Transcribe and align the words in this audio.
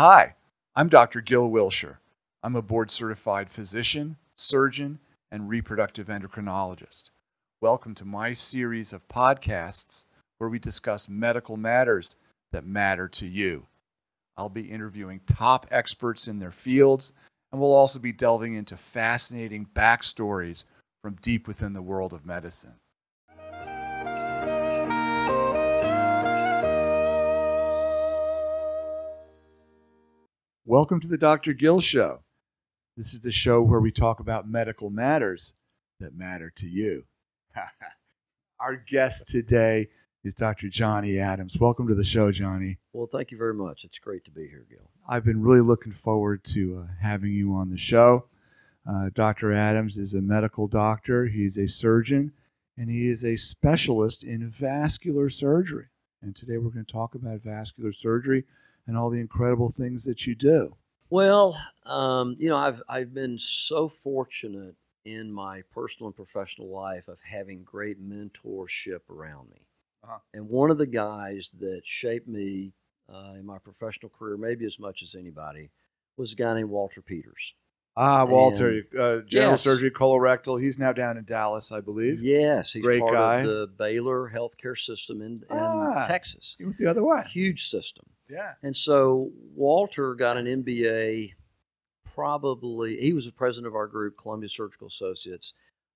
Hi, 0.00 0.36
I'm 0.76 0.88
Dr. 0.88 1.20
Gil 1.20 1.50
Wilshire. 1.50 1.98
I'm 2.44 2.54
a 2.54 2.62
board 2.62 2.88
certified 2.88 3.50
physician, 3.50 4.16
surgeon, 4.36 5.00
and 5.32 5.48
reproductive 5.48 6.06
endocrinologist. 6.06 7.10
Welcome 7.60 7.96
to 7.96 8.04
my 8.04 8.32
series 8.32 8.92
of 8.92 9.08
podcasts 9.08 10.06
where 10.36 10.48
we 10.48 10.60
discuss 10.60 11.08
medical 11.08 11.56
matters 11.56 12.14
that 12.52 12.64
matter 12.64 13.08
to 13.08 13.26
you. 13.26 13.66
I'll 14.36 14.48
be 14.48 14.70
interviewing 14.70 15.20
top 15.26 15.66
experts 15.72 16.28
in 16.28 16.38
their 16.38 16.52
fields, 16.52 17.12
and 17.50 17.60
we'll 17.60 17.74
also 17.74 17.98
be 17.98 18.12
delving 18.12 18.54
into 18.54 18.76
fascinating 18.76 19.66
backstories 19.74 20.64
from 21.02 21.18
deep 21.22 21.48
within 21.48 21.72
the 21.72 21.82
world 21.82 22.12
of 22.12 22.24
medicine. 22.24 22.76
Welcome 30.68 31.00
to 31.00 31.08
the 31.08 31.16
Dr. 31.16 31.54
Gil 31.54 31.80
Show. 31.80 32.20
This 32.94 33.14
is 33.14 33.20
the 33.20 33.32
show 33.32 33.62
where 33.62 33.80
we 33.80 33.90
talk 33.90 34.20
about 34.20 34.50
medical 34.50 34.90
matters 34.90 35.54
that 35.98 36.14
matter 36.14 36.52
to 36.56 36.66
you. 36.66 37.04
Our 38.60 38.76
guest 38.76 39.28
today 39.28 39.88
is 40.24 40.34
Dr. 40.34 40.68
Johnny 40.68 41.18
Adams. 41.18 41.56
Welcome 41.58 41.88
to 41.88 41.94
the 41.94 42.04
show, 42.04 42.30
Johnny. 42.30 42.76
Well, 42.92 43.08
thank 43.10 43.30
you 43.30 43.38
very 43.38 43.54
much. 43.54 43.84
It's 43.84 43.98
great 43.98 44.26
to 44.26 44.30
be 44.30 44.46
here, 44.46 44.66
Gil. 44.68 44.90
I've 45.08 45.24
been 45.24 45.40
really 45.40 45.62
looking 45.62 45.94
forward 45.94 46.44
to 46.52 46.84
uh, 46.84 46.92
having 47.00 47.32
you 47.32 47.54
on 47.54 47.70
the 47.70 47.78
show. 47.78 48.26
Uh, 48.86 49.08
Dr. 49.14 49.54
Adams 49.54 49.96
is 49.96 50.12
a 50.12 50.20
medical 50.20 50.68
doctor, 50.68 51.28
he's 51.28 51.56
a 51.56 51.66
surgeon, 51.66 52.30
and 52.76 52.90
he 52.90 53.08
is 53.08 53.24
a 53.24 53.36
specialist 53.36 54.22
in 54.22 54.50
vascular 54.50 55.30
surgery. 55.30 55.86
And 56.20 56.36
today 56.36 56.58
we're 56.58 56.72
going 56.72 56.84
to 56.84 56.92
talk 56.92 57.14
about 57.14 57.40
vascular 57.40 57.94
surgery 57.94 58.44
and 58.88 58.96
all 58.96 59.10
the 59.10 59.20
incredible 59.20 59.70
things 59.70 60.02
that 60.04 60.26
you 60.26 60.34
do. 60.34 60.74
Well, 61.10 61.56
um, 61.86 62.34
you 62.38 62.48
know, 62.48 62.56
I've 62.56 62.82
I've 62.88 63.14
been 63.14 63.38
so 63.38 63.88
fortunate 63.88 64.74
in 65.04 65.30
my 65.32 65.62
personal 65.72 66.08
and 66.08 66.16
professional 66.16 66.68
life 66.68 67.06
of 67.08 67.18
having 67.22 67.62
great 67.62 67.96
mentorship 68.02 69.00
around 69.08 69.48
me. 69.50 69.60
Uh-huh. 70.04 70.18
And 70.34 70.48
one 70.48 70.70
of 70.70 70.78
the 70.78 70.86
guys 70.86 71.48
that 71.60 71.80
shaped 71.84 72.28
me 72.28 72.72
uh, 73.12 73.34
in 73.38 73.46
my 73.46 73.58
professional 73.58 74.10
career, 74.10 74.36
maybe 74.36 74.66
as 74.66 74.78
much 74.78 75.02
as 75.02 75.14
anybody, 75.14 75.70
was 76.18 76.32
a 76.32 76.36
guy 76.36 76.54
named 76.54 76.68
Walter 76.70 77.00
Peters. 77.00 77.54
Ah, 77.96 78.24
Walter, 78.24 78.68
And- 78.68 79.00
uh, 79.00 79.20
general 79.22 79.52
Yes. 79.52 79.62
surgery, 79.62 79.90
colorectal. 79.90 80.60
He's 80.62 80.78
now 80.78 80.92
down 80.92 81.16
in 81.16 81.24
Dallas, 81.24 81.72
I 81.72 81.80
believe. 81.80 82.22
Yes, 82.22 82.72
he's 82.74 82.82
Great 82.82 83.00
part 83.00 83.14
guy. 83.14 83.40
of 83.40 83.46
the 83.46 83.66
Baylor 83.78 84.30
healthcare 84.32 84.78
system 84.78 85.20
in, 85.22 85.32
in 85.50 85.56
Ah. 85.56 86.04
Texas. 86.06 86.54
He 86.58 86.64
went 86.64 86.78
the 86.78 86.86
other 86.86 87.02
way. 87.02 87.24
Huge 87.30 87.64
system. 87.68 88.04
Yeah. 88.28 88.52
And 88.62 88.76
so 88.76 89.30
Walter 89.54 90.14
got 90.14 90.36
an 90.36 90.46
MBA. 90.46 91.32
Probably 92.14 92.96
he 93.00 93.12
was 93.12 93.26
the 93.26 93.32
president 93.32 93.68
of 93.68 93.76
our 93.76 93.86
group, 93.86 94.18
Columbia 94.18 94.48
Surgical 94.48 94.88
Associates, 94.88 95.52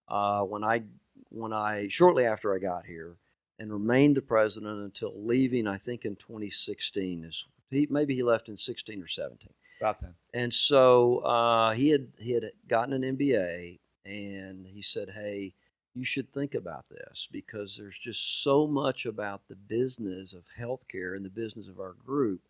uh, 0.09 0.43
when 0.43 0.63
I 0.63 0.83
when 1.31 1.53
I 1.53 1.89
shortly 1.89 2.25
after 2.25 2.55
I 2.55 2.59
got 2.59 2.87
here, 2.87 3.17
and 3.59 3.73
remained 3.73 4.17
the 4.17 4.23
president 4.23 4.83
until 4.83 5.13
leaving. 5.17 5.67
I 5.67 5.79
think 5.79 6.05
in 6.05 6.17
2016 6.17 7.25
is 7.25 7.45
he 7.71 7.87
maybe 7.91 8.15
he 8.15 8.23
left 8.23 8.49
in 8.49 8.57
16 8.57 9.03
or 9.03 9.09
17. 9.09 9.49
About 9.81 10.01
then. 10.01 10.15
And 10.33 10.55
so 10.55 11.19
uh, 11.19 11.73
he 11.73 11.89
had 11.89 12.07
he 12.19 12.33
had 12.33 12.45
gotten 12.69 12.93
an 12.93 13.17
MBA, 13.17 13.79
and 14.05 14.67
he 14.67 14.83
said, 14.83 15.11
"Hey, 15.11 15.55
you 15.95 16.05
should 16.05 16.33
think 16.33 16.55
about 16.55 16.85
this 16.89 17.29
because 17.31 17.77
there's 17.77 17.99
just 17.99 18.43
so 18.43 18.67
much 18.67 19.07
about 19.07 19.43
the 19.49 19.57
business 19.57 20.33
of 20.33 20.45
healthcare 20.59 21.17
and 21.17 21.25
the 21.25 21.31
business 21.31 21.69
of 21.69 21.81
our 21.81 21.93
group 21.95 22.41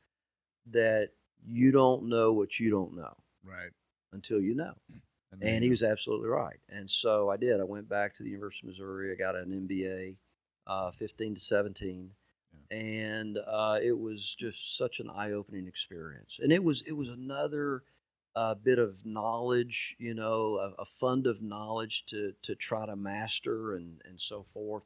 that 0.71 1.11
you 1.45 1.73
don't 1.73 2.05
know 2.05 2.33
what 2.33 2.61
you 2.61 2.71
don't 2.71 2.95
know 2.95 3.17
Right. 3.45 3.71
until 4.13 4.41
you 4.41 4.55
know." 4.55 4.75
then 5.33 5.55
And 5.55 5.65
he 5.65 5.71
was 5.71 5.83
absolutely 5.83 6.29
right. 6.29 6.61
And 6.69 6.91
so 6.91 7.31
I 7.31 7.37
did. 7.37 7.61
I 7.61 7.65
went 7.65 7.89
back 7.89 8.15
to 8.17 8.23
the 8.23 8.29
University 8.31 8.67
of 8.67 8.73
Missouri. 8.73 9.11
I 9.13 9.15
got 9.17 9.35
an 9.35 9.51
MBA, 9.53 10.17
uh, 10.67 10.91
15 10.91 11.35
to 11.35 11.41
17, 11.41 12.11
and 12.71 13.39
uh, 13.39 13.79
it 13.83 13.99
was 13.99 14.35
just 14.35 14.77
such 14.77 15.01
an 15.01 15.11
eye-opening 15.11 15.67
experience. 15.67 16.39
And 16.43 16.53
it 16.53 16.63
was 16.63 16.83
it 16.83 16.93
was 16.93 17.09
another 17.09 17.83
uh, 18.35 18.55
bit 18.55 18.79
of 18.79 19.05
knowledge, 19.05 19.97
you 19.99 20.15
know, 20.15 20.57
a, 20.57 20.83
a 20.83 20.85
fund 20.85 21.27
of 21.27 21.43
knowledge 21.43 22.05
to 22.07 22.33
to 22.43 22.55
try 22.55 22.87
to 22.87 22.97
master 22.97 23.75
and 23.75 24.01
and 24.05 24.21
so 24.21 24.43
forth. 24.43 24.85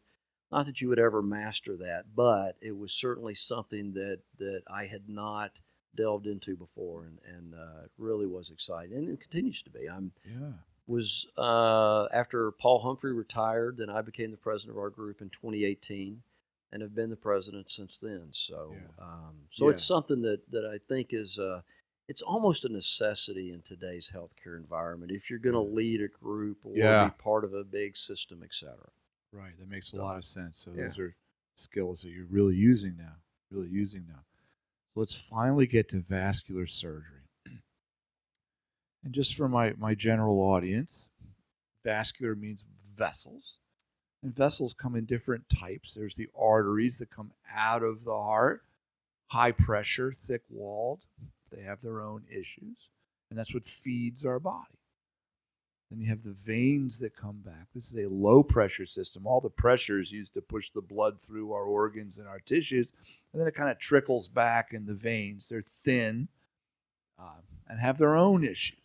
Not 0.52 0.66
that 0.66 0.80
you 0.80 0.88
would 0.88 0.98
ever 0.98 1.22
master 1.22 1.76
that, 1.78 2.14
but 2.14 2.56
it 2.60 2.76
was 2.76 2.92
certainly 2.92 3.34
something 3.34 3.92
that 3.94 4.20
that 4.38 4.62
I 4.68 4.86
had 4.86 5.08
not 5.08 5.60
delved 5.96 6.26
into 6.26 6.56
before, 6.56 7.04
and 7.04 7.18
and 7.34 7.54
uh, 7.54 7.88
really 7.98 8.26
was 8.26 8.50
exciting, 8.50 8.96
and 8.96 9.08
it 9.08 9.20
continues 9.20 9.62
to 9.62 9.70
be. 9.70 9.88
I'm 9.88 10.12
Yeah. 10.24 10.52
was 10.86 11.26
uh, 11.36 12.06
after 12.12 12.52
Paul 12.52 12.80
Humphrey 12.80 13.12
retired, 13.12 13.76
then 13.76 13.90
I 13.90 14.02
became 14.02 14.30
the 14.30 14.36
president 14.36 14.76
of 14.76 14.78
our 14.78 14.90
group 14.90 15.20
in 15.20 15.30
2018, 15.30 16.22
and 16.72 16.82
have 16.82 16.94
been 16.94 17.10
the 17.10 17.16
president 17.16 17.70
since 17.72 17.96
then. 17.96 18.28
So, 18.32 18.76
Yeah. 18.76 19.04
um, 19.04 19.34
so 19.50 19.68
it's 19.68 19.84
something 19.84 20.22
that 20.22 20.48
that 20.50 20.64
I 20.64 20.78
think 20.78 21.12
is 21.12 21.38
uh, 21.38 21.62
it's 22.08 22.22
almost 22.22 22.64
a 22.64 22.68
necessity 22.68 23.52
in 23.52 23.62
today's 23.62 24.08
healthcare 24.12 24.56
environment 24.56 25.10
if 25.10 25.28
you're 25.28 25.38
going 25.38 25.54
to 25.54 25.60
lead 25.60 26.00
a 26.00 26.08
group 26.08 26.58
or 26.64 26.76
Yeah. 26.76 27.06
be 27.06 27.22
part 27.22 27.44
of 27.44 27.54
a 27.54 27.64
big 27.64 27.96
system, 27.96 28.42
et 28.44 28.52
cetera. 28.52 28.88
Right. 29.32 29.58
That 29.58 29.68
makes 29.68 29.88
a 29.88 29.96
So, 29.96 29.96
lot 29.98 30.16
of 30.16 30.24
sense. 30.24 30.58
So 30.58 30.72
yeah. 30.74 30.84
those 30.88 30.98
are 30.98 31.16
skills 31.56 32.02
that 32.02 32.10
you're 32.10 32.26
really 32.26 32.54
using 32.54 32.96
now. 32.96 33.16
Really 33.50 33.68
using 33.68 34.04
now. 34.08 34.20
Let's 34.94 35.14
finally 35.14 35.66
get 35.66 35.88
to 35.90 36.00
vascular 36.00 36.66
surgery. 36.66 37.22
And 39.04 39.12
just 39.14 39.36
for 39.36 39.48
my, 39.48 39.72
my 39.78 39.94
general 39.94 40.38
audience, 40.40 41.08
vascular 41.84 42.34
means 42.34 42.64
vessels. 42.96 43.58
And 44.22 44.34
vessels 44.34 44.72
come 44.72 44.96
in 44.96 45.04
different 45.04 45.44
types. 45.48 45.92
There's 45.94 46.16
the 46.16 46.28
arteries 46.36 46.98
that 46.98 47.10
come 47.10 47.30
out 47.54 47.82
of 47.84 48.04
the 48.04 48.14
heart, 48.16 48.62
high 49.28 49.52
pressure, 49.52 50.16
thick 50.26 50.42
walled. 50.48 51.02
They 51.50 51.62
have 51.62 51.80
their 51.82 52.00
own 52.00 52.22
issues. 52.30 52.88
And 53.30 53.38
that's 53.38 53.54
what 53.54 53.64
feeds 53.64 54.24
our 54.24 54.38
body. 54.38 54.78
Then 55.90 56.00
you 56.00 56.08
have 56.08 56.24
the 56.24 56.36
veins 56.44 56.98
that 56.98 57.16
come 57.16 57.38
back. 57.44 57.68
This 57.74 57.90
is 57.90 57.96
a 57.96 58.12
low 58.12 58.42
pressure 58.42 58.86
system. 58.86 59.26
All 59.26 59.40
the 59.40 59.48
pressure 59.50 60.00
is 60.00 60.10
used 60.10 60.34
to 60.34 60.40
push 60.40 60.70
the 60.70 60.80
blood 60.80 61.20
through 61.20 61.52
our 61.52 61.62
organs 61.62 62.18
and 62.18 62.26
our 62.26 62.40
tissues, 62.40 62.92
and 63.32 63.40
then 63.40 63.46
it 63.46 63.54
kind 63.54 63.70
of 63.70 63.78
trickles 63.78 64.26
back 64.26 64.72
in 64.72 64.84
the 64.84 64.94
veins. 64.94 65.48
They're 65.48 65.64
thin 65.84 66.28
uh, 67.20 67.40
and 67.68 67.78
have 67.78 67.98
their 67.98 68.16
own 68.16 68.42
issues. 68.44 68.78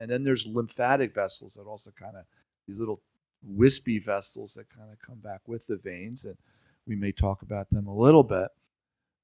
And 0.00 0.10
then 0.10 0.22
there's 0.22 0.46
lymphatic 0.46 1.14
vessels 1.14 1.54
that 1.54 1.62
also 1.62 1.90
kind 1.98 2.16
of 2.16 2.24
these 2.66 2.78
little 2.78 3.00
wispy 3.42 3.98
vessels 3.98 4.54
that 4.54 4.68
kind 4.68 4.90
of 4.92 4.98
come 4.98 5.18
back 5.18 5.40
with 5.46 5.66
the 5.66 5.76
veins, 5.76 6.24
and 6.24 6.36
we 6.86 6.94
may 6.94 7.12
talk 7.12 7.40
about 7.40 7.70
them 7.70 7.86
a 7.86 7.94
little 7.94 8.22
bit. 8.22 8.48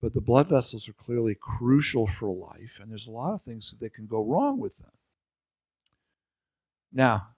But 0.04 0.12
the 0.12 0.20
blood 0.20 0.50
vessels 0.50 0.86
are 0.86 0.92
clearly 0.92 1.34
crucial 1.34 2.06
for 2.06 2.28
life, 2.28 2.78
and 2.78 2.90
there's 2.90 3.06
a 3.06 3.10
lot 3.10 3.32
of 3.32 3.40
things 3.40 3.74
that 3.80 3.94
can 3.94 4.04
go 4.04 4.22
wrong 4.22 4.60
with 4.60 4.76
them. 4.76 4.90
Now, 6.92 7.28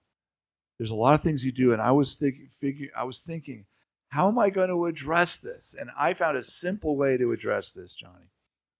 there's 0.77 0.91
a 0.91 0.97
lot 0.97 1.15
of 1.15 1.22
things 1.22 1.44
you 1.44 1.53
do, 1.53 1.72
and 1.72 1.81
I 1.81 1.93
was 1.93 2.16
thinking, 2.16 2.49
figure, 2.60 2.88
I 2.97 3.04
was 3.04 3.21
thinking, 3.21 3.66
how 4.09 4.27
am 4.27 4.37
I 4.41 4.50
going 4.50 4.71
to 4.71 4.87
address 4.87 5.37
this? 5.37 5.77
And 5.78 5.91
I 5.97 6.12
found 6.12 6.38
a 6.38 6.43
simple 6.43 6.97
way 6.97 7.16
to 7.16 7.31
address 7.31 7.71
this, 7.71 7.94
Johnny. 7.94 8.32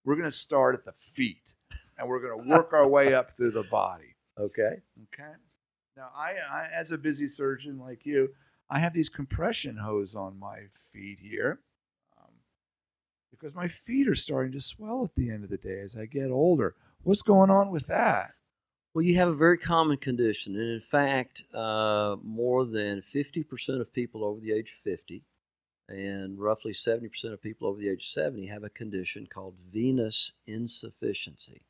We're 0.05 0.17
going 0.17 0.29
to 0.29 0.37
start 0.37 0.75
at 0.75 0.85
the 0.85 0.95
feet, 1.15 1.55
and 1.97 2.09
we're 2.09 2.19
going 2.19 2.43
to 2.43 2.51
work 2.57 2.73
our 2.73 2.89
way 2.89 3.15
up 3.15 3.37
through 3.37 3.53
the 3.53 3.63
body. 3.71 4.17
Okay. 4.37 4.83
Okay. 5.15 5.33
Now, 5.97 6.09
I, 6.13 6.33
I, 6.51 6.69
as 6.75 6.91
a 6.91 6.99
busy 6.99 7.29
surgeon 7.29 7.79
like 7.79 8.05
you, 8.05 8.31
I 8.69 8.81
have 8.81 8.95
these 8.95 9.09
compression 9.09 9.77
hose 9.77 10.17
on 10.17 10.41
my 10.41 10.63
feet 10.93 11.21
here 11.23 11.61
because 13.39 13.55
my 13.55 13.69
feet 13.69 14.09
are 14.09 14.15
starting 14.15 14.53
to 14.53 14.61
swell 14.61 15.05
at 15.05 15.15
the 15.15 15.31
end 15.31 15.45
of 15.45 15.51
the 15.51 15.57
day 15.57 15.81
as 15.81 15.97
I 15.97 16.07
get 16.07 16.31
older. 16.31 16.75
What's 17.03 17.23
going 17.23 17.51
on 17.51 17.71
with 17.71 17.87
that? 17.87 18.33
Well, 18.95 19.05
you 19.05 19.17
have 19.17 19.29
a 19.29 19.35
very 19.35 19.59
common 19.59 19.99
condition, 19.99 20.57
and 20.57 20.73
in 20.73 20.81
fact, 20.81 21.45
uh, 21.55 22.17
more 22.23 22.65
than 22.65 23.03
50% 23.03 23.81
of 23.81 23.93
people 23.93 24.25
over 24.25 24.41
the 24.41 24.53
age 24.53 24.73
of 24.73 24.79
50 24.79 25.23
and 25.89 26.39
roughly 26.39 26.73
70% 26.73 27.33
of 27.33 27.41
people 27.41 27.69
over 27.69 27.79
the 27.79 27.89
age 27.89 28.05
of 28.05 28.23
70 28.23 28.47
have 28.47 28.65
a 28.65 28.71
condition 28.71 29.27
called 29.27 29.55
venous 29.73 30.33
insufficiency. 30.47 31.63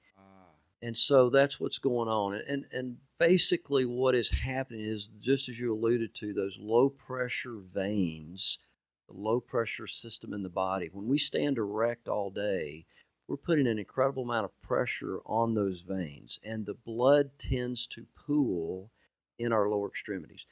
And 0.82 0.96
so 0.96 1.30
that's 1.30 1.58
what's 1.58 1.78
going 1.78 2.08
on. 2.08 2.34
And, 2.34 2.44
and, 2.48 2.64
and 2.70 2.96
basically, 3.18 3.86
what 3.86 4.14
is 4.14 4.30
happening 4.30 4.84
is 4.84 5.08
just 5.20 5.48
as 5.48 5.58
you 5.58 5.74
alluded 5.74 6.14
to, 6.16 6.32
those 6.32 6.56
low 6.60 6.90
pressure 6.90 7.56
veins, 7.56 8.58
the 9.08 9.14
low 9.14 9.40
pressure 9.40 9.86
system 9.86 10.32
in 10.32 10.42
the 10.42 10.48
body, 10.48 10.88
when 10.92 11.08
we 11.08 11.18
stand 11.18 11.58
erect 11.58 12.08
all 12.08 12.30
day, 12.30 12.86
we're 13.28 13.36
putting 13.36 13.66
an 13.66 13.78
incredible 13.78 14.22
amount 14.22 14.44
of 14.44 14.62
pressure 14.62 15.20
on 15.26 15.54
those 15.54 15.80
veins, 15.80 16.38
and 16.44 16.64
the 16.64 16.74
blood 16.74 17.30
tends 17.38 17.86
to 17.88 18.06
pool 18.26 18.90
in 19.38 19.52
our 19.52 19.68
lower 19.68 19.88
extremities. 19.88 20.44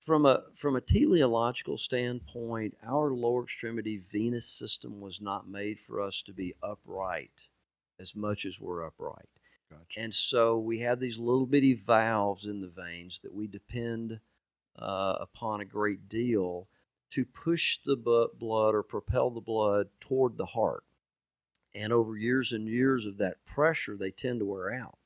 From 0.00 0.26
a 0.26 0.42
from 0.54 0.76
a 0.76 0.82
teleological 0.82 1.78
standpoint, 1.78 2.74
our 2.86 3.14
lower 3.14 3.44
extremity 3.44 3.96
venous 3.96 4.46
system 4.46 5.00
was 5.00 5.18
not 5.20 5.48
made 5.48 5.80
for 5.80 6.02
us 6.02 6.22
to 6.26 6.32
be 6.34 6.54
upright 6.62 7.48
as 7.98 8.14
much 8.14 8.44
as 8.44 8.60
we're 8.60 8.84
upright. 8.84 9.28
Gotcha. 9.70 10.00
And 10.00 10.14
so 10.14 10.58
we 10.58 10.80
have 10.80 11.00
these 11.00 11.18
little 11.18 11.46
bitty 11.46 11.72
valves 11.72 12.44
in 12.44 12.60
the 12.60 12.68
veins 12.68 13.20
that 13.22 13.32
we 13.32 13.46
depend 13.46 14.20
uh, 14.78 15.16
upon 15.20 15.62
a 15.62 15.64
great 15.64 16.08
deal 16.08 16.68
to 17.14 17.24
push 17.24 17.78
the 17.78 17.96
blood 17.96 18.74
or 18.74 18.84
propel 18.84 19.30
the 19.30 19.40
blood 19.40 19.88
toward 20.00 20.36
the 20.36 20.46
heart. 20.46 20.84
And 21.74 21.92
over 21.92 22.16
years 22.16 22.52
and 22.52 22.68
years 22.68 23.06
of 23.06 23.18
that 23.18 23.44
pressure, 23.46 23.96
they 23.96 24.12
tend 24.12 24.40
to 24.40 24.46
wear 24.46 24.72
out. 24.72 24.98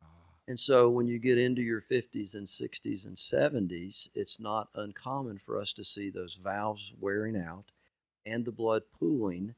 Ah, 0.00 0.42
And 0.46 0.60
so 0.60 0.88
when 0.88 1.08
you 1.08 1.18
get 1.18 1.36
into 1.36 1.62
your 1.62 1.80
50s 1.80 2.36
and 2.36 2.48
60s 2.48 3.06
and 3.06 3.18
70s, 3.18 4.08
it's 4.14 4.38
not 4.38 4.70
uncommon 4.74 5.38
for 5.38 5.58
us 5.60 5.72
to 5.72 5.84
see 5.84 6.10
those 6.10 6.34
valves 6.36 6.92
wearing 7.00 7.36
out 7.36 7.72
and 8.26 8.44
the 8.44 8.52
blood 8.52 8.84
pooling, 8.92 9.54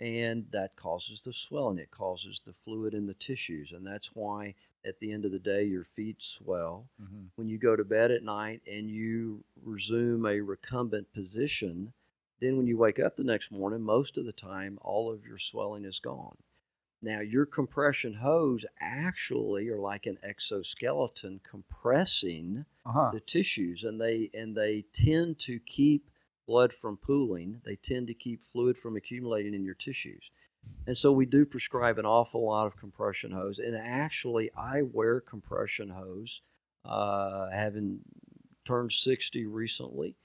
and 0.00 0.50
that 0.52 0.76
causes 0.76 1.20
the 1.20 1.32
swelling. 1.32 1.78
It 1.78 1.90
causes 1.92 2.40
the 2.40 2.52
fluid 2.52 2.94
in 2.94 3.06
the 3.06 3.14
tissues. 3.14 3.72
And 3.72 3.86
that's 3.86 4.14
why 4.16 4.56
at 4.84 4.98
the 5.00 5.12
end 5.12 5.24
of 5.24 5.32
the 5.32 5.38
day, 5.38 5.64
your 5.64 5.84
feet 5.84 6.22
swell. 6.22 6.88
mhm. 7.00 7.30
When 7.36 7.48
you 7.48 7.58
go 7.58 7.76
to 7.76 7.84
bed 7.84 8.10
at 8.10 8.22
night 8.22 8.62
and 8.66 8.90
you 8.90 9.44
resume 9.62 10.26
a 10.26 10.40
recumbent 10.40 11.12
position, 11.12 11.92
then 12.40 12.56
when 12.56 12.66
you 12.66 12.76
wake 12.78 12.98
up 12.98 13.16
the 13.16 13.24
next 13.24 13.50
morning, 13.50 13.82
most 13.82 14.16
of 14.18 14.24
the 14.24 14.32
time, 14.32 14.78
all 14.82 15.10
of 15.12 15.24
your 15.24 15.38
swelling 15.38 15.84
is 15.84 16.00
gone. 16.00 16.36
Now, 17.00 17.20
your 17.20 17.46
compression 17.46 18.12
hose 18.14 18.64
actually 18.80 19.68
are 19.68 19.78
like 19.78 20.06
an 20.06 20.18
exoskeleton 20.22 21.40
compressing 21.44 22.64
Uh-huh. 22.84 23.10
the 23.12 23.20
tissues, 23.20 23.84
and 23.84 24.00
they 24.00 24.30
and 24.34 24.56
they 24.56 24.82
tend 24.92 25.38
to 25.40 25.60
keep 25.60 26.10
blood 26.46 26.72
from 26.72 26.96
pooling. 26.96 27.60
They 27.64 27.76
tend 27.76 28.06
to 28.08 28.14
keep 28.14 28.42
fluid 28.42 28.78
from 28.78 28.96
accumulating 28.96 29.54
in 29.54 29.64
your 29.64 29.74
tissues. 29.74 30.30
And 30.86 30.96
so 30.96 31.12
we 31.12 31.26
do 31.26 31.44
prescribe 31.44 31.98
an 31.98 32.06
awful 32.06 32.44
lot 32.44 32.66
of 32.66 32.76
compression 32.76 33.30
hose. 33.30 33.58
And 33.58 33.76
actually, 33.76 34.50
I 34.56 34.82
wear 34.82 35.20
compression 35.20 35.88
hose, 35.88 36.40
uh, 36.84 37.50
having 37.50 38.00
turned 38.64 38.92
60 38.92 39.46
recently. 39.46 40.16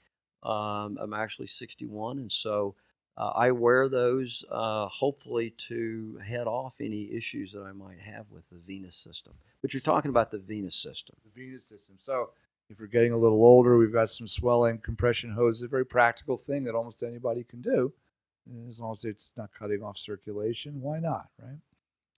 Um, 0.42 0.98
I'm 1.00 1.14
actually 1.14 1.46
61, 1.46 2.18
and 2.18 2.30
so 2.30 2.74
uh, 3.16 3.28
I 3.34 3.50
wear 3.50 3.88
those 3.88 4.44
uh, 4.50 4.86
hopefully 4.88 5.54
to 5.68 6.18
head 6.26 6.46
off 6.46 6.74
any 6.80 7.10
issues 7.12 7.52
that 7.52 7.62
I 7.62 7.72
might 7.72 8.00
have 8.00 8.26
with 8.30 8.44
the 8.50 8.58
venous 8.66 8.96
system. 8.96 9.32
But 9.62 9.72
you're 9.72 9.80
talking 9.80 10.10
about 10.10 10.30
the 10.30 10.38
venous 10.38 10.76
system. 10.76 11.16
the 11.24 11.40
venous 11.40 11.66
system. 11.66 11.94
So 11.98 12.30
if 12.68 12.80
we're 12.80 12.86
getting 12.86 13.12
a 13.12 13.16
little 13.16 13.42
older, 13.42 13.76
we've 13.76 13.92
got 13.92 14.10
some 14.10 14.26
swelling. 14.28 14.78
Compression 14.78 15.30
hose 15.30 15.56
is 15.56 15.62
a 15.62 15.68
very 15.68 15.86
practical 15.86 16.36
thing 16.36 16.64
that 16.64 16.74
almost 16.74 17.02
anybody 17.02 17.44
can 17.44 17.60
do, 17.60 17.92
as 18.68 18.78
long 18.78 18.92
as 18.92 19.04
it's 19.04 19.32
not 19.36 19.50
cutting 19.58 19.82
off 19.82 19.98
circulation. 19.98 20.80
Why 20.80 20.98
not, 20.98 21.28
right? 21.42 21.58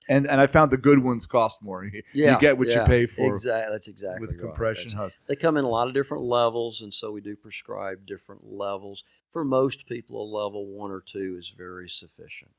And 0.08 0.26
and 0.26 0.40
I 0.40 0.46
found 0.46 0.70
the 0.70 0.76
good 0.76 1.02
ones 1.02 1.26
cost 1.26 1.62
more. 1.62 1.84
You, 1.92 2.02
you 2.12 2.38
get 2.38 2.56
what 2.56 2.68
you 2.68 2.80
pay 2.86 3.06
for 3.06 3.34
Exactly. 3.34 3.72
That's 3.72 3.88
exactly 3.88 4.20
with 4.20 4.36
right. 4.36 4.40
compression 4.40 4.90
That's- 4.90 5.12
hose. 5.12 5.18
They 5.26 5.36
come 5.36 5.56
in 5.56 5.64
a 5.64 5.68
lot 5.68 5.88
of 5.88 5.94
different 5.94 6.24
levels, 6.24 6.80
and 6.82 6.92
so 6.92 7.10
we 7.10 7.20
do 7.20 7.36
prescribe 7.36 8.06
different 8.06 8.42
levels. 8.44 9.02
For 9.30 9.44
most 9.44 9.86
people, 9.86 10.22
a 10.22 10.28
level 10.36 10.66
one 10.66 10.90
or 10.90 11.00
two 11.00 11.36
is 11.38 11.52
very 11.56 11.88
sufficient. 11.88 12.52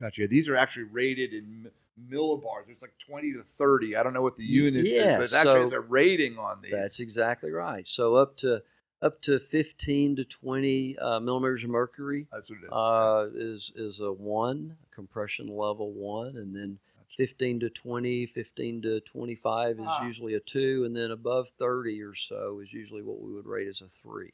Gotcha. 0.00 0.26
These 0.26 0.48
are 0.48 0.56
actually 0.56 0.84
rated 0.84 1.32
in 1.32 1.70
millibars. 2.10 2.68
It's 2.68 2.82
like 2.82 2.94
twenty 3.04 3.32
to 3.32 3.44
thirty. 3.58 3.96
I 3.96 4.02
don't 4.02 4.14
know 4.14 4.22
what 4.22 4.36
the 4.36 4.44
units 4.44 4.90
yeah, 4.90 5.12
is, 5.12 5.16
but 5.16 5.22
it's 5.22 5.34
actually 5.34 5.52
so 5.52 5.58
there's 5.58 5.72
a 5.72 5.80
rating 5.80 6.38
on 6.38 6.60
these. 6.62 6.72
That's 6.72 7.00
exactly 7.00 7.50
right. 7.50 7.86
So 7.86 8.16
up 8.16 8.36
to 8.38 8.62
up 9.02 9.20
to 9.22 9.38
15 9.40 10.16
to 10.16 10.24
20 10.24 10.98
uh, 10.98 11.20
millimeters 11.20 11.64
of 11.64 11.70
mercury 11.70 12.26
That's 12.32 12.48
what 12.48 12.58
it 12.60 12.64
is. 12.66 12.70
uh, 12.72 13.28
is 13.34 13.72
is 13.76 14.00
a 14.00 14.12
one 14.12 14.76
compression 14.94 15.48
level 15.48 15.92
one, 15.92 16.36
and 16.36 16.54
then 16.54 16.78
Gotcha. 16.96 17.16
15 17.16 17.60
to 17.60 17.70
20, 17.70 18.26
15 18.26 18.82
to 18.82 19.00
25 19.00 19.78
is 19.80 19.84
Ah. 19.86 20.06
usually 20.06 20.34
a 20.34 20.40
two, 20.40 20.84
and 20.84 20.96
then 20.96 21.10
above 21.10 21.50
30 21.58 22.00
or 22.02 22.14
so 22.14 22.60
is 22.60 22.72
usually 22.72 23.02
what 23.02 23.20
we 23.20 23.32
would 23.34 23.46
rate 23.46 23.68
as 23.68 23.80
a 23.82 23.88
three. 23.88 24.32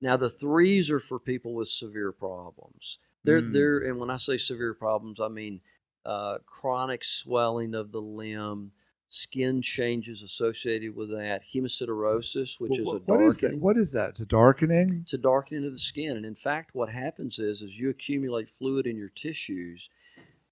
Now 0.00 0.16
the 0.16 0.30
threes 0.30 0.90
are 0.90 1.00
for 1.00 1.18
people 1.18 1.54
with 1.54 1.68
severe 1.68 2.12
problems. 2.12 2.98
They're 3.24 3.42
Mm. 3.42 3.52
they're, 3.52 3.78
and 3.78 3.98
when 3.98 4.10
I 4.10 4.16
say 4.16 4.38
severe 4.38 4.74
problems, 4.74 5.18
I 5.20 5.28
mean 5.28 5.60
uh, 6.06 6.38
chronic 6.46 7.04
swelling 7.04 7.74
of 7.74 7.90
the 7.92 8.00
limb, 8.00 8.72
skin 9.10 9.62
changes 9.62 10.22
associated 10.22 10.94
with 10.94 11.10
that, 11.10 11.40
hemosiderosis, 11.54 12.60
which 12.60 12.70
Well, 12.70 12.80
is 12.80 12.86
a 12.86 12.90
what- 12.90 13.08
what 13.08 13.22
is 13.22 13.36
that? 13.38 13.42
darkening 13.42 13.60
What 13.60 13.76
is 13.78 13.92
that? 13.92 14.10
It's 14.10 14.20
a 14.20 14.26
darkening. 14.26 15.00
it's 15.02 15.14
a 15.14 15.18
darkening 15.18 15.64
of 15.64 15.72
the 15.72 15.78
skin. 15.78 16.16
And 16.16 16.26
in 16.26 16.34
fact, 16.34 16.74
what 16.74 16.88
happens 16.90 17.38
is, 17.38 17.62
as 17.62 17.78
you 17.78 17.88
accumulate 17.90 18.48
fluid 18.48 18.86
in 18.86 18.96
your 18.96 19.08
tissues, 19.10 19.88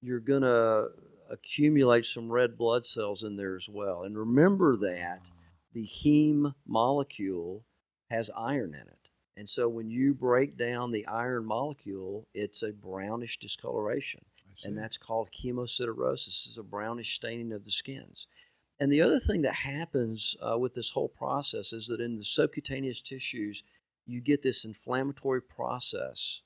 you're 0.01 0.21
going 0.21 0.43
to 0.43 0.89
accumulate 1.29 2.07
some 2.07 2.31
red 2.31 2.57
blood 2.57 2.87
cells 2.87 3.25
in 3.25 3.37
there 3.37 3.57
as 3.57 3.69
well. 3.69 4.05
And 4.05 4.17
remember 4.17 4.77
that 4.77 5.29
the 5.73 5.87
heme 5.87 6.55
molecule 6.67 7.65
has 8.11 8.31
iron 8.37 8.75
in 8.75 8.87
it. 8.87 9.11
And 9.37 9.51
so 9.51 9.69
when 9.69 9.91
you 9.91 10.15
break 10.15 10.57
down 10.57 10.93
the 10.93 11.07
iron 11.07 11.45
molecule, 11.45 12.27
it's 12.33 12.63
a 12.63 12.73
brownish 12.73 13.39
discoloration. 13.39 14.25
And 14.65 14.77
that's 14.77 14.99
called 14.99 15.29
hemosiderosis. 15.43 16.25
This 16.25 16.49
is 16.51 16.59
a 16.59 16.63
brownish 16.63 17.15
staining 17.15 17.53
of 17.53 17.65
the 17.65 17.71
skins. 17.71 18.27
And 18.79 18.93
the 18.93 19.03
other 19.03 19.21
thing 19.21 19.43
that 19.43 19.55
happens 19.55 20.37
uh, 20.43 20.59
with 20.59 20.75
this 20.75 20.91
whole 20.91 21.09
process 21.09 21.73
is 21.73 21.87
that 21.87 22.01
in 22.01 22.17
the 22.17 22.25
subcutaneous 22.25 23.01
tissues, 23.01 23.63
you 24.07 24.21
get 24.21 24.43
this 24.43 24.65
inflammatory 24.65 25.43
process 25.43 26.41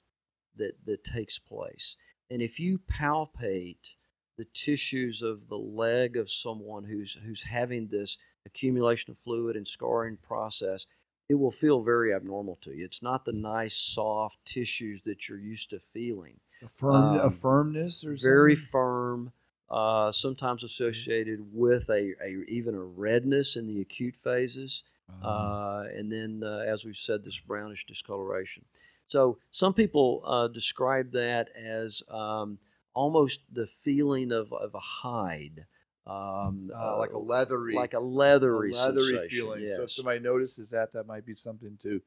that, 0.56 0.72
that 0.86 1.04
takes 1.04 1.38
place. 1.38 1.96
And 2.30 2.40
if 2.40 2.60
you 2.60 2.80
palpate 2.90 3.94
the 4.38 4.46
tissues 4.54 5.22
of 5.22 5.48
the 5.48 5.58
leg 5.58 6.16
of 6.16 6.30
someone 6.30 6.84
who's 6.84 7.16
who's 7.24 7.42
having 7.42 7.88
this 7.88 8.16
accumulation 8.46 9.10
of 9.10 9.18
fluid 9.18 9.56
and 9.56 9.66
scarring 9.66 10.16
process, 10.16 10.86
it 11.28 11.34
will 11.34 11.50
feel 11.50 11.82
very 11.82 12.14
abnormal 12.14 12.58
to 12.62 12.72
you. 12.72 12.84
It's 12.84 13.02
not 13.02 13.24
the 13.24 13.32
nice, 13.32 13.76
soft 13.76 14.38
tissues 14.44 15.02
that 15.04 15.28
you're 15.28 15.38
used 15.38 15.70
to 15.70 15.80
feeling 15.92 16.38
a 16.62 16.68
firm, 16.68 17.14
a 17.16 17.24
um, 17.26 17.32
firmness 17.32 18.04
or 18.04 18.16
very 18.16 18.54
something? 18.54 18.70
firm, 18.70 19.32
uh, 19.70 20.12
sometimes 20.12 20.64
associated 20.64 21.40
with 21.52 21.88
a, 21.90 22.14
a 22.22 22.44
even 22.48 22.74
a 22.74 22.80
redness 22.80 23.56
in 23.56 23.66
the 23.66 23.80
acute 23.80 24.16
phases, 24.16 24.82
Uh, 25.22 25.26
uh, 25.26 25.84
and 25.96 26.10
then 26.10 26.42
uh, 26.44 26.64
as 26.66 26.84
we've 26.84 26.96
said, 26.96 27.24
this 27.24 27.38
brownish 27.38 27.86
discoloration. 27.86 28.64
So 29.08 29.38
some 29.50 29.74
people 29.74 30.22
uh, 30.24 30.48
describe 30.48 31.10
that 31.12 31.48
as 31.56 32.02
um, 32.08 32.58
almost 32.94 33.40
the 33.52 33.66
feeling 33.66 34.32
of, 34.32 34.52
of 34.52 34.74
a 34.74 34.80
hide, 34.80 35.66
um, 36.06 36.70
uh, 36.74 36.98
like 36.98 37.12
a 37.12 37.18
leathery, 37.18 37.74
like 37.74 37.94
a 37.94 38.00
leathery, 38.00 38.70
a 38.70 38.74
leathery 38.74 39.02
sensation, 39.02 39.28
feeling. 39.28 39.68
So 39.76 39.82
if 39.82 39.92
somebody 39.92 40.20
notices 40.20 40.70
that, 40.70 40.92
that 40.92 41.06
might 41.06 41.26
be 41.26 41.34
something 41.34 41.76
to 41.82 42.00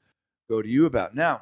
go 0.50 0.62
to 0.62 0.68
you 0.68 0.86
about. 0.86 1.16
Now, 1.16 1.42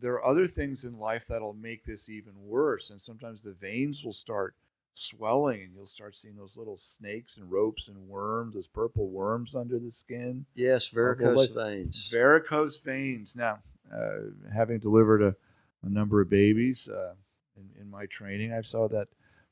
there 0.00 0.14
are 0.14 0.24
other 0.24 0.46
things 0.46 0.84
in 0.84 0.98
life 0.98 1.24
that'll 1.28 1.54
make 1.54 1.84
this 1.84 2.08
even 2.08 2.32
worse, 2.36 2.90
and 2.90 3.00
sometimes 3.00 3.42
the 3.42 3.52
veins 3.52 4.04
will 4.04 4.12
start 4.12 4.54
swelling, 4.94 5.62
and 5.62 5.72
you'll 5.74 5.86
start 5.86 6.16
seeing 6.16 6.36
those 6.36 6.56
little 6.56 6.76
snakes 6.76 7.36
and 7.36 7.50
ropes 7.50 7.88
and 7.88 8.08
worms, 8.08 8.54
those 8.54 8.66
purple 8.66 9.08
worms 9.08 9.54
under 9.54 9.78
the 9.78 9.90
skin. 9.90 10.44
yes, 10.54 10.88
varicose 10.88 11.48
veins. 11.48 12.08
Varicose 12.10 12.78
veins. 12.78 13.36
Now, 13.36 13.60
uh, 13.94 14.30
having 14.52 14.78
delivered 14.78 15.22
a, 15.22 15.36
a 15.82 15.88
number 15.88 16.20
of 16.20 16.28
babies 16.28 16.88
uh, 16.88 17.14
in, 17.56 17.82
in 17.82 17.90
my 17.90 18.06
training, 18.06 18.52
I 18.52 18.62
saw 18.62 18.88
that 18.88 19.08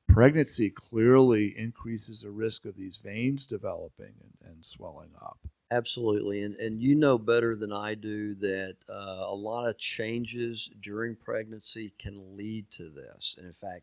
pregnancy 0.08 0.70
clearly 0.70 1.56
increases 1.56 2.20
the 2.20 2.30
risk 2.30 2.64
of 2.64 2.76
these 2.76 2.96
veins 2.96 3.46
developing 3.46 4.14
and, 4.22 4.50
and 4.52 4.64
swelling 4.64 5.10
up. 5.20 5.38
Absolutely, 5.72 6.42
and 6.42 6.54
and 6.56 6.80
you 6.80 6.94
know 6.94 7.18
better 7.18 7.56
than 7.56 7.72
I 7.72 7.94
do 7.94 8.34
that 8.36 8.76
uh, 8.88 9.24
a 9.26 9.34
lot 9.34 9.68
of 9.68 9.76
changes 9.78 10.70
during 10.80 11.16
pregnancy 11.16 11.92
can 11.98 12.36
lead 12.36 12.70
to 12.72 12.88
this, 12.90 13.34
and 13.36 13.46
in 13.46 13.52
fact, 13.52 13.82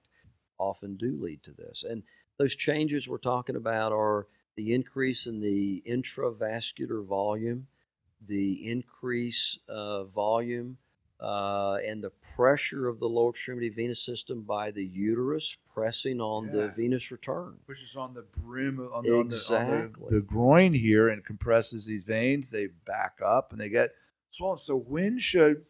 often 0.60 0.96
do 0.96 1.22
lead 1.22 1.44
to 1.44 1.52
this. 1.52 1.84
And 1.90 2.04
those 2.38 2.56
changes 2.56 3.08
we're 3.08 3.18
talking 3.18 3.58
about 3.58 3.92
are 3.92 4.28
the 4.56 4.74
increase 4.74 5.26
in 5.28 5.42
the 5.42 5.84
intravascular 5.88 7.06
volume, 7.06 7.68
the 8.28 8.70
increase 8.72 9.60
uh, 9.68 10.04
volume, 10.06 10.78
uh, 11.20 11.80
and 11.86 12.04
the 12.04 12.12
pressure 12.36 12.88
of 12.88 13.00
the 13.00 13.08
lower 13.08 13.30
extremity 13.30 13.70
venous 13.70 14.04
system 14.04 14.42
by 14.42 14.72
the 14.72 14.84
uterus 14.86 15.56
pressing 15.74 16.20
on 16.22 16.48
the 16.52 16.68
venous 16.70 17.12
return. 17.12 17.56
pushes 17.68 17.96
on 17.96 18.14
the 18.14 18.24
brim 18.42 18.80
of- 18.80 18.92
on 18.94 19.04
the, 19.04 19.12
on 19.18 19.28
the, 19.30 19.36
on 19.36 19.70
the, 19.70 19.76
Exactly. 19.86 20.08
the 20.12 20.22
groin 20.22 20.74
here 20.74 21.10
and 21.10 21.24
compresses 21.26 21.86
these 21.86 22.04
veins. 22.04 22.50
They 22.50 22.68
back 22.86 23.20
up 23.26 23.52
and 23.52 23.62
they 23.62 23.70
get 23.70 23.92
swollen. 24.32 24.58
So 24.60 24.76
when 24.78 25.20
should 25.20 25.66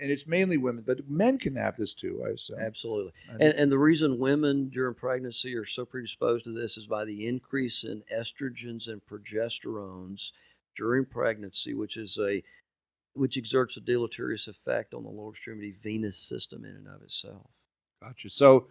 and 0.00 0.10
it's 0.10 0.26
mainly 0.26 0.56
women, 0.56 0.82
but 0.84 1.08
men 1.08 1.38
can 1.38 1.54
have 1.54 1.76
this 1.76 1.94
too, 1.94 2.24
I 2.26 2.30
assume. 2.30 2.58
Absolutely. 2.58 3.12
And- 3.30 3.40
And, 3.42 3.54
and 3.54 3.72
the 3.72 3.78
reason 3.78 4.18
women 4.18 4.68
during 4.68 4.94
pregnancy 4.94 5.54
are 5.54 5.64
so 5.64 5.84
predisposed 5.84 6.44
to 6.44 6.52
this 6.52 6.76
is 6.76 6.86
by 6.86 7.04
the 7.04 7.26
increase 7.26 7.84
in 7.84 8.02
estrogens 8.12 8.88
and 8.88 9.00
progesterones 9.06 10.32
during 10.74 11.04
pregnancy, 11.04 11.72
which 11.74 11.96
is 11.96 12.18
a 12.18 12.42
which 13.16 13.36
exerts 13.36 13.76
a 13.76 13.80
deleterious 13.80 14.46
effect 14.46 14.94
on 14.94 15.02
the 15.02 15.08
lower 15.08 15.30
extremity 15.30 15.72
venous 15.82 16.18
system 16.18 16.64
in 16.64 16.72
and 16.72 16.88
of 16.88 17.02
itself. 17.02 17.50
Gotcha. 18.02 18.28
So 18.28 18.68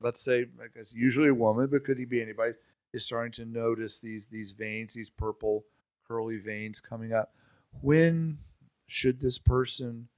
let's 0.00 0.20
say, 0.20 0.46
I 0.60 0.66
guess 0.76 0.92
usually 0.92 1.28
a 1.28 1.34
woman, 1.34 1.68
but 1.70 1.84
could 1.84 1.98
he 1.98 2.04
be 2.04 2.22
anybody, 2.22 2.52
is 2.92 3.04
starting 3.04 3.32
to 3.32 3.44
notice 3.44 3.98
these 3.98 4.26
these 4.30 4.52
veins, 4.52 4.92
these 4.92 5.10
purple 5.10 5.64
curly 6.06 6.38
veins 6.38 6.80
coming 6.80 7.12
up. 7.12 7.34
When 7.82 8.38
should 8.86 9.20
this 9.20 9.38
person 9.38 10.08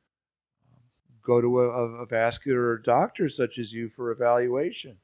um, 0.73 0.81
go 1.23 1.41
to 1.41 1.61
a, 1.61 2.03
a 2.03 2.07
vascular 2.07 2.79
doctor 2.79 3.29
such 3.29 3.59
as 3.59 3.73
you 3.73 3.89
for 3.89 4.13
evaluation? 4.13 4.97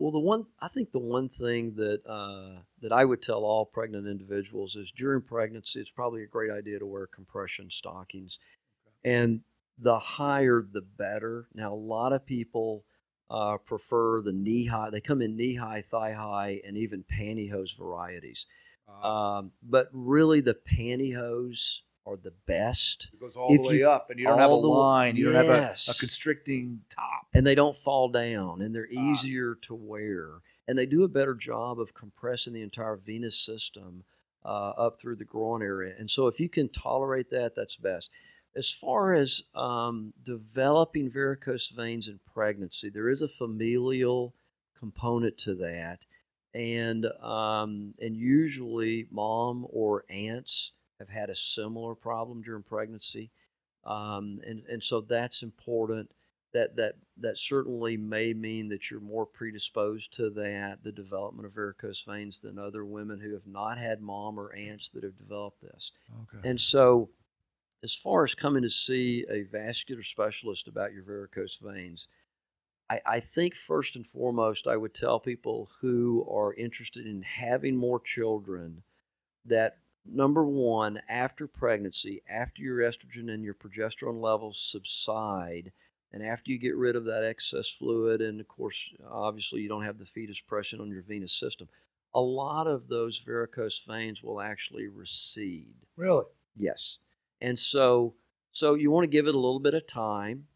Well, 0.00 0.12
the 0.12 0.18
one 0.18 0.46
I 0.60 0.68
think 0.68 0.92
the 0.92 0.98
one 0.98 1.28
thing 1.28 1.74
that 1.76 2.00
uh, 2.06 2.62
that 2.80 2.90
I 2.90 3.04
would 3.04 3.20
tell 3.20 3.44
all 3.44 3.66
pregnant 3.66 4.06
individuals 4.06 4.74
is 4.74 4.90
during 4.92 5.20
pregnancy, 5.20 5.78
it's 5.78 5.90
probably 5.90 6.22
a 6.22 6.26
great 6.26 6.50
idea 6.50 6.78
to 6.78 6.86
wear 6.86 7.06
compression 7.06 7.68
stockings, 7.70 8.38
and 9.04 9.42
the 9.78 9.98
higher 9.98 10.62
the 10.62 10.80
better. 10.80 11.48
Now, 11.54 11.74
a 11.74 11.76
lot 11.76 12.14
of 12.14 12.24
people 12.24 12.86
uh, 13.28 13.58
prefer 13.58 14.22
the 14.22 14.32
knee 14.32 14.64
high. 14.64 14.88
They 14.88 15.02
come 15.02 15.20
in 15.20 15.36
knee 15.36 15.56
high, 15.56 15.82
thigh 15.82 16.14
high, 16.14 16.62
and 16.66 16.78
even 16.78 17.04
pantyhose 17.04 17.76
varieties. 17.76 18.46
Uh, 18.88 19.06
Um, 19.06 19.52
but 19.62 19.90
really, 19.92 20.40
the 20.40 20.54
pantyhose 20.54 21.80
are 22.10 22.16
the 22.16 22.32
best, 22.46 23.08
it 23.12 23.20
goes 23.20 23.36
all 23.36 23.52
if 23.54 23.62
the 23.62 23.68
way 23.68 23.76
you- 23.78 23.88
up, 23.88 24.10
and 24.10 24.18
you 24.18 24.26
don't 24.26 24.38
have 24.38 24.50
a 24.50 24.54
line. 24.54 25.14
You 25.16 25.26
don't 25.26 25.34
have 25.34 25.48
a, 25.48 25.74
a 25.88 25.94
constricting 25.94 26.80
top. 26.90 27.26
and 27.34 27.46
they 27.46 27.54
don't 27.54 27.76
fall 27.76 28.08
down, 28.08 28.62
and 28.62 28.74
they're 28.74 28.88
Ah. 28.96 29.12
easier 29.12 29.54
to 29.62 29.74
wear, 29.74 30.40
and 30.66 30.76
they 30.76 30.86
do 30.86 31.04
a 31.04 31.08
better 31.08 31.34
job 31.34 31.78
of 31.78 31.94
compressing 31.94 32.52
the 32.52 32.62
entire 32.62 32.96
venous 32.96 33.36
system 33.38 34.04
uh, 34.44 34.70
up 34.70 34.98
through 35.00 35.16
the 35.16 35.24
groin 35.24 35.62
area. 35.62 35.94
And 35.98 36.10
so, 36.10 36.26
if 36.26 36.40
you 36.40 36.48
can 36.48 36.68
tolerate 36.70 37.30
that, 37.30 37.54
that's 37.54 37.76
best. 37.76 38.08
As 38.56 38.70
far 38.70 39.14
as 39.14 39.42
um, 39.54 40.12
developing 40.24 41.08
varicose 41.10 41.68
veins 41.68 42.08
in 42.08 42.18
pregnancy, 42.34 42.88
there 42.90 43.08
is 43.08 43.22
a 43.22 43.28
familial 43.28 44.34
component 44.78 45.36
to 45.38 45.54
that, 45.56 46.00
and 46.54 47.06
um, 47.22 47.94
and 48.00 48.16
usually 48.16 49.06
mom 49.10 49.66
or 49.70 50.04
aunts 50.10 50.72
have 51.00 51.08
had 51.08 51.30
a 51.30 51.36
similar 51.36 51.94
problem 51.96 52.42
during 52.42 52.62
pregnancy, 52.62 53.30
um, 53.84 54.40
and 54.46 54.62
and 54.68 54.82
so 54.82 55.00
that's 55.00 55.42
important. 55.42 56.10
That 56.52 56.76
that 56.76 56.94
that 57.18 57.38
certainly 57.38 57.96
may 57.96 58.32
mean 58.34 58.68
that 58.68 58.90
you're 58.90 59.00
more 59.00 59.26
predisposed 59.26 60.14
to 60.16 60.30
that, 60.30 60.78
the 60.82 60.92
development 60.92 61.46
of 61.46 61.54
varicose 61.54 62.04
veins, 62.06 62.40
than 62.40 62.58
other 62.58 62.84
women 62.84 63.18
who 63.20 63.32
have 63.32 63.46
not 63.46 63.78
had 63.78 64.00
mom 64.00 64.38
or 64.38 64.54
aunts 64.54 64.90
that 64.90 65.02
have 65.02 65.16
developed 65.16 65.62
this. 65.62 65.92
Okay. 66.22 66.48
And 66.48 66.60
so, 66.60 67.08
as 67.82 67.94
far 67.94 68.24
as 68.24 68.34
coming 68.34 68.62
to 68.62 68.70
see 68.70 69.24
a 69.30 69.42
vascular 69.42 70.02
specialist 70.02 70.68
about 70.68 70.92
your 70.92 71.04
varicose 71.04 71.58
veins, 71.62 72.08
I, 72.90 73.00
I 73.06 73.20
think 73.20 73.54
first 73.54 73.94
and 73.94 74.06
foremost, 74.06 74.66
I 74.66 74.76
would 74.76 74.92
tell 74.92 75.20
people 75.20 75.70
who 75.80 76.26
are 76.28 76.52
interested 76.54 77.06
in 77.06 77.22
having 77.22 77.76
more 77.76 78.00
children 78.00 78.82
that 79.46 79.78
number 80.06 80.44
one, 80.44 81.00
after 81.08 81.46
pregnancy, 81.46 82.22
after 82.28 82.62
your 82.62 82.78
estrogen 82.78 83.32
and 83.32 83.44
your 83.44 83.54
progesterone 83.54 84.20
levels 84.20 84.58
subside, 84.70 85.72
and 86.12 86.22
after 86.24 86.50
you 86.50 86.58
get 86.58 86.76
rid 86.76 86.96
of 86.96 87.04
that 87.04 87.24
excess 87.24 87.68
fluid, 87.68 88.20
and 88.20 88.40
of 88.40 88.48
course, 88.48 88.90
obviously, 89.08 89.60
you 89.60 89.68
don't 89.68 89.84
have 89.84 89.98
the 89.98 90.06
fetus 90.06 90.40
pressing 90.40 90.80
on 90.80 90.90
your 90.90 91.02
venous 91.02 91.32
system, 91.32 91.68
a 92.14 92.20
lot 92.20 92.66
of 92.66 92.88
those 92.88 93.18
varicose 93.18 93.80
veins 93.86 94.22
will 94.22 94.40
actually 94.40 94.88
recede. 94.88 95.74
really? 95.96 96.24
Yes. 96.56 96.98
And 97.40 97.58
so 97.58 98.14
so 98.52 98.74
you 98.74 98.90
want 98.90 99.04
to 99.04 99.10
give 99.10 99.26
it 99.26 99.34
a 99.34 99.38
little 99.38 99.60
bit 99.60 99.74
of 99.74 99.86
time 99.86 100.46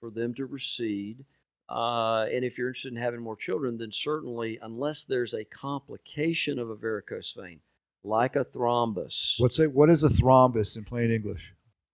for 0.00 0.10
them 0.10 0.34
to 0.34 0.46
recede. 0.46 1.24
Uh, 1.68 2.26
and 2.32 2.44
if 2.44 2.58
you're 2.58 2.68
interested 2.68 2.92
in 2.92 2.98
having 2.98 3.20
more 3.20 3.36
children, 3.36 3.76
then 3.78 3.90
certainly, 3.92 4.58
unless 4.62 5.04
there's 5.04 5.34
a 5.34 5.44
complication 5.44 6.58
of 6.58 6.70
a 6.70 6.76
varicose 6.76 7.32
vein, 7.36 7.60
like 8.06 8.36
a 8.36 8.44
thrombus, 8.44 9.34
What's 9.38 9.58
a, 9.58 9.68
what 9.68 9.90
is 9.90 10.02
a 10.04 10.08
thrombus 10.08 10.76
in 10.76 10.84
plain 10.84 11.10
English? 11.10 11.52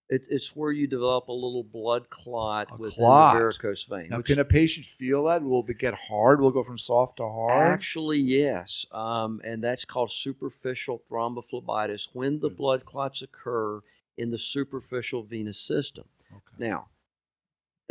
it, 0.09 0.27
it's 0.29 0.55
where 0.55 0.73
you 0.73 0.87
develop 0.87 1.29
a 1.29 1.33
little 1.33 1.63
blood 1.65 2.11
clot 2.11 2.69
A 2.71 2.77
within 2.77 2.97
clot. 2.97 3.33
the 3.33 3.39
varicose 3.39 3.85
vein. 3.85 4.09
Now, 4.11 4.21
can 4.21 4.39
a 4.41 4.45
patient 4.45 4.85
feel 4.85 5.25
that? 5.25 5.43
Will 5.43 5.65
it 5.67 5.79
get 5.79 5.95
hard? 5.95 6.41
Will 6.41 6.51
it 6.51 6.53
go 6.53 6.63
from 6.65 6.77
soft 6.79 7.17
to 7.17 7.23
hard? 7.23 7.73
Actually, 7.73 8.19
yes. 8.19 8.85
Um, 8.93 9.41
and 9.43 9.63
that's 9.65 9.87
called 9.87 10.11
superficial 10.13 11.03
thrombophlebitis 11.11 12.09
when 12.13 12.39
the 12.41 12.51
Mm. 12.51 12.57
blood 12.57 12.85
clots 12.85 13.23
occur 13.23 13.81
in 14.19 14.31
the 14.31 14.39
superficial 14.39 15.23
venous 15.23 15.59
system. 15.59 16.05
okay. 16.31 16.57
Now, 16.59 16.89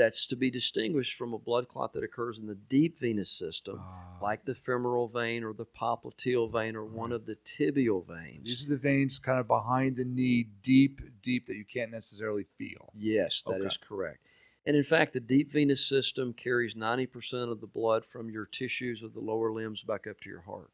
that's 0.02 0.26
to 0.28 0.36
be 0.36 0.50
distinguished 0.50 1.16
from 1.16 1.34
a 1.34 1.38
blood 1.40 1.68
clot 1.68 1.94
that 1.94 2.04
occurs 2.04 2.40
in 2.40 2.48
the 2.48 2.56
deep 2.56 3.00
venous 3.00 3.30
system, 3.30 3.78
Ah, 3.78 4.26
like 4.26 4.44
the 4.46 4.56
femoral 4.56 5.08
vein 5.08 5.44
or 5.44 5.54
the 5.54 5.66
popliteal 5.66 6.52
vein 6.52 6.76
or 6.76 6.86
one 6.86 7.12
of 7.12 7.26
the 7.26 7.36
tibial 7.46 8.04
veins. 8.08 8.46
these 8.46 8.66
are 8.66 8.70
the 8.70 8.78
veins 8.78 9.20
kind 9.20 9.40
of 9.40 9.48
behind 9.48 9.96
the 9.96 10.04
knee, 10.04 10.48
deep, 10.64 11.02
deep 11.22 11.46
that 11.48 11.56
you 11.56 11.66
can't 11.66 11.92
necessarily 11.92 12.46
feel. 12.58 12.94
Yes, 12.98 13.44
that 13.48 13.62
is 13.62 13.78
Okay. 13.78 13.86
correct. 13.88 14.20
And 14.66 14.76
in 14.76 14.84
fact, 14.84 15.14
the 15.14 15.20
deep 15.20 15.52
venous 15.52 15.86
system 15.86 16.34
carries 16.34 16.76
90% 16.76 17.52
of 17.52 17.62
the 17.62 17.68
blood 17.68 18.06
from 18.06 18.30
your 18.30 18.46
tissues 18.46 19.04
of 19.04 19.14
the 19.14 19.20
lower 19.20 19.52
limbs 19.52 19.84
back 19.84 20.08
up 20.08 20.20
to 20.22 20.30
your 20.30 20.42
heart. 20.42 20.72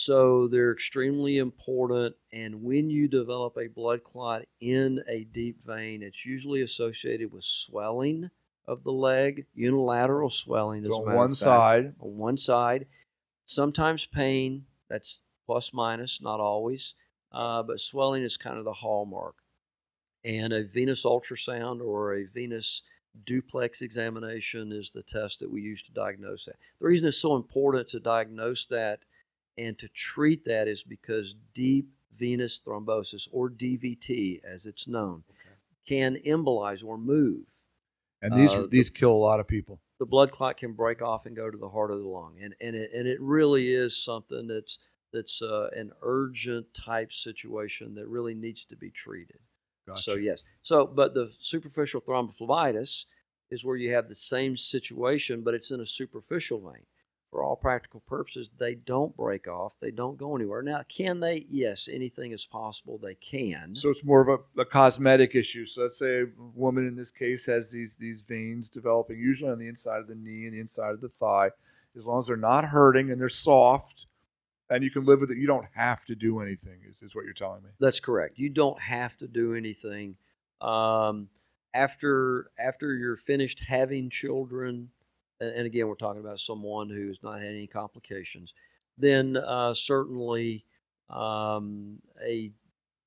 So 0.00 0.48
they're 0.48 0.72
extremely 0.72 1.36
important. 1.36 2.16
And 2.32 2.62
when 2.62 2.88
you 2.88 3.06
develop 3.06 3.58
a 3.58 3.66
blood 3.66 4.02
clot 4.02 4.46
in 4.62 5.04
a 5.06 5.24
deep 5.24 5.62
vein, 5.62 6.02
it's 6.02 6.24
usually 6.24 6.62
associated 6.62 7.30
with 7.30 7.44
swelling 7.44 8.30
of 8.66 8.82
the 8.82 8.92
leg, 8.92 9.44
unilateral 9.54 10.30
swelling. 10.30 10.86
So 10.86 11.06
on 11.06 11.14
one 11.14 11.28
fact. 11.28 11.36
side, 11.36 11.94
on 12.00 12.16
one 12.16 12.38
side. 12.38 12.86
Sometimes 13.44 14.06
pain, 14.06 14.64
that's 14.88 15.20
plus 15.44 15.70
minus, 15.74 16.22
not 16.22 16.40
always, 16.40 16.94
uh, 17.32 17.62
but 17.62 17.78
swelling 17.78 18.22
is 18.22 18.38
kind 18.38 18.56
of 18.56 18.64
the 18.64 18.72
hallmark. 18.72 19.34
And 20.24 20.54
a 20.54 20.64
venous 20.64 21.04
ultrasound 21.04 21.82
or 21.82 22.14
a 22.14 22.24
venous 22.24 22.80
duplex 23.26 23.82
examination 23.82 24.72
is 24.72 24.92
the 24.92 25.02
test 25.02 25.40
that 25.40 25.50
we 25.50 25.60
use 25.60 25.82
to 25.82 25.92
diagnose 25.92 26.46
that. 26.46 26.56
The 26.80 26.86
reason 26.86 27.06
it's 27.06 27.18
so 27.18 27.36
important 27.36 27.86
to 27.90 28.00
diagnose 28.00 28.64
that 28.66 29.00
and 29.60 29.78
to 29.78 29.88
treat 29.88 30.44
that 30.46 30.68
is 30.68 30.82
because 30.82 31.34
deep 31.54 31.88
venous 32.12 32.60
thrombosis, 32.60 33.28
or 33.32 33.48
DVT 33.50 34.40
as 34.44 34.66
it's 34.66 34.86
known, 34.88 35.22
can 35.86 36.16
embolize 36.26 36.84
or 36.84 36.98
move 36.98 37.46
and 38.22 38.32
these 38.36 38.52
Uh, 38.54 38.62
the- 38.62 38.68
these 38.68 38.90
kill 38.90 39.12
a 39.12 39.24
lot 39.28 39.40
of 39.40 39.46
people. 39.48 39.80
the 39.98 40.06
blood 40.06 40.32
clot 40.32 40.56
can 40.56 40.72
break 40.72 41.02
off 41.02 41.26
and 41.26 41.36
go 41.36 41.50
to 41.50 41.58
the 41.58 41.68
heart 41.68 41.90
of 41.90 42.00
the 42.00 42.08
lung, 42.08 42.38
and 42.42 42.54
and 42.60 42.74
it 42.76 42.90
and 42.92 43.06
it 43.06 43.20
really 43.20 43.72
is 43.74 43.96
something 44.02 44.46
that's 44.46 44.78
that's 45.12 45.42
uh, 45.42 45.68
an 45.74 45.92
urgent 46.02 46.72
type 46.72 47.12
situation 47.12 47.94
that 47.94 48.06
really 48.06 48.34
needs 48.34 48.64
to 48.64 48.76
be 48.76 48.90
treated. 48.90 49.40
Gotcha. 49.86 50.02
So 50.02 50.14
yes, 50.14 50.42
so 50.62 50.86
but 50.86 51.14
the 51.14 51.32
superficial 51.40 52.00
thrombophlebitis 52.00 53.04
is 53.50 53.64
where 53.64 53.76
you 53.76 53.92
have 53.92 54.08
the 54.08 54.14
same 54.14 54.56
situation, 54.56 55.42
but 55.42 55.54
it's 55.54 55.70
in 55.70 55.80
a 55.80 55.86
superficial 55.86 56.60
vein. 56.60 56.86
For 57.30 57.44
all 57.44 57.54
practical 57.54 58.00
purposes, 58.08 58.50
they 58.58 58.74
don't 58.74 59.16
break 59.16 59.46
off. 59.46 59.74
They 59.80 59.92
don't 59.92 60.18
go 60.18 60.34
anywhere. 60.34 60.62
Now, 60.62 60.82
can 60.88 61.20
they? 61.20 61.46
Yes, 61.48 61.88
anything 61.90 62.32
is 62.32 62.44
possible. 62.44 62.98
They 62.98 63.14
can. 63.14 63.76
So 63.76 63.88
it's 63.88 64.02
more 64.02 64.20
of 64.20 64.40
a, 64.56 64.60
a 64.60 64.64
cosmetic 64.64 65.36
issue. 65.36 65.64
So 65.64 65.82
let's 65.82 65.98
say 65.98 66.22
a 66.22 66.26
woman 66.56 66.88
in 66.88 66.96
this 66.96 67.12
case 67.12 67.46
has 67.46 67.70
these 67.70 67.94
these 67.94 68.22
veins 68.22 68.68
developing, 68.68 69.18
usually 69.18 69.50
on 69.50 69.60
the 69.60 69.68
inside 69.68 70.00
of 70.00 70.08
the 70.08 70.16
knee 70.16 70.46
and 70.46 70.54
the 70.54 70.60
inside 70.60 70.90
of 70.90 71.00
the 71.00 71.08
thigh. 71.08 71.50
As 71.96 72.04
long 72.04 72.18
as 72.18 72.26
they're 72.26 72.36
not 72.36 72.64
hurting 72.64 73.10
and 73.10 73.20
they're 73.20 73.28
soft, 73.28 74.06
and 74.68 74.82
you 74.82 74.90
can 74.90 75.04
live 75.04 75.20
with 75.20 75.30
it, 75.30 75.38
you 75.38 75.46
don't 75.46 75.66
have 75.74 76.04
to 76.06 76.16
do 76.16 76.40
anything. 76.40 76.80
Is, 76.88 77.00
is 77.02 77.14
what 77.14 77.24
you're 77.24 77.34
telling 77.34 77.62
me? 77.62 77.70
That's 77.78 78.00
correct. 78.00 78.38
You 78.38 78.48
don't 78.48 78.80
have 78.80 79.16
to 79.18 79.28
do 79.28 79.54
anything. 79.54 80.16
Um, 80.60 81.28
after 81.74 82.50
after 82.58 82.94
you're 82.94 83.16
finished 83.16 83.60
having 83.60 84.10
children, 84.10 84.90
and, 85.40 85.50
and 85.50 85.66
again, 85.66 85.86
we're 85.88 85.94
talking 85.94 86.20
about 86.20 86.40
someone 86.40 86.88
who 86.88 87.08
has 87.08 87.18
not 87.22 87.40
had 87.40 87.48
any 87.48 87.66
complications, 87.66 88.52
then 88.98 89.36
uh, 89.36 89.74
certainly 89.74 90.64
um, 91.08 91.98
a 92.24 92.52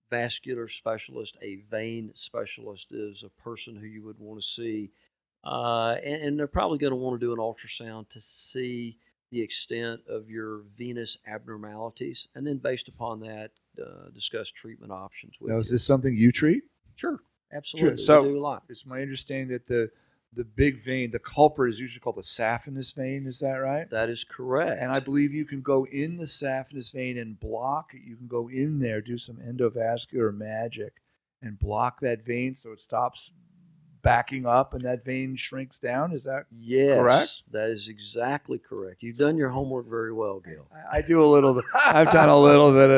vascular 0.09 0.67
specialist, 0.67 1.37
a 1.41 1.55
vein 1.69 2.11
specialist, 2.13 2.87
is 2.91 3.23
a 3.23 3.41
person 3.41 3.75
who 3.75 3.85
you 3.87 4.03
would 4.03 4.19
want 4.19 4.41
to 4.41 4.47
see, 4.47 4.91
uh, 5.43 5.95
and, 6.03 6.21
and 6.21 6.39
they're 6.39 6.47
probably 6.47 6.77
going 6.77 6.91
to 6.91 6.97
want 6.97 7.19
to 7.19 7.25
do 7.25 7.33
an 7.33 7.39
ultrasound 7.39 8.09
to 8.09 8.21
see 8.21 8.97
the 9.31 9.41
extent 9.41 9.99
of 10.07 10.29
your 10.29 10.61
venous 10.77 11.17
abnormalities, 11.27 12.27
and 12.35 12.45
then 12.45 12.57
based 12.57 12.87
upon 12.87 13.19
that, 13.19 13.51
uh, 13.81 14.09
discuss 14.13 14.49
treatment 14.49 14.91
options 14.91 15.37
with 15.39 15.49
Now, 15.49 15.55
you. 15.55 15.61
is 15.61 15.69
this 15.69 15.83
something 15.83 16.15
you 16.15 16.31
treat? 16.31 16.63
Sure, 16.95 17.19
absolutely. 17.51 18.03
So- 18.03 18.21
we 18.21 18.29
do 18.29 18.37
a 18.37 18.39
lot. 18.39 18.63
It's 18.69 18.85
my 18.85 19.01
understanding 19.01 19.47
that 19.47 19.65
the 19.65 19.89
the 20.35 20.43
big 20.43 20.83
vein, 20.83 21.11
the 21.11 21.19
culprit, 21.19 21.73
is 21.73 21.79
usually 21.79 21.99
called 21.99 22.17
the 22.17 22.21
saphenous 22.21 22.93
vein. 22.93 23.25
Is 23.27 23.39
that 23.39 23.55
right? 23.55 23.89
That 23.89 24.09
is 24.09 24.23
correct. 24.23 24.81
And 24.81 24.91
I 24.91 24.99
believe 24.99 25.33
you 25.33 25.45
can 25.45 25.61
go 25.61 25.85
in 25.85 26.17
the 26.17 26.25
saphenous 26.25 26.91
vein 26.91 27.17
and 27.17 27.39
block 27.39 27.91
it. 27.93 28.01
You 28.05 28.15
can 28.15 28.27
go 28.27 28.49
in 28.49 28.79
there, 28.79 29.01
do 29.01 29.17
some 29.17 29.37
endovascular 29.37 30.35
magic, 30.35 30.93
and 31.41 31.59
block 31.59 31.99
that 32.01 32.25
vein 32.25 32.55
so 32.55 32.71
it 32.71 32.79
stops 32.79 33.31
backing 34.03 34.45
up 34.45 34.73
and 34.73 34.81
that 34.81 35.03
vein 35.03 35.35
shrinks 35.35 35.79
down. 35.79 36.11
Is 36.11 36.25
that 36.25 36.45
Yes, 36.59 36.97
Correct? 36.99 37.41
that 37.51 37.69
is 37.69 37.87
exactly 37.87 38.59
correct. 38.59 39.01
You've 39.01 39.17
done 39.17 39.37
your 39.37 39.49
homework 39.49 39.87
very 39.89 40.13
well, 40.13 40.39
Gil. 40.41 40.67
I, 40.91 40.97
I 40.97 41.01
do 41.01 41.23
a 41.23 41.25
little 41.25 41.53
bit. 41.55 41.63
I've 41.73 42.11
done 42.11 42.29
a 42.29 42.37
little 42.39 42.71
bit 42.73 42.89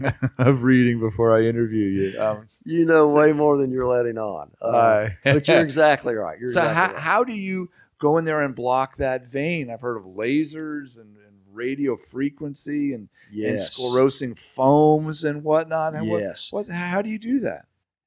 of, 0.00 0.14
of 0.38 0.62
reading 0.62 1.00
before 1.00 1.36
I 1.36 1.42
interview 1.46 1.86
you. 2.12 2.20
Um, 2.22 2.48
You 2.64 2.84
know 2.84 3.08
way 3.08 3.32
more 3.32 3.56
than 3.56 3.72
you're 3.72 3.88
letting 3.88 4.18
on. 4.18 4.50
Uh, 4.62 4.68
I- 4.68 5.16
but 5.24 5.48
you're 5.48 5.60
exactly 5.62 6.14
right. 6.14 6.38
You're 6.38 6.50
so 6.50 6.60
exactly 6.60 6.76
how, 6.76 6.92
right. 6.92 7.02
how 7.02 7.24
do 7.24 7.32
you 7.32 7.70
go 7.98 8.18
in 8.18 8.24
there 8.24 8.42
and 8.42 8.54
block 8.54 8.98
that 8.98 9.26
vein? 9.26 9.70
I've 9.70 9.80
heard 9.80 9.96
of 9.96 10.04
lasers 10.04 10.96
and, 10.98 11.16
and 11.16 11.36
radio 11.50 11.96
frequency 11.96 12.92
and, 12.92 13.08
and 13.30 13.38
yes. 13.58 13.74
sclerosing 13.78 14.38
foams 14.38 15.24
and 15.24 15.42
whatnot. 15.42 15.94
And 15.94 16.08
what- 16.10 16.20
Yes. 16.22 16.48
what, 16.52 16.68
how 16.68 17.00
do 17.02 17.08
you 17.08 17.18
do 17.18 17.40
that? 17.40 17.64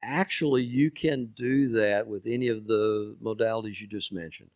Actually, 0.08 0.62
you 0.62 0.92
can 0.92 1.26
do 1.36 1.70
that 1.70 2.06
with 2.08 2.28
any 2.28 2.48
of 2.48 2.68
the 2.68 3.16
modalities 3.24 3.82
you 3.82 3.88
just 3.88 4.12
mentioned. 4.12 4.52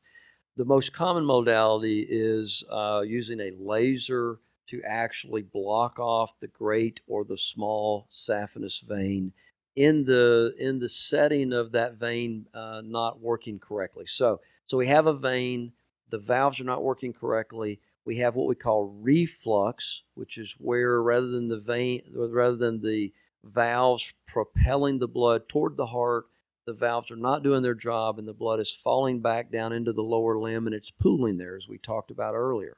The 0.58 0.66
most 0.66 0.94
common 0.94 1.26
modality 1.26 2.06
is 2.10 2.64
uh, 2.70 3.04
using 3.06 3.40
a 3.40 3.52
laser 3.58 4.40
to 4.68 4.84
actually 4.84 5.42
block 5.42 6.00
off 6.00 6.40
the 6.40 6.48
great 6.48 7.02
or 7.08 7.26
the 7.26 7.38
small 7.38 8.08
saphenous 8.12 8.82
vein 8.82 9.34
in 9.76 10.06
the 10.06 10.54
in 10.60 10.80
the 10.80 10.90
setting 10.90 11.54
of 11.54 11.72
that 11.72 11.96
vein 11.96 12.46
uh, 12.54 12.82
not 12.86 13.20
working 13.20 13.60
correctly. 13.60 14.06
So 14.08 14.42
so 14.68 14.78
we 14.78 14.88
have 14.88 15.08
a 15.08 15.14
vein, 15.14 15.74
the 16.10 16.20
valves 16.20 16.60
are 16.62 16.66
not 16.66 16.84
working 16.84 17.14
correctly. 17.14 17.80
We 18.06 18.18
have 18.18 18.36
what 18.36 18.48
we 18.48 18.56
call 18.56 18.86
reflux, 19.02 20.04
which 20.14 20.38
is 20.38 20.54
where 20.60 21.02
rather 21.02 21.28
than 21.28 21.48
the 21.48 21.60
vein 21.60 22.04
rather 22.14 22.58
than 22.58 22.82
the 22.82 23.12
valves 23.44 24.14
propelling 24.28 25.00
the 25.00 25.08
blood 25.08 25.48
toward 25.48 25.78
the 25.78 25.86
heart. 25.86 26.26
The 26.66 26.74
valves 26.74 27.10
are 27.10 27.16
not 27.16 27.44
doing 27.44 27.64
their 27.64 27.74
job, 27.74 28.20
and 28.20 28.28
the 28.28 28.34
blood 28.34 28.60
is 28.60 28.72
falling 28.72 29.22
back 29.22 29.52
down 29.52 29.74
into 29.74 29.94
the 29.94 30.04
lower 30.04 30.38
limb 30.38 30.68
and 30.68 30.76
it's 30.76 30.92
pooling 30.92 31.38
there, 31.38 31.56
as 31.56 31.68
we 31.68 31.78
talked 31.80 32.12
about 32.12 32.36
earlier. 32.36 32.78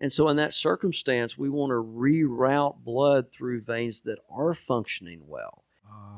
And 0.00 0.12
so, 0.12 0.28
in 0.28 0.36
that 0.36 0.54
circumstance, 0.54 1.38
we 1.38 1.48
want 1.48 1.70
to 1.70 1.74
reroute 1.74 2.84
blood 2.84 3.32
through 3.32 3.62
veins 3.62 4.00
that 4.02 4.18
are 4.30 4.54
functioning 4.54 5.22
well. 5.26 5.64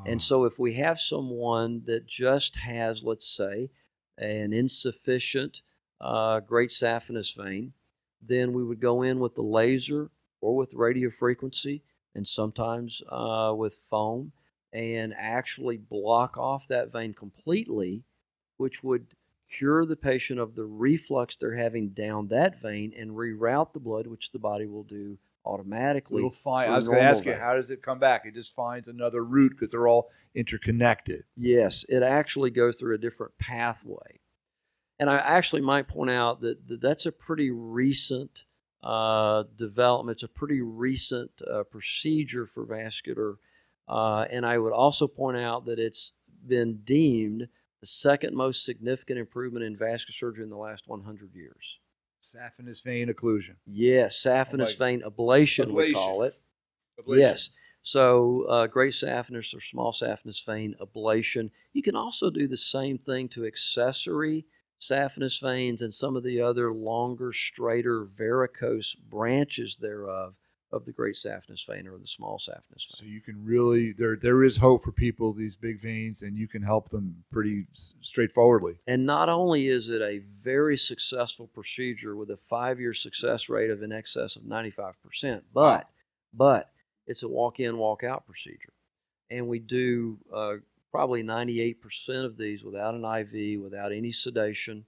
And 0.06 0.22
so, 0.22 0.44
if 0.44 0.58
we 0.58 0.74
have 0.74 1.00
someone 1.00 1.82
that 1.86 2.06
just 2.06 2.56
has, 2.56 3.02
let's 3.02 3.28
say, 3.28 3.70
an 4.18 4.52
insufficient 4.52 5.60
uh, 6.00 6.40
great 6.40 6.70
saphenous 6.70 7.34
vein, 7.34 7.72
then 8.22 8.52
we 8.52 8.64
would 8.64 8.80
go 8.80 9.02
in 9.02 9.18
with 9.18 9.34
the 9.34 9.42
laser 9.42 10.10
or 10.40 10.56
with 10.56 10.74
radio 10.74 11.10
frequency 11.10 11.82
and 12.14 12.26
sometimes 12.26 13.02
uh, 13.08 13.52
with 13.56 13.74
foam 13.90 14.32
and 14.72 15.14
actually 15.16 15.76
block 15.76 16.36
off 16.36 16.66
that 16.68 16.92
vein 16.92 17.14
completely, 17.14 18.02
which 18.56 18.82
would 18.82 19.06
cure 19.50 19.84
the 19.86 19.96
patient 19.96 20.40
of 20.40 20.54
the 20.54 20.64
reflux 20.64 21.36
they're 21.36 21.54
having 21.54 21.90
down 21.90 22.28
that 22.28 22.60
vein 22.60 22.92
and 22.98 23.10
reroute 23.10 23.72
the 23.72 23.80
blood, 23.80 24.06
which 24.06 24.32
the 24.32 24.38
body 24.38 24.66
will 24.66 24.82
do 24.82 25.16
automatically. 25.44 26.18
It'll 26.18 26.30
find. 26.30 26.72
I 26.72 26.76
was 26.76 26.88
going 26.88 26.98
to 26.98 27.04
ask 27.04 27.24
you, 27.24 27.34
how 27.34 27.54
does 27.54 27.70
it 27.70 27.82
come 27.82 27.98
back? 27.98 28.24
It 28.26 28.34
just 28.34 28.54
finds 28.54 28.88
another 28.88 29.24
route 29.24 29.52
because 29.52 29.70
they're 29.70 29.88
all 29.88 30.10
interconnected. 30.34 31.24
Yes, 31.36 31.84
it 31.88 32.02
actually 32.02 32.50
goes 32.50 32.76
through 32.76 32.94
a 32.94 32.98
different 32.98 33.36
pathway. 33.38 34.20
And 34.98 35.10
I 35.10 35.16
actually 35.16 35.62
might 35.62 35.88
point 35.88 36.10
out 36.10 36.40
that, 36.40 36.66
that 36.68 36.80
that's 36.80 37.06
a 37.06 37.12
pretty 37.12 37.50
recent 37.50 38.44
uh, 38.84 39.44
development. 39.56 40.16
It's 40.16 40.22
a 40.22 40.28
pretty 40.28 40.60
recent 40.60 41.30
uh, 41.50 41.62
procedure 41.64 42.46
for 42.46 42.64
vascular. 42.64 43.36
Uh, 43.88 44.26
and 44.30 44.46
I 44.46 44.58
would 44.58 44.72
also 44.72 45.06
point 45.06 45.38
out 45.38 45.64
that 45.66 45.78
it's 45.78 46.12
been 46.46 46.76
deemed 46.84 47.48
the 47.80 47.86
second 47.86 48.34
most 48.36 48.64
significant 48.64 49.18
improvement 49.18 49.64
in 49.64 49.76
vascular 49.76 50.12
surgery 50.14 50.44
in 50.44 50.50
the 50.50 50.56
last 50.56 50.84
100 50.86 51.34
years. 51.34 51.78
Saphenous 52.22 52.82
vein 52.82 53.08
occlusion. 53.08 53.56
Yes, 53.66 54.22
saphenous 54.22 54.78
vein 54.78 55.02
ablation, 55.02 55.72
we 55.72 55.92
call 55.92 56.20
Ablation. 56.20 56.26
it. 56.28 57.18
Yes. 57.18 57.50
So, 57.82 58.46
uh, 58.48 58.66
great 58.66 58.94
saphenous 58.94 59.54
or 59.54 59.60
small 59.60 59.92
saphenous 59.92 60.42
vein 60.44 60.74
ablation. 60.80 61.50
You 61.74 61.82
can 61.82 61.94
also 61.96 62.30
do 62.30 62.48
the 62.48 62.56
same 62.56 62.96
thing 62.96 63.28
to 63.30 63.44
accessory 63.44 64.46
saphenous 64.80 65.40
veins 65.40 65.82
and 65.82 65.94
some 65.94 66.16
of 66.16 66.22
the 66.22 66.40
other 66.40 66.72
longer, 66.72 67.32
straighter, 67.32 68.04
varicose 68.04 68.94
branches 68.94 69.76
thereof 69.76 70.36
of 70.74 70.84
the 70.84 70.92
great 70.92 71.14
saphenous 71.14 71.64
vein 71.66 71.86
or 71.86 71.96
the 71.98 72.06
small 72.06 72.38
saphenous 72.38 72.90
vein. 72.90 72.98
So 72.98 73.04
you 73.04 73.20
can 73.20 73.44
really 73.44 73.92
there 73.92 74.16
there 74.16 74.42
is 74.42 74.56
hope 74.56 74.84
for 74.84 74.92
people 74.92 75.32
these 75.32 75.56
big 75.56 75.80
veins, 75.80 76.22
and 76.22 76.36
you 76.36 76.48
can 76.48 76.62
help 76.62 76.90
them 76.90 77.24
pretty 77.30 77.66
straightforwardly. 78.00 78.78
And 78.86 79.06
not 79.06 79.28
only 79.28 79.68
is 79.68 79.88
it 79.88 80.02
a 80.02 80.18
very 80.42 80.76
successful 80.76 81.46
procedure 81.46 82.16
with 82.16 82.30
a 82.30 82.36
five-year 82.36 82.92
success 82.92 83.48
rate 83.48 83.70
of 83.70 83.82
in 83.82 83.92
excess 83.92 84.36
of 84.36 84.42
95%, 84.42 85.42
but 85.52 85.88
but 86.32 86.70
it's 87.06 87.22
a 87.22 87.28
walk-in, 87.28 87.78
walk-out 87.78 88.26
procedure, 88.26 88.72
and 89.30 89.46
we 89.46 89.60
do 89.60 90.18
uh, 90.34 90.54
probably 90.94 91.24
98% 91.24 92.24
of 92.24 92.36
these 92.36 92.62
without 92.62 92.94
an 92.94 93.04
IV, 93.04 93.60
without 93.60 93.90
any 93.90 94.12
sedation. 94.12 94.84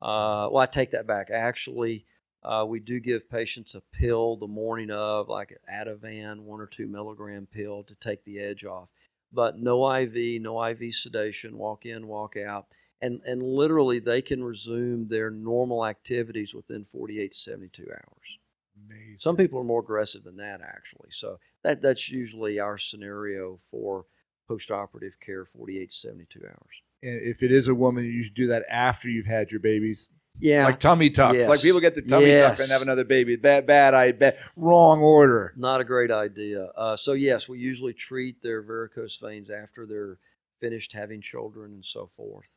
Uh, 0.00 0.46
well, 0.52 0.58
I 0.58 0.66
take 0.66 0.92
that 0.92 1.08
back. 1.08 1.30
Actually, 1.32 2.06
uh, 2.44 2.64
we 2.64 2.78
do 2.78 3.00
give 3.00 3.28
patients 3.28 3.74
a 3.74 3.82
pill 3.92 4.36
the 4.36 4.46
morning 4.46 4.92
of, 4.92 5.28
like 5.28 5.50
an 5.50 5.58
Ativan, 5.68 6.42
one 6.42 6.60
or 6.60 6.66
two 6.66 6.86
milligram 6.86 7.48
pill 7.50 7.82
to 7.82 7.94
take 7.96 8.24
the 8.24 8.38
edge 8.38 8.64
off. 8.64 8.88
But 9.32 9.58
no 9.58 9.92
IV, 9.92 10.40
no 10.40 10.64
IV 10.64 10.94
sedation, 10.94 11.58
walk 11.58 11.86
in, 11.86 12.06
walk 12.06 12.36
out 12.36 12.66
and 13.00 13.20
and 13.24 13.42
literally 13.42 13.98
they 13.98 14.22
can 14.22 14.42
resume 14.42 15.08
their 15.08 15.30
normal 15.30 15.86
activities 15.86 16.54
within 16.54 16.84
48 16.84 17.32
to 17.32 17.38
72 17.38 17.82
hours. 17.90 18.38
Amazing. 18.86 19.18
Some 19.18 19.36
people 19.36 19.60
are 19.60 19.64
more 19.64 19.80
aggressive 19.80 20.24
than 20.24 20.36
that 20.36 20.60
actually. 20.62 21.10
So 21.10 21.38
that 21.62 21.82
that's 21.82 22.08
usually 22.08 22.58
our 22.58 22.78
scenario 22.78 23.58
for 23.70 24.06
postoperative 24.48 25.12
care 25.24 25.44
48 25.44 25.90
to 25.90 25.96
72 25.96 26.40
hours. 26.46 26.82
And 27.02 27.20
if 27.22 27.42
it 27.42 27.52
is 27.52 27.68
a 27.68 27.74
woman, 27.74 28.04
you 28.04 28.22
should 28.24 28.34
do 28.34 28.48
that 28.48 28.64
after 28.68 29.08
you've 29.08 29.26
had 29.26 29.50
your 29.50 29.60
babies, 29.60 30.10
Yeah. 30.40 30.64
like 30.64 30.80
tummy 30.80 31.10
tucks. 31.10 31.46
Like 31.48 31.60
people 31.62 31.80
get 31.80 31.94
the 31.94 32.02
tummy 32.02 32.26
tuck 32.38 32.58
and 32.60 32.68
have 32.70 32.82
another 32.82 33.04
baby. 33.04 33.36
Bad, 33.36 33.66
bad, 33.66 33.94
I 33.94 34.12
bet. 34.12 34.38
Wrong 34.56 35.00
order. 35.00 35.52
not 35.56 35.80
a 35.80 35.84
great 35.84 36.10
idea. 36.10 36.64
Uh, 36.76 36.96
so 36.96 37.12
yes, 37.12 37.48
we 37.48 37.58
usually 37.58 37.92
treat 37.92 38.42
their 38.42 38.62
varicose 38.62 39.16
veins 39.18 39.50
after 39.50 39.86
they're 39.86 40.18
finished 40.60 40.92
having 40.92 41.20
children 41.20 41.72
and 41.72 41.84
so 41.84 42.08
forth. 42.16 42.50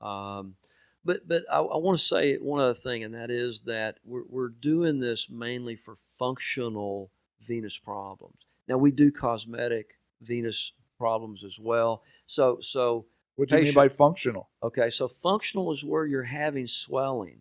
Um, 0.00 0.56
but 1.04 1.28
but 1.28 1.42
I, 1.50 1.58
I 1.58 1.76
want 1.76 1.98
to 1.98 2.04
say 2.04 2.36
one 2.36 2.60
other 2.60 2.74
thing, 2.74 3.04
and 3.04 3.14
that 3.14 3.30
is 3.30 3.60
that 3.66 3.98
we're 4.04 4.24
we're 4.28 4.48
doing 4.48 4.98
this 5.00 5.28
mainly 5.30 5.76
for 5.76 5.96
functional 6.18 7.10
venous 7.40 7.76
problems. 7.76 8.38
Now 8.66 8.78
we 8.78 8.90
do 8.90 9.12
cosmetic 9.12 9.98
venous 10.22 10.72
problems 11.04 11.44
as 11.44 11.58
well. 11.58 12.02
So 12.26 12.58
so 12.62 13.04
What 13.36 13.48
do 13.48 13.56
you 13.58 13.64
mean 13.64 13.74
by 13.74 13.88
functional? 13.88 14.48
Okay, 14.62 14.88
so 14.90 15.08
functional 15.08 15.72
is 15.72 15.82
where 15.84 16.06
you're 16.06 16.30
having 16.42 16.66
swelling 16.66 17.38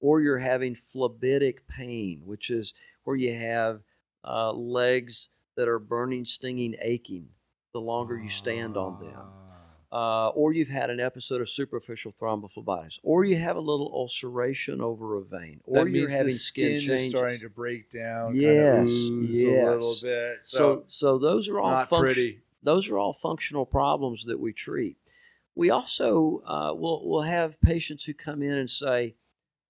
or 0.00 0.20
you're 0.24 0.38
having 0.52 0.74
phlebitic 0.94 1.56
pain, 1.68 2.22
which 2.24 2.50
is 2.50 2.72
where 3.04 3.16
you 3.16 3.34
have 3.34 3.80
uh, 4.24 4.52
legs 4.52 5.28
that 5.56 5.68
are 5.68 5.78
burning, 5.78 6.24
stinging, 6.24 6.74
aching 6.80 7.26
the 7.74 7.80
longer 7.80 8.16
you 8.18 8.30
stand 8.30 8.76
on 8.76 8.92
them. 9.00 9.14
Ah. 9.16 9.38
Uh, 9.94 10.28
or 10.30 10.54
you've 10.54 10.70
had 10.80 10.88
an 10.88 11.00
episode 11.00 11.42
of 11.42 11.50
superficial 11.50 12.10
thrombophlebitis, 12.18 12.98
or 13.02 13.24
you 13.26 13.36
have 13.36 13.56
a 13.56 13.60
little 13.72 13.90
ulceration 13.92 14.80
over 14.80 15.16
a 15.18 15.22
vein, 15.22 15.60
or 15.64 15.84
that 15.84 15.90
you're 15.90 16.08
having 16.08 16.32
skin, 16.32 16.80
skin 16.80 16.88
changes. 16.88 17.02
is 17.06 17.10
starting 17.10 17.40
to 17.40 17.50
break 17.50 17.90
down. 17.90 18.34
Yes, 18.34 18.48
kind 18.48 18.80
of 18.80 18.88
ooze 18.88 19.42
a 19.42 19.46
little 19.46 19.90
yes. 19.90 20.00
bit. 20.00 20.38
so, 20.44 20.58
So, 20.58 20.84
so 20.88 21.18
those 21.18 21.44
are 21.50 21.60
all 21.60 21.72
not 21.72 21.88
function- 21.90 22.06
pretty. 22.14 22.40
Those 22.62 22.88
are 22.88 22.98
all 22.98 23.12
functional 23.12 23.66
problems 23.66 24.24
that 24.26 24.38
we 24.38 24.52
treat. 24.52 24.96
We 25.54 25.70
also 25.70 26.42
uh, 26.46 26.74
will 26.74 27.08
will 27.08 27.22
have 27.22 27.60
patients 27.60 28.04
who 28.04 28.14
come 28.14 28.42
in 28.42 28.52
and 28.52 28.70
say, 28.70 29.14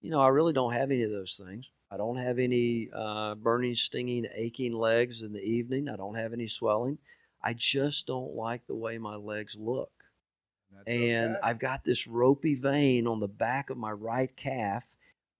you 0.01 0.11
know, 0.11 0.21
I 0.21 0.29
really 0.29 0.53
don't 0.53 0.73
have 0.73 0.91
any 0.91 1.03
of 1.03 1.11
those 1.11 1.39
things. 1.43 1.65
I 1.91 1.97
don't 1.97 2.17
have 2.17 2.39
any 2.39 2.89
uh, 2.95 3.35
burning, 3.35 3.75
stinging, 3.75 4.25
aching 4.33 4.73
legs 4.73 5.21
in 5.21 5.31
the 5.31 5.43
evening. 5.43 5.89
I 5.89 5.95
don't 5.95 6.15
have 6.15 6.33
any 6.33 6.47
swelling. 6.47 6.97
I 7.43 7.53
just 7.53 8.07
don't 8.07 8.35
like 8.35 8.65
the 8.65 8.75
way 8.75 8.97
my 8.97 9.15
legs 9.15 9.55
look. 9.59 9.91
That's 10.71 10.87
and 10.87 11.35
okay. 11.35 11.39
I've 11.43 11.59
got 11.59 11.83
this 11.83 12.07
ropey 12.07 12.55
vein 12.55 13.05
on 13.05 13.19
the 13.19 13.27
back 13.27 13.69
of 13.69 13.77
my 13.77 13.91
right 13.91 14.35
calf, 14.35 14.83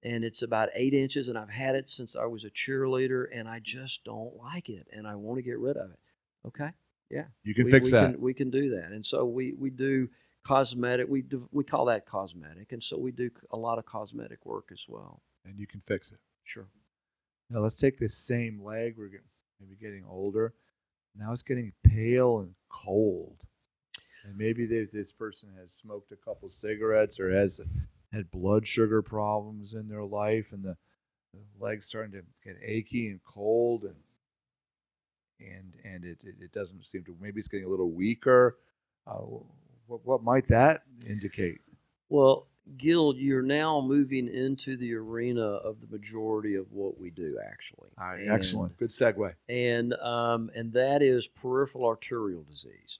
and 0.04 0.24
it's 0.24 0.42
about 0.42 0.70
eight 0.76 0.94
inches, 0.94 1.28
and 1.28 1.38
I've 1.38 1.50
had 1.50 1.76
it 1.76 1.90
since 1.90 2.16
I 2.16 2.26
was 2.26 2.44
a 2.44 2.52
cheerleader, 2.52 3.26
and 3.34 3.48
I 3.48 3.60
just 3.60 4.04
don't 4.04 4.36
like 4.38 4.70
it, 4.70 4.88
and 4.92 5.08
I 5.08 5.16
want 5.16 5.38
to 5.38 5.44
get 5.44 5.58
rid 5.58 5.78
of 5.78 5.92
it. 5.92 6.00
Okay, 6.46 6.70
yeah, 7.14 7.26
you 7.44 7.54
can 7.54 7.66
we, 7.66 7.72
fix 7.72 7.88
we 7.88 7.92
that. 7.92 8.12
Can, 8.14 8.22
we 8.22 8.34
can 8.34 8.50
do 8.50 8.72
that, 8.72 8.92
and 8.92 9.06
so 9.06 9.26
we 9.26 9.54
we 9.54 9.70
do 9.70 10.10
cosmetic. 10.44 11.08
We 11.08 11.22
do, 11.22 11.48
we 11.52 11.64
call 11.64 11.86
that 11.86 12.06
cosmetic, 12.06 12.72
and 12.72 12.84
so 12.84 12.98
we 12.98 13.12
do 13.12 13.30
a 13.52 13.58
lot 13.58 13.78
of 13.80 13.86
cosmetic 13.86 14.46
work 14.46 14.70
as 14.72 14.84
well. 14.88 15.22
and 15.46 15.60
you 15.60 15.68
can 15.68 15.82
fix 15.88 16.12
it. 16.12 16.20
Sure. 16.44 16.68
Now 17.50 17.60
let's 17.60 17.76
take 17.76 18.00
this 18.00 18.16
same 18.16 18.64
leg. 18.64 18.96
We're 18.98 19.08
getting, 19.08 19.28
maybe 19.60 19.76
getting 19.80 20.06
older. 20.10 20.54
Now 21.16 21.32
it's 21.32 21.44
getting 21.44 21.72
pale 21.86 22.40
and 22.40 22.56
cold. 22.70 23.44
And 24.26 24.38
maybe 24.38 24.66
they, 24.66 24.88
this 24.92 25.12
person 25.12 25.50
has 25.60 25.70
smoked 25.74 26.12
a 26.12 26.16
couple 26.16 26.50
cigarettes 26.50 27.20
or 27.20 27.30
has 27.32 27.60
had 28.12 28.32
blood 28.32 28.66
sugar 28.68 29.02
problems 29.02 29.74
in 29.74 29.88
their 29.88 30.04
life, 30.04 30.48
and 30.52 30.64
the, 30.64 30.76
the 31.34 31.64
legs 31.64 31.86
starting 31.86 32.14
to 32.14 32.24
get 32.44 32.58
achy 32.64 33.10
and 33.10 33.20
cold, 33.24 33.84
and 33.84 33.96
and 35.40 35.74
and 35.84 36.06
it, 36.06 36.20
it, 36.24 36.52
doesn't 36.52 36.86
seem 36.86 37.04
to. 37.06 37.16
Maybe 37.20 37.40
it's 37.40 37.48
getting 37.48 37.66
a 37.66 37.70
little 37.70 37.92
weaker. 37.92 38.58
Uh, 39.08 39.20
what 39.88 40.06
what 40.06 40.24
might 40.24 40.48
that 40.48 40.84
indicate? 41.08 41.60
Well, 42.10 42.48
Gil, 42.78 43.16
you're 43.16 43.42
now 43.42 43.82
moving 43.82 44.28
into 44.28 44.78
the 44.78 44.94
arena 44.94 45.42
of 45.42 45.82
the 45.82 45.88
majority 45.88 46.56
of 46.56 46.72
what 46.72 46.98
we 46.98 47.10
do, 47.10 47.38
actually. 47.46 47.90
All 48.00 48.08
right, 48.08 48.22
And- 48.22 48.32
excellent, 48.32 48.78
good 48.78 48.92
segue. 48.92 49.34
and 49.50 49.94
um, 49.96 50.50
and 50.56 50.72
that 50.74 51.02
is 51.02 51.28
peripheral 51.28 51.86
arterial 51.86 52.44
disease. 52.44 53.00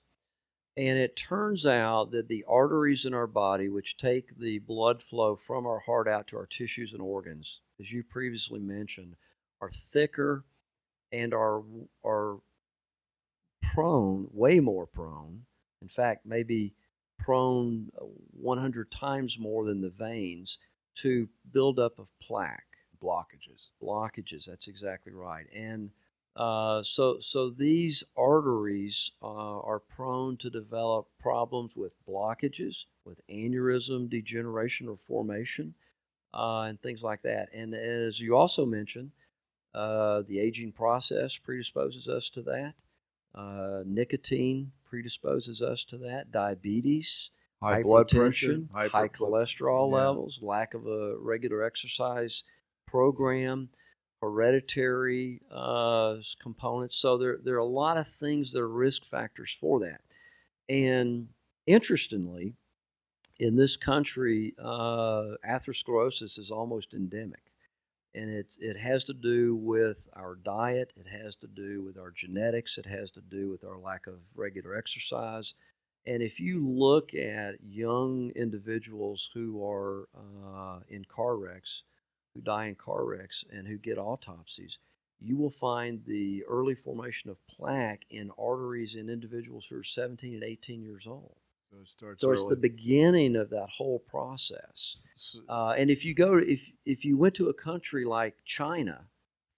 And 0.76 0.98
it 0.98 1.16
turns 1.16 1.68
out 1.68 2.10
that 2.12 2.28
the 2.28 2.44
arteries 2.48 3.06
in 3.06 3.14
our 3.14 3.28
body, 3.28 3.70
which 3.70 3.96
take 3.96 4.36
the 4.40 4.58
blood 4.58 5.04
flow 5.04 5.36
from 5.36 5.68
our 5.68 5.80
heart 5.80 6.08
out 6.08 6.28
to 6.30 6.38
our 6.38 6.48
tissues 6.48 6.94
and 6.94 7.02
organs, 7.02 7.60
as 7.80 7.92
you 7.92 8.04
previously 8.04 8.60
mentioned, 8.60 9.16
are 9.62 9.70
thicker 9.72 10.46
and 11.14 11.34
are 11.34 11.64
are 12.06 12.40
prone, 13.74 14.28
way 14.32 14.60
more 14.60 14.86
prone. 14.86 15.46
In 15.82 15.88
fact, 15.88 16.26
maybe 16.26 16.74
prone 17.20 17.92
uh, 18.00 18.06
100 18.32 18.92
times 18.92 19.38
more 19.40 19.66
than 19.66 19.82
the 19.82 19.90
veins 19.90 20.58
to 20.96 21.30
buildup 21.52 22.00
of 22.00 22.08
plaque 22.22 22.64
Blockages. 23.02 23.70
blockages. 23.82 24.46
That's 24.46 24.68
exactly 24.68 25.12
right. 25.12 25.46
And 25.54 25.92
uh, 26.38 26.84
so, 26.84 27.20
so 27.20 27.50
these 27.50 28.04
arteries 28.16 29.12
uh, 29.22 29.60
are 29.60 29.80
prone 29.80 30.38
to 30.38 30.50
develop 30.50 31.08
problems 31.20 31.76
with 31.76 31.94
blockages, 32.08 32.86
with 33.06 33.20
aneurysm 33.28 34.10
degeneration 34.10 34.88
or 34.88 34.98
formation, 35.06 35.76
uh, 36.34 36.62
and 36.62 36.82
things 36.82 37.04
like 37.04 37.22
that. 37.24 37.50
And 37.54 37.74
as 37.76 38.20
you 38.20 38.38
also 38.38 38.66
mentioned, 38.66 39.12
uh, 39.74 40.22
the 40.28 40.40
aging 40.40 40.72
process 40.72 41.36
predisposes 41.36 42.08
us 42.08 42.30
to 42.30 42.42
that. 42.44 42.74
Uh, 43.36 43.84
nicotine 43.86 44.72
predisposes 44.86 45.62
us 45.62 45.84
to 45.86 45.98
that. 45.98 46.32
Diabetes, 46.32 47.32
High 47.62 47.82
blood 47.82 48.10
pressure, 48.10 48.60
high, 48.74 48.88
hyper- 48.88 49.18
cholesterol 49.18 49.90
yeah. 49.90 49.96
levels, 49.96 50.40
lack 50.42 50.74
of 50.74 50.86
a 50.86 51.16
regular 51.18 51.64
exercise 51.64 52.44
program, 52.88 53.70
hereditary 54.22 55.42
uh, 55.50 56.18
components. 56.42 56.98
So 56.98 57.18
there, 57.18 57.40
there 57.44 57.56
are 57.56 57.60
a 57.60 57.66
lot 57.66 57.98
of 57.98 58.08
things 58.08 58.52
that 58.52 58.60
are 58.60 58.68
risk 58.68 59.06
factors 59.06 59.56
for 59.60 59.80
that. 59.80 60.02
And 60.68 61.30
interestingly, 61.66 62.54
in 63.40 63.56
this 63.56 63.78
country, 63.78 64.54
uh, 64.60 65.36
atherosclerosis 65.48 66.38
is 66.38 66.52
almost 66.52 66.94
endemic. 66.94 67.42
And 68.16 68.30
it, 68.30 68.54
it 68.60 68.78
has 68.78 69.04
to 69.06 69.14
do 69.14 69.56
with 69.56 70.08
our 70.16 70.36
diet, 70.36 70.94
it 70.96 71.08
has 71.08 71.36
to 71.38 71.48
do 71.48 71.82
with 71.82 71.98
our 71.98 72.12
genetics, 72.12 72.78
it 72.78 72.86
has 72.86 73.10
to 73.12 73.22
do 73.22 73.50
with 73.50 73.64
our 73.64 73.80
lack 73.80 74.06
of 74.06 74.20
regular 74.36 74.76
exercise. 74.76 75.54
And 76.06 76.22
if 76.22 76.40
you 76.40 76.68
look 76.68 77.14
at 77.14 77.56
young 77.64 78.32
individuals 78.36 79.30
who 79.34 79.66
are 79.66 80.10
uh, 80.16 80.80
in 80.90 81.06
car 81.06 81.38
wrecks, 81.38 81.84
who 82.34 82.42
die 82.42 82.68
in 82.68 82.76
car 82.76 83.06
wrecks, 83.06 83.44
and 83.52 83.68
who 83.68 83.78
get 83.78 83.98
autopsies, 83.98 84.78
you 85.20 85.38
will 85.38 85.52
find 85.52 86.04
the 86.06 86.44
early 86.44 86.76
formation 86.76 87.30
of 87.30 87.48
plaque 87.48 88.04
in 88.10 88.30
arteries 88.38 88.96
in 88.96 89.10
individuals 89.10 89.66
who 89.66 89.78
are 89.78 89.84
17 89.84 90.34
and 90.34 90.44
18 90.44 90.82
years 90.82 91.08
old. 91.08 91.36
So 91.74 91.80
it 91.82 91.88
starts 91.90 92.22
So 92.22 92.32
it's 92.32 92.46
the 92.46 92.56
beginning 92.56 93.36
of 93.36 93.50
that 93.50 93.70
whole 93.70 94.00
process. 94.00 94.98
S- 95.16 95.40
Uh, 95.48 95.74
and 95.78 95.90
if 95.90 96.06
you 96.06 96.14
go, 96.14 96.38
if 96.38 96.72
if 96.86 97.04
you 97.04 97.18
went 97.18 97.36
to 97.36 97.50
a 97.50 97.54
country 97.54 98.06
like 98.06 98.44
China, 98.46 99.10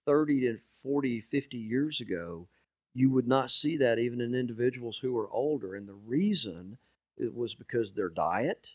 30 0.06 0.40
to 0.42 0.58
40, 0.58 1.20
50 1.20 1.58
years 1.58 2.02
ago, 2.02 2.48
you 2.94 3.10
would 3.12 3.28
not 3.28 3.52
see 3.52 3.78
that 3.78 4.00
even 4.00 4.22
in 4.22 4.34
individuals 4.34 4.98
who 4.98 5.18
are 5.18 5.30
older. 5.32 5.76
And 5.76 5.88
the 5.88 5.94
reason 5.94 6.78
it 7.18 7.34
was 7.34 7.54
because 7.56 7.92
their 7.92 8.10
diet, 8.10 8.72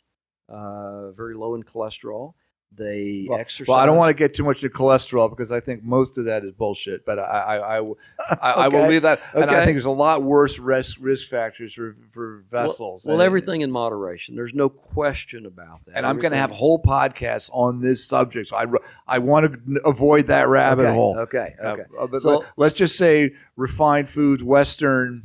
uh, 0.48 1.10
very 1.12 1.34
low 1.34 1.54
in 1.54 1.62
cholesterol, 1.62 2.34
they 2.72 3.26
Well- 3.28 3.38
exercise. 3.38 3.68
Well, 3.68 3.78
I 3.78 3.84
don't 3.86 3.96
want 3.96 4.10
to 4.10 4.14
get 4.14 4.34
too 4.34 4.44
much 4.44 4.62
into 4.62 4.74
cholesterol 4.74 5.28
because 5.28 5.50
I 5.50 5.60
think 5.60 5.82
most 5.82 6.16
of 6.18 6.26
that 6.26 6.44
is 6.44 6.52
bullshit. 6.52 7.04
But 7.04 7.18
I, 7.18 7.22
I, 7.22 7.56
I, 7.76 7.80
will 7.80 7.98
Okay, 8.42 8.88
leave 8.88 9.02
that. 9.02 9.20
And 9.34 9.50
I 9.50 9.64
think 9.64 9.74
there's 9.74 9.84
a 9.84 9.90
lot 9.90 10.22
worse 10.22 10.58
risk 10.58 10.96
risk 11.00 11.28
factors 11.28 11.74
for, 11.74 11.96
for 12.12 12.44
vessels. 12.50 13.04
Well, 13.04 13.14
and- 13.16 13.22
everything 13.22 13.62
in 13.62 13.70
moderation. 13.72 14.36
There's 14.36 14.54
no 14.54 14.68
question 14.68 15.46
about 15.46 15.84
that. 15.86 15.96
And 15.96 16.06
I'm 16.06 16.20
going 16.20 16.30
to 16.32 16.38
have 16.38 16.50
whole 16.52 16.80
podcasts 16.80 17.50
on 17.52 17.80
this 17.80 18.04
subject. 18.06 18.48
So 18.48 18.56
I, 18.56 18.66
I 19.06 19.18
want 19.18 19.52
to 19.52 19.80
avoid 19.84 20.28
that 20.28 20.48
rabbit 20.48 20.86
okay, 20.86 20.94
hole. 20.94 21.18
Okay. 21.18 21.54
Uh, 21.62 21.66
Okay. 21.70 21.82
uh, 21.98 22.18
So- 22.20 22.44
let, 22.56 22.66
us 22.68 22.72
just 22.72 22.96
say 22.96 23.32
refined 23.56 24.08
foods, 24.08 24.42
Western 24.42 25.22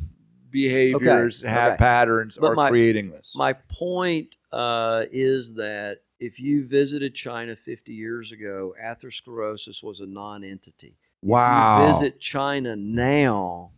behaviors, 0.52 1.42
Okay, 1.42 1.50
have 1.50 1.74
okay. 1.74 1.78
patterns 1.78 2.38
But 2.40 2.48
are 2.48 2.56
my- 2.56 2.70
creating 2.70 3.12
this. 3.12 3.32
My 3.36 3.54
point 3.54 4.36
uh, 4.52 5.04
is 5.12 5.54
that 5.56 6.00
if 6.26 6.40
you 6.40 6.66
visited 6.66 7.14
China 7.14 7.56
50 7.56 7.94
years 7.94 8.32
ago, 8.32 8.74
atherosclerosis 8.84 9.84
was 9.84 10.00
a 10.00 10.06
non-entity. 10.06 10.98
wow. 11.22 11.84
If 11.84 11.88
you 11.88 11.94
visit 11.94 12.20
China 12.20 12.76
now, 12.76 13.72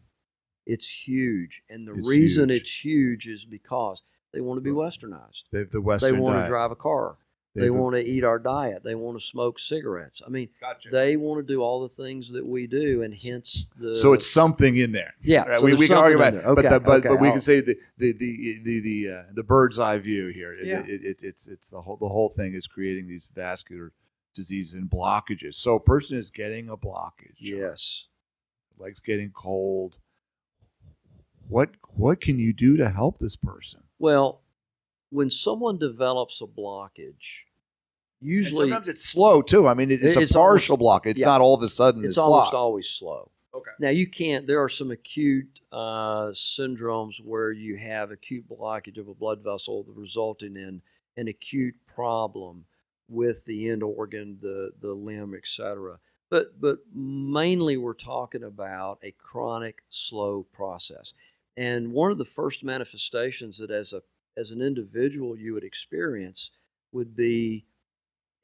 it's 0.65 0.88
huge, 0.88 1.62
and 1.69 1.88
the 1.88 1.93
It's 1.95 2.07
reason 2.07 2.49
huge. 2.49 2.62
it's 2.62 2.86
huge 2.86 3.27
is 3.27 3.43
because 3.45 4.01
they 4.33 4.41
want 4.41 4.57
to 4.57 4.62
be 4.62 4.71
westernized. 4.71 5.43
They 5.51 5.60
have 5.60 5.71
the 5.71 5.81
Western 5.81 6.13
they 6.15 6.19
want 6.19 6.36
diet. 6.36 6.45
to 6.45 6.49
drive 6.49 6.71
a 6.71 6.75
car. 6.75 7.17
They 7.58 7.63
They 7.63 7.70
want 7.72 7.96
to 7.96 8.06
eat 8.06 8.24
our 8.24 8.38
diet. 8.38 8.84
They 8.84 8.93
want 8.93 9.20
to 9.20 9.26
smoke 9.26 9.58
cigarettes. 9.60 10.22
I 10.26 10.30
mean, 10.30 10.50
Gotcha. 10.62 10.89
they 10.91 11.17
want 11.17 11.39
to 11.46 11.54
do 11.54 11.62
all 11.62 11.82
the 11.82 11.89
things 12.04 12.32
that 12.34 12.46
we 12.46 12.67
do, 12.67 13.02
and 13.02 13.12
hence 13.13 13.65
the. 13.80 13.98
so 13.98 14.13
it's 14.13 14.30
something 14.30 14.78
in 14.78 14.91
there. 14.91 15.15
yeah. 15.24 15.41
Right, 15.41 15.60
so 15.60 15.65
we, 15.65 15.74
we 15.74 15.88
can 15.88 15.98
argue 15.98 16.17
something 16.20 16.28
about 16.28 16.34
in 16.34 16.39
it, 16.39 16.43
there. 16.43 16.56
but, 16.56 16.65
Okay, 16.65 16.76
the, 16.76 16.80
but, 16.80 16.98
okay, 17.00 17.08
but 17.10 17.20
we 17.20 17.28
I'll- 17.30 17.34
can 17.34 17.41
say 17.41 17.62
the 17.62 17.76
the 17.98 18.12
the 18.13 18.60
the 18.63 18.80
the, 18.82 19.12
uh, 19.12 19.24
the 19.34 19.43
bird's 19.43 19.80
eye 19.80 19.98
view 19.98 20.28
here. 20.28 20.54
It- 20.54 20.67
Yeah. 20.67 20.84
It, 20.86 21.04
it, 21.04 21.17
it's 21.24 21.48
it's 21.48 21.67
the 21.70 21.82
whole 21.82 21.98
the 21.98 22.10
whole 22.10 22.30
thing 22.30 22.54
is 22.54 22.67
creating 22.67 23.08
these 23.08 23.28
vascular 23.34 23.91
diseases 24.36 24.76
and 24.76 24.88
blockages. 24.89 25.56
So 25.56 25.74
a 25.76 25.80
person 25.80 26.15
is 26.17 26.30
getting 26.30 26.70
a 26.70 26.78
blockage. 26.78 27.38
Yes. 27.39 28.04
legs 28.78 29.00
getting 29.00 29.32
cold. 29.32 29.98
What 31.48 31.70
what 31.96 32.22
can 32.22 32.38
you 32.38 32.54
do 32.54 32.78
to 32.78 32.89
help 32.91 33.17
this 33.20 33.36
person? 33.36 33.82
Well, 33.98 34.41
when 35.10 35.30
someone 35.32 35.80
develops 35.80 36.41
a 36.41 36.46
blockage, 36.46 36.98
And 36.98 37.15
usually 38.21 38.69
sometimes 38.69 38.88
it's 38.88 39.06
slow 39.06 39.41
too. 39.41 39.67
I 39.67 39.73
mean, 39.73 39.91
it, 39.91 40.01
it's, 40.01 40.15
It's 40.17 40.32
a 40.32 40.36
partial 40.36 40.77
block. 40.77 41.06
It's 41.06 41.19
yeah. 41.19 41.27
not 41.27 41.41
all 41.41 41.53
of 41.53 41.62
a 41.62 41.67
sudden 41.67 42.01
it's 42.01 42.12
it's, 42.12 42.17
almost 42.17 42.51
blocked. 42.51 42.56
always 42.56 42.89
slow. 42.89 43.32
Okay. 43.53 43.71
Now 43.80 43.89
you 43.89 44.08
can't. 44.08 44.45
There 44.45 44.62
are 44.62 44.69
some 44.69 44.91
acute 44.91 45.60
uh, 45.71 46.27
syndromes 46.34 47.15
where 47.23 47.51
you 47.51 47.75
have 47.77 48.12
acute 48.12 48.45
blockage 48.47 48.99
of 48.99 49.08
a 49.08 49.13
blood 49.13 49.43
vessel, 49.43 49.86
resulting 49.95 50.56
in 50.56 50.82
an 51.17 51.27
acute 51.27 51.75
problem 51.88 52.65
with 53.10 53.43
the 53.45 53.69
end 53.69 53.84
organ, 53.84 54.38
the 54.41 54.71
the 54.82 54.93
limb, 54.93 55.34
etc. 55.34 55.97
But 56.30 56.60
but 56.60 56.80
mainly 56.93 57.77
we're 57.77 57.93
talking 57.93 58.43
about 58.43 58.99
a 59.03 59.12
chronic 59.12 59.82
slow 59.89 60.45
process. 60.53 61.13
And 61.56 61.91
one 61.91 62.12
of 62.12 62.19
the 62.19 62.25
first 62.25 62.63
manifestations 62.63 63.58
that 63.58 63.71
as 63.71 63.93
a 63.93 64.01
as 64.38 64.51
an 64.51 64.62
individual 64.62 65.38
you 65.38 65.53
would 65.53 65.63
experience 65.63 66.51
would 66.91 67.15
be 67.15 67.65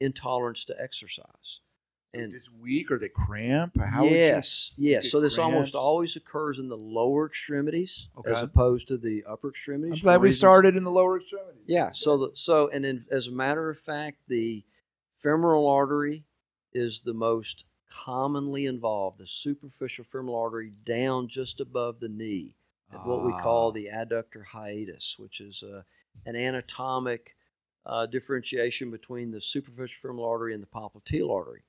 intolerance 0.04 0.64
to 0.66 0.74
exercise. 0.80 1.60
And 2.12 2.32
just 2.32 2.48
weak 2.62 2.92
or 2.92 2.98
they 3.00 3.08
cramp? 3.08 3.76
How 3.76 4.04
yes, 4.04 4.70
yes. 4.76 5.10
So 5.10 5.20
this 5.20 5.36
almost 5.36 5.74
always 5.74 6.14
occurs 6.14 6.60
in 6.60 6.68
the 6.68 6.76
lower 6.76 7.26
extremities 7.26 8.06
as 8.24 8.40
opposed 8.40 8.86
to 8.88 8.96
the 8.96 9.24
upper 9.28 9.48
extremities. 9.48 9.98
I'm 9.98 10.02
glad 10.04 10.20
we 10.20 10.26
reasons- 10.26 10.38
started 10.38 10.76
in 10.76 10.84
the 10.84 10.92
lower 10.92 11.18
extremities. 11.18 11.64
Yeah. 11.66 11.90
So 11.92 12.16
the 12.18 12.30
so 12.34 12.68
and 12.68 12.86
in, 12.86 13.04
as 13.10 13.26
a 13.26 13.32
matter 13.32 13.68
of 13.68 13.80
fact, 13.80 14.18
the 14.28 14.62
femoral 15.22 15.66
artery 15.66 16.22
is 16.72 17.00
the 17.00 17.14
most 17.14 17.64
commonly 17.90 18.66
involved. 18.66 19.18
The 19.18 19.26
superficial 19.26 20.04
femoral 20.04 20.36
artery 20.36 20.70
down 20.84 21.26
just 21.26 21.60
above 21.60 21.98
the 21.98 22.08
knee, 22.08 22.54
at 22.92 23.04
what 23.04 23.24
we 23.24 23.32
call 23.32 23.68
Ah. 23.68 23.72
the 23.72 23.86
adductor 23.92 24.44
hiatus, 24.44 25.16
which 25.18 25.40
is 25.40 25.64
uh, 25.64 25.82
an 26.26 26.36
anatomic 26.36 27.34
uh, 27.86 28.06
differentiation 28.06 28.90
between 28.90 29.30
the 29.30 29.40
superficial 29.40 29.96
femoral 30.00 30.24
artery 30.24 30.54
and 30.54 30.62
the 30.62 30.66
popliteal 30.66 31.30
artery. 31.30 31.62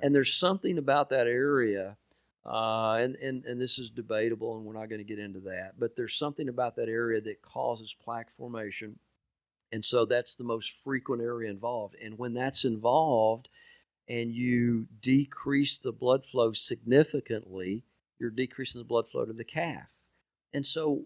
And 0.00 0.14
there's 0.14 0.34
something 0.34 0.78
about 0.78 1.10
that 1.10 1.26
area, 1.26 1.96
uh, 2.46 2.94
and, 2.94 3.16
and, 3.16 3.44
and 3.44 3.60
this 3.60 3.78
is 3.78 3.90
debatable, 3.90 4.56
and 4.56 4.64
we're 4.64 4.72
not 4.72 4.88
going 4.88 5.00
to 5.00 5.04
get 5.04 5.18
into 5.18 5.40
that, 5.40 5.72
but 5.78 5.94
there's 5.94 6.16
something 6.16 6.48
about 6.48 6.76
that 6.76 6.88
area 6.88 7.20
that 7.20 7.42
causes 7.42 7.94
plaque 8.02 8.30
formation. 8.30 8.98
And 9.72 9.84
so 9.84 10.04
that's 10.04 10.34
the 10.34 10.44
most 10.44 10.72
frequent 10.82 11.22
area 11.22 11.50
involved. 11.50 11.96
And 12.02 12.18
when 12.18 12.34
that's 12.34 12.64
involved 12.64 13.48
and 14.08 14.32
you 14.32 14.86
decrease 15.00 15.78
the 15.78 15.92
blood 15.92 16.24
flow 16.24 16.52
significantly, 16.52 17.84
you're 18.18 18.30
decreasing 18.30 18.80
the 18.80 18.86
blood 18.86 19.08
flow 19.08 19.24
to 19.24 19.32
the 19.32 19.44
calf. 19.44 19.88
And 20.52 20.66
so 20.66 21.04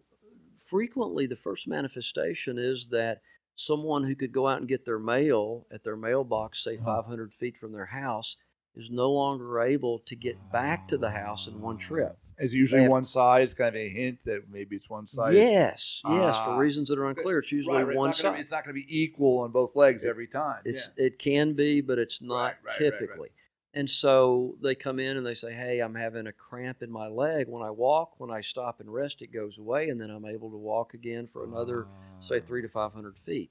frequently 0.56 1.26
the 1.26 1.36
first 1.36 1.68
manifestation 1.68 2.58
is 2.58 2.86
that 2.86 3.20
someone 3.56 4.04
who 4.04 4.14
could 4.14 4.32
go 4.32 4.46
out 4.48 4.58
and 4.58 4.68
get 4.68 4.84
their 4.84 4.98
mail 4.98 5.66
at 5.72 5.84
their 5.84 5.96
mailbox, 5.96 6.62
say 6.64 6.76
Uh-huh. 6.76 7.02
500 7.02 7.32
feet 7.32 7.56
from 7.56 7.72
their 7.72 7.86
house, 7.86 8.36
is 8.76 8.90
no 8.90 9.12
longer 9.12 9.60
able 9.60 10.00
to 10.00 10.16
get 10.16 10.36
back 10.50 10.88
to 10.88 10.98
the 10.98 11.10
house 11.10 11.46
in 11.46 11.60
one 11.60 11.78
trip. 11.78 12.16
Is 12.38 12.52
usually 12.52 12.82
have- 12.82 12.90
one 12.90 13.04
side. 13.04 13.42
It's 13.42 13.54
kind 13.54 13.68
of 13.76 13.80
a 13.80 13.88
hint 13.88 14.24
that 14.24 14.48
maybe 14.50 14.74
it's 14.74 14.90
one 14.90 15.06
side. 15.06 15.34
Yes, 15.34 16.00
yes, 16.04 16.34
Ah. 16.36 16.44
for 16.46 16.56
reasons 16.58 16.88
that 16.88 16.98
are 16.98 17.06
unclear. 17.08 17.38
It's 17.38 17.52
usually 17.52 17.76
Right, 17.76 17.86
right, 17.86 17.96
one 17.96 18.10
it's 18.10 18.20
not 18.24 18.30
side. 18.30 18.34
Be, 18.34 18.40
it's 18.40 18.50
not 18.50 18.64
going 18.64 18.74
to 18.74 18.80
be 18.84 19.02
equal 19.02 19.38
on 19.40 19.52
both 19.52 19.76
legs 19.76 20.04
every 20.04 20.26
time. 20.26 20.60
It's 20.64 20.88
yeah. 20.98 21.04
it 21.06 21.18
can 21.20 21.52
be, 21.52 21.80
but 21.80 22.00
it's 22.00 22.20
not 22.20 22.54
right. 22.64 22.76
typically. 22.76 23.28
And 23.76 23.90
so 23.90 24.54
they 24.62 24.76
come 24.76 25.00
in 25.00 25.16
and 25.16 25.26
they 25.26 25.34
say, 25.34 25.52
"Hey, 25.52 25.80
I'm 25.80 25.96
having 25.96 26.28
a 26.28 26.32
cramp 26.32 26.82
in 26.82 26.90
my 26.90 27.08
leg. 27.08 27.48
When 27.48 27.62
I 27.62 27.70
walk, 27.70 28.14
when 28.18 28.30
I 28.30 28.40
stop 28.40 28.80
and 28.80 28.92
rest, 28.92 29.20
it 29.20 29.32
goes 29.32 29.58
away, 29.58 29.88
and 29.88 30.00
then 30.00 30.10
I'm 30.10 30.24
able 30.24 30.50
to 30.50 30.56
walk 30.56 30.94
again 30.94 31.26
for 31.26 31.42
another, 31.44 31.88
say, 32.20 32.38
three 32.40 32.62
to 32.62 32.68
five 32.68 32.92
hundred 32.92 33.18
feet." 33.18 33.50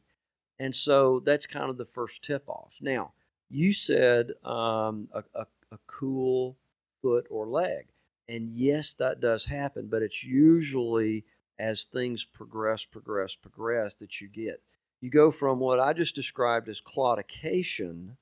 And 0.59 0.73
so 0.73 1.21
that's 1.25 1.45
kind 1.45 1.69
of 1.69 1.77
the 1.77 1.85
first 1.85 2.23
tip 2.23 2.47
off. 2.47 2.77
Now, 2.79 3.11
you 3.49 3.73
said 3.73 4.31
um, 4.45 5.09
a, 5.11 5.23
a, 5.35 5.45
a 5.71 5.77
cool 5.87 6.55
foot 7.01 7.27
or 7.29 7.45
leg, 7.45 7.87
and 8.29 8.49
yes, 8.49 8.93
that 8.93 9.19
does 9.19 9.43
happen, 9.43 9.87
but 9.87 10.01
it's 10.01 10.23
usually 10.23 11.25
as 11.59 11.83
things 11.83 12.23
progress, 12.23 12.85
progress, 12.85 13.35
progress 13.35 13.95
that 13.95 14.21
you 14.21 14.29
get. 14.29 14.61
You 15.01 15.09
go 15.09 15.31
from 15.31 15.59
what 15.59 15.81
I 15.81 15.91
just 15.91 16.15
described 16.15 16.69
as 16.69 16.79
claudication, 16.79 18.15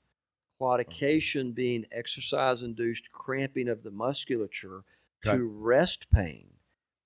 claudication 0.62 1.54
being 1.56 1.86
exercise 1.92 2.62
induced 2.62 3.12
cramping 3.12 3.68
of 3.68 3.84
the 3.84 3.92
musculature, 3.92 4.84
Okay. 5.26 5.38
to 5.38 5.44
rest 5.44 6.08
pain. 6.12 6.48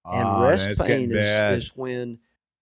And 0.06 0.24
Ah, 0.24 0.42
rest 0.42 0.80
pain 0.80 1.12
is, 1.12 1.64
is 1.64 1.76
when 1.76 2.20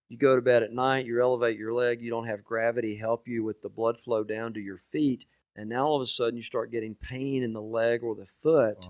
you 0.09 0.17
go 0.17 0.35
to 0.35 0.41
bed 0.41 0.63
at 0.63 0.71
night, 0.71 1.05
you 1.05 1.21
elevate 1.21 1.57
your 1.57 1.73
leg, 1.73 2.01
you 2.01 2.09
don't 2.09 2.27
have 2.27 2.43
gravity 2.43 2.95
help 2.95 3.27
you 3.27 3.43
with 3.43 3.61
the 3.61 3.69
blood 3.69 3.99
flow 3.99 4.23
down 4.23 4.53
to 4.53 4.59
your 4.59 4.77
feet, 4.77 5.25
and 5.55 5.69
now 5.69 5.85
all 5.85 5.95
of 5.97 6.01
a 6.01 6.07
sudden 6.07 6.37
you 6.37 6.43
start 6.43 6.71
getting 6.71 6.95
pain 6.95 7.43
in 7.43 7.53
the 7.53 7.61
leg 7.61 8.03
or 8.03 8.15
the 8.15 8.25
foot 8.41 8.87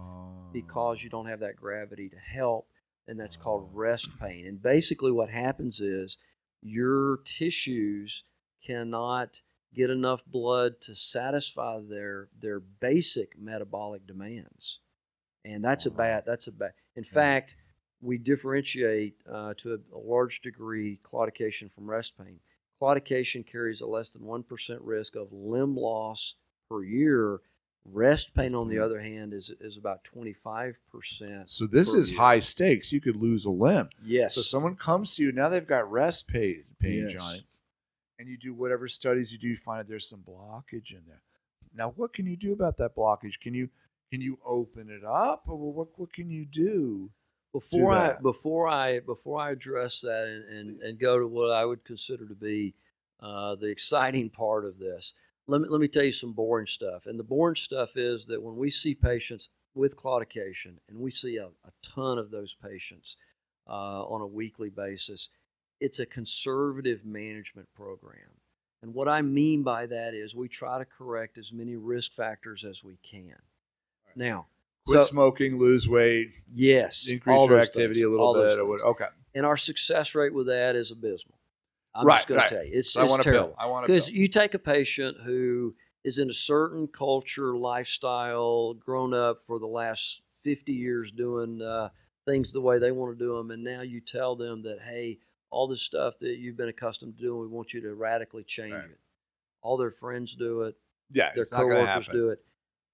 because 0.51 1.03
you 1.03 1.09
don't 1.09 1.25
have 1.25 1.39
that 1.39 1.55
gravity 1.55 2.09
to 2.09 2.17
help, 2.17 2.67
and 3.07 3.19
that's 3.19 3.37
called 3.37 3.69
rest 3.73 4.07
pain. 4.21 4.45
And 4.45 4.61
basically, 4.61 5.11
what 5.11 5.29
happens 5.29 5.79
is 5.79 6.17
your 6.61 7.17
tissues 7.25 8.23
cannot 8.65 9.41
get 9.75 9.89
enough 9.89 10.23
blood 10.25 10.79
to 10.81 10.95
satisfy 10.95 11.79
their 11.81 12.29
their 12.41 12.59
basic 12.59 13.38
metabolic 13.39 14.05
demands, 14.07 14.79
and 15.45 15.63
that's 15.63 15.86
a 15.86 15.91
bad. 15.91 16.23
That's 16.25 16.47
a 16.47 16.51
bad. 16.51 16.73
In 16.95 17.03
fact, 17.03 17.55
we 18.01 18.17
differentiate 18.17 19.15
uh, 19.31 19.53
to 19.57 19.73
a, 19.73 19.95
a 19.97 19.99
large 19.99 20.41
degree 20.41 20.99
claudication 21.03 21.69
from 21.71 21.89
rest 21.89 22.13
pain. 22.17 22.39
Claudication 22.81 23.45
carries 23.45 23.81
a 23.81 23.86
less 23.88 24.09
than 24.09 24.23
one 24.25 24.43
percent 24.43 24.81
risk 24.81 25.15
of 25.15 25.31
limb 25.31 25.75
loss 25.75 26.36
per 26.69 26.83
year. 26.83 27.39
Rest 27.86 28.33
pain, 28.33 28.55
on 28.55 28.69
the 28.69 28.75
Mhm. 28.77 28.83
other 28.83 29.01
hand, 29.01 29.33
is 29.33 29.51
is 29.59 29.75
about 29.77 30.03
twenty 30.05 30.31
five 30.33 30.79
percent. 30.89 31.49
So 31.49 31.65
this 31.67 31.93
is 31.93 32.12
year. 32.12 32.19
high 32.19 32.39
stakes. 32.39 32.91
You 32.93 33.01
could 33.01 33.17
lose 33.17 33.43
a 33.45 33.49
limb. 33.49 33.89
Yes. 34.05 34.36
So 34.36 34.41
someone 34.41 34.75
comes 34.77 35.15
to 35.15 35.23
you 35.23 35.31
now. 35.33 35.49
They've 35.49 35.67
got 35.67 35.91
rest 35.91 36.27
pain, 36.27 36.63
pain, 36.79 37.03
Yes. 37.09 37.12
Johnny, 37.13 37.45
and 38.23 38.31
you 38.31 38.38
do 38.38 38.53
whatever 38.53 38.88
studies 38.88 39.31
you 39.31 39.38
do. 39.38 39.47
You 39.47 39.57
find 39.57 39.79
that 39.79 39.88
there's 39.88 40.09
some 40.09 40.23
blockage 40.27 40.91
in 40.91 41.01
there. 41.07 41.21
Now, 41.75 41.93
what 41.95 42.13
can 42.13 42.25
you 42.25 42.38
do 42.38 42.53
about 42.53 42.77
that 42.77 42.95
blockage? 42.95 43.39
Can 43.41 43.53
you 43.53 43.69
can 44.12 44.21
you 44.21 44.38
open 44.45 44.89
it 44.89 45.03
up, 45.03 45.43
or 45.47 45.57
what 45.57 45.88
what 45.97 46.13
can 46.13 46.29
you 46.29 46.45
do? 46.45 47.09
before 47.53 47.91
I 47.91 48.13
before 48.13 48.67
I 48.67 48.99
before 48.99 49.39
I 49.39 49.51
address 49.51 50.01
that 50.01 50.27
and, 50.27 50.57
and, 50.57 50.81
and 50.81 50.99
go 50.99 51.19
to 51.19 51.27
what 51.27 51.51
I 51.51 51.63
would 51.63 51.86
consider 51.86 52.27
to 52.27 52.36
be 52.36 52.73
uh, 53.21 53.55
the 53.55 53.67
exciting 53.67 54.29
part 54.29 54.65
of 54.65 54.79
this, 54.79 55.13
let 55.47 55.62
me 55.62 55.67
let 55.69 55.79
me 55.79 55.88
tell 55.88 56.03
you 56.03 56.12
some 56.12 56.33
boring 56.33 56.67
stuff. 56.67 57.05
And 57.05 57.17
the 57.17 57.23
boring 57.23 57.55
stuff 57.55 57.95
is 57.95 58.25
that 58.25 58.41
when 58.41 58.57
we 58.57 58.71
see 58.71 58.95
patients 58.95 59.49
with 59.75 59.95
claudication, 59.95 60.77
and 60.89 60.97
we 60.97 61.12
see 61.12 61.38
a, 61.38 61.45
a 61.45 61.71
ton 61.83 62.17
of 62.17 62.31
those 62.31 62.55
patients 62.62 63.15
uh, 63.67 64.03
on 64.03 64.21
a 64.21 64.27
weekly 64.27 64.69
basis, 64.69 65.29
it's 65.83 65.99
a 65.99 66.05
conservative 66.05 67.03
management 67.05 67.67
program. 67.75 68.29
And 68.81 68.93
what 68.93 69.09
I 69.09 69.21
mean 69.21 69.63
by 69.63 69.85
that 69.87 70.13
is 70.13 70.33
we 70.33 70.47
try 70.47 70.77
to 70.79 70.85
correct 70.85 71.37
as 71.37 71.51
many 71.51 71.75
risk 71.75 72.13
factors 72.13 72.63
as 72.63 72.83
we 72.85 72.97
can. 73.03 73.35
Now, 74.15 74.47
Quit 74.87 75.03
so- 75.03 75.09
smoking, 75.09 75.59
lose 75.59 75.87
weight, 75.87 76.31
yes, 76.53 77.07
increase 77.09 77.49
your 77.49 77.59
activity 77.59 78.01
things, 78.01 78.05
a 78.07 78.09
little 78.09 78.33
bit, 78.33 78.59
or 78.59 78.65
what? 78.65 78.81
Okay, 78.81 79.07
and 79.35 79.45
our 79.45 79.57
success 79.57 80.15
rate 80.15 80.33
with 80.33 80.47
that 80.47 80.75
is 80.77 80.91
abysmal. 80.91 81.37
I'm 81.95 82.05
Right, 82.07 82.17
just 82.17 82.27
going 82.29 82.39
right. 82.39 82.49
to 82.49 82.55
tell 82.55 82.63
you, 82.65 82.71
it's, 82.73 82.95
I 82.97 83.01
it's 83.03 83.09
want 83.11 83.23
terrible. 83.23 83.47
pill. 83.49 83.55
I 83.59 83.65
want 83.67 83.85
a 83.85 83.87
Because 83.87 84.09
you 84.09 84.27
take 84.27 84.53
a 84.55 84.59
patient 84.59 85.17
who 85.23 85.75
is 86.05 86.17
in 86.17 86.29
a 86.29 86.33
certain 86.33 86.87
culture, 86.87 87.55
lifestyle, 87.57 88.73
grown 88.73 89.13
up 89.13 89.41
for 89.41 89.59
the 89.59 89.67
last 89.67 90.21
50 90.43 90.73
years 90.73 91.11
doing 91.11 91.61
uh, 91.61 91.89
things 92.25 92.51
the 92.51 92.59
way 92.61 92.79
they 92.79 92.91
want 92.91 93.17
to 93.17 93.23
do 93.25 93.35
them, 93.37 93.51
and 93.51 93.63
now 93.63 93.81
you 93.81 94.01
tell 94.01 94.35
them 94.35 94.61
that, 94.63 94.79
hey, 94.81 95.19
all 95.53 95.67
this 95.67 95.81
stuff 95.81 96.17
that 96.19 96.37
you've 96.37 96.57
been 96.57 96.69
accustomed 96.69 97.15
to 97.17 97.21
doing, 97.23 97.41
we 97.41 97.47
want 97.47 97.73
you 97.73 97.81
to 97.81 97.93
radically 97.93 98.43
change 98.43 98.73
Right. 98.73 98.89
it. 98.89 98.99
All 99.61 99.77
their 99.77 99.91
friends 99.91 100.35
do 100.35 100.63
it, 100.63 100.75
Yeah, 101.11 101.31
their 101.33 101.43
it's 101.43 101.51
not 101.51 101.59
going 101.61 101.69
to 101.71 101.85
coworkers 101.85 102.07
do 102.07 102.29
it. 102.29 102.39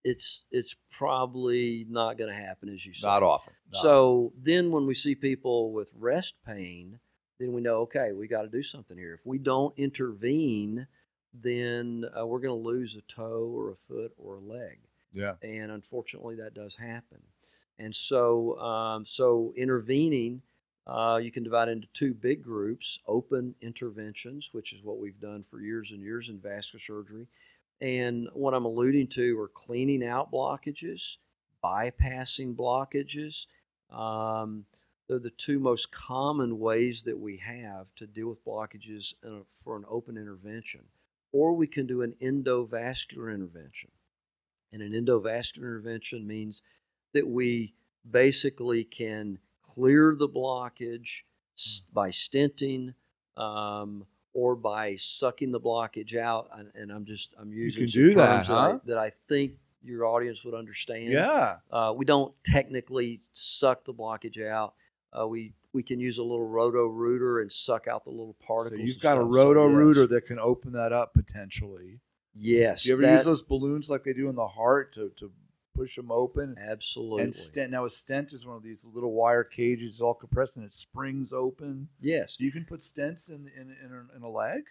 It's 0.03 0.45
it's 0.51 0.75
probably 0.91 1.85
not 1.89 2.17
going 2.17 2.29
to 2.29 2.35
happen, 2.35 2.69
as 2.69 2.85
you 2.85 2.93
say. 2.93 3.07
Not 3.07 3.23
often. 3.23 3.53
Not 3.73 3.81
So 3.81 4.33
then 4.37 4.71
when 4.71 4.85
we 4.85 4.95
see 4.95 5.15
people 5.15 5.73
with 5.73 5.89
rest 5.95 6.35
pain, 6.45 6.99
then 7.39 7.51
we 7.53 7.61
know, 7.61 7.77
okay, 7.81 8.11
we 8.13 8.27
got 8.27 8.43
to 8.43 8.49
do 8.49 8.63
something 8.63 8.97
here. 8.97 9.13
If 9.13 9.25
we 9.25 9.37
don't 9.39 9.77
intervene, 9.77 10.87
then 11.33 12.05
uh, 12.17 12.25
we're 12.25 12.39
going 12.39 12.57
to 12.57 12.67
lose 12.67 12.95
a 12.95 13.01
toe 13.13 13.51
or 13.53 13.71
a 13.71 13.75
foot 13.75 14.13
or 14.17 14.35
a 14.35 14.39
leg. 14.39 14.79
Yeah. 15.13 15.35
And 15.41 15.71
unfortunately, 15.71 16.35
that 16.35 16.53
does 16.53 16.75
happen. 16.75 17.21
And 17.77 17.95
so, 17.95 18.57
um, 18.59 19.05
so 19.05 19.53
intervening, 19.57 20.41
uh, 20.87 21.19
you 21.21 21.31
can 21.31 21.43
divide 21.43 21.69
into 21.69 21.87
two 21.93 22.13
big 22.13 22.43
groups: 22.43 22.99
open 23.07 23.55
interventions, 23.61 24.49
which 24.51 24.73
is 24.73 24.83
what 24.83 24.99
we've 24.99 25.19
done 25.19 25.43
for 25.43 25.59
years 25.61 25.91
and 25.91 26.01
years 26.01 26.29
in 26.29 26.39
vascular 26.39 26.81
surgery, 26.81 27.27
and 27.81 28.27
what 28.33 28.53
I'm 28.53 28.65
alluding 28.65 29.07
to 29.09 29.39
are 29.39 29.47
cleaning 29.47 30.03
out 30.03 30.31
blockages, 30.31 31.17
bypassing 31.63 32.55
blockages. 32.55 33.45
Um, 33.95 34.65
they're 35.07 35.17
the 35.17 35.31
two 35.31 35.59
most 35.59 35.91
common 35.91 36.59
ways 36.59 37.01
that 37.03 37.17
we 37.17 37.37
have 37.37 37.93
to 37.95 38.05
deal 38.05 38.27
with 38.27 38.45
blockages 38.45 39.13
a, 39.23 39.39
for 39.63 39.75
an 39.75 39.85
open 39.89 40.17
intervention. 40.17 40.81
Or 41.31 41.53
we 41.53 41.67
can 41.67 41.87
do 41.87 42.03
an 42.03 42.13
endovascular 42.21 43.33
intervention. 43.33 43.89
And 44.71 44.81
an 44.81 44.91
endovascular 44.93 45.57
intervention 45.57 46.27
means 46.27 46.61
that 47.13 47.27
we 47.27 47.73
basically 48.09 48.83
can 48.83 49.39
clear 49.73 50.15
the 50.17 50.27
blockage 50.29 51.21
by 51.93 52.09
stenting 52.09 52.93
um, 53.37 54.05
or 54.33 54.55
by 54.55 54.95
sucking 54.97 55.51
the 55.51 55.59
blockage 55.59 56.15
out. 56.15 56.49
And, 56.57 56.69
and 56.75 56.91
I'm 56.91 57.05
just 57.05 57.29
I'm 57.39 57.51
using 57.51 57.87
some 57.87 58.01
do 58.01 58.13
that, 58.15 58.45
terms 58.45 58.47
that, 58.47 58.53
I, 58.53 58.79
that 58.85 58.97
I 58.97 59.11
think 59.27 59.53
your 59.83 60.05
audience 60.05 60.43
would 60.43 60.53
understand. 60.53 61.11
Yeah. 61.11 61.57
Uh, 61.71 61.93
we 61.95 62.05
don't 62.05 62.33
technically 62.45 63.21
suck 63.33 63.85
the 63.85 63.93
blockage 63.93 64.45
out. 64.45 64.73
Uh, 65.17 65.27
we 65.27 65.53
we 65.73 65.83
can 65.83 65.99
use 65.99 66.17
a 66.17 66.23
little 66.23 66.47
roto 66.47 66.85
rooter 66.85 67.41
and 67.41 67.51
suck 67.51 67.87
out 67.87 68.03
the 68.03 68.09
little 68.09 68.35
So 68.39 68.45
particles. 68.47 68.81
you've 68.87 68.99
got 69.01 69.17
a 69.17 69.23
roto 69.23 69.65
rooter 69.65 70.07
that 70.07 70.25
can 70.25 70.39
open 70.39 70.71
that 70.73 70.91
up 70.91 71.13
potentially. 71.13 71.99
Yes. 72.35 72.83
Do 72.83 72.89
you 72.89 72.95
ever 72.95 73.01
that- 73.03 73.15
use 73.17 73.25
those 73.25 73.41
balloons 73.41 73.89
like 73.89 74.03
they 74.03 74.13
do 74.13 74.29
in 74.29 74.35
the 74.35 74.47
heart 74.47 74.93
to, 74.95 75.11
to 75.17 75.31
push 75.79 75.95
them 75.95 76.11
open? 76.11 76.55
Absolutely. 76.59 77.23
And 77.23 77.35
stent 77.35 77.71
now 77.71 77.85
a 77.85 77.89
stent 77.89 78.33
is 78.33 78.45
one 78.45 78.57
of 78.57 78.63
these 78.63 78.83
little 78.83 79.13
wire 79.13 79.43
cages, 79.43 80.01
all 80.01 80.13
compressed, 80.13 80.57
and 80.57 80.65
it 80.65 80.75
springs 80.75 81.31
open. 81.31 81.87
yes. 82.01 82.35
You 82.37 82.51
can 82.51 82.65
put 82.65 82.81
stents 82.81 83.29
in 83.29 83.49
in, 83.55 83.75
in, 83.83 83.91
a, 83.91 84.17
in 84.17 84.23
a 84.23 84.29
leg. 84.29 84.63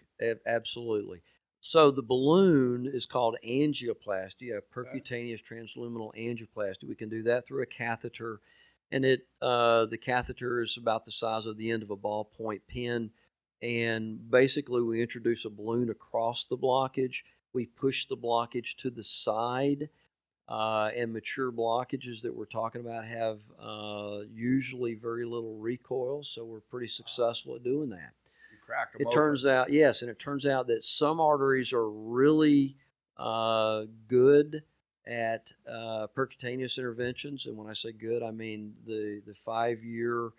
Absolutely. 0.45 1.21
So 1.61 1.91
the 1.91 2.01
balloon 2.01 2.89
is 2.91 3.05
called 3.05 3.37
angioplasty, 3.45 4.57
a 4.57 4.61
percutaneous 4.73 5.41
transluminal 5.43 6.13
angioplasty. 6.17 6.87
We 6.87 6.95
can 6.95 7.09
do 7.09 7.23
that 7.23 7.45
through 7.45 7.63
a 7.63 7.65
catheter, 7.65 8.39
and 8.91 9.03
it 9.03 9.27
uh, 9.41 9.85
the 9.87 9.97
catheter 9.97 10.61
is 10.61 10.77
about 10.77 11.05
the 11.05 11.11
size 11.11 11.45
of 11.45 11.57
the 11.57 11.69
end 11.71 11.83
of 11.83 11.91
a 11.91 11.97
ballpoint 11.97 12.61
pen, 12.69 13.09
and 13.61 14.31
basically 14.31 14.81
we 14.81 15.01
introduce 15.01 15.43
a 15.45 15.49
balloon 15.49 15.89
across 15.89 16.45
the 16.45 16.57
blockage. 16.57 17.23
We 17.51 17.65
push 17.65 18.05
the 18.05 18.17
blockage 18.17 18.77
to 18.77 18.89
the 18.89 19.03
side. 19.03 19.89
Uh, 20.49 20.89
and 20.95 21.13
mature 21.13 21.51
blockages 21.51 22.23
that 22.23 22.35
we're 22.35 22.43
talking 22.43 22.81
about 22.81 23.05
have 23.05 23.37
uh, 23.61 24.21
usually 24.33 24.95
very 24.95 25.23
little 25.23 25.55
recoil, 25.57 26.23
so 26.23 26.43
we're 26.43 26.59
pretty 26.59 26.87
successful 26.87 27.55
at 27.55 27.63
doing 27.63 27.87
that. 27.87 28.13
You 28.51 28.57
crack 28.65 28.93
them 28.93 29.07
It 29.07 29.13
turns 29.13 29.45
out, 29.45 29.71
yes, 29.71 30.01
and 30.01 30.09
it 30.09 30.17
turns 30.17 30.47
out 30.47 30.65
that 30.65 30.83
some 30.83 31.21
arteries 31.21 31.71
are 31.71 31.87
really 31.87 32.75
uh, 33.17 33.83
good 34.07 34.63
at 35.05 35.51
uh, 35.67 36.07
percutaneous 36.17 36.79
interventions, 36.79 37.45
and 37.45 37.55
when 37.55 37.67
I 37.67 37.73
say 37.73 37.91
good, 37.91 38.23
I 38.23 38.31
mean 38.31 38.73
the 38.87 39.21
the 39.27 39.35
five 39.35 39.83
year 39.83 40.31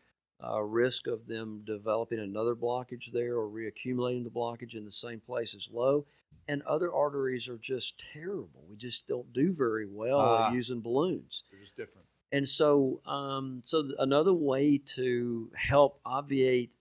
uh, 0.42 0.60
risk 0.60 1.06
of 1.06 1.26
them 1.26 1.62
developing 1.64 2.18
another 2.18 2.56
blockage 2.56 3.12
there 3.12 3.36
or 3.36 3.48
reaccumulating 3.48 4.24
the 4.24 4.30
blockage 4.30 4.74
in 4.74 4.84
the 4.84 4.92
same 4.92 5.20
place 5.20 5.54
is 5.54 5.68
low. 5.72 6.04
And 6.48 6.62
other 6.62 6.92
arteries 6.92 7.46
are 7.48 7.58
just 7.58 8.02
terrible. 8.12 8.64
We 8.68 8.76
just 8.76 9.06
don't 9.06 9.32
do 9.32 9.52
very 9.52 9.86
well 9.86 10.18
Ah. 10.18 10.52
using 10.52 10.80
balloons. 10.80 11.44
They're 11.50 11.60
just 11.60 11.76
different. 11.76 12.06
And 12.32 12.48
so, 12.48 13.00
um, 13.06 13.62
so 13.66 13.90
another 13.98 14.32
way 14.34 14.78
to 14.96 15.50
help 15.56 16.00
obviate 16.04 16.72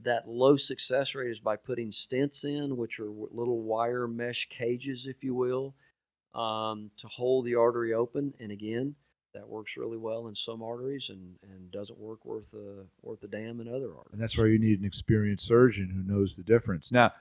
that 0.00 0.28
low 0.28 0.56
success 0.56 1.14
rate 1.14 1.30
is 1.30 1.40
by 1.40 1.56
putting 1.56 1.90
stents 1.90 2.44
in, 2.44 2.76
which 2.76 3.00
are 3.00 3.08
little 3.10 3.62
wire 3.62 4.06
mesh 4.06 4.48
cages, 4.48 5.06
if 5.06 5.24
you 5.24 5.34
will, 5.34 5.74
um, 6.34 6.90
to 6.98 7.08
hold 7.08 7.46
the 7.46 7.54
artery 7.54 7.94
open. 7.94 8.34
And 8.38 8.52
again, 8.52 8.94
that 9.32 9.48
works 9.48 9.76
really 9.76 9.96
well 9.98 10.28
in 10.28 10.34
some 10.34 10.62
arteries 10.62 11.08
and, 11.10 11.36
and 11.42 11.70
doesn't 11.70 11.98
work 11.98 12.24
worth 12.24 12.52
a 12.54 12.84
worth 13.02 13.22
a 13.22 13.28
damn 13.28 13.60
in 13.60 13.68
other 13.68 13.88
arteries. 13.94 14.12
And 14.12 14.20
that's 14.20 14.36
why 14.36 14.46
you 14.46 14.58
need 14.58 14.78
an 14.80 14.84
experienced 14.86 15.46
surgeon 15.46 15.88
who 15.90 16.02
knows 16.02 16.36
the 16.36 16.42
difference. 16.42 16.90
Now, 16.92 17.12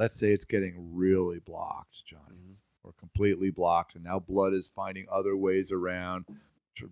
let's 0.00 0.16
say 0.18 0.32
it's 0.32 0.46
getting 0.46 0.94
really 0.96 1.40
blocked, 1.40 2.04
Johnny, 2.06 2.36
Mhm. 2.38 2.56
or 2.84 2.92
completely 2.94 3.50
blocked, 3.50 3.94
and 3.94 4.02
now 4.04 4.18
blood 4.18 4.54
is 4.54 4.68
finding 4.70 5.06
other 5.10 5.36
ways 5.36 5.70
around. 5.70 6.24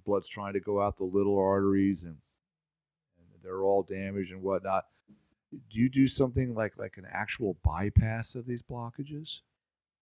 Blood's 0.05 0.29
trying 0.29 0.53
to 0.53 0.61
go 0.61 0.83
out 0.83 0.99
the 0.99 1.05
little 1.05 1.39
arteries, 1.39 2.03
and, 2.03 2.21
and 3.17 3.43
they're 3.43 3.63
all 3.63 3.83
damaged 3.83 4.31
and 4.31 4.43
whatnot. 4.43 4.87
Do 5.51 5.81
you 5.81 5.89
do 5.89 6.07
something 6.07 6.55
like 6.55 6.77
like 6.77 6.99
an 6.99 7.07
actual 7.11 7.55
bypass 7.65 8.35
of 8.35 8.45
these 8.45 8.63
blockages? 8.63 9.41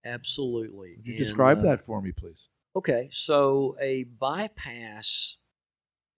Absolutely. 0.05 0.97
Would 0.97 1.07
you 1.07 1.15
And, 1.15 1.25
describe 1.25 1.59
uh, 1.59 1.63
that 1.63 1.85
for 1.87 2.03
me, 2.03 2.11
please? 2.11 2.49
Okay, 2.75 3.09
so 3.13 3.77
a 3.81 4.03
bypass 4.05 5.37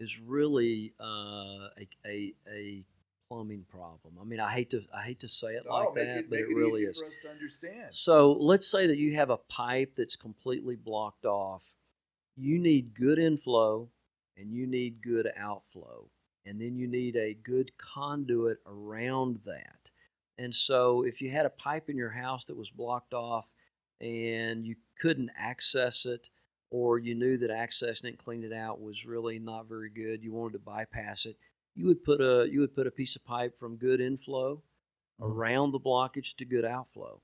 is 0.00 0.18
really 0.18 0.94
uh, 0.98 1.68
a, 1.76 1.88
a 2.06 2.34
a 2.50 2.84
plumbing 3.28 3.64
problem. 3.68 4.14
I 4.20 4.24
mean, 4.24 4.40
I 4.40 4.52
hate 4.52 4.70
to 4.70 4.82
I 4.94 5.04
hate 5.04 5.20
to 5.20 5.28
say 5.28 5.48
it 5.48 5.64
oh, 5.68 5.74
like 5.74 5.94
that, 5.94 6.30
but 6.30 6.38
it 6.38 6.48
really 6.48 6.82
is. 6.82 7.00
us 7.00 7.12
to 7.22 7.30
understand. 7.30 7.88
So 7.92 8.32
let's 8.32 8.68
say 8.70 8.86
that 8.86 8.98
you 8.98 9.14
have 9.16 9.30
a 9.30 9.36
pipe 9.36 9.92
that's 9.96 10.16
completely 10.16 10.76
blocked 10.76 11.26
off. 11.26 11.74
You 12.36 12.58
need 12.58 12.94
good 12.94 13.18
inflow 13.18 13.88
and 14.36 14.52
you 14.52 14.66
need 14.66 15.02
good 15.02 15.28
outflow. 15.36 16.06
And 16.46 16.60
then 16.60 16.76
you 16.76 16.86
need 16.86 17.16
a 17.16 17.34
good 17.34 17.70
conduit 17.76 18.58
around 18.66 19.40
that. 19.44 19.90
And 20.38 20.54
so 20.54 21.02
if 21.02 21.20
you 21.20 21.30
had 21.30 21.44
a 21.44 21.50
pipe 21.50 21.90
in 21.90 21.96
your 21.96 22.10
house 22.10 22.44
that 22.46 22.56
was 22.56 22.70
blocked 22.70 23.12
off 23.12 23.52
and 24.00 24.64
you 24.64 24.76
couldn't 25.00 25.30
access 25.36 26.06
it, 26.06 26.28
or 26.70 26.98
you 26.98 27.14
knew 27.14 27.36
that 27.38 27.50
accessing 27.50 28.04
it 28.04 28.08
and 28.08 28.18
cleaning 28.18 28.52
it 28.52 28.54
out 28.54 28.80
was 28.80 29.04
really 29.04 29.38
not 29.38 29.68
very 29.68 29.90
good, 29.90 30.22
you 30.22 30.32
wanted 30.32 30.52
to 30.52 30.58
bypass 30.58 31.26
it, 31.26 31.36
you 31.78 31.86
would 31.86 32.02
put 32.04 32.20
a 32.20 32.48
you 32.50 32.60
would 32.60 32.74
put 32.74 32.86
a 32.86 32.90
piece 32.90 33.16
of 33.16 33.24
pipe 33.24 33.58
from 33.58 33.76
good 33.76 34.00
inflow 34.00 34.62
Mhm. 35.20 35.32
around 35.32 35.72
the 35.72 35.80
blockage 35.80 36.36
to 36.36 36.44
good 36.44 36.64
outflow 36.64 37.22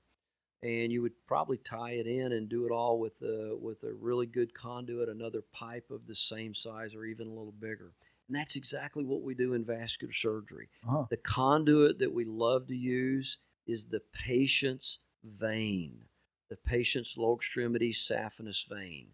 and 0.63 0.91
you 0.91 1.01
would 1.01 1.13
probably 1.27 1.57
tie 1.57 1.91
it 1.91 2.07
in 2.07 2.31
and 2.33 2.49
do 2.49 2.65
it 2.65 2.71
all 2.71 2.99
with 2.99 3.21
a 3.21 3.55
with 3.57 3.83
a 3.83 3.93
really 3.93 4.25
good 4.25 4.53
conduit 4.53 5.09
another 5.09 5.41
pipe 5.53 5.91
of 5.91 6.07
the 6.07 6.15
same 6.15 6.55
size 6.55 6.95
or 6.95 7.05
even 7.05 7.27
a 7.27 7.33
little 7.33 7.51
bigger 7.53 7.93
and 8.27 8.35
that's 8.35 8.55
exactly 8.55 9.03
what 9.05 9.21
we 9.23 9.35
do 9.35 9.53
in 9.53 9.65
vascular 9.65 10.13
surgery 10.13 10.69
Uh-huh. 10.87 11.05
the 11.09 11.17
conduit 11.17 11.99
that 11.99 12.13
we 12.13 12.25
love 12.25 12.67
to 12.67 12.75
use 12.75 13.37
is 13.67 13.85
the 13.87 14.01
patient's 14.13 14.99
vein 15.23 16.05
the 16.49 16.57
patient's 16.57 17.17
lower 17.17 17.35
extremity 17.35 17.91
saphenous 17.93 18.67
vein 18.67 19.13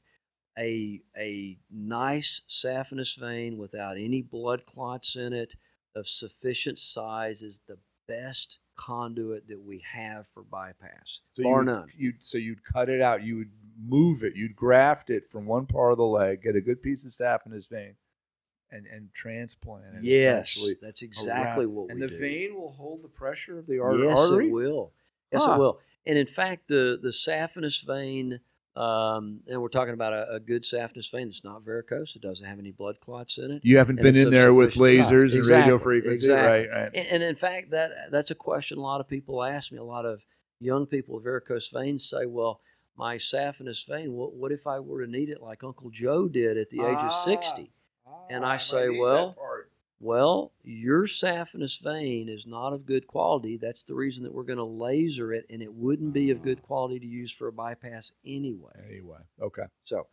a 0.58 1.02
a 1.18 1.58
nice 1.72 2.42
saphenous 2.50 3.18
vein 3.18 3.58
without 3.58 3.98
any 3.98 4.22
blood 4.22 4.66
clots 4.66 5.16
in 5.16 5.34
it 5.34 5.54
of 5.96 6.08
sufficient 6.08 6.78
size 6.80 7.42
is 7.42 7.62
the 7.68 7.78
best 8.08 8.60
conduit 8.78 9.48
that 9.48 9.62
we 9.62 9.82
have 9.90 10.26
for 10.34 10.44
bypass, 10.44 11.20
So 11.36 11.44
bar 11.44 11.60
you, 11.60 11.66
none. 11.66 11.88
You'd, 11.96 12.24
so 12.24 12.38
you'd 12.38 12.64
cut 12.64 12.90
it 12.90 13.02
out. 13.02 13.24
You 13.24 13.38
would 13.38 13.52
move 13.80 14.24
it. 14.24 14.36
You'd 14.36 14.56
graft 14.56 15.10
it 15.10 15.30
from 15.32 15.46
one 15.46 15.66
part 15.68 15.92
of 15.92 15.98
the 15.98 16.06
leg, 16.06 16.42
get 16.44 16.56
a 16.56 16.62
good 16.62 16.82
piece 16.82 17.06
of 17.06 17.12
saphenous 17.12 17.70
vein, 17.70 17.96
and 18.72 18.86
and 18.88 19.10
transplant 19.14 19.98
it. 19.98 20.04
Yes, 20.04 20.58
that's 20.82 21.02
exactly 21.02 21.66
around- 21.66 21.76
what 21.76 21.92
And 21.92 22.00
we 22.02 22.08
do. 22.08 22.14
And 22.14 22.14
the 22.14 22.18
vein 22.28 22.56
will 22.56 22.72
hold 22.72 23.04
the 23.04 23.08
pressure 23.10 23.60
of 23.60 23.68
the 23.68 23.80
ar- 23.80 23.96
yes, 23.98 24.18
artery. 24.18 24.48
it 24.48 24.52
will. 24.52 24.94
Yes, 25.32 25.44
Huh. 25.46 25.54
it 25.54 25.60
will. 25.60 25.80
And 26.06 26.18
in 26.18 26.28
fact, 26.28 26.68
the 26.68 26.98
the 27.02 27.10
saphenous 27.10 27.82
vein, 27.86 28.40
um, 28.76 29.42
and 29.48 29.62
we're 29.62 29.68
talking 29.70 29.94
about 29.94 30.14
a, 30.14 30.36
a 30.36 30.40
good 30.40 30.64
saphenous 30.64 31.12
vein 31.12 31.28
that's 31.28 31.44
not 31.44 31.62
varicose. 31.64 32.16
It 32.16 32.22
doesn't 32.22 32.46
have 32.46 32.58
any 32.60 32.72
blood 32.72 32.96
clots 33.02 33.38
in 33.38 33.52
it. 33.52 33.62
You 33.66 33.78
haven't 33.78 34.02
been 34.02 34.16
in 34.16 34.30
there 34.30 34.54
with 34.54 34.74
sufficient 34.74 35.06
size. 35.06 35.12
lasers 35.14 35.34
and 35.34 35.46
radio 35.46 35.76
Exactly, 35.76 35.80
frequency, 35.84 36.26
exactly. 36.26 36.48
right? 36.48 36.70
Right. 36.70 36.92
And, 36.94 37.08
and 37.08 37.24
in 37.24 37.36
fact, 37.36 37.72
that 37.72 37.92
that's 38.12 38.32
a 38.32 38.36
question 38.36 38.78
a 38.78 38.82
lot 38.82 39.02
of 39.02 39.08
people 39.08 39.44
ask 39.44 39.72
me. 39.72 39.78
A 39.78 39.84
lot 39.84 40.06
of 40.06 40.22
young 40.60 40.86
people 40.86 41.16
with 41.16 41.26
varicose 41.26 41.68
veins 41.70 42.10
say, 42.10 42.26
"Well, 42.26 42.62
my 42.98 43.18
saphenous 43.18 43.86
vein. 43.88 44.14
What, 44.14 44.34
what 44.34 44.52
if 44.52 44.68
I 44.68 44.80
were 44.80 45.06
to 45.06 45.12
need 45.12 45.30
it 45.30 45.42
like 45.42 45.64
Uncle 45.64 45.90
Joe 45.90 46.28
did 46.30 46.58
at 46.58 46.70
the 46.70 46.82
age 46.82 46.98
of 46.98 47.06
Ah. 47.06 47.10
60? 47.10 47.72
And 48.30 48.46
I 48.46 48.56
Ah, 48.56 48.58
say, 48.58 48.76
might 48.78 48.88
need 48.90 48.96
that 48.98 49.02
well, 49.02 49.34
part. 49.34 49.51
Well, 50.04 50.52
your 50.64 51.06
saphenous 51.06 51.80
vein 51.80 52.28
is 52.28 52.48
not 52.48 52.74
of 52.74 52.88
good 52.88 53.06
quality. 53.06 53.58
That's 53.58 53.84
the 53.84 53.94
reason 53.94 54.24
that 54.24 54.34
we're 54.34 54.44
going 54.44 54.58
to 54.58 54.64
laser 54.64 55.32
it, 55.32 55.46
and 55.52 55.62
it 55.62 55.72
wouldn't 55.72 56.12
be 56.12 56.32
of 56.32 56.42
good 56.42 56.58
Ah. 56.64 56.66
quality 56.66 57.00
to 57.00 57.06
use 57.06 57.32
for 57.32 57.48
a 57.48 57.52
bypass 57.54 58.12
anyway. 58.26 58.74
anyway, 58.90 59.20
okay. 59.40 59.66
So, 59.86 60.08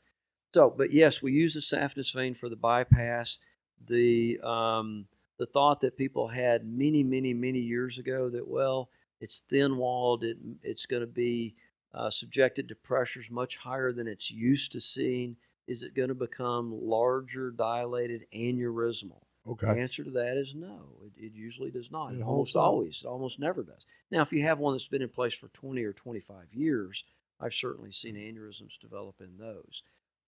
so, 0.52 0.68
but 0.76 0.92
yes, 0.92 1.22
we 1.22 1.32
use 1.32 1.54
the 1.54 1.60
saphenous 1.60 2.12
vein 2.12 2.34
for 2.34 2.50
the 2.50 2.56
bypass. 2.56 3.38
The 3.86 4.38
um, 4.42 5.06
the 5.38 5.46
thought 5.46 5.80
that 5.80 5.96
people 5.96 6.28
had 6.28 6.66
many, 6.66 7.02
many, 7.02 7.32
many 7.32 7.60
years 7.60 7.96
ago 7.96 8.28
that 8.28 8.46
well, 8.46 8.90
it's 9.22 9.40
thin 9.48 9.78
walled, 9.78 10.22
it, 10.22 10.36
it's 10.62 10.84
going 10.84 11.00
to 11.00 11.06
be 11.06 11.54
uh, 11.94 12.10
subjected 12.10 12.68
to 12.68 12.74
pressures 12.74 13.30
much 13.30 13.56
higher 13.56 13.92
than 13.92 14.06
it's 14.06 14.30
used 14.30 14.72
to 14.72 14.80
seeing. 14.82 15.34
Is 15.66 15.82
it 15.82 15.94
going 15.94 16.08
to 16.10 16.14
become 16.14 16.78
larger, 16.78 17.50
dilated, 17.52 18.26
aneurysmal? 18.34 19.22
The 19.56 19.78
answer 19.78 20.04
to 20.04 20.10
that 20.12 20.36
is 20.36 20.54
no. 20.54 20.96
It, 21.04 21.12
it 21.26 21.32
usually 21.34 21.70
does 21.70 21.90
not. 21.90 22.14
It 22.14 22.20
It, 22.20 22.22
almost 22.22 22.56
up. 22.56 22.62
always, 22.64 23.00
it 23.02 23.06
almost 23.06 23.38
never 23.38 23.62
does. 23.62 23.84
Now, 24.10 24.22
if 24.22 24.32
you 24.32 24.42
have 24.42 24.58
one 24.58 24.74
that's 24.74 24.88
been 24.88 25.02
in 25.02 25.08
place 25.08 25.34
for 25.34 25.48
20 25.48 25.82
or 25.84 25.92
25 25.92 26.52
years, 26.52 27.04
I've 27.40 27.54
certainly 27.54 27.92
seen 27.92 28.16
aneurysms 28.16 28.78
develop 28.80 29.20
in 29.20 29.36
those. 29.38 29.82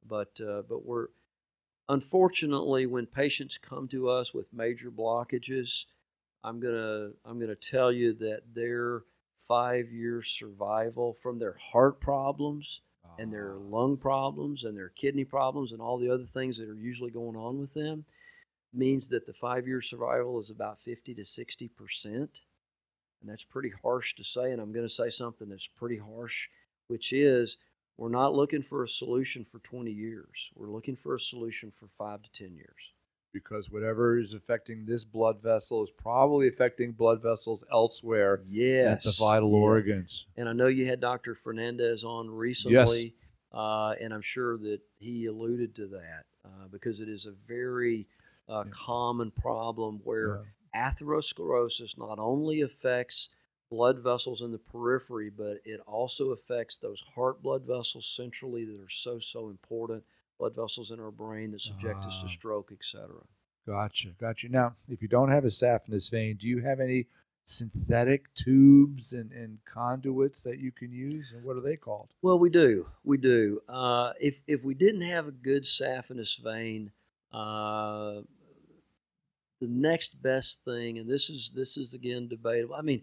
But 0.07 0.41
uh, 0.41 0.63
but 0.69 0.85
we're 0.87 1.09
unfortunately 1.89 2.87
when 2.87 3.07
patients 3.07 3.59
come 3.59 3.89
to 3.89 4.09
us 4.09 4.33
with 4.35 4.53
major 4.53 4.91
blockages, 4.91 5.85
I'm 6.45 6.61
gonna 6.61 7.11
I'm 7.25 7.39
gonna 7.41 7.55
tell 7.57 7.93
you 7.93 8.15
that 8.15 8.43
their 8.55 9.03
five 9.49 9.91
year 9.93 10.23
survival 10.23 11.15
from 11.15 11.39
their 11.39 11.55
heart 11.55 12.01
problems 12.01 12.81
and 13.19 13.33
their 13.33 13.55
Ah, 13.55 13.59
lung 13.59 13.97
problems 13.97 14.65
and 14.65 14.77
their 14.77 14.91
kidney 14.91 15.25
problems 15.25 15.73
and 15.73 15.81
all 15.83 15.99
the 15.99 16.11
other 16.11 16.25
things 16.27 16.57
that 16.59 16.69
are 16.69 16.75
usually 16.75 17.11
going 17.11 17.37
on 17.37 17.59
with 17.61 17.75
them 17.75 18.05
means 18.73 19.09
that 19.09 19.27
the 19.27 19.33
five 19.33 19.67
year 19.67 19.81
survival 19.81 20.41
is 20.41 20.51
about 20.51 20.81
50 20.81 21.15
to 21.15 21.25
60 21.25 21.69
percent 21.69 22.41
and 23.21 23.31
that's 23.31 23.45
pretty 23.45 23.73
harsh 23.83 24.15
to 24.15 24.25
say 24.25 24.53
and 24.53 24.61
i'm 24.61 24.73
going 24.73 24.87
to 24.87 24.95
say 24.95 25.11
something 25.11 25.49
that's 25.49 25.69
pretty 25.77 25.99
harsh 25.99 26.49
which 26.89 27.13
is 27.13 27.57
we're 27.97 28.09
not 28.09 28.35
looking 28.35 28.63
for 28.63 28.85
a 28.85 28.89
solution 28.89 29.45
for 29.45 29.59
20 29.61 29.91
years 29.91 30.51
we're 30.55 30.71
looking 30.71 30.97
for 30.97 31.15
a 31.15 31.21
solution 31.21 31.71
for 31.71 31.89
five 31.89 32.23
to 32.23 32.31
10 32.33 32.55
years 32.55 32.93
because 33.33 33.71
whatever 33.71 34.19
is 34.19 34.35
affecting 34.35 34.85
this 34.85 35.05
blood 35.05 35.41
vessel 35.43 35.83
is 35.83 35.91
probably 35.91 36.49
affecting 36.49 36.93
blood 36.93 37.23
vessels 37.23 37.65
elsewhere 37.73 38.41
yes 38.49 38.87
at 38.93 39.03
the 39.03 39.17
vital 39.19 39.51
yeah. 39.51 39.57
organs. 39.57 40.27
And 40.37 40.49
I 40.49 40.53
know 40.53 40.67
you 40.67 40.87
had 40.87 41.01
Dr. 41.01 41.35
Fernandez 41.35 42.05
on 42.05 42.31
recently, 42.31 43.15
uh, 43.53 43.95
and 44.01 44.13
I'm 44.13 44.23
sure 44.23 44.59
that 44.59 44.81
he 44.99 45.27
alluded 45.27 45.75
to 45.77 45.87
that 45.89 46.25
uh, 46.45 46.69
because 46.71 47.01
it 47.01 47.09
is 47.09 47.27
a 47.27 47.33
very 47.47 48.07
uh, 48.51 48.65
Yeah. 48.65 48.71
common 48.73 49.31
problem 49.31 50.01
where 50.05 50.41
atherosclerosis 50.75 51.97
not 51.97 52.19
only 52.19 52.63
affects 52.63 53.29
blood 53.71 54.01
vessels 54.01 54.43
in 54.43 54.51
the 54.51 54.59
periphery, 54.59 55.31
but 55.31 55.59
it 55.65 55.81
also 55.87 56.31
affects 56.33 56.77
those 56.79 57.01
heart 57.15 57.41
blood 57.43 57.63
vessels 57.65 58.07
centrally 58.07 58.65
that 58.65 58.81
are 58.81 58.91
so, 58.91 59.19
so 59.21 59.49
important, 59.49 60.03
blood 60.39 60.55
vessels 60.57 60.91
in 60.91 60.99
our 61.01 61.11
brain 61.13 61.53
that 61.53 61.61
subject 61.61 62.07
us 62.07 62.19
Ah. 62.19 62.27
to 62.27 62.29
stroke, 62.29 62.73
etc. 62.73 63.09
Gotcha, 63.67 64.09
gotcha. 64.19 64.49
Now, 64.49 64.75
if 64.89 65.03
you 65.03 65.09
don't 65.09 65.31
have 65.31 65.45
a 65.45 65.49
saphenous 65.51 66.11
vein, 66.11 66.37
do 66.37 66.47
you 66.49 66.59
have 66.61 66.81
any 66.81 67.07
synthetic 67.45 68.33
tubes 68.35 69.13
and, 69.13 69.31
and 69.33 69.59
conduits 69.65 70.41
that 70.43 70.59
you 70.59 70.73
can 70.73 70.91
use? 70.93 71.33
And 71.33 71.45
what 71.45 71.57
are 71.57 71.61
they 71.61 71.77
called? 71.77 72.09
Well, 72.23 72.39
we 72.39 72.51
do. 72.51 72.87
We 73.05 73.19
do. 73.19 73.63
Uh, 73.69 74.13
if 74.21 74.41
if 74.47 74.65
we 74.65 74.75
didn't 74.75 75.03
have 75.03 75.29
a 75.29 75.33
good 75.33 75.65
saphenous 75.65 76.39
vein, 76.39 76.91
uh, 77.33 78.23
the 79.61 79.69
next 79.69 80.21
best 80.23 80.61
thing, 80.65 80.99
and 80.99 81.09
this 81.09 81.31
is 81.31 81.51
this 81.55 81.77
is 81.77 81.93
again 81.95 82.29
debatable. 82.29 82.75
I 82.75 82.83
mean, 82.83 83.03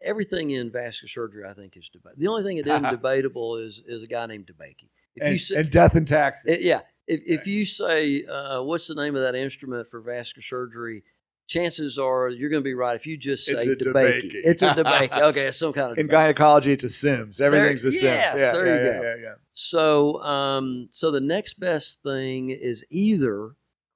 everything 0.00 0.50
in 0.50 0.70
vascular 0.70 1.08
surgery, 1.08 1.44
I 1.48 1.54
think, 1.54 1.76
is 1.76 1.88
debatable. 1.92 2.20
The 2.20 2.28
only 2.28 2.42
thing 2.44 2.56
that 2.58 2.66
isn't 2.66 2.90
debatable 3.02 3.56
is 3.56 3.80
is 3.86 4.02
a 4.02 4.06
guy 4.06 4.26
named 4.26 4.46
DeBakey. 4.46 4.88
If 5.14 5.22
And, 5.22 5.32
you 5.32 5.38
say, 5.38 5.56
and 5.56 5.70
death 5.70 5.94
and 5.94 6.06
taxes. 6.08 6.44
it- 6.46 6.62
yeah, 6.62 6.80
if 7.06 7.20
if 7.26 7.46
you 7.46 7.64
say 7.64 8.24
uh, 8.24 8.62
what's 8.62 8.86
the 8.86 8.94
name 8.94 9.14
of 9.16 9.22
that 9.22 9.34
instrument 9.34 9.88
for 9.88 10.00
vascular 10.00 10.42
surgery, 10.42 11.02
chances 11.48 11.98
are 11.98 12.28
you're 12.30 12.48
going 12.48 12.62
to 12.62 12.64
be 12.64 12.74
right 12.74 12.96
if 12.96 13.06
you 13.06 13.16
just 13.16 13.44
say 13.44 13.52
It's 13.54 13.66
a 13.66 13.74
debate. 13.76 14.24
debakey. 14.24 14.40
It's 14.44 14.62
a 14.62 14.74
debate. 14.82 15.10
Okay, 15.12 15.46
it's 15.46 15.58
some 15.58 15.72
kind 15.72 15.92
of 15.92 15.98
In 15.98 16.06
gynecology, 16.06 16.72
it's 16.72 16.84
a 16.84 16.88
Sims. 16.88 17.40
Everything's 17.40 17.84
a 17.84 17.92
Sims. 17.92 18.02
yes, 18.04 18.34
yeah, 18.38 18.52
there 18.52 18.66
yeah, 18.66 18.74
you 18.74 18.86
yeah, 18.86 18.92
go. 19.00 19.02
yeah, 19.02 19.14
yeah. 19.22 19.34
So, 19.54 20.22
um, 20.22 20.88
so 20.92 21.10
the 21.10 21.20
next 21.20 21.60
best 21.60 22.02
thing 22.02 22.50
is 22.50 22.84
either 22.88 23.50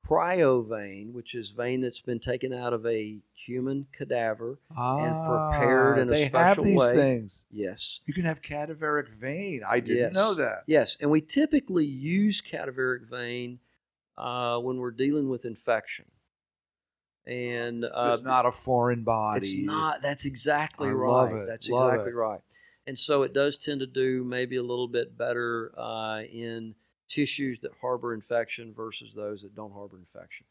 cryovein, 0.09 1.13
which 1.13 1.35
is 1.35 1.51
vein 1.51 1.81
that's 1.81 2.01
been 2.01 2.21
taken 2.21 2.53
out 2.53 2.73
of 2.73 2.87
a 2.87 3.19
human 3.35 3.87
cadaver. 3.93 4.59
And 4.71 5.15
prepared 5.27 5.99
Ah, 5.99 6.03
in 6.03 6.09
a 6.09 6.13
they 6.13 6.25
have 6.27 6.57
special 6.57 6.65
these 6.65 6.79
way. 6.79 6.95
things. 6.95 7.45
Yes. 7.51 8.01
You 8.07 8.15
can 8.15 8.25
have 8.25 8.41
cadaveric 8.43 9.09
vein. 9.09 9.63
I 9.67 9.81
didn't 9.81 9.97
Yes. 9.99 10.15
know 10.15 10.35
that. 10.35 10.63
Yes, 10.67 10.97
and 11.01 11.11
we 11.11 11.21
typically 11.21 11.85
use 11.85 12.41
cadaveric 12.41 13.03
vein 13.09 13.59
uh, 14.17 14.59
when 14.59 14.79
we're 14.79 14.91
dealing 14.91 15.29
with 15.29 15.45
infection. 15.45 16.07
And 17.27 17.85
uh, 17.85 18.13
it's 18.15 18.23
not 18.23 18.47
a 18.47 18.53
foreign 18.53 19.03
body. 19.03 19.47
It's 19.47 19.67
not. 19.67 20.01
That's 20.01 20.25
exactly 20.25 20.89
I 20.89 20.93
right. 20.93 21.11
love 21.11 21.33
it, 21.33 21.47
That's 21.47 21.69
love 21.69 21.93
exactly 21.93 22.13
it. 22.13 22.15
right. 22.15 22.41
And 22.87 22.99
so 22.99 23.23
it 23.23 23.33
does 23.33 23.57
tend 23.57 23.81
to 23.81 23.87
do 23.87 24.23
maybe 24.23 24.57
a 24.57 24.63
little 24.63 24.87
bit 24.87 25.19
better 25.19 25.73
uh, 25.77 26.23
in 26.23 26.75
tissues 27.09 27.59
that 27.61 27.73
harbor 27.81 28.15
infection 28.15 28.73
versus 28.75 29.15
those 29.15 29.43
that 29.43 29.55
don't 29.55 29.73
harbor 29.73 29.99
infection. 29.99 30.47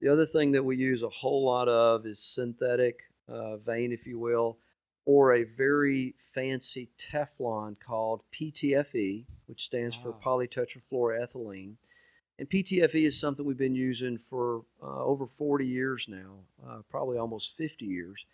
The 0.00 0.08
other 0.08 0.26
thing 0.26 0.52
that 0.52 0.64
we 0.64 0.76
use 0.76 1.02
a 1.02 1.08
whole 1.08 1.44
lot 1.44 1.68
of 1.68 2.06
is 2.06 2.18
synthetic 2.22 3.00
uh, 3.28 3.56
vein, 3.58 3.92
if 3.92 4.06
you 4.06 4.18
will, 4.18 4.58
or 5.04 5.34
a 5.34 5.44
very 5.44 6.14
fancy 6.34 6.88
Teflon 6.98 7.76
called 7.80 8.22
PTFE, 8.32 9.24
which 9.46 9.64
stands 9.64 9.96
for 9.96 10.10
Ah. 10.14 10.20
polytetrafluoroethylene. 10.24 11.76
And 12.38 12.48
PTFE 12.48 13.04
is 13.06 13.20
something 13.20 13.44
we've 13.44 13.56
been 13.58 13.74
using 13.74 14.16
for 14.16 14.64
uh, 14.82 15.04
over 15.04 15.26
40 15.26 15.66
years 15.66 16.06
now, 16.08 16.38
uh, 16.66 16.80
probably 16.88 17.18
almost 17.18 17.56
50 17.56 17.84
years. 17.84 18.24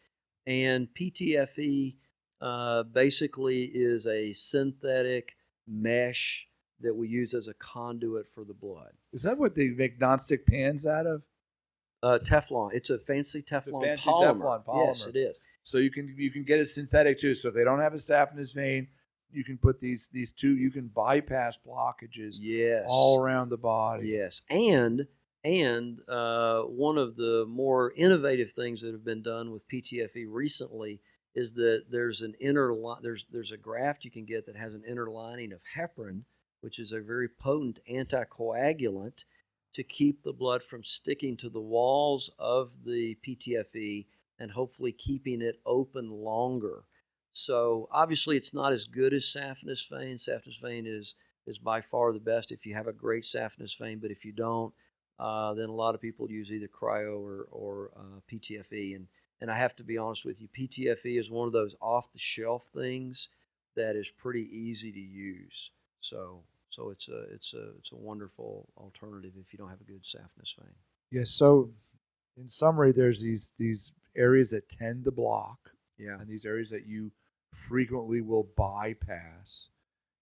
And 0.46 0.86
PTFE 0.94 1.96
uh, 2.40 2.84
basically 2.84 3.64
is 3.64 4.06
a 4.06 4.32
synthetic 4.34 5.36
mesh 5.66 6.46
that 6.80 6.94
we 6.94 7.08
use 7.08 7.34
as 7.34 7.48
a 7.48 7.54
conduit 7.54 8.26
for 8.34 8.44
the 8.44 8.54
blood. 8.54 8.92
Is 9.12 9.22
that 9.22 9.38
what 9.38 9.54
they 9.54 9.68
make 9.68 9.98
nonstick 9.98 10.46
pans 10.46 10.86
out 10.86 11.06
of? 11.06 11.22
Uh, 12.02 12.18
Teflon. 12.22 12.70
It's 12.74 12.90
a 12.90 12.98
fancy 12.98 13.42
Teflon 13.42 13.82
fancy 13.82 14.10
polymer. 14.10 14.64
Teflon 14.64 14.86
Yes, 14.86 15.06
it 15.06 15.16
is. 15.16 15.38
So 15.62 15.78
you 15.78 15.90
can 15.90 16.14
you 16.16 16.30
can 16.30 16.44
get 16.44 16.60
it 16.60 16.66
synthetic 16.68 17.18
too. 17.18 17.34
So 17.34 17.48
if 17.48 17.54
they 17.54 17.64
don't 17.64 17.80
have 17.80 17.94
a 17.94 17.96
saphenous 17.98 18.54
vein, 18.54 18.88
you 19.32 19.42
can 19.44 19.58
put 19.58 19.80
these 19.80 20.08
these 20.12 20.30
two. 20.32 20.56
You 20.56 20.70
can 20.70 20.88
bypass 20.88 21.58
blockages 21.66 22.34
Yes. 22.38 22.84
all 22.86 23.18
around 23.20 23.48
the 23.48 23.56
body. 23.56 24.08
Yes, 24.08 24.42
and 24.50 25.06
and 25.42 25.98
uh, 26.08 26.62
one 26.62 26.98
of 26.98 27.16
the 27.16 27.44
more 27.48 27.92
innovative 27.96 28.52
things 28.52 28.82
that 28.82 28.92
have 28.92 29.04
been 29.04 29.22
done 29.22 29.50
with 29.50 29.66
PTFE 29.68 30.26
recently 30.28 31.00
is 31.34 31.54
that 31.54 31.84
there's 31.90 32.20
an 32.22 32.34
inner 32.40 32.72
li- 32.74 32.98
there's 33.02 33.26
there's 33.32 33.52
a 33.52 33.56
graft 33.56 34.04
you 34.04 34.10
can 34.10 34.24
get 34.26 34.46
that 34.46 34.56
has 34.56 34.74
an 34.74 34.82
inner 34.88 35.08
lining 35.10 35.52
of 35.52 35.60
heparin, 35.76 36.22
which 36.66 36.80
is 36.80 36.90
a 36.90 37.00
very 37.00 37.28
potent 37.28 37.78
anticoagulant 37.88 39.22
to 39.72 39.84
keep 39.84 40.20
the 40.24 40.32
blood 40.32 40.64
from 40.64 40.82
sticking 40.82 41.36
to 41.36 41.48
the 41.48 41.60
walls 41.60 42.28
of 42.40 42.72
the 42.84 43.16
PTFE 43.24 44.04
and 44.40 44.50
hopefully 44.50 44.90
keeping 44.90 45.42
it 45.42 45.60
open 45.64 46.10
longer. 46.10 46.82
So 47.34 47.88
obviously, 47.92 48.36
it's 48.36 48.52
not 48.52 48.72
as 48.72 48.88
good 48.88 49.14
as 49.14 49.24
saphenous 49.26 49.88
vein. 49.88 50.16
Saphenous 50.16 50.60
vein 50.60 50.88
is 50.88 51.14
is 51.46 51.56
by 51.56 51.80
far 51.80 52.12
the 52.12 52.18
best 52.18 52.50
if 52.50 52.66
you 52.66 52.74
have 52.74 52.88
a 52.88 52.92
great 52.92 53.22
saphenous 53.22 53.78
vein. 53.78 54.00
But 54.00 54.10
if 54.10 54.24
you 54.24 54.32
don't, 54.32 54.74
uh, 55.20 55.54
then 55.54 55.68
a 55.68 55.72
lot 55.72 55.94
of 55.94 56.00
people 56.00 56.28
use 56.28 56.50
either 56.50 56.66
cryo 56.66 57.20
or, 57.20 57.46
or 57.52 57.90
uh, 57.96 58.18
PTFE. 58.28 58.96
And, 58.96 59.06
and 59.40 59.52
I 59.52 59.56
have 59.56 59.76
to 59.76 59.84
be 59.84 59.98
honest 59.98 60.24
with 60.24 60.40
you, 60.40 60.48
PTFE 60.48 61.20
is 61.20 61.30
one 61.30 61.46
of 61.46 61.52
those 61.52 61.76
off 61.80 62.10
the 62.10 62.18
shelf 62.18 62.68
things 62.74 63.28
that 63.76 63.94
is 63.94 64.10
pretty 64.10 64.48
easy 64.50 64.90
to 64.90 64.98
use. 64.98 65.70
So 66.00 66.42
so 66.70 66.90
it's 66.90 67.08
a 67.08 67.22
it's 67.32 67.54
a 67.54 67.70
it's 67.78 67.92
a 67.92 67.96
wonderful 67.96 68.68
alternative 68.76 69.32
if 69.40 69.52
you 69.52 69.58
don't 69.58 69.70
have 69.70 69.80
a 69.80 69.84
good 69.84 70.02
saphenous 70.02 70.54
vein. 70.58 70.74
Yes. 71.10 71.30
So 71.30 71.70
in 72.36 72.48
summary, 72.48 72.92
there's 72.92 73.20
these 73.20 73.50
these 73.58 73.92
areas 74.16 74.50
that 74.50 74.68
tend 74.68 75.04
to 75.04 75.10
block, 75.10 75.58
Yeah. 75.98 76.18
and 76.20 76.28
these 76.28 76.44
areas 76.44 76.70
that 76.70 76.86
you 76.86 77.10
frequently 77.52 78.20
will 78.20 78.48
bypass. 78.56 79.68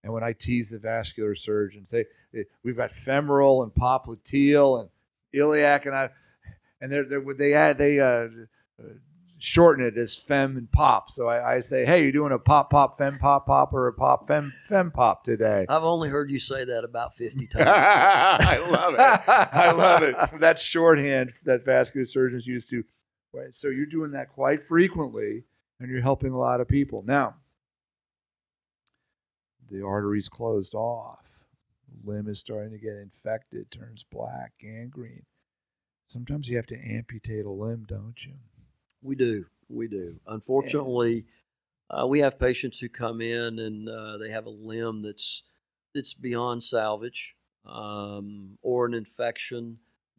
And 0.03 0.13
when 0.13 0.23
I 0.23 0.33
tease 0.35 0.71
the 0.71 0.79
vascular 0.79 1.35
surgeons, 1.35 1.89
they, 1.91 2.05
they 2.33 2.45
we've 2.63 2.77
got 2.77 2.93
femoral 2.93 3.63
and 3.63 3.73
popliteal 3.73 4.81
and 4.81 4.91
iliac, 5.33 5.87
and 5.87 5.95
I 5.95 6.11
and 6.81 6.93
they're, 6.93 7.05
they're 7.05 7.35
they 7.35 7.55
add 7.55 7.79
they 7.79 7.99
uh, 8.01 8.29
uh, 8.79 8.93
shorten 9.45 9.85
it 9.85 9.99
as 9.99 10.17
fem 10.17 10.57
and 10.57 10.71
pop. 10.73 11.11
So 11.11 11.29
I, 11.29 11.57
I 11.57 11.61
say, 11.61 11.85
hey, 11.85 12.03
you're 12.03 12.13
doing 12.13 12.33
a 12.33 12.39
pop 12.39 12.71
pop 12.71 12.97
fem 12.97 13.19
pop 13.19 13.47
pop 13.47 13.73
or 13.75 13.89
a 13.89 13.93
pop 13.93 14.27
fem 14.27 14.53
fem 14.69 14.91
pop 14.91 15.23
today? 15.23 15.67
I've 15.69 15.85
only 15.85 16.09
heard 16.09 16.31
you 16.31 16.39
say 16.39 16.65
that 16.65 16.85
about 16.85 17.15
50 17.15 17.47
times. 17.49 17.67
I 17.69 18.59
love 18.71 18.95
it. 18.95 19.29
I 19.29 19.71
love 19.73 20.03
it. 20.03 20.17
That's 20.41 20.63
shorthand 20.63 21.33
that 21.45 21.65
vascular 21.65 22.07
surgeons 22.07 22.47
used 22.47 22.71
to. 22.71 22.85
Right. 23.33 23.55
So 23.55 23.69
you're 23.69 23.87
doing 23.87 24.13
that 24.13 24.31
quite 24.31 24.67
frequently, 24.67 25.45
and 25.81 25.91
you're 25.91 26.01
helping 26.01 26.33
a 26.33 26.39
lot 26.39 26.61
of 26.61 26.69
people. 26.69 27.03
Now, 27.07 27.35
the 29.71 29.85
artery's 29.85 30.29
closed 30.29 30.75
off. 30.75 31.19
Limb 32.05 32.29
is 32.29 32.39
starting 32.39 32.73
to 32.73 32.79
get 32.79 32.97
infected, 32.97 33.71
turns 33.71 34.05
black, 34.11 34.53
gangrene. 34.61 35.25
Sometimes 36.07 36.49
you 36.49 36.57
have 36.57 36.67
to 36.67 36.79
amputate 36.79 37.45
a 37.45 37.51
limb, 37.51 37.87
don't 37.89 38.25
you? 38.25 38.35
We 39.05 39.15
do. 39.15 39.45
We 39.69 39.87
do. 39.87 40.19
Unfortunately, 40.27 41.27
uh, 41.91 42.07
we 42.07 42.19
have 42.21 42.39
patients 42.39 42.81
who 42.81 42.89
come 42.89 43.21
in 43.21 43.59
and 43.61 43.89
uh, 43.89 44.19
they 44.19 44.31
have 44.31 44.47
a 44.47 44.51
limb 44.51 45.03
that's 45.03 45.43
that's 45.95 46.15
beyond 46.15 46.65
salvage, 46.65 47.37
um, 47.67 48.59
or 48.63 48.87
an 48.87 48.95
infection 48.95 49.79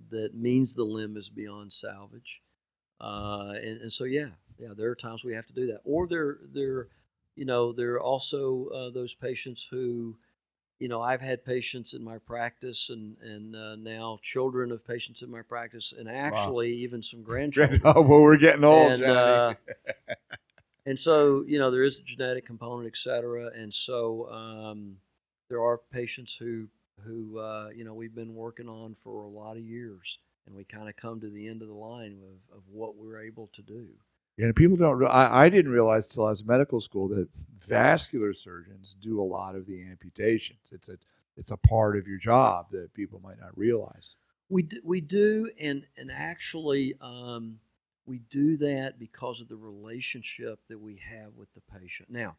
that 0.09 0.33
means 0.33 0.73
the 0.73 0.83
limb 0.83 1.17
is 1.17 1.27
beyond 1.27 1.73
salvage. 1.73 2.41
Uh, 3.01 3.53
and, 3.55 3.81
and 3.81 3.91
so, 3.91 4.05
yeah, 4.05 4.29
yeah, 4.57 4.69
there 4.77 4.89
are 4.89 4.95
times 4.95 5.25
we 5.25 5.33
have 5.33 5.47
to 5.47 5.53
do 5.53 5.67
that. 5.67 5.81
Or 5.83 6.07
there, 6.07 6.37
there, 6.53 6.87
you 7.35 7.43
know, 7.43 7.73
there 7.73 7.95
are 7.95 8.01
also 8.01 8.67
uh, 8.73 8.89
those 8.91 9.13
patients 9.13 9.67
who, 9.69 10.15
you 10.79 10.87
know, 10.87 11.01
I've 11.01 11.21
had 11.21 11.45
patients 11.45 11.93
in 11.93 12.03
my 12.03 12.17
practice, 12.17 12.89
and 12.89 13.15
and 13.21 13.55
uh, 13.55 13.75
now 13.75 14.19
children 14.21 14.71
of 14.71 14.85
patients 14.85 15.21
in 15.21 15.31
my 15.31 15.41
practice, 15.41 15.93
and 15.97 16.09
actually 16.09 16.73
even 16.73 17.01
some 17.01 17.23
grandchildren. 17.23 17.81
oh, 17.85 18.01
well, 18.01 18.21
we're 18.21 18.37
getting 18.37 18.63
old, 18.63 18.91
And, 18.91 19.03
uh, 19.03 19.53
and 20.85 20.99
so 20.99 21.43
you 21.47 21.59
know 21.59 21.71
there 21.71 21.83
is 21.83 21.97
a 21.97 22.03
genetic 22.03 22.45
component, 22.45 22.87
et 22.87 22.97
cetera, 22.97 23.51
and 23.55 23.73
so 23.73 24.29
um, 24.31 24.97
there 25.49 25.63
are 25.63 25.77
patients 25.91 26.35
who 26.35 26.67
who 27.03 27.39
uh, 27.39 27.69
you 27.75 27.85
know 27.85 27.93
we've 27.93 28.15
been 28.15 28.35
working 28.35 28.67
on 28.67 28.95
for 29.03 29.23
a 29.23 29.29
lot 29.29 29.57
of 29.57 29.63
years, 29.63 30.17
and 30.45 30.55
we 30.55 30.65
kind 30.65 30.89
of 30.89 30.95
come 30.97 31.21
to 31.21 31.29
the 31.29 31.47
end 31.47 31.61
of 31.61 31.69
the 31.69 31.73
line 31.73 32.17
of, 32.23 32.57
of 32.57 32.63
what 32.69 32.95
we're 32.97 33.21
able 33.21 33.49
to 33.53 33.61
do. 33.61 33.87
And 34.37 34.55
people 34.55 34.75
don't. 34.75 35.03
I, 35.05 35.45
I 35.45 35.49
didn't 35.49 35.71
realize 35.71 36.07
till 36.07 36.25
I 36.25 36.29
was 36.29 36.41
in 36.41 36.47
medical 36.47 36.81
school 36.81 37.07
that 37.09 37.29
vascular 37.61 38.33
surgeons 38.33 38.95
do 39.01 39.21
a 39.21 39.23
lot 39.23 39.55
of 39.55 39.65
the 39.65 39.81
amputations. 39.83 40.59
It's 40.71 40.89
a 40.89 40.97
it's 41.37 41.51
a 41.51 41.57
part 41.57 41.97
of 41.97 42.07
your 42.07 42.17
job 42.17 42.67
that 42.71 42.93
people 42.93 43.21
might 43.23 43.39
not 43.39 43.57
realize. 43.57 44.15
We 44.49 44.63
do, 44.63 44.81
we 44.83 45.01
do, 45.01 45.49
and 45.59 45.85
and 45.97 46.11
actually, 46.11 46.95
um, 47.01 47.59
we 48.05 48.19
do 48.29 48.57
that 48.57 48.99
because 48.99 49.39
of 49.39 49.47
the 49.47 49.55
relationship 49.55 50.59
that 50.69 50.79
we 50.79 51.01
have 51.09 51.33
with 51.35 51.49
the 51.53 51.79
patient. 51.79 52.09
Now, 52.09 52.35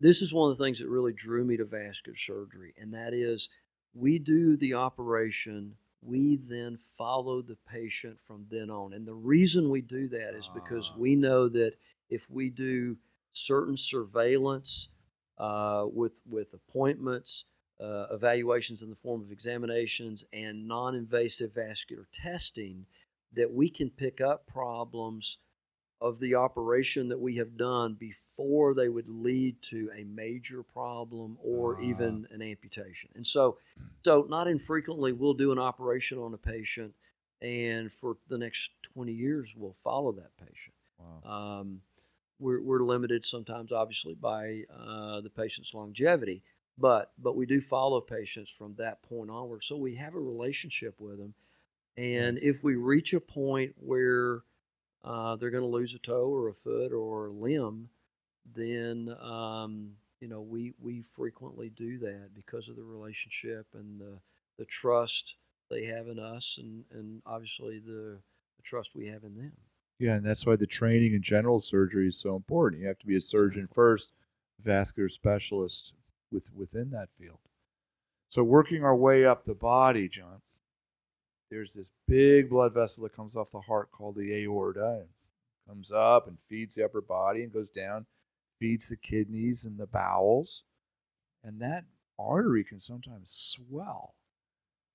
this 0.00 0.22
is 0.22 0.32
one 0.32 0.50
of 0.50 0.56
the 0.56 0.64
things 0.64 0.78
that 0.78 0.88
really 0.88 1.12
drew 1.12 1.44
me 1.44 1.56
to 1.56 1.64
vascular 1.64 2.16
surgery, 2.16 2.72
and 2.80 2.94
that 2.94 3.14
is, 3.14 3.48
we 3.94 4.18
do 4.18 4.56
the 4.56 4.74
operation. 4.74 5.74
We 6.02 6.36
then 6.36 6.76
follow 6.76 7.42
the 7.42 7.56
patient 7.66 8.18
from 8.18 8.46
then 8.50 8.70
on, 8.70 8.92
and 8.92 9.06
the 9.06 9.14
reason 9.14 9.70
we 9.70 9.80
do 9.82 10.08
that 10.08 10.34
is 10.34 10.48
because 10.54 10.90
Ah. 10.90 10.98
we 10.98 11.14
know 11.16 11.48
that 11.48 11.74
if 12.10 12.28
we 12.28 12.50
do 12.50 12.96
certain 13.32 13.76
surveillance 13.76 14.88
uh, 15.38 15.86
with 15.90 16.20
with 16.26 16.52
appointments, 16.54 17.44
uh, 17.80 18.06
evaluations 18.10 18.82
in 18.82 18.90
the 18.90 18.96
form 18.96 19.22
of 19.22 19.32
examinations 19.32 20.24
and 20.32 20.66
non-invasive 20.68 21.52
vascular 21.52 22.06
testing 22.12 22.86
that 23.32 23.50
we 23.50 23.70
can 23.70 23.88
pick 23.90 24.20
up 24.20 24.46
problems 24.46 25.38
of 26.02 26.18
the 26.18 26.34
operation 26.34 27.08
that 27.08 27.18
we 27.20 27.36
have 27.36 27.56
done 27.56 27.94
before 27.94 28.74
they 28.74 28.88
would 28.88 29.08
lead 29.08 29.60
to 29.62 29.88
a 29.96 30.02
major 30.04 30.62
problem 30.62 31.38
or 31.42 31.76
Ah. 31.78 31.82
even 31.84 32.26
an 32.30 32.42
amputation. 32.42 33.08
And 33.14 33.26
so 33.26 33.58
so 34.04 34.26
not 34.28 34.48
infrequently 34.48 35.12
we'll 35.12 35.34
do 35.34 35.52
an 35.52 35.58
operation 35.58 36.18
on 36.18 36.34
a 36.34 36.38
patient 36.38 36.92
and 37.40 37.92
for 37.92 38.16
the 38.28 38.38
next 38.38 38.70
20 38.94 39.12
years 39.12 39.48
we'll 39.56 39.76
follow 39.84 40.12
that 40.12 40.36
patient. 40.36 40.74
Wow. 40.98 41.60
Um, 41.60 41.80
we're, 42.40 42.60
we're 42.62 42.82
limited 42.82 43.24
sometimes, 43.24 43.70
obviously, 43.70 44.14
by 44.14 44.64
uh, 44.68 45.20
the 45.20 45.30
patient's 45.30 45.74
longevity, 45.74 46.42
but 46.76 47.12
but 47.18 47.36
we 47.36 47.46
do 47.46 47.60
follow 47.60 48.00
patients 48.00 48.50
from 48.50 48.74
that 48.78 49.00
point 49.02 49.30
onward. 49.30 49.62
So 49.62 49.76
we 49.76 49.94
have 49.96 50.14
a 50.16 50.20
relationship 50.20 50.94
with 50.98 51.18
them, 51.18 51.34
and 51.96 52.34
Nice. 52.36 52.44
if 52.44 52.64
we 52.64 52.74
reach 52.74 53.14
a 53.14 53.20
point 53.20 53.74
where 53.78 54.42
uh, 55.04 55.36
they're 55.36 55.50
going 55.50 55.62
to 55.62 55.68
lose 55.68 55.94
a 55.94 55.98
toe 55.98 56.28
or 56.28 56.48
a 56.48 56.54
foot 56.54 56.92
or 56.92 57.26
a 57.26 57.32
limb, 57.32 57.88
then 58.54 59.14
um, 59.20 59.90
you 60.20 60.28
know 60.28 60.40
we 60.40 60.74
we 60.80 61.02
frequently 61.02 61.70
do 61.70 61.98
that 61.98 62.30
because 62.34 62.68
of 62.68 62.76
the 62.76 62.82
relationship 62.82 63.66
and 63.74 64.00
the 64.00 64.18
the 64.58 64.64
trust 64.66 65.34
they 65.70 65.84
have 65.86 66.08
in 66.08 66.18
us, 66.18 66.56
and 66.58 66.84
and 66.92 67.22
obviously 67.26 67.78
the, 67.78 68.18
the 68.56 68.62
trust 68.62 68.90
we 68.94 69.06
have 69.06 69.24
in 69.24 69.34
them. 69.36 69.52
Yeah, 69.98 70.14
and 70.14 70.26
that's 70.26 70.46
why 70.46 70.56
the 70.56 70.66
training 70.66 71.14
in 71.14 71.22
general 71.22 71.60
surgery 71.60 72.08
is 72.08 72.18
so 72.18 72.36
important. 72.36 72.82
You 72.82 72.88
have 72.88 72.98
to 73.00 73.06
be 73.06 73.16
a 73.16 73.20
surgeon 73.20 73.68
first, 73.72 74.08
vascular 74.62 75.08
specialist 75.08 75.92
with 76.30 76.44
within 76.54 76.90
that 76.90 77.08
field. 77.18 77.38
So 78.28 78.42
working 78.42 78.82
our 78.82 78.96
way 78.96 79.24
up 79.24 79.44
the 79.44 79.54
body, 79.54 80.08
John, 80.08 80.40
there's 81.52 81.74
this 81.74 81.90
big 82.08 82.48
blood 82.48 82.72
vessel 82.72 83.02
that 83.02 83.14
comes 83.14 83.36
off 83.36 83.52
the 83.52 83.60
heart 83.60 83.90
called 83.92 84.16
the 84.16 84.32
aorta 84.42 85.00
and 85.00 85.08
comes 85.68 85.92
up 85.92 86.26
and 86.26 86.38
feeds 86.48 86.74
the 86.74 86.82
upper 86.82 87.02
body 87.02 87.42
and 87.42 87.52
goes 87.52 87.68
down, 87.68 88.06
feeds 88.58 88.88
the 88.88 88.96
kidneys 88.96 89.64
and 89.64 89.78
the 89.78 89.86
bowels. 89.86 90.62
And 91.44 91.60
that 91.60 91.84
artery 92.18 92.64
can 92.64 92.80
sometimes 92.80 93.30
swell 93.30 94.14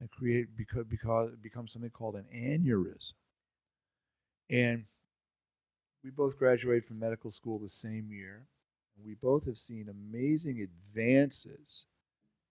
and 0.01 0.09
create 0.09 0.47
because 0.57 0.85
because 0.89 1.31
it 1.31 1.43
becomes 1.43 1.73
something 1.73 1.91
called 1.91 2.15
an 2.15 2.25
aneurysm. 2.35 3.13
And 4.49 4.85
we 6.03 6.09
both 6.09 6.39
graduated 6.39 6.85
from 6.85 6.97
medical 6.97 7.29
school 7.29 7.59
the 7.59 7.69
same 7.69 8.09
year. 8.09 8.47
And 8.97 9.05
we 9.05 9.13
both 9.13 9.45
have 9.45 9.59
seen 9.59 9.89
amazing 9.89 10.59
advances 10.59 11.85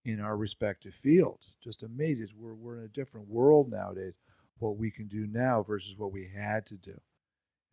in 0.06 0.20
our 0.20 0.36
respective 0.36 0.94
fields. 1.02 1.44
Just 1.62 1.82
amazing. 1.82 2.28
We're, 2.38 2.54
we're 2.54 2.78
in 2.78 2.84
a 2.84 2.88
different 2.88 3.28
world 3.28 3.70
nowadays, 3.70 4.14
what 4.58 4.76
we 4.76 4.90
can 4.90 5.08
do 5.08 5.26
now 5.26 5.64
versus 5.64 5.94
what 5.98 6.12
we 6.12 6.30
had 6.34 6.64
to 6.66 6.76
do. 6.76 6.98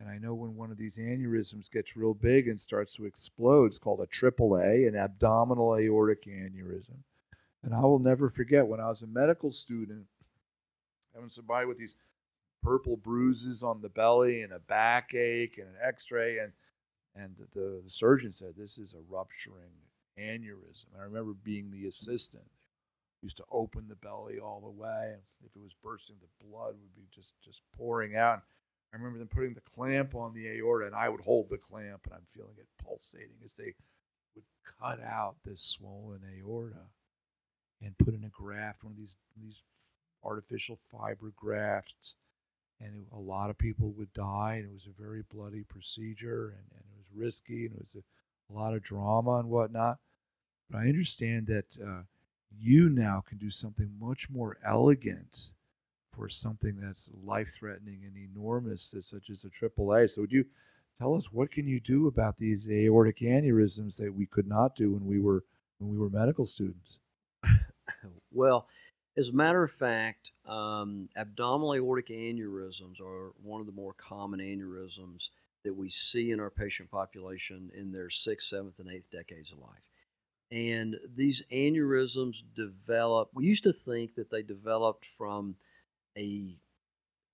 And 0.00 0.08
I 0.08 0.18
know 0.18 0.34
when 0.34 0.56
one 0.56 0.72
of 0.72 0.76
these 0.76 0.96
aneurysms 0.96 1.70
gets 1.70 1.96
real 1.96 2.12
big 2.12 2.48
and 2.48 2.60
starts 2.60 2.94
to 2.96 3.06
explode, 3.06 3.66
it's 3.66 3.78
called 3.78 4.00
a 4.00 4.06
AAA, 4.06 4.88
an 4.88 4.96
abdominal 4.96 5.76
aortic 5.76 6.26
aneurysm. 6.26 6.96
And 7.62 7.72
I 7.72 7.80
will 7.80 8.00
never 8.00 8.28
forget 8.28 8.66
when 8.66 8.80
I 8.80 8.88
was 8.88 9.02
a 9.02 9.06
medical 9.06 9.52
student, 9.52 10.04
having 11.14 11.30
somebody 11.30 11.66
with 11.66 11.78
these 11.78 11.96
purple 12.64 12.96
bruises 12.96 13.62
on 13.62 13.80
the 13.80 13.88
belly 13.88 14.42
and 14.42 14.52
a 14.52 14.58
backache 14.58 15.58
and 15.58 15.68
an 15.68 15.76
x-ray 15.80 16.38
and 16.38 16.52
and 17.16 17.36
the, 17.54 17.80
the 17.84 17.90
surgeon 17.90 18.32
said 18.32 18.54
this 18.56 18.76
is 18.76 18.94
a 18.94 19.14
rupturing 19.14 19.70
aneurysm. 20.18 20.86
I 20.98 21.04
remember 21.04 21.32
being 21.32 21.70
the 21.70 21.86
assistant. 21.86 22.44
Used 23.22 23.38
to 23.38 23.44
open 23.50 23.86
the 23.88 23.94
belly 23.96 24.38
all 24.38 24.60
the 24.60 24.82
way, 24.82 25.14
if 25.42 25.56
it 25.56 25.62
was 25.62 25.72
bursting, 25.82 26.16
the 26.20 26.46
blood 26.46 26.74
would 26.74 26.94
be 26.94 27.08
just 27.10 27.32
just 27.42 27.62
pouring 27.74 28.16
out. 28.16 28.42
I 28.92 28.96
remember 28.96 29.18
them 29.18 29.28
putting 29.28 29.54
the 29.54 29.62
clamp 29.62 30.14
on 30.14 30.34
the 30.34 30.46
aorta, 30.46 30.86
and 30.86 30.94
I 30.94 31.08
would 31.08 31.22
hold 31.22 31.48
the 31.48 31.56
clamp, 31.56 32.02
and 32.04 32.12
I'm 32.12 32.26
feeling 32.34 32.56
it 32.58 32.66
pulsating 32.84 33.40
as 33.42 33.54
they 33.54 33.72
would 34.34 34.44
cut 34.78 35.00
out 35.02 35.36
this 35.42 35.62
swollen 35.62 36.20
aorta 36.38 36.90
and 37.80 37.96
put 37.96 38.12
in 38.12 38.24
a 38.24 38.28
graft, 38.28 38.84
one 38.84 38.92
of 38.92 38.98
these 38.98 39.16
these 39.42 39.62
artificial 40.22 40.78
fiber 40.90 41.32
grafts 41.34 42.14
and 42.80 42.94
it, 42.94 43.14
a 43.14 43.18
lot 43.18 43.50
of 43.50 43.58
people 43.58 43.92
would 43.92 44.12
die, 44.12 44.56
and 44.56 44.70
it 44.70 44.74
was 44.74 44.86
a 44.86 45.02
very 45.02 45.22
bloody 45.32 45.62
procedure, 45.62 46.54
and, 46.56 46.66
and 46.72 46.84
it 46.84 46.96
was 46.96 47.06
risky, 47.14 47.66
and 47.66 47.74
it 47.74 47.80
was 47.80 47.94
a, 47.96 48.04
a, 48.50 48.52
lot 48.52 48.74
of 48.74 48.82
drama 48.82 49.36
and 49.38 49.48
whatnot. 49.48 49.98
But 50.70 50.78
I 50.78 50.88
understand 50.88 51.46
that 51.48 51.76
uh, 51.84 52.02
you 52.58 52.88
now 52.88 53.22
can 53.26 53.38
do 53.38 53.50
something 53.50 53.90
much 54.00 54.28
more 54.30 54.58
elegant 54.66 55.50
for 56.14 56.28
something 56.28 56.76
that's 56.80 57.08
life-threatening 57.24 58.02
and 58.04 58.16
enormous, 58.16 58.94
such 59.00 59.30
as 59.30 59.44
a 59.44 59.48
AAA. 59.48 60.10
So, 60.10 60.22
would 60.22 60.32
you 60.32 60.44
tell 60.98 61.14
us 61.14 61.32
what 61.32 61.50
can 61.50 61.66
you 61.66 61.80
do 61.80 62.06
about 62.06 62.38
these 62.38 62.68
aortic 62.70 63.20
aneurysms 63.20 63.96
that 63.96 64.14
we 64.14 64.26
could 64.26 64.46
not 64.46 64.76
do 64.76 64.92
when 64.92 65.04
we 65.04 65.20
were 65.20 65.44
when 65.78 65.90
we 65.90 65.98
were 65.98 66.10
medical 66.10 66.46
students? 66.46 66.98
well 68.32 68.68
as 69.16 69.28
a 69.28 69.32
matter 69.32 69.62
of 69.62 69.70
fact, 69.70 70.32
um, 70.46 71.08
abdominal 71.16 71.74
aortic 71.74 72.08
aneurysms 72.08 73.00
are 73.00 73.32
one 73.42 73.60
of 73.60 73.66
the 73.66 73.72
more 73.72 73.94
common 73.94 74.40
aneurysms 74.40 75.28
that 75.64 75.74
we 75.74 75.90
see 75.90 76.30
in 76.30 76.40
our 76.40 76.50
patient 76.50 76.90
population 76.90 77.70
in 77.74 77.92
their 77.92 78.10
sixth, 78.10 78.48
seventh, 78.48 78.78
and 78.78 78.88
eighth 78.90 79.10
decades 79.10 79.50
of 79.50 79.58
life. 79.58 79.88
And 80.50 80.96
these 81.16 81.42
aneurysms 81.50 82.42
develop, 82.54 83.30
we 83.34 83.46
used 83.46 83.64
to 83.64 83.72
think 83.72 84.14
that 84.14 84.30
they 84.30 84.42
developed 84.42 85.06
from 85.18 85.56
a, 86.16 86.56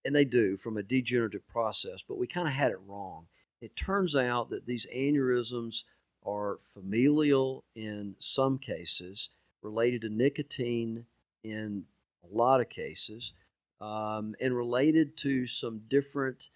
and 0.05 0.15
they 0.15 0.25
do, 0.25 0.57
from 0.57 0.77
a 0.77 0.83
degenerative 0.83 1.47
process, 1.49 2.03
but 2.07 2.19
we 2.19 2.27
kind 2.27 2.49
of 2.49 2.55
had 2.55 2.71
it 2.71 2.81
wrong. 2.87 3.27
It 3.61 3.77
turns 3.77 4.17
out 4.17 4.49
that 4.51 4.65
these 4.65 4.87
aneurysms 4.95 5.83
are 6.25 6.59
familial 6.73 7.65
in 7.75 8.15
some 8.21 8.59
cases, 8.59 9.29
related 9.63 10.03
to 10.03 10.09
nicotine 10.09 11.05
in 11.45 11.85
a 12.25 12.35
lot 12.35 12.61
of 12.61 12.69
cases 12.69 13.33
um, 13.81 14.35
and 14.41 14.57
related 14.57 15.17
to 15.19 15.47
some 15.47 15.83
different 15.89 16.49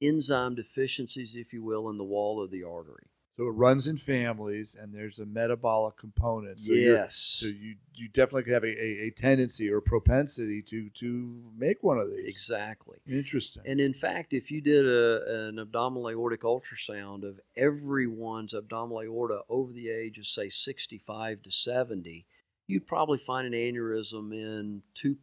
enzyme 0.00 0.54
deficiencies, 0.54 1.34
if 1.34 1.52
you 1.52 1.62
will, 1.62 1.90
in 1.90 1.98
the 1.98 2.04
wall 2.04 2.42
of 2.42 2.50
the 2.50 2.64
artery. 2.64 3.06
So 3.36 3.48
it 3.48 3.50
runs 3.50 3.88
in 3.88 3.96
families, 3.96 4.76
and 4.80 4.94
there's 4.94 5.18
a 5.18 5.26
metabolic 5.26 5.96
component. 5.96 6.60
So 6.60 6.72
yes. 6.72 7.16
So 7.16 7.46
you 7.46 7.74
you 7.92 8.08
definitely 8.08 8.52
have 8.52 8.62
a, 8.62 8.68
a, 8.68 9.06
a, 9.06 9.10
tendency 9.10 9.68
or 9.70 9.80
propensity 9.80 10.62
to 10.62 10.88
to 10.90 11.42
make 11.58 11.82
one 11.82 11.98
of 11.98 12.10
these. 12.10 12.26
Exactly. 12.26 12.98
Interesting. 13.08 13.62
And 13.66 13.80
in 13.80 13.92
fact, 13.92 14.34
if 14.34 14.52
you 14.52 14.60
did 14.60 14.86
a, 14.86 15.48
an 15.48 15.58
abdominal 15.58 16.10
aortic 16.10 16.42
ultrasound 16.42 17.24
of 17.24 17.40
everyone's 17.56 18.54
abdominal 18.54 19.02
aorta 19.02 19.40
over 19.48 19.72
the 19.72 19.90
age 19.90 20.18
of 20.18 20.28
say 20.28 20.48
65 20.48 21.42
to 21.42 21.50
70, 21.50 22.24
you'd 22.66 22.86
probably 22.86 23.18
find 23.18 23.46
an 23.46 23.52
aneurysm 23.52 24.32
in 24.32 24.82
2%, 25.02 25.16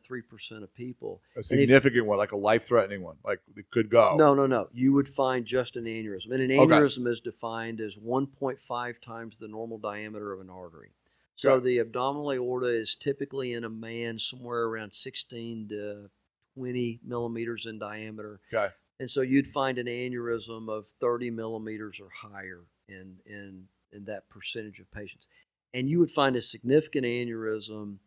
3% 0.00 0.62
of 0.62 0.74
people. 0.74 1.20
A 1.36 1.42
significant 1.42 2.02
if, 2.02 2.06
one, 2.06 2.18
like 2.18 2.32
a 2.32 2.36
life 2.36 2.66
threatening 2.66 3.02
one, 3.02 3.16
like 3.24 3.40
it 3.56 3.70
could 3.70 3.90
go. 3.90 4.14
No, 4.16 4.34
no, 4.34 4.46
no. 4.46 4.68
You 4.72 4.92
would 4.92 5.08
find 5.08 5.44
just 5.44 5.76
an 5.76 5.84
aneurysm. 5.84 6.30
And 6.30 6.40
an 6.40 6.50
aneurysm 6.50 7.00
okay. 7.00 7.10
is 7.10 7.20
defined 7.20 7.80
as 7.80 7.96
1.5 7.96 9.02
times 9.02 9.36
the 9.38 9.48
normal 9.48 9.78
diameter 9.78 10.32
of 10.32 10.40
an 10.40 10.50
artery. 10.50 10.90
So 11.36 11.58
the 11.58 11.80
abdominal 11.80 12.30
aorta 12.30 12.68
is 12.68 12.94
typically 12.94 13.54
in 13.54 13.64
a 13.64 13.68
man 13.68 14.20
somewhere 14.20 14.66
around 14.66 14.94
16 14.94 15.68
to 15.70 16.08
20 16.54 17.00
millimeters 17.04 17.66
in 17.66 17.80
diameter. 17.80 18.40
Okay. 18.52 18.72
And 19.00 19.10
so 19.10 19.22
you'd 19.22 19.48
find 19.48 19.78
an 19.78 19.88
aneurysm 19.88 20.68
of 20.68 20.86
30 21.00 21.30
millimeters 21.30 21.98
or 22.00 22.08
higher 22.08 22.60
in, 22.88 23.16
in, 23.26 23.64
in 23.92 24.04
that 24.04 24.28
percentage 24.30 24.78
of 24.78 24.88
patients 24.92 25.26
and 25.74 25.90
you 25.90 25.98
would 25.98 26.10
find 26.10 26.36
a 26.36 26.42
significant 26.42 27.04
aneurysm 27.04 27.98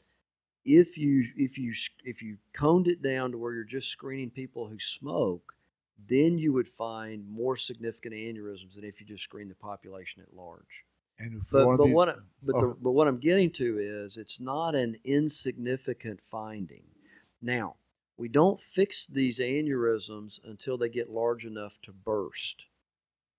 if 0.65 0.97
you 0.97 1.23
if 1.35 1.57
you 1.57 1.71
if 2.03 2.21
you 2.23 2.37
coned 2.53 2.87
it 2.87 3.03
down 3.03 3.31
to 3.31 3.37
where 3.37 3.53
you're 3.53 3.63
just 3.63 3.89
screening 3.89 4.31
people 4.31 4.67
who 4.67 4.79
smoke 4.79 5.53
then 6.09 6.37
you 6.37 6.53
would 6.53 6.67
find 6.67 7.27
more 7.29 7.57
significant 7.57 8.13
aneurysms 8.13 8.75
than 8.75 8.83
if 8.83 8.99
you 8.99 9.05
just 9.05 9.23
screen 9.23 9.49
the 9.49 9.55
population 9.55 10.21
at 10.21 10.35
large 10.35 10.85
and 11.19 11.41
but, 11.51 11.77
but 11.77 11.83
these, 11.85 11.93
what 11.93 12.17
but, 12.43 12.55
oh. 12.55 12.61
the, 12.61 12.75
but 12.81 12.91
what 12.91 13.07
I'm 13.07 13.19
getting 13.19 13.51
to 13.51 13.79
is 13.79 14.17
it's 14.17 14.39
not 14.39 14.75
an 14.75 14.97
insignificant 15.03 16.21
finding. 16.21 16.83
Now 17.41 17.75
we 18.17 18.27
don't 18.27 18.59
fix 18.59 19.05
these 19.07 19.39
aneurysms 19.39 20.39
until 20.43 20.77
they 20.77 20.89
get 20.89 21.09
large 21.09 21.45
enough 21.45 21.79
to 21.83 21.91
burst. 21.91 22.63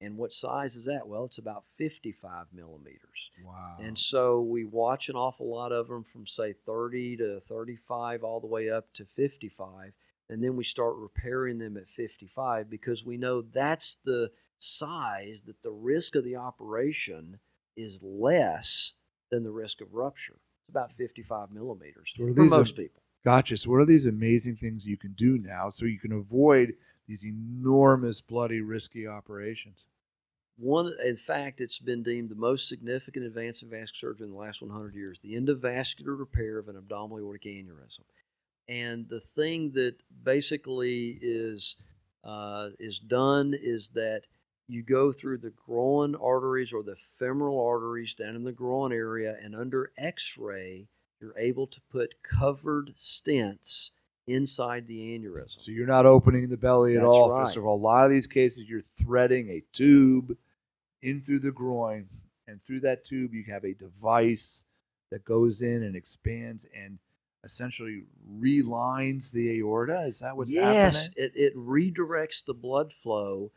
And 0.01 0.17
what 0.17 0.33
size 0.33 0.77
is 0.77 0.85
that? 0.85 1.09
Well, 1.09 1.25
it's 1.25 1.39
about 1.39 1.65
55 1.77 2.47
millimeters. 2.53 3.31
Wow. 3.45 3.77
And 3.81 3.99
so 3.99 4.41
we 4.41 4.65
watch 4.65 5.09
an 5.09 5.17
awful 5.17 5.51
lot 5.51 5.73
of 5.73 5.89
them 5.89 6.05
from, 6.05 6.27
say, 6.27 6.55
30 6.67 7.17
to 7.17 7.41
35, 7.49 8.23
all 8.23 8.39
the 8.39 8.47
way 8.47 8.71
up 8.71 8.93
to 8.95 9.05
55. 9.05 9.93
And 10.31 10.43
then 10.43 10.57
we 10.57 10.65
start 10.65 10.95
repairing 10.97 11.59
them 11.59 11.77
at 11.77 11.89
55 11.89 12.71
because 12.71 13.05
we 13.05 13.17
know 13.17 13.43
that's 13.43 13.97
the 14.05 14.31
size 14.61 15.43
that 15.47 15.63
the 15.63 15.71
risk 15.71 16.15
of 16.15 16.25
the 16.25 16.37
operation 16.37 17.39
is 17.77 17.99
less 18.03 18.93
than 19.31 19.43
the 19.43 19.51
risk 19.51 19.81
of 19.81 19.93
rupture. 19.95 20.39
It's 20.63 20.71
about 20.71 20.93
55 20.93 21.51
millimeters 21.51 22.13
so 22.17 22.33
for 22.35 22.45
most 22.45 22.77
people. 22.77 23.03
Gotcha. 23.25 23.57
So, 23.57 23.71
what 23.71 23.81
are 23.81 23.87
these 23.87 24.07
amazing 24.07 24.57
things 24.57 24.87
you 24.87 24.97
can 24.97 25.13
do 25.13 25.39
now 25.39 25.71
so 25.71 25.87
you 25.87 25.99
can 25.99 26.13
avoid 26.13 26.75
these 27.09 27.25
enormous, 27.25 28.21
bloody, 28.21 28.61
risky 28.61 29.07
operations? 29.07 29.79
One, 30.59 30.93
in 31.05 31.17
fact, 31.17 31.61
it's 31.61 31.79
been 31.79 32.03
deemed 32.03 32.31
the 32.31 32.35
most 32.35 32.69
significant 32.69 33.25
advance 33.25 33.63
in 33.63 33.71
vascular 33.71 34.13
surgery 34.13 34.27
in 34.27 34.33
the 34.33 34.39
last 34.39 34.61
100 34.61 34.95
years 34.95 35.19
the 35.23 35.35
endovascular 35.35 36.19
repair 36.19 36.59
of 36.59 36.69
an 36.69 36.77
abdominal 36.77 37.19
aortic 37.19 37.45
aneurysm. 37.45 38.03
And 38.69 39.09
the 39.09 39.21
thing 39.21 39.71
that 39.73 39.95
basically 40.25 41.19
is, 41.23 41.77
uh, 42.25 42.71
is 42.79 42.99
done 42.99 43.55
is 43.59 43.91
that 43.91 44.23
you 44.67 44.83
go 44.83 45.13
through 45.13 45.39
the 45.39 45.55
groin 45.67 46.15
arteries 46.17 46.73
or 46.73 46.83
the 46.83 46.97
femoral 47.19 47.65
arteries 47.65 48.15
down 48.15 48.37
in 48.37 48.45
the 48.45 48.53
groin 48.53 48.93
area, 48.93 49.37
and 49.43 49.57
under 49.57 49.93
x 49.97 50.35
ray, 50.37 50.89
you're 51.21 51.39
able 51.39 51.67
to 51.69 51.81
put 51.91 52.15
covered 52.23 52.95
stents 52.99 53.91
inside 54.29 54.87
the 54.87 55.18
aneurysm. 55.18 55.62
So 55.62 55.70
you're 55.70 55.87
not 55.87 56.07
opening 56.07 56.49
the 56.49 56.57
belly 56.57 56.97
at 56.97 57.01
That's 57.01 57.09
all. 57.09 57.31
right. 57.31 57.47
First 57.47 57.57
of 57.57 57.66
all, 57.66 57.76
a 57.76 57.79
lot 57.79 58.05
of 58.05 58.11
these 58.11 58.26
cases, 58.26 58.68
you're 58.68 58.85
threading 58.97 59.49
a 59.49 59.62
tube 59.72 60.37
in 61.03 61.22
through 61.22 61.41
the 61.41 61.51
groin, 61.51 62.09
and 62.47 62.61
through 62.64 62.81
that 62.81 63.05
tube, 63.05 63.35
you 63.35 63.45
have 63.45 63.64
a 63.64 63.74
device 63.74 64.64
that 65.11 65.24
goes 65.24 65.62
in 65.62 65.83
and 65.83 65.97
expands 65.97 66.66
and 66.74 66.99
essentially 67.45 68.05
relines 68.41 69.31
the 69.31 69.59
aorta. 69.59 70.03
Is 70.03 70.18
that 70.20 70.37
what's 70.37 70.53
yes, 70.53 71.09
happening? 71.09 71.31
it, 71.33 71.33
it 71.35 71.57
redirects 71.57 72.45
the 72.45 72.55
blood 72.55 72.93
flow 72.93 73.51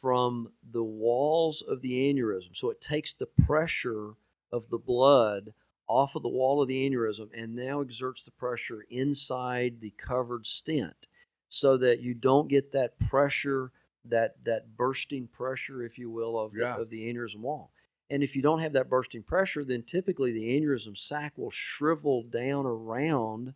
from 0.00 0.50
the 0.72 0.82
walls 0.82 1.62
of 1.62 1.80
the 1.80 1.92
aneurysm. 2.12 2.54
So 2.54 2.70
it 2.70 2.80
takes 2.80 3.14
the 3.14 3.26
pressure 3.26 4.12
of 4.52 4.68
the 4.70 4.78
blood 4.78 5.52
off 5.88 6.14
of 6.16 6.22
the 6.22 6.28
wall 6.28 6.60
of 6.62 6.68
the 6.68 6.88
aneurysm 6.90 7.28
and 7.34 7.54
now 7.54 7.80
exerts 7.80 8.22
the 8.22 8.30
pressure 8.32 8.84
inside 8.90 9.80
the 9.80 9.92
covered 9.96 10.46
stent 10.46 11.06
so 11.48 11.76
that 11.76 12.00
you 12.00 12.12
don't 12.14 12.48
get 12.48 12.72
that 12.72 12.98
pressure, 13.08 13.70
that, 14.04 14.34
that 14.44 14.76
bursting 14.76 15.28
pressure, 15.28 15.82
if 15.84 15.96
you 15.98 16.10
will, 16.10 16.38
of, 16.38 16.52
Yeah. 16.54 16.76
the, 16.76 16.82
of 16.82 16.90
the 16.90 17.02
aneurysm 17.12 17.38
wall. 17.40 17.70
And 18.10 18.22
if 18.22 18.36
you 18.36 18.42
don't 18.42 18.60
have 18.60 18.72
that 18.74 18.88
bursting 18.88 19.22
pressure, 19.22 19.64
then 19.64 19.82
typically 19.82 20.32
the 20.32 20.60
aneurysm 20.60 20.96
sac 20.96 21.32
will 21.36 21.50
shrivel 21.50 22.22
down 22.24 22.64
around 22.66 23.52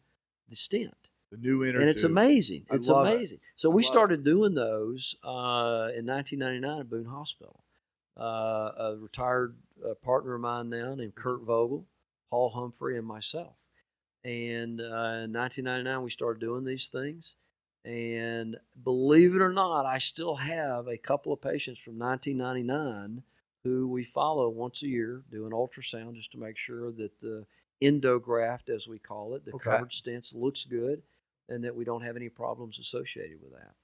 the 0.48 0.56
stent 0.56 1.08
The 1.30 1.36
new 1.36 1.64
inner 1.64 1.78
and 1.80 1.88
it's 1.88 2.02
tube. 2.02 2.10
amazing. 2.10 2.66
I 2.70 2.74
It's 2.76 2.88
love 2.88 3.06
it. 3.06 3.14
amazing. 3.14 3.38
So 3.56 3.70
I 3.70 3.74
we 3.74 3.82
love 3.82 3.88
it. 3.88 3.92
started 3.92 4.24
doing 4.24 4.54
those 4.54 5.14
uh, 5.24 5.90
in 5.96 6.06
1999 6.06 6.80
at 6.80 6.90
Boone 6.90 7.04
Hospital. 7.06 7.62
Uh, 8.18 8.72
a 8.76 8.96
retired 8.98 9.56
uh, 9.88 9.94
partner 9.94 10.34
of 10.34 10.40
mine 10.40 10.68
now 10.68 10.94
named 10.94 11.14
Kurt 11.14 11.42
Vogel, 11.42 11.86
Paul 12.30 12.50
Humphrey, 12.50 12.96
and 12.98 13.06
myself. 13.06 13.56
And 14.24 14.80
uh, 14.80 15.24
in 15.24 15.32
1999, 15.32 16.02
we 16.02 16.10
started 16.10 16.40
doing 16.40 16.64
these 16.64 16.88
things. 16.88 17.34
And 17.84 18.56
believe 18.84 19.34
it 19.34 19.40
or 19.40 19.52
not, 19.52 19.86
I 19.86 19.98
still 19.98 20.36
have 20.36 20.86
a 20.86 20.98
couple 20.98 21.32
of 21.32 21.40
patients 21.40 21.80
from 21.80 21.98
1999 21.98 23.22
who 23.64 23.88
we 23.88 24.04
follow 24.04 24.48
once 24.48 24.82
a 24.82 24.86
year, 24.86 25.22
do 25.30 25.46
an 25.46 25.52
ultrasound 25.52 26.14
just 26.14 26.32
to 26.32 26.38
make 26.38 26.56
sure 26.56 26.92
that 26.92 27.18
the 27.20 27.44
endograft, 27.82 28.68
as 28.68 28.86
we 28.86 28.98
call 28.98 29.34
it, 29.34 29.44
the 29.44 29.52
Okay. 29.52 29.70
covered 29.70 29.90
stents, 29.90 30.34
looks 30.34 30.64
good 30.64 31.02
and 31.48 31.64
that 31.64 31.74
we 31.74 31.84
don't 31.84 32.02
have 32.02 32.16
any 32.16 32.28
problems 32.28 32.78
associated 32.78 33.38
with 33.42 33.52
that. 33.52 33.74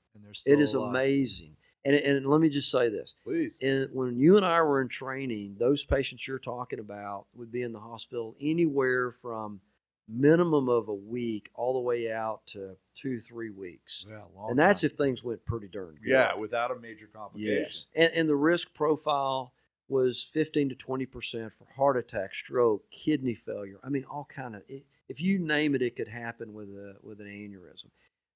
It 0.47 0.61
is 0.61 0.74
alive. 0.74 0.94
amazing. 0.94 1.57
And, 1.87 1.95
and 1.95 2.26
let 2.26 2.41
me 2.41 2.49
just 2.49 2.70
say 2.70 2.89
this. 2.89 3.14
Please. 3.22 3.57
And 3.62 3.89
when 3.93 4.18
you 4.18 4.37
and 4.37 4.45
I 4.45 4.61
were 4.62 4.80
in 4.80 4.89
training, 4.89 5.55
those 5.57 5.84
patients 5.84 6.26
you're 6.26 6.41
talking 6.41 6.80
about 6.80 7.26
would 7.34 7.53
be 7.53 7.62
in 7.62 7.72
the 7.72 7.78
hospital 7.78 8.34
anywhere 8.41 9.12
from 9.12 9.61
minimum 10.09 10.68
of 10.68 10.89
a 10.89 10.95
week 10.95 11.49
all 11.55 11.74
the 11.74 11.80
way 11.80 12.11
out 12.11 12.41
to 12.47 12.76
two, 12.97 13.20
three 13.20 13.51
weeks. 13.51 14.05
Yeah, 14.09 14.22
long 14.34 14.51
and 14.51 14.59
that's 14.59 14.80
time. 14.80 14.91
if 14.91 14.97
things 14.97 15.22
went 15.22 15.45
pretty 15.45 15.68
darn 15.68 15.95
good. 16.03 16.11
yeah, 16.11 16.34
without 16.34 16.72
a 16.72 16.78
major 16.80 17.09
complication. 17.12 17.64
Yes. 17.64 17.87
And, 17.95 18.12
and 18.14 18.28
the 18.28 18.37
risk 18.37 18.74
profile 18.74 19.53
was 19.89 20.28
15 20.32 20.70
to 20.70 20.74
20% 20.74 21.53
for 21.53 21.66
heart 21.76 21.97
attack, 21.97 22.34
stroke, 22.34 22.82
kidney 22.91 23.34
failure. 23.34 23.78
I 23.84 23.91
mean, 23.91 24.05
all 24.11 24.26
kind 24.28 24.57
of, 24.57 24.62
if 25.09 25.20
you 25.20 25.39
name 25.39 25.76
it, 25.76 25.82
it 25.82 25.95
could 25.95 26.09
happen 26.09 26.53
with, 26.53 26.68
a, 26.68 26.97
with 27.03 27.20
an 27.20 27.26
aneurysm. 27.26 27.91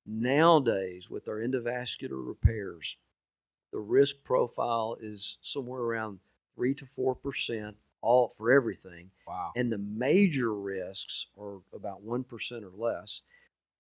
Nowadays, 0.07 1.11
with 1.11 1.28
our 1.28 1.38
endovascular 1.38 2.26
repairs, 2.26 2.96
the 3.73 3.79
risk 3.79 4.16
profile 4.25 4.97
is 5.01 5.39
somewhere 5.43 5.81
around 5.83 6.18
3 6.57 6.75
to 6.75 6.85
4% 6.85 7.75
all 8.03 8.29
for 8.29 8.51
everything. 8.51 9.11
Wow. 9.27 9.53
And 9.57 9.71
the 9.71 9.79
major 9.79 10.55
risks 10.55 11.27
are 11.39 11.61
about 11.75 12.05
1% 12.05 12.62
or 12.62 12.73
less. 12.77 13.21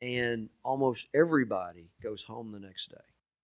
And 0.02 0.48
almost 0.64 1.06
everybody 1.14 1.90
goes 2.02 2.22
home 2.22 2.52
the 2.52 2.60
next 2.60 2.90
day. 2.90 2.96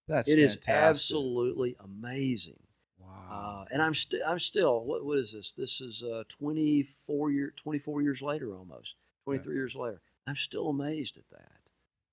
That's 0.09 0.29
It 0.29 0.39
is 0.39 0.55
fantastic. 0.55 0.75
absolutely 0.75 1.77
amazing. 1.83 2.59
Wow. 2.99 3.67
Uh, 3.67 3.73
and 3.73 3.83
I'm 3.83 3.95
still, 3.95 4.21
I'm 4.27 4.39
still, 4.39 4.85
what, 4.85 5.05
what 5.05 5.19
is 5.19 5.33
this? 5.33 5.53
This 5.57 5.81
is 5.81 6.03
uh, 6.03 6.25
24 6.29 7.31
year, 7.31 7.53
24 7.63 8.03
years 8.03 8.23
later, 8.23 8.57
almost 8.57 8.95
23 9.25 9.55
years 9.55 9.75
later. 9.75 10.01
I'm 10.27 10.37
still 10.37 10.69
amazed 10.69 11.17
at 11.19 11.29
that. 11.31 11.53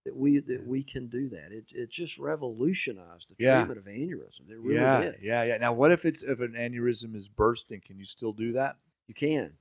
That 0.05 0.15
we 0.17 0.39
that 0.39 0.67
we 0.67 0.83
can 0.83 1.07
do 1.07 1.29
that. 1.29 1.53
It 1.53 1.65
it 1.71 1.89
just 1.89 2.19
revolutionized 2.19 3.29
the 3.29 3.35
Yeah. 3.37 3.65
treatment 3.65 3.79
of 3.79 3.85
aneurysms. 3.85 4.49
It 4.49 4.57
really 4.59 4.75
yeah, 4.75 5.01
did. 5.01 5.15
yeah, 5.21 5.43
yeah. 5.43 5.57
Now, 5.57 5.71
what 5.71 5.91
if 5.91 6.03
it's 6.03 6.23
if 6.23 6.41
an 6.41 6.53
aneurysm 6.53 7.15
is 7.15 7.29
bursting? 7.29 7.79
Can 7.79 7.97
you 7.97 8.03
still 8.05 8.33
do 8.33 8.51
that? 8.53 8.77
You 9.07 9.13
can. 9.13 9.53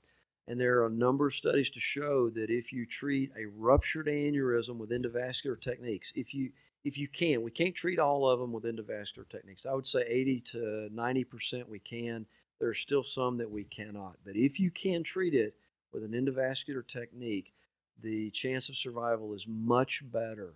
And 0.49 0.59
there 0.59 0.80
are 0.80 0.86
a 0.86 0.90
number 0.90 1.28
of 1.28 1.34
studies 1.34 1.70
to 1.70 1.80
show 1.80 2.28
that 2.30 2.51
if 2.51 2.72
you 2.72 2.86
treat 2.86 3.30
a 3.38 3.47
ruptured 3.47 4.09
aneurysm 4.09 4.78
with 4.78 4.90
endovascular 4.90 5.61
techniques, 5.61 6.12
if 6.16 6.34
you 6.34 6.51
if 6.82 6.99
you 6.99 7.07
can, 7.07 7.43
we 7.43 7.53
can't 7.53 7.76
treat 7.76 8.01
all 8.01 8.28
of 8.28 8.40
them 8.40 8.53
with 8.53 8.64
endovascular 8.64 9.28
techniques. 9.28 9.64
I 9.64 9.74
would 9.74 9.86
say 9.86 10.03
80 10.05 10.40
to 10.40 10.88
90% 10.93 11.68
we 11.68 11.78
can. 11.78 12.26
There 12.59 12.68
are 12.68 12.74
still 12.74 13.05
some 13.05 13.36
that 13.38 13.51
we 13.51 13.62
cannot. 13.62 14.16
But 14.24 14.34
if 14.34 14.59
you 14.59 14.72
can 14.72 15.05
treat 15.05 15.34
it 15.34 15.55
with 15.93 16.03
an 16.03 16.11
endovascular 16.11 16.84
technique, 16.84 17.53
the 18.03 18.30
chance 18.30 18.68
of 18.68 18.76
survival 18.76 19.34
is 19.34 19.46
much 19.48 20.03
better 20.12 20.55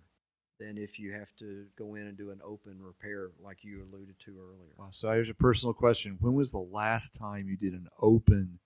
than 0.59 0.77
if 0.77 0.97
you 0.99 1.11
have 1.13 1.29
to 1.39 1.65
go 1.77 1.95
in 1.95 2.07
and 2.07 2.17
do 2.17 2.31
an 2.31 2.39
open 2.43 2.77
repair 2.81 3.29
like 3.39 3.63
you 3.63 3.83
alluded 3.83 4.15
to 4.19 4.31
earlier. 4.39 4.73
Wow. 4.77 4.89
So 4.91 5.11
here's 5.11 5.29
a 5.29 5.33
personal 5.33 5.73
question: 5.73 6.17
When 6.19 6.33
was 6.33 6.51
the 6.51 6.57
last 6.57 7.13
time 7.13 7.47
you 7.47 7.57
did 7.57 7.73
an 7.73 7.87
open 7.99 8.59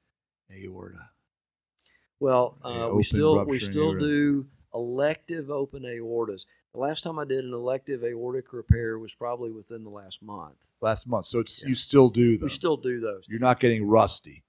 aorta? 0.51 1.09
Well, 2.19 2.57
uh, 2.63 2.85
open 2.85 2.97
we 2.97 3.03
still 3.03 3.45
we 3.45 3.59
still 3.59 3.97
do 3.99 4.45
elective 4.73 5.49
open 5.49 5.83
aortas. 5.83 6.45
The 6.73 6.79
last 6.79 7.03
time 7.03 7.19
I 7.19 7.25
did 7.25 7.43
an 7.43 7.53
elective 7.53 8.03
aortic 8.03 8.53
repair 8.53 8.97
was 8.97 9.13
probably 9.13 9.51
within 9.51 9.83
the 9.83 9.89
last 9.89 10.21
month. 10.21 10.55
Last 10.79 11.05
month. 11.07 11.25
So 11.25 11.39
it's 11.39 11.61
Yeah. 11.61 11.69
you 11.69 11.75
still 11.75 12.09
do 12.09 12.37
them. 12.37 12.45
We 12.45 12.49
still 12.49 12.77
do 12.77 12.99
those. 12.99 13.25
You're 13.27 13.39
not 13.39 13.59
getting 13.59 13.85
rusty. 13.85 14.43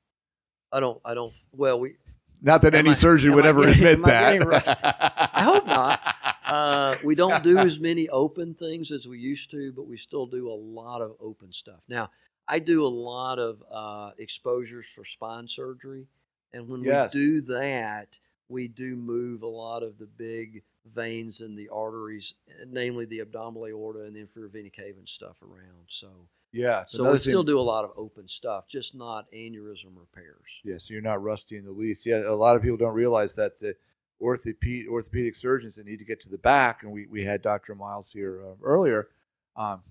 I 0.71 0.81
don't. 0.81 1.01
I 1.05 1.15
don't. 1.15 1.35
Well, 1.53 1.81
we. 1.81 1.97
Not 2.45 2.63
that 2.63 2.75
Am 2.75 2.81
any 2.81 2.91
I- 2.91 2.95
surgeon 2.95 3.35
would 3.35 3.47
I 3.47 3.51
ever 3.51 3.65
getting- 3.67 3.87
admit 3.87 4.07
that. 4.07 5.31
I 5.35 5.45
hope 5.45 5.67
not. 5.67 6.01
Uh, 6.45 6.97
we 7.05 7.15
don't 7.15 7.43
do 7.45 7.57
as 7.59 7.79
many 7.91 8.09
open 8.09 8.55
things 8.55 8.91
as 8.91 9.07
we 9.07 9.19
used 9.19 9.51
to, 9.53 9.73
but 9.73 9.87
we 9.87 9.97
still 9.97 10.27
do 10.27 10.51
a 10.51 10.53
lot 10.55 11.01
of 11.01 11.13
open 11.21 11.53
stuff. 11.53 11.83
Now, 11.89 12.11
I 12.49 12.59
do 12.59 12.85
a 12.85 12.89
lot 12.89 13.39
of 13.39 13.63
uh, 13.71 14.11
exposures 14.19 14.87
for 14.95 15.05
spine 15.05 15.47
surgery, 15.47 16.07
and 16.53 16.69
when 16.69 16.83
Yes. 16.83 17.15
we 17.15 17.21
do 17.21 17.41
that, 17.43 18.19
we 18.49 18.67
do 18.69 18.97
move 18.97 19.43
a 19.43 19.47
lot 19.47 19.83
of 19.85 19.97
the 19.99 20.07
big 20.07 20.63
veins 20.93 21.41
and 21.41 21.57
the 21.57 21.69
arteries, 21.69 22.35
namely 22.67 23.05
the 23.05 23.21
abdominal 23.21 23.67
aorta 23.69 24.01
and 24.05 24.17
the 24.17 24.21
inferior 24.21 24.49
vena 24.49 24.69
cava 24.69 24.99
and 24.99 25.09
stuff 25.09 25.37
around. 25.43 25.87
So, 25.87 26.09
yeah. 26.53 26.85
so 26.87 27.13
we 27.13 27.19
still 27.19 27.43
do 27.43 27.59
a 27.59 27.63
lot 27.63 27.85
of 27.85 27.93
open 27.97 28.29
stuff, 28.29 28.69
just 28.69 28.95
not 28.95 29.31
aneurysm 29.33 29.97
repairs. 29.97 30.61
Yeah, 30.65 30.77
so 30.79 30.93
you're 30.93 31.03
not 31.03 31.23
rusty 31.23 31.57
in 31.57 31.65
the 31.65 31.73
least. 31.73 32.07
Yeah, 32.07 32.23
a 32.29 32.35
lot 32.35 32.57
of 32.57 32.63
people 32.63 32.77
don't 32.77 32.95
realize 32.95 33.35
that 33.35 33.59
the 33.61 33.75
orthopedic 34.21 34.89
orthopedic 34.91 35.35
surgeons 35.37 35.77
that 35.77 35.87
need 35.87 35.99
to 35.99 36.05
get 36.05 36.21
to 36.23 36.29
the 36.29 36.39
back, 36.39 36.83
and 36.83 36.93
we, 36.93 37.07
we 37.07 37.25
had 37.25 37.43
Dr. 37.43 37.75
Miles 37.75 38.11
here 38.11 38.43
uh, 38.45 38.55
earlier, 38.63 39.09
um, 39.57 39.83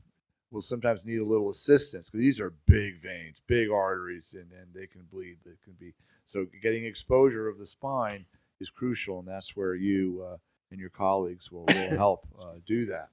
will 0.52 0.62
sometimes 0.62 1.06
need 1.06 1.20
a 1.20 1.26
little 1.26 1.50
assistance 1.50 2.08
because 2.10 2.20
these 2.20 2.40
are 2.40 2.54
big 2.66 3.02
veins, 3.02 3.42
big 3.48 3.70
arteries, 3.70 4.34
and, 4.34 4.52
and 4.52 4.74
they 4.74 4.88
can 4.88 5.02
bleed. 5.12 5.38
They 5.46 5.58
can 5.64 5.74
be 5.80 5.94
so 6.26 6.46
getting 6.62 6.86
exposure 6.86 7.48
of 7.48 7.58
the 7.58 7.68
spine 7.68 8.26
is 8.60 8.70
crucial, 8.70 9.20
and 9.20 9.28
that's 9.28 9.56
where 9.56 9.76
you 9.76 10.26
uh, 10.30 10.38
and 10.72 10.80
your 10.80 10.90
colleagues 10.90 11.52
will, 11.52 11.66
will 11.66 11.90
help 11.98 12.28
uh, 12.40 12.54
do 12.66 12.86
that. 12.88 13.10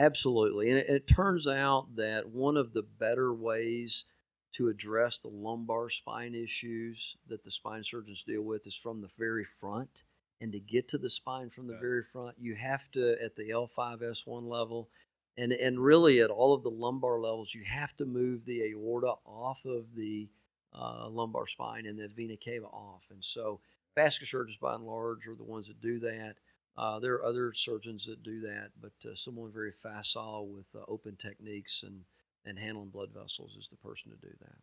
Absolutely. 0.00 0.70
And 0.70 0.78
it, 0.78 0.88
it 0.88 1.06
turns 1.06 1.46
out 1.46 1.96
that 1.96 2.28
one 2.28 2.56
of 2.56 2.72
the 2.72 2.82
better 2.82 3.34
ways 3.34 4.04
to 4.52 4.68
address 4.68 5.18
the 5.18 5.28
lumbar 5.28 5.90
spine 5.90 6.34
issues 6.34 7.16
that 7.28 7.44
the 7.44 7.50
spine 7.50 7.84
surgeons 7.84 8.22
deal 8.26 8.42
with 8.42 8.66
is 8.66 8.74
from 8.74 9.00
the 9.00 9.10
very 9.18 9.44
front. 9.44 10.02
And 10.40 10.52
to 10.52 10.60
get 10.60 10.88
to 10.88 10.98
the 10.98 11.10
spine 11.10 11.50
from 11.50 11.66
the 11.66 11.76
very 11.76 12.04
front, 12.04 12.36
you 12.38 12.54
have 12.54 12.90
to, 12.92 13.20
at 13.22 13.34
the 13.34 13.50
L5S1 13.50 14.48
level, 14.48 14.88
and, 15.36 15.52
and 15.52 15.80
really 15.80 16.20
at 16.20 16.30
all 16.30 16.54
of 16.54 16.62
the 16.62 16.70
lumbar 16.70 17.20
levels, 17.20 17.54
you 17.54 17.64
have 17.64 17.96
to 17.96 18.04
move 18.04 18.44
the 18.44 18.62
aorta 18.62 19.14
off 19.24 19.64
of 19.64 19.94
the 19.96 20.28
uh, 20.72 21.08
lumbar 21.08 21.48
spine 21.48 21.86
and 21.86 21.98
the 21.98 22.08
vena 22.08 22.36
cava 22.36 22.66
off. 22.66 23.06
And 23.10 23.22
so, 23.22 23.60
vascular 23.96 24.28
surgeons 24.28 24.58
by 24.60 24.74
and 24.74 24.86
large 24.86 25.26
are 25.26 25.34
the 25.34 25.44
ones 25.44 25.66
that 25.66 25.80
do 25.80 25.98
that. 26.00 26.36
Uh, 26.78 27.00
there 27.00 27.14
are 27.14 27.24
other 27.24 27.52
surgeons 27.52 28.06
that 28.06 28.22
do 28.22 28.40
that, 28.40 28.68
but 28.80 28.92
uh, 29.04 29.12
someone 29.16 29.50
very 29.50 29.72
facile 29.72 30.46
with 30.46 30.66
uh, 30.76 30.84
open 30.86 31.16
techniques 31.16 31.82
and, 31.84 32.02
and 32.46 32.56
handling 32.56 32.88
blood 32.88 33.08
vessels 33.12 33.56
is 33.58 33.66
the 33.68 33.76
person 33.76 34.12
to 34.12 34.16
do 34.18 34.32
that. 34.40 34.54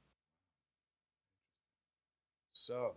So, 2.54 2.94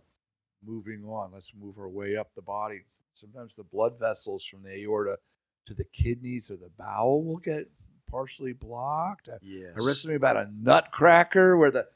moving 0.65 1.03
on, 1.03 1.31
let's 1.33 1.51
move 1.59 1.77
our 1.77 1.89
way 1.89 2.15
up 2.15 2.33
the 2.33 2.41
body. 2.41 2.83
Sometimes 3.13 3.55
the 3.55 3.63
blood 3.63 3.99
vessels 3.99 4.45
from 4.45 4.63
the 4.63 4.71
aorta 4.83 5.17
to 5.65 5.73
the 5.73 5.83
kidneys 5.83 6.49
or 6.49 6.55
the 6.55 6.71
bowel 6.77 7.21
will 7.21 7.37
get 7.37 7.69
partially 8.09 8.53
blocked. 8.53 9.27
Yes. 9.41 9.73
I 9.75 9.83
read 9.83 9.97
something 9.97 10.15
about 10.15 10.37
a 10.37 10.49
nutcracker 10.61 11.57
where 11.57 11.71
the, 11.71 11.87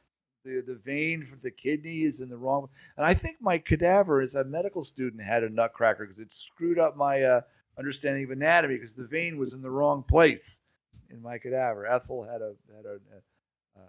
the 0.44 0.64
the 0.66 0.76
vein 0.76 1.26
for 1.26 1.38
the 1.42 1.52
kidney 1.52 2.04
is 2.04 2.20
in 2.20 2.30
the 2.30 2.38
wrong. 2.38 2.70
And 2.98 3.06
I 3.06 3.14
think 3.14 3.38
my 3.42 3.58
cadaver, 3.58 4.22
as 4.22 4.36
a 4.36 4.44
medical 4.44 4.84
student, 4.84 5.22
had 5.22 5.44
a 5.44 5.50
nutcracker 5.50 6.06
because 6.06 6.20
it 6.20 6.34
screwed 6.34 6.80
up 6.80 6.98
my 6.98 7.24
uh, 7.24 7.42
understanding 7.78 8.24
of 8.24 8.32
anatomy 8.32 8.76
because 8.76 8.94
the 8.94 9.08
vein 9.08 9.38
was 9.38 9.54
in 9.54 9.62
the 9.62 9.70
wrong 9.70 10.04
place 10.04 10.62
in 11.10 11.22
my 11.22 11.38
cadaver. 11.38 11.86
Ethel 11.86 12.24
had 12.24 12.42
a 12.42 12.54
had 12.76 12.86
a, 12.86 12.96
a 13.16 13.22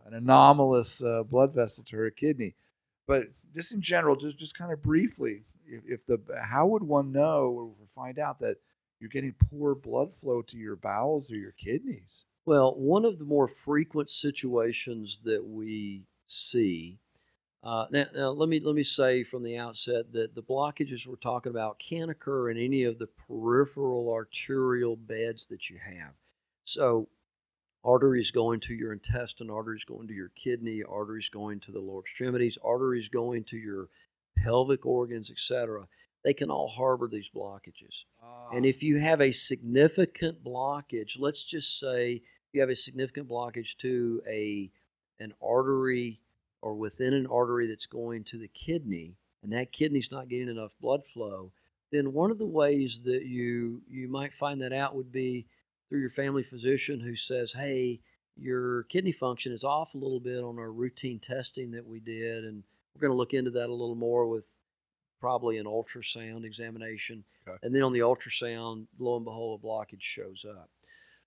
an 0.06 0.14
anomalous 0.14 1.02
uh, 1.02 1.22
blood 1.22 1.54
vessel 1.54 1.84
to 1.84 1.96
her 1.96 2.10
kidney. 2.10 2.54
But 3.06 3.24
just 3.54 3.72
in 3.72 3.80
general, 3.80 4.16
just 4.16 4.38
just 4.38 4.56
kind 4.56 4.72
of 4.72 4.82
briefly, 4.82 5.42
if, 5.66 5.82
if 5.86 6.06
the 6.06 6.18
how 6.42 6.66
would 6.66 6.82
one 6.82 7.12
know 7.12 7.74
or 7.80 7.86
find 7.94 8.18
out 8.18 8.40
that 8.40 8.56
you're 9.00 9.10
getting 9.10 9.34
poor 9.50 9.74
blood 9.74 10.10
flow 10.20 10.42
to 10.42 10.56
your 10.56 10.76
bowels 10.76 11.30
or 11.30 11.36
your 11.36 11.52
kidneys? 11.52 12.24
Well, 12.46 12.74
one 12.74 13.04
of 13.04 13.18
the 13.18 13.24
more 13.24 13.48
frequent 13.48 14.10
situations 14.10 15.18
that 15.24 15.44
we 15.44 16.04
see. 16.26 16.98
Uh, 17.62 17.86
now, 17.90 18.04
now, 18.14 18.30
let 18.30 18.48
me 18.48 18.60
let 18.60 18.74
me 18.74 18.84
say 18.84 19.24
from 19.24 19.42
the 19.42 19.56
outset 19.56 20.12
that 20.12 20.34
the 20.34 20.42
blockages 20.42 21.06
we're 21.06 21.16
talking 21.16 21.50
about 21.50 21.78
can 21.78 22.10
occur 22.10 22.50
in 22.50 22.58
any 22.58 22.84
of 22.84 22.98
the 22.98 23.06
peripheral 23.06 24.12
arterial 24.12 24.96
beds 24.96 25.46
that 25.46 25.70
you 25.70 25.78
have. 25.82 26.12
So, 26.64 27.08
arteries 27.82 28.30
going 28.30 28.60
to 28.60 28.74
your 28.74 28.92
intestine, 28.92 29.48
arteries 29.48 29.84
going 29.84 30.08
to 30.08 30.14
your 30.14 30.30
kidney, 30.36 30.82
arteries 30.86 31.30
going 31.30 31.58
to 31.60 31.72
the 31.72 31.80
lower 31.80 32.00
extremities, 32.00 32.58
arteries 32.62 33.08
going 33.08 33.44
to 33.44 33.56
your 33.56 33.88
pelvic 34.36 34.84
organs, 34.84 35.30
etc. 35.30 35.86
They 36.22 36.34
can 36.34 36.50
all 36.50 36.68
harbor 36.68 37.08
these 37.08 37.30
blockages. 37.34 38.04
And 38.52 38.64
Ah, 38.64 38.68
if 38.68 38.82
you 38.82 38.98
have 38.98 39.22
a 39.22 39.32
significant 39.32 40.44
blockage, 40.44 41.18
let's 41.18 41.44
just 41.44 41.78
say 41.78 42.22
you 42.52 42.60
have 42.60 42.70
a 42.70 42.76
significant 42.76 43.28
blockage 43.28 43.76
to 43.78 44.22
a 44.28 44.70
an 45.20 45.32
artery 45.42 46.20
or 46.62 46.74
within 46.74 47.12
an 47.12 47.26
artery 47.26 47.66
that's 47.66 47.86
going 47.86 48.24
to 48.24 48.38
the 48.38 48.48
kidney, 48.48 49.16
and 49.42 49.52
that 49.52 49.72
kidney's 49.72 50.10
not 50.10 50.28
getting 50.28 50.48
enough 50.48 50.74
blood 50.80 51.06
flow, 51.06 51.52
then 51.92 52.12
one 52.12 52.30
of 52.30 52.38
the 52.38 52.46
ways 52.46 53.00
that 53.04 53.24
you 53.24 53.82
you 53.88 54.08
might 54.08 54.32
find 54.32 54.60
that 54.60 54.72
out 54.72 54.96
would 54.96 55.12
be 55.12 55.46
through 55.88 56.00
your 56.00 56.10
family 56.10 56.42
physician 56.42 56.98
who 56.98 57.14
says, 57.14 57.52
"Hey, 57.52 58.00
your 58.36 58.84
kidney 58.84 59.12
function 59.12 59.52
is 59.52 59.62
off 59.62 59.94
a 59.94 59.98
little 59.98 60.20
bit 60.20 60.42
on 60.42 60.58
our 60.58 60.72
routine 60.72 61.20
testing 61.20 61.70
that 61.72 61.86
we 61.86 62.00
did, 62.00 62.44
and 62.44 62.64
we're 62.94 63.00
going 63.00 63.12
to 63.12 63.16
look 63.16 63.34
into 63.34 63.50
that 63.52 63.68
a 63.68 63.74
little 63.74 63.94
more 63.94 64.26
with 64.26 64.46
probably 65.20 65.58
an 65.58 65.66
ultrasound 65.66 66.44
examination." 66.44 67.24
Okay. 67.46 67.58
And 67.62 67.74
then 67.74 67.82
on 67.82 67.92
the 67.92 68.00
ultrasound, 68.00 68.86
lo 68.98 69.16
and 69.16 69.24
behold, 69.24 69.60
a 69.62 69.66
blockage 69.66 70.00
shows 70.00 70.44
up. 70.48 70.70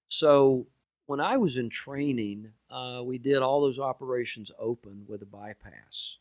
So 0.10 0.66
when 1.06 1.20
I 1.20 1.38
was 1.38 1.58
in 1.58 1.70
training, 1.70 2.52
uh, 2.70 3.02
we 3.04 3.18
did 3.18 3.38
all 3.38 3.62
those 3.62 3.80
operations 3.80 4.52
open 4.60 5.06
with 5.08 5.22
a 5.22 5.26
bypass. 5.26 6.18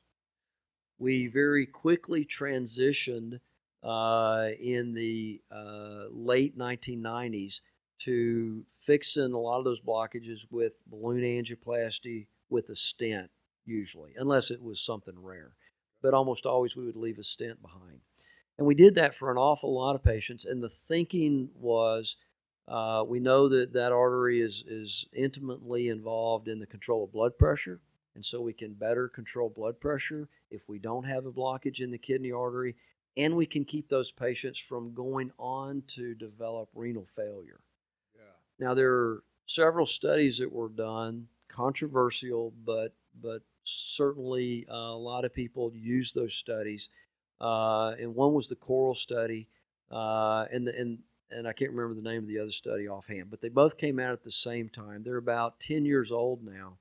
We 0.98 1.26
very 1.26 1.66
quickly 1.66 2.24
transitioned 2.24 3.40
uh, 3.82 4.48
in 4.60 4.94
the 4.94 5.40
uh, 5.50 6.06
late 6.10 6.56
1990s 6.58 7.60
to 7.98 8.64
fixing 8.70 9.32
a 9.32 9.38
lot 9.38 9.58
of 9.58 9.64
those 9.64 9.80
blockages 9.80 10.40
with 10.50 10.72
balloon 10.86 11.22
angioplasty 11.22 12.26
with 12.50 12.68
a 12.70 12.76
stent, 12.76 13.30
usually, 13.64 14.12
unless 14.16 14.50
it 14.50 14.62
was 14.62 14.80
something 14.80 15.14
rare. 15.18 15.52
But 16.02 16.14
almost 16.14 16.46
always 16.46 16.76
we 16.76 16.86
would 16.86 16.96
leave 16.96 17.18
a 17.18 17.24
stent 17.24 17.60
behind. 17.62 18.00
And 18.58 18.66
we 18.66 18.74
did 18.74 18.94
that 18.94 19.14
for 19.14 19.30
an 19.30 19.36
awful 19.36 19.74
lot 19.74 19.94
of 19.94 20.02
patients. 20.02 20.44
And 20.44 20.62
the 20.62 20.68
thinking 20.68 21.50
was 21.54 22.16
uh, 22.68 23.04
we 23.06 23.20
know 23.20 23.48
that 23.48 23.72
that 23.72 23.92
artery 23.92 24.40
is, 24.40 24.64
is 24.66 25.06
intimately 25.12 25.88
involved 25.88 26.48
in 26.48 26.58
the 26.58 26.66
control 26.66 27.04
of 27.04 27.12
blood 27.12 27.36
pressure. 27.38 27.80
And 28.14 28.24
so 28.24 28.40
we 28.40 28.54
can 28.54 28.72
better 28.72 29.08
control 29.08 29.50
blood 29.50 29.78
pressure 29.78 30.28
if 30.50 30.68
we 30.68 30.78
don't 30.78 31.04
have 31.04 31.26
a 31.26 31.32
blockage 31.32 31.80
in 31.80 31.90
the 31.90 31.98
kidney 31.98 32.32
artery. 32.32 32.74
And 33.16 33.36
we 33.36 33.46
can 33.46 33.64
keep 33.64 33.88
those 33.88 34.10
patients 34.10 34.58
from 34.58 34.94
going 34.94 35.30
on 35.38 35.82
to 35.88 36.14
develop 36.14 36.68
renal 36.74 37.06
failure. 37.14 37.60
yeah. 38.14 38.22
Now 38.58 38.74
there 38.74 38.92
are 38.92 39.22
several 39.46 39.86
studies 39.86 40.38
that 40.38 40.52
were 40.52 40.68
done, 40.68 41.28
controversial, 41.48 42.52
but 42.64 42.92
but 43.22 43.42
certainly 43.64 44.66
uh, 44.70 44.74
a 44.74 44.98
lot 44.98 45.24
of 45.24 45.32
people 45.32 45.72
use 45.74 46.12
those 46.12 46.34
studies. 46.34 46.88
Uh, 47.40 47.90
and 48.00 48.14
one 48.14 48.34
was 48.34 48.48
the 48.48 48.56
Coral 48.56 48.94
study, 48.94 49.48
uh, 49.90 50.46
and 50.52 50.66
the, 50.66 50.78
and 50.78 50.98
and 51.30 51.46
I 51.48 51.52
can't 51.52 51.72
remember 51.72 51.94
the 51.94 52.08
name 52.08 52.22
of 52.22 52.28
the 52.28 52.38
other 52.38 52.52
study 52.52 52.88
offhand, 52.88 53.30
but 53.30 53.40
they 53.40 53.48
both 53.48 53.76
came 53.78 53.98
out 53.98 54.12
at 54.12 54.22
the 54.22 54.32
same 54.32 54.68
time. 54.68 55.02
They're 55.02 55.16
about 55.16 55.60
ten 55.60 55.84
years 55.84 56.12
old 56.12 56.44
now, 56.44 56.78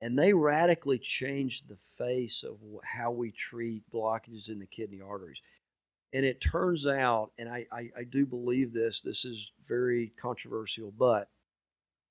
and 0.00 0.18
they 0.18 0.32
radically 0.32 0.98
changed 0.98 1.68
the 1.68 1.76
face 1.76 2.42
of 2.44 2.58
how 2.84 3.10
we 3.10 3.32
treat 3.32 3.82
blockages 3.90 4.48
in 4.48 4.58
the 4.58 4.66
kidney 4.66 5.00
arteries. 5.00 5.40
And 6.12 6.24
it 6.24 6.40
turns 6.40 6.86
out, 6.86 7.32
and 7.38 7.48
I, 7.48 7.66
I, 7.72 7.90
I 7.98 8.04
do 8.04 8.24
believe 8.24 8.72
this, 8.72 9.00
this 9.00 9.24
is 9.24 9.50
very 9.66 10.12
controversial, 10.20 10.92
but 10.92 11.28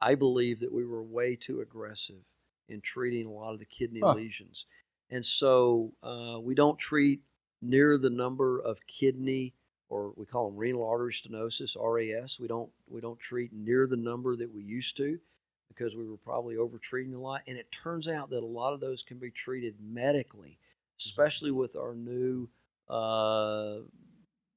I 0.01 0.15
believe 0.15 0.59
that 0.59 0.73
we 0.73 0.85
were 0.85 1.03
way 1.03 1.35
too 1.35 1.61
aggressive 1.61 2.23
in 2.67 2.81
treating 2.81 3.25
a 3.25 3.31
lot 3.31 3.53
of 3.53 3.59
the 3.59 3.65
kidney 3.65 4.03
Huh. 4.03 4.15
lesions. 4.15 4.65
And 5.09 5.25
so 5.25 5.93
uh, 6.03 6.39
we 6.41 6.55
don't 6.55 6.77
treat 6.77 7.21
near 7.61 7.97
the 7.97 8.09
number 8.09 8.59
of 8.59 8.77
kidney 8.87 9.53
or 9.89 10.13
we 10.15 10.25
call 10.25 10.49
them 10.49 10.57
renal 10.57 10.87
artery 10.87 11.13
stenosis 11.13 11.75
RAS. 11.79 12.39
We 12.39 12.47
don't 12.47 12.69
we 12.87 13.01
don't 13.01 13.19
treat 13.19 13.51
near 13.53 13.87
the 13.87 13.97
number 13.97 14.35
that 14.35 14.53
we 14.53 14.63
used 14.63 14.97
to 14.97 15.19
because 15.69 15.95
we 15.95 16.07
were 16.07 16.17
probably 16.17 16.55
overtreating 16.55 17.15
a 17.15 17.19
lot. 17.19 17.41
And 17.47 17.57
it 17.57 17.67
turns 17.71 18.07
out 18.07 18.29
that 18.29 18.43
a 18.43 18.45
lot 18.45 18.73
of 18.73 18.79
those 18.79 19.03
can 19.03 19.17
be 19.17 19.31
treated 19.31 19.75
medically, 19.81 20.57
especially 20.99 21.51
with 21.51 21.75
our 21.75 21.95
new 21.95 22.47
uh, 22.89 23.79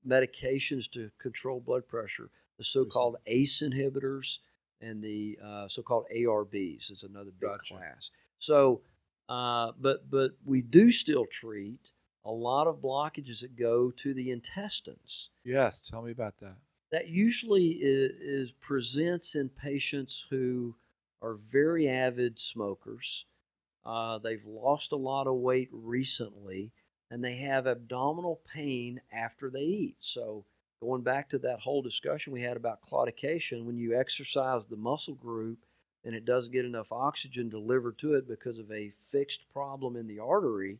medications 0.06 0.90
to 0.92 1.10
control 1.18 1.60
blood 1.60 1.86
pressure, 1.88 2.30
the 2.58 2.64
so-called 2.64 3.16
ACE 3.26 3.62
inhibitors 3.62 4.38
and 4.80 5.02
the 5.02 5.38
uh, 5.42 5.68
so-called 5.68 6.06
ARBs 6.14 6.90
is 6.90 7.02
another 7.02 7.30
big 7.40 7.50
Gotcha. 7.50 7.74
class. 7.74 8.10
So, 8.38 8.82
uh, 9.28 9.72
but 9.80 10.08
but 10.10 10.32
we 10.44 10.60
do 10.60 10.90
still 10.90 11.26
treat 11.26 11.90
a 12.26 12.30
lot 12.30 12.66
of 12.66 12.82
blockages 12.82 13.40
that 13.40 13.56
go 13.56 13.92
to 13.92 14.12
the 14.12 14.32
intestines. 14.32 15.30
Yes, 15.44 15.80
tell 15.80 16.02
me 16.02 16.10
about 16.10 16.36
that. 16.40 16.56
That 16.90 17.08
usually 17.08 17.68
is, 17.68 18.10
is 18.20 18.52
presents 18.60 19.36
in 19.36 19.48
patients 19.48 20.26
who 20.28 20.74
are 21.22 21.34
very 21.34 21.88
avid 21.88 22.38
smokers. 22.38 23.24
Uh, 23.84 24.18
they've 24.18 24.44
lost 24.44 24.90
a 24.90 24.96
lot 24.96 25.28
of 25.28 25.36
weight 25.36 25.68
recently, 25.72 26.72
and 27.10 27.22
they 27.22 27.36
have 27.36 27.68
abdominal 27.68 28.40
pain 28.52 29.00
after 29.12 29.48
they 29.48 29.60
eat. 29.60 29.96
So, 30.00 30.44
going 30.80 31.02
back 31.02 31.28
to 31.30 31.38
that 31.38 31.60
whole 31.60 31.80
discussion 31.80 32.32
we 32.32 32.42
had 32.42 32.56
about 32.56 32.80
claudication, 32.82 33.64
when 33.64 33.78
you 33.78 33.98
exercise 33.98 34.66
the 34.66 34.76
muscle 34.76 35.14
group 35.14 35.58
and 36.04 36.14
it 36.14 36.24
doesn't 36.24 36.52
get 36.52 36.64
enough 36.64 36.92
oxygen 36.92 37.48
delivered 37.48 37.98
to 37.98 38.14
it 38.14 38.28
because 38.28 38.58
of 38.58 38.70
a 38.70 38.90
fixed 39.10 39.48
problem 39.52 39.96
in 39.96 40.06
the 40.08 40.18
artery, 40.18 40.78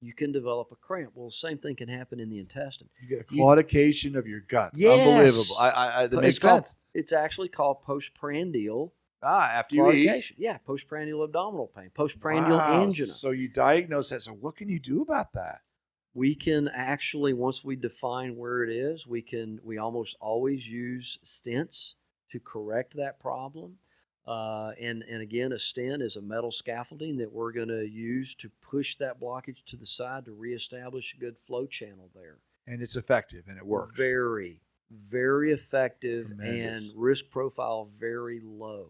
you 0.00 0.12
can 0.14 0.30
develop 0.32 0.70
a 0.72 0.76
cramp. 0.76 1.10
Well, 1.14 1.28
the 1.28 1.32
same 1.36 1.58
thing 1.58 1.74
can 1.76 1.88
happen 1.88 2.20
in 2.20 2.30
the 2.30 2.38
intestine. 2.38 2.88
You 3.02 3.08
get 3.08 3.26
a 3.30 3.34
You- 3.34 3.42
claudication 3.42 4.16
of 4.16 4.26
your 4.26 4.40
guts. 4.40 4.80
Yes. 4.80 4.98
Unbelievable. 4.98 5.56
I, 5.60 5.68
I, 5.70 5.98
I 5.98 6.06
that 6.06 6.14
But 6.16 6.22
makes 6.22 6.36
it's 6.36 6.42
called- 6.44 6.66
sense. 6.66 6.76
It's 6.94 7.12
actually 7.12 7.48
called 7.48 7.82
postprandial 7.82 8.92
Ah, 9.22 9.48
after 9.50 9.74
you 9.74 9.90
eat. 9.90 10.06
claudication. 10.08 10.34
Yeah, 10.36 10.58
postprandial 10.58 11.24
abdominal 11.24 11.66
pain, 11.76 11.90
postprandial 11.94 12.58
Wow, 12.58 12.82
angina. 12.84 13.08
So 13.08 13.30
you 13.30 13.48
diagnose 13.48 14.10
that. 14.10 14.22
So 14.22 14.32
what 14.32 14.56
can 14.56 14.68
you 14.68 14.78
do 14.78 15.02
about 15.02 15.32
that? 15.34 15.60
we 16.14 16.34
can 16.34 16.68
actually 16.68 17.32
once 17.34 17.62
we 17.62 17.76
define 17.76 18.34
where 18.34 18.64
it 18.64 18.70
is 18.70 19.06
we 19.06 19.20
can 19.20 19.60
we 19.62 19.76
almost 19.76 20.16
always 20.20 20.66
use 20.66 21.18
stents 21.24 21.94
to 22.32 22.40
correct 22.40 22.96
that 22.96 23.20
problem 23.20 23.74
uh, 24.28 24.72
and 24.80 25.02
and 25.04 25.22
again 25.22 25.52
a 25.52 25.58
stent 25.58 26.02
is 26.02 26.16
a 26.16 26.20
metal 26.22 26.50
scaffolding 26.52 27.16
that 27.16 27.32
we're 27.32 27.52
going 27.52 27.68
to 27.68 27.84
use 27.88 28.34
to 28.34 28.50
push 28.60 28.96
that 28.96 29.18
blockage 29.20 29.64
to 29.66 29.76
the 29.76 29.86
side 29.86 30.24
to 30.26 30.32
reestablish 30.32 31.14
a 31.14 31.20
good 31.20 31.36
flow 31.46 31.64
channel 31.66 32.10
there 32.14 32.36
And 32.66 32.82
it's 32.82 32.96
effective 32.96 33.44
and 33.48 33.56
it 33.56 33.64
works. 33.66 33.96
very 33.96 34.60
very 34.90 35.52
effective 35.52 36.30
and 36.42 36.90
risk 36.96 37.24
profile 37.30 37.88
very 37.98 38.40
low 38.42 38.88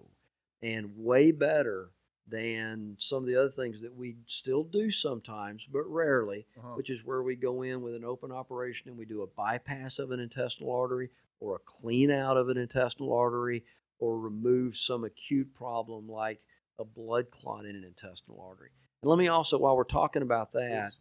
and 0.62 0.90
way 0.96 1.30
better 1.32 1.90
than 2.28 2.96
some 3.00 3.22
of 3.22 3.26
the 3.26 3.34
other 3.36 3.50
things 3.50 3.80
that 3.80 3.94
we 3.96 4.16
still 4.26 4.62
do 4.62 4.90
sometimes 4.90 5.66
but 5.72 5.82
rarely 5.90 6.46
Uh-huh. 6.58 6.74
which 6.76 6.90
is 6.90 7.04
where 7.04 7.22
we 7.22 7.34
go 7.36 7.62
in 7.62 7.80
with 7.82 7.94
an 7.94 8.04
open 8.04 8.30
operation 8.32 8.88
and 8.88 8.98
we 8.98 9.06
do 9.06 9.22
a 9.22 9.26
bypass 9.26 9.98
of 9.98 10.10
an 10.10 10.20
intestinal 10.20 10.72
artery 10.72 11.10
or 11.40 11.56
a 11.56 11.58
clean 11.60 12.10
out 12.10 12.36
of 12.36 12.48
an 12.48 12.56
intestinal 12.58 13.12
artery 13.12 13.64
or 13.98 14.18
remove 14.18 14.76
some 14.76 15.04
acute 15.04 15.52
problem 15.54 16.08
like 16.08 16.40
a 16.78 16.84
blood 16.84 17.26
clot 17.30 17.64
in 17.64 17.76
an 17.76 17.84
intestinal 17.84 18.40
artery. 18.40 18.70
And 19.02 19.10
let 19.10 19.18
me 19.18 19.28
also, 19.28 19.58
while 19.58 19.76
we're 19.76 19.84
talking 19.84 20.22
about 20.22 20.52
that, 20.52 20.90
Please. 20.90 20.98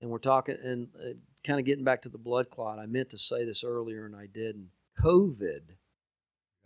and 0.00 0.10
we're 0.10 0.18
talking 0.18 0.56
and 0.62 0.88
uh, 0.96 1.14
kind 1.44 1.60
of 1.60 1.66
getting 1.66 1.84
back 1.84 2.02
to 2.02 2.08
the 2.08 2.18
blood 2.18 2.50
clot, 2.50 2.78
I 2.78 2.86
meant 2.86 3.10
to 3.10 3.18
say 3.18 3.44
this 3.44 3.64
earlier 3.64 4.06
and 4.06 4.16
I 4.16 4.26
didn't. 4.26 4.68
COVID, 5.02 5.62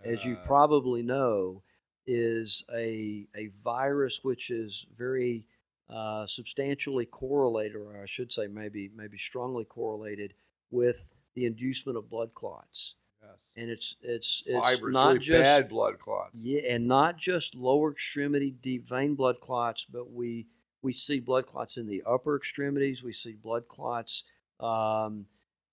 as 0.04 0.24
you 0.24 0.36
probably 0.46 1.02
know, 1.02 1.62
is 2.06 2.64
a 2.72 3.26
a 3.36 3.48
virus 3.62 4.20
which 4.22 4.50
is 4.50 4.86
very 4.96 5.44
uh, 5.88 6.26
substantially 6.26 7.04
correlated, 7.06 7.76
or 7.76 8.00
I 8.00 8.06
should 8.06 8.32
say, 8.32 8.46
maybe 8.46 8.90
maybe 8.94 9.18
strongly 9.18 9.64
correlated 9.64 10.34
with 10.70 11.04
the 11.34 11.46
inducement 11.46 11.98
of 11.98 12.08
blood 12.08 12.32
clots. 12.34 12.94
Yes. 13.40 13.54
Yes. 13.56 13.62
and 13.62 13.70
it's 13.70 13.96
it's 14.02 14.42
it's 14.46 14.58
Fibers, 14.58 14.92
not 14.92 15.06
really 15.08 15.18
just 15.20 15.42
bad 15.42 15.68
blood 15.68 15.98
clots. 15.98 16.30
yeah, 16.34 16.60
and 16.68 16.86
not 16.86 17.16
just 17.16 17.54
lower 17.54 17.92
extremity 17.92 18.50
deep 18.50 18.88
vein 18.88 19.14
blood 19.14 19.40
clots, 19.40 19.86
but 19.90 20.12
we 20.12 20.46
we 20.82 20.92
see 20.92 21.20
blood 21.20 21.46
clots 21.46 21.76
in 21.76 21.86
the 21.86 22.02
upper 22.06 22.36
extremities. 22.36 23.02
We 23.02 23.12
see 23.12 23.32
blood 23.32 23.68
clots 23.68 24.24
um, 24.60 25.26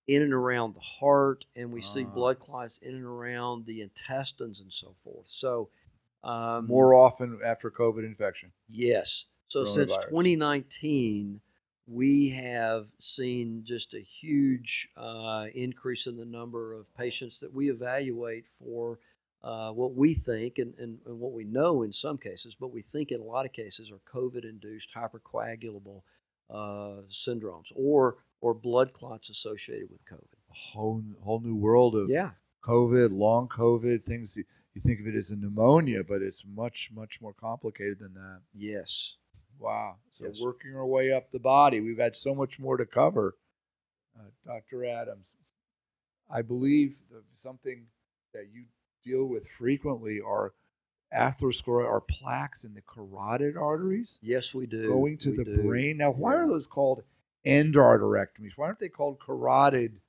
in 0.08 0.22
and 0.22 0.34
around 0.34 0.76
the 0.76 0.82
heart, 0.82 1.46
and 1.56 1.72
we 1.72 1.82
see 1.82 2.04
Ah. 2.06 2.14
blood 2.14 2.40
clots 2.40 2.78
in 2.82 2.96
and 2.96 3.06
around 3.06 3.66
the 3.66 3.82
intestines 3.82 4.60
and 4.60 4.72
so 4.72 4.96
forth. 5.04 5.28
So 5.28 5.70
um, 6.24 6.68
More 6.68 6.94
often 6.94 7.40
after 7.46 7.70
COVID 7.72 8.04
infection. 8.06 8.52
Yes. 8.70 9.26
So 9.50 9.64
since 9.64 9.96
2019, 9.96 11.40
we 11.88 12.30
have 12.30 12.88
seen 13.00 13.62
just 13.64 13.94
a 13.94 14.02
huge 14.02 14.90
uh, 14.98 15.46
increase 15.56 16.06
in 16.06 16.18
the 16.18 16.26
number 16.26 16.74
of 16.74 16.94
patients 16.96 17.40
that 17.40 17.54
we 17.54 17.70
evaluate 17.70 18.46
for 18.60 19.00
uh, 19.44 19.72
what 19.72 19.96
we 19.96 20.14
think 20.14 20.58
and, 20.58 20.74
and, 20.78 21.00
and 21.06 21.20
what 21.20 21.32
we 21.32 21.46
know 21.46 21.84
in 21.84 21.94
some 21.94 22.18
cases, 22.18 22.56
but 22.60 22.74
we 22.74 22.82
think 22.82 23.12
in 23.12 23.22
a 23.22 23.24
lot 23.24 23.46
of 23.46 23.54
cases 23.54 23.90
are 23.92 24.20
COVID 24.20 24.44
induced 24.44 24.90
hypercoagulable 24.94 26.02
uh, 26.50 27.02
syndromes 27.12 27.68
or, 27.76 28.18
or 28.42 28.54
blood 28.54 28.92
clots 28.94 29.30
associated 29.30 29.90
with 29.90 30.04
COVID. 30.06 30.34
A 30.52 30.54
whole 30.54 31.02
whole 31.24 31.40
new 31.40 31.56
world 31.56 31.96
of 31.96 32.10
Yeah. 32.10 32.32
COVID, 32.64 33.18
long 33.18 33.48
COVID, 33.48 34.04
things 34.04 34.36
you, 34.36 34.44
you 34.74 34.82
think 34.82 35.00
of 35.00 35.08
it 35.08 35.16
as 35.16 35.30
a 35.30 35.36
pneumonia, 35.38 36.04
but 36.04 36.22
it's 36.22 36.44
much, 36.46 36.90
much 36.94 37.22
more 37.22 37.34
complicated 37.34 38.00
than 38.00 38.14
that. 38.16 38.42
Yes. 38.54 39.16
Wow. 39.60 39.98
So 40.12 40.26
Yes. 40.26 40.40
working 40.42 40.76
our 40.76 40.86
way 40.86 41.12
up 41.12 41.32
the 41.32 41.40
body, 41.40 41.80
we've 41.80 41.98
got 41.98 42.16
so 42.16 42.34
much 42.36 42.60
more 42.60 42.78
to 42.78 42.86
cover. 42.86 43.36
Uh, 44.18 44.24
Dr. 44.46 44.86
Adams, 44.86 45.36
I 46.30 46.42
believe 46.42 46.98
something 47.36 47.86
that 48.34 48.48
you 48.52 48.66
deal 49.04 49.26
with 49.26 49.48
frequently 49.48 50.20
are 50.22 50.54
atherosclerosis, 51.14 51.88
are 51.88 52.02
plaques 52.02 52.64
in 52.64 52.74
the 52.74 52.82
carotid 52.82 53.56
arteries 53.56 54.20
Yes, 54.22 54.54
we 54.54 54.66
do. 54.66 54.88
going 54.88 55.18
to 55.20 55.32
We 55.32 55.38
the 55.38 55.46
do. 55.46 55.64
brain. 55.64 55.98
Now, 55.98 56.12
why 56.12 56.36
are 56.36 56.48
those 56.48 56.68
called 56.68 57.04
endarterectomies? 57.46 58.58
Why 58.58 58.66
aren't 58.68 58.80
they 58.80 58.90
called 58.90 59.20
carotid 59.20 60.02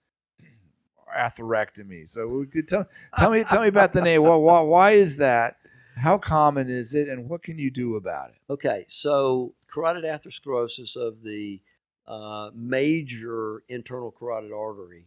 atherectomy? 1.17 2.09
So, 2.09 2.27
we 2.27 2.47
could 2.47 2.67
tell, 2.69 2.87
tell 3.19 3.31
me, 3.31 3.45
tell 3.45 3.63
me 3.63 3.69
about 3.69 3.93
the 3.93 4.01
name. 4.01 4.23
Why, 4.23 4.61
why 4.61 4.93
is 4.93 5.19
that? 5.19 5.59
How 5.99 6.19
common 6.19 6.71
is 6.71 6.95
it, 6.95 7.09
and 7.09 7.29
what 7.29 7.43
can 7.43 7.59
you 7.59 7.71
do 7.71 7.97
about 7.97 8.31
it? 8.31 8.37
Okay, 8.53 8.87
so 8.89 9.55
carotid 9.73 10.05
atherosclerosis 10.05 10.97
of 10.97 11.23
the 11.23 11.61
uh, 12.07 12.51
major 12.55 13.63
internal 13.69 14.11
carotid 14.11 14.53
artery 14.53 15.07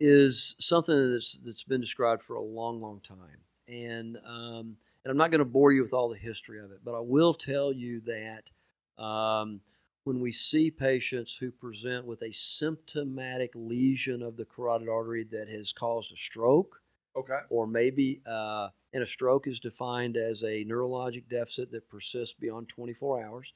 is 0.00 0.56
something 0.58 1.12
that's 1.12 1.38
that's 1.44 1.62
been 1.64 1.80
described 1.80 2.22
for 2.22 2.34
a 2.36 2.42
long, 2.42 2.80
long 2.80 3.00
time, 3.00 3.40
and 3.68 4.18
um, 4.26 4.76
and 5.04 5.10
I'm 5.10 5.16
not 5.16 5.30
going 5.30 5.38
to 5.40 5.44
bore 5.44 5.72
you 5.72 5.82
with 5.82 5.92
all 5.92 6.08
the 6.08 6.18
history 6.18 6.58
of 6.58 6.72
it, 6.72 6.80
but 6.84 6.94
I 6.94 7.00
will 7.00 7.34
tell 7.34 7.72
you 7.72 8.00
that 8.02 9.02
um, 9.02 9.60
when 10.04 10.20
we 10.20 10.32
see 10.32 10.70
patients 10.70 11.36
who 11.38 11.50
present 11.50 12.04
with 12.04 12.22
a 12.22 12.32
symptomatic 12.32 13.50
lesion 13.54 14.22
of 14.22 14.36
the 14.36 14.44
carotid 14.44 14.88
artery 14.88 15.24
that 15.30 15.48
has 15.48 15.72
caused 15.72 16.12
a 16.12 16.16
stroke, 16.16 16.80
Okay. 17.16 17.38
or 17.48 17.66
maybe 17.66 18.20
uh, 18.26 18.68
and 18.94 19.02
a 19.02 19.06
stroke 19.06 19.48
is 19.48 19.58
defined 19.58 20.16
as 20.16 20.42
a 20.44 20.64
neurologic 20.64 21.28
deficit 21.28 21.70
that 21.72 21.90
persists 21.90 22.34
beyond 22.38 22.68
24 22.68 23.24
hours 23.24 23.52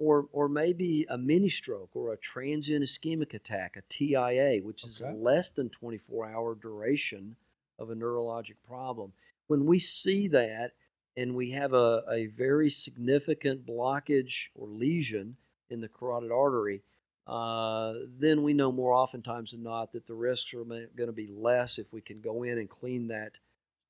or 0.00 0.26
or 0.32 0.48
maybe 0.48 1.06
a 1.10 1.18
mini 1.18 1.50
stroke 1.50 1.90
or 1.94 2.12
a 2.12 2.16
transient 2.16 2.84
ischemic 2.84 3.34
attack 3.34 3.76
a 3.76 3.82
TIA 3.88 4.60
which 4.62 4.84
is 4.84 5.02
less 5.14 5.50
than 5.50 5.68
24 5.68 6.26
hour 6.26 6.54
duration 6.54 7.36
of 7.78 7.90
a 7.90 7.94
neurologic 7.94 8.56
problem. 8.66 9.12
When 9.46 9.66
we 9.66 9.78
see 9.78 10.26
that 10.28 10.72
and 11.16 11.34
we 11.34 11.50
have 11.50 11.74
a, 11.74 12.02
a 12.10 12.26
very 12.26 12.70
significant 12.70 13.66
blockage 13.66 14.46
or 14.54 14.68
lesion 14.68 15.36
in 15.70 15.80
the 15.80 15.88
carotid 15.88 16.32
artery 16.32 16.82
uh, 17.26 17.92
then 18.18 18.42
we 18.42 18.54
know 18.54 18.72
more 18.72 18.94
oftentimes 18.94 19.50
than 19.50 19.62
not 19.62 19.92
that 19.92 20.06
the 20.06 20.14
risks 20.14 20.54
are 20.54 20.64
going 20.64 20.88
to 21.06 21.12
be 21.12 21.26
less 21.26 21.78
if 21.78 21.92
we 21.92 22.00
can 22.00 22.22
go 22.22 22.42
in 22.42 22.56
and 22.56 22.70
clean 22.70 23.08
that 23.08 23.32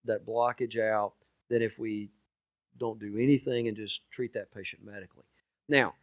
that 0.05 0.27
blockage 0.27 0.79
out 0.79 1.15
than 1.49 1.63
if 1.63 1.79
we 1.79 2.11
don't 2.79 3.01
do 3.01 3.17
anything 3.19 3.69
and 3.69 3.77
just 3.77 4.03
treat 4.11 4.33
that 4.35 4.53
patient 4.55 4.85
medically. 4.85 5.25
Now, 5.69 5.95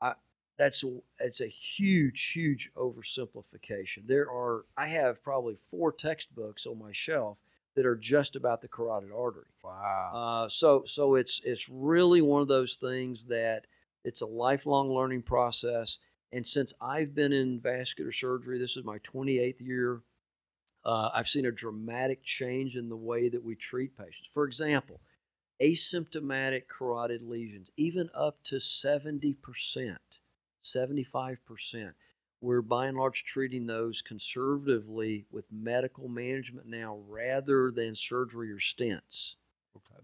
I, 0.00 0.14
that's 0.58 0.82
a, 0.84 0.98
it's 1.20 1.40
a 1.40 1.46
huge, 1.46 2.32
huge 2.34 2.70
oversimplification. 2.76 4.06
There 4.06 4.30
are 4.30 4.64
I 4.76 4.88
have 4.88 5.22
probably 5.22 5.54
four 5.70 5.92
textbooks 5.92 6.66
on 6.66 6.78
my 6.78 6.92
shelf 6.92 7.38
that 7.74 7.86
are 7.86 7.96
just 7.96 8.36
about 8.36 8.60
the 8.60 8.68
carotid 8.68 9.10
artery. 9.12 9.46
Wow. 9.64 10.44
Uh, 10.44 10.48
so 10.48 10.84
so 10.86 11.14
it's 11.14 11.40
it's 11.44 11.68
really 11.68 12.20
one 12.20 12.42
of 12.42 12.48
those 12.48 12.76
things 12.76 13.24
that 13.26 13.66
it's 14.04 14.20
a 14.20 14.26
lifelong 14.26 14.90
learning 14.92 15.22
process. 15.22 15.98
And 16.32 16.46
since 16.46 16.72
I've 16.80 17.14
been 17.14 17.32
in 17.32 17.60
vascular 17.60 18.12
surgery, 18.12 18.58
this 18.58 18.76
is 18.76 18.84
my 18.84 18.98
28th 19.00 19.60
year. 19.60 20.00
Uh, 20.84 21.10
I've 21.14 21.28
seen 21.28 21.46
a 21.46 21.52
dramatic 21.52 22.22
change 22.24 22.76
in 22.76 22.88
the 22.88 22.96
way 22.96 23.28
that 23.28 23.42
we 23.42 23.54
treat 23.56 23.96
patients. 23.96 24.28
For 24.32 24.44
example, 24.46 25.00
asymptomatic 25.62 26.68
carotid 26.68 27.22
lesions, 27.22 27.70
even 27.76 28.10
up 28.14 28.42
to 28.44 28.56
70%, 28.56 29.98
75%. 30.64 31.94
We're 32.40 32.62
by 32.62 32.86
and 32.88 32.96
large 32.98 33.24
treating 33.24 33.66
those 33.66 34.02
conservatively 34.02 35.26
with 35.30 35.50
medical 35.52 36.08
management 36.08 36.66
now 36.66 36.96
rather 37.06 37.70
than 37.70 37.94
surgery 37.96 38.50
or 38.52 38.58
stents 38.58 39.36
Okay. 39.76 40.02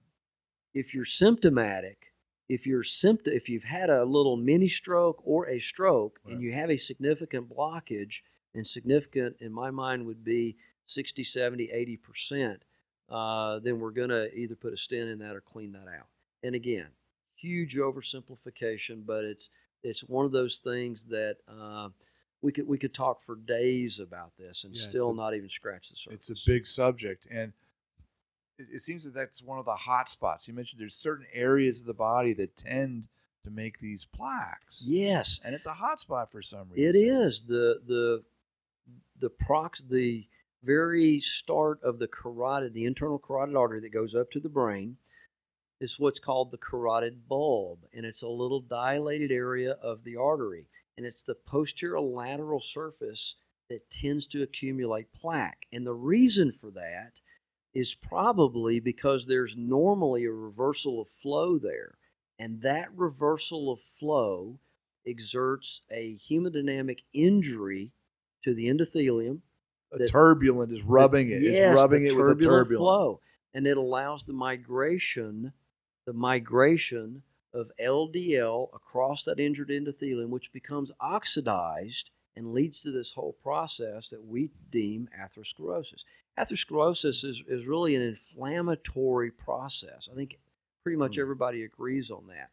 if 0.74 0.94
you're 0.94 1.04
symptomatic, 1.04 2.12
if 2.48 2.66
you're 2.66 2.82
symptom, 2.84 3.32
if 3.34 3.48
you've 3.48 3.64
had 3.64 3.90
a 3.90 4.04
little 4.04 4.36
mini 4.36 4.68
stroke 4.68 5.20
or 5.24 5.48
a 5.48 5.58
stroke 5.58 6.20
Right. 6.24 6.32
and 6.32 6.40
you 6.40 6.52
have 6.52 6.70
a 6.70 6.76
significant 6.76 7.48
blockage, 7.48 8.22
and 8.54 8.66
significant 8.66 9.36
in 9.40 9.52
my 9.52 9.70
mind 9.70 10.06
would 10.06 10.24
be 10.24 10.56
60, 10.89 11.22
70, 11.22 11.99
80%, 12.28 12.57
uh, 13.11 13.59
then 13.61 13.78
we're 13.78 13.91
going 13.91 14.09
to 14.09 14.34
either 14.34 14.55
put 14.57 14.72
a 14.72 14.76
stent 14.76 15.11
in 15.11 15.18
that 15.18 15.36
or 15.36 15.41
clean 15.41 15.72
that 15.72 15.86
out. 15.89 16.07
And 16.43 16.55
again, 16.55 16.86
huge 17.36 17.76
oversimplification, 17.76 19.05
but 19.07 19.24
it's 19.24 19.51
it's 19.82 20.01
one 20.03 20.24
of 20.24 20.32
those 20.32 20.57
things 20.57 21.05
that 21.05 21.36
uh, 21.49 21.89
we 22.43 22.53
could 22.53 22.66
we 22.66 22.78
could 22.78 22.95
talk 22.95 23.22
for 23.22 23.36
days 23.36 24.01
about 24.01 24.32
this 24.39 24.64
and 24.64 24.74
Yeah, 24.74 24.82
still 24.82 25.11
a- 25.11 25.14
not 25.14 25.34
even 25.34 25.49
scratch 25.49 25.91
the 25.91 25.97
surface. 25.97 26.28
It's 26.30 26.43
a 26.43 26.47
big 26.51 26.66
subject, 26.66 27.26
and 27.30 27.53
it, 28.59 28.66
it 28.74 28.82
seems 28.82 29.05
that 29.05 29.14
that's 29.14 29.43
one 29.43 29.59
of 29.59 29.64
the 29.64 29.74
hot 29.74 30.09
spots. 30.09 30.49
You 30.49 30.55
mentioned 30.55 30.80
there's 30.80 30.95
certain 30.97 31.26
areas 31.32 31.80
of 31.80 31.86
the 31.86 31.95
body 31.95 32.32
that 32.34 32.57
tend 32.57 33.09
to 33.45 33.51
make 33.51 33.78
these 33.78 34.05
plaques. 34.05 34.82
yes, 34.84 35.41
and 35.45 35.55
it's 35.55 35.66
a 35.66 35.74
hot 35.74 36.01
spot 36.01 36.30
for 36.32 36.43
some 36.43 36.68
reason. 36.70 36.89
It 36.95 36.99
is 36.99 37.43
the 37.43 37.80
the 37.86 38.22
the 39.20 39.30
prox 39.30 39.80
the 39.89 40.26
very 40.62 41.20
start 41.20 41.80
of 41.82 41.98
the 41.98 42.09
carotid, 42.09 42.74
the 42.74 42.84
internal 42.84 43.18
carotid 43.18 43.56
artery 43.56 43.80
that 43.80 43.92
goes 43.92 44.14
up 44.14 44.30
to 44.30 44.40
the 44.40 44.48
brain, 44.48 44.96
is 45.80 45.98
what's 45.98 46.18
called 46.18 46.50
the 46.50 46.59
carotid 46.59 47.28
bulb, 47.28 47.78
and 47.94 48.04
it's 48.04 48.22
a 48.22 48.28
little 48.28 48.61
dilated 48.61 49.30
area 49.30 49.72
of 49.82 50.02
the 50.04 50.16
artery, 50.16 50.66
and 50.96 51.06
it's 51.06 51.22
the 51.22 51.36
posterior 51.46 52.00
lateral 52.00 52.61
surface 52.61 53.36
that 53.70 53.88
tends 53.90 54.26
to 54.26 54.42
accumulate 54.42 55.12
plaque, 55.12 55.66
and 55.72 55.86
the 55.86 55.94
reason 55.94 56.50
for 56.50 56.70
that 56.70 57.12
is 57.74 57.94
probably 57.94 58.80
because 58.80 59.26
there's 59.26 59.54
normally 59.56 60.24
a 60.24 60.32
reversal 60.32 61.00
of 61.00 61.09
flow 61.22 61.59
there, 61.59 61.96
and 62.38 62.61
that 62.62 62.88
reversal 62.96 63.70
of 63.70 63.80
flow 64.00 64.59
exerts 65.06 65.82
a 65.90 66.18
hemodynamic 66.28 66.98
injury 67.12 67.92
to 68.42 68.54
the 68.54 68.66
endothelium. 68.68 69.40
A 69.93 69.99
the- 69.99 70.09
turbulent 70.09 70.72
is 70.72 70.82
rubbing 70.82 71.30
it. 71.30 71.43
Yes, 71.43 71.72
it's 71.72 71.80
rubbing 71.80 72.03
the 72.03 72.09
it 72.11 72.16
with 72.16 72.26
a 72.39 72.43
turbulent 72.43 72.68
flow, 72.68 73.20
and 73.55 73.66
it 73.66 73.76
allows 73.76 74.24
the 74.24 74.32
migration, 74.32 75.53
the 76.07 76.12
migration 76.12 77.22
of 77.55 77.70
LDL 77.80 78.68
across 78.74 79.24
that 79.24 79.41
injured 79.41 79.70
endothelium, 79.70 80.28
which 80.28 80.53
becomes 80.53 80.91
oxidized 81.01 82.11
and 82.36 82.53
leads 82.53 82.80
to 82.80 82.93
this 82.93 83.12
whole 83.12 83.32
process 83.43 84.09
that 84.11 84.22
we 84.24 84.51
deem 84.70 85.09
atherosclerosis. 85.18 86.03
Atherosclerosis 86.39 87.24
is, 87.24 87.43
is 87.49 87.66
really 87.66 87.97
an 87.97 88.03
inflammatory 88.03 89.30
process. 89.30 90.09
I 90.12 90.14
think 90.14 90.39
pretty 90.82 90.99
much 90.99 91.16
Hmm. 91.16 91.22
everybody 91.22 91.64
agrees 91.64 92.11
on 92.11 92.26
that. 92.28 92.51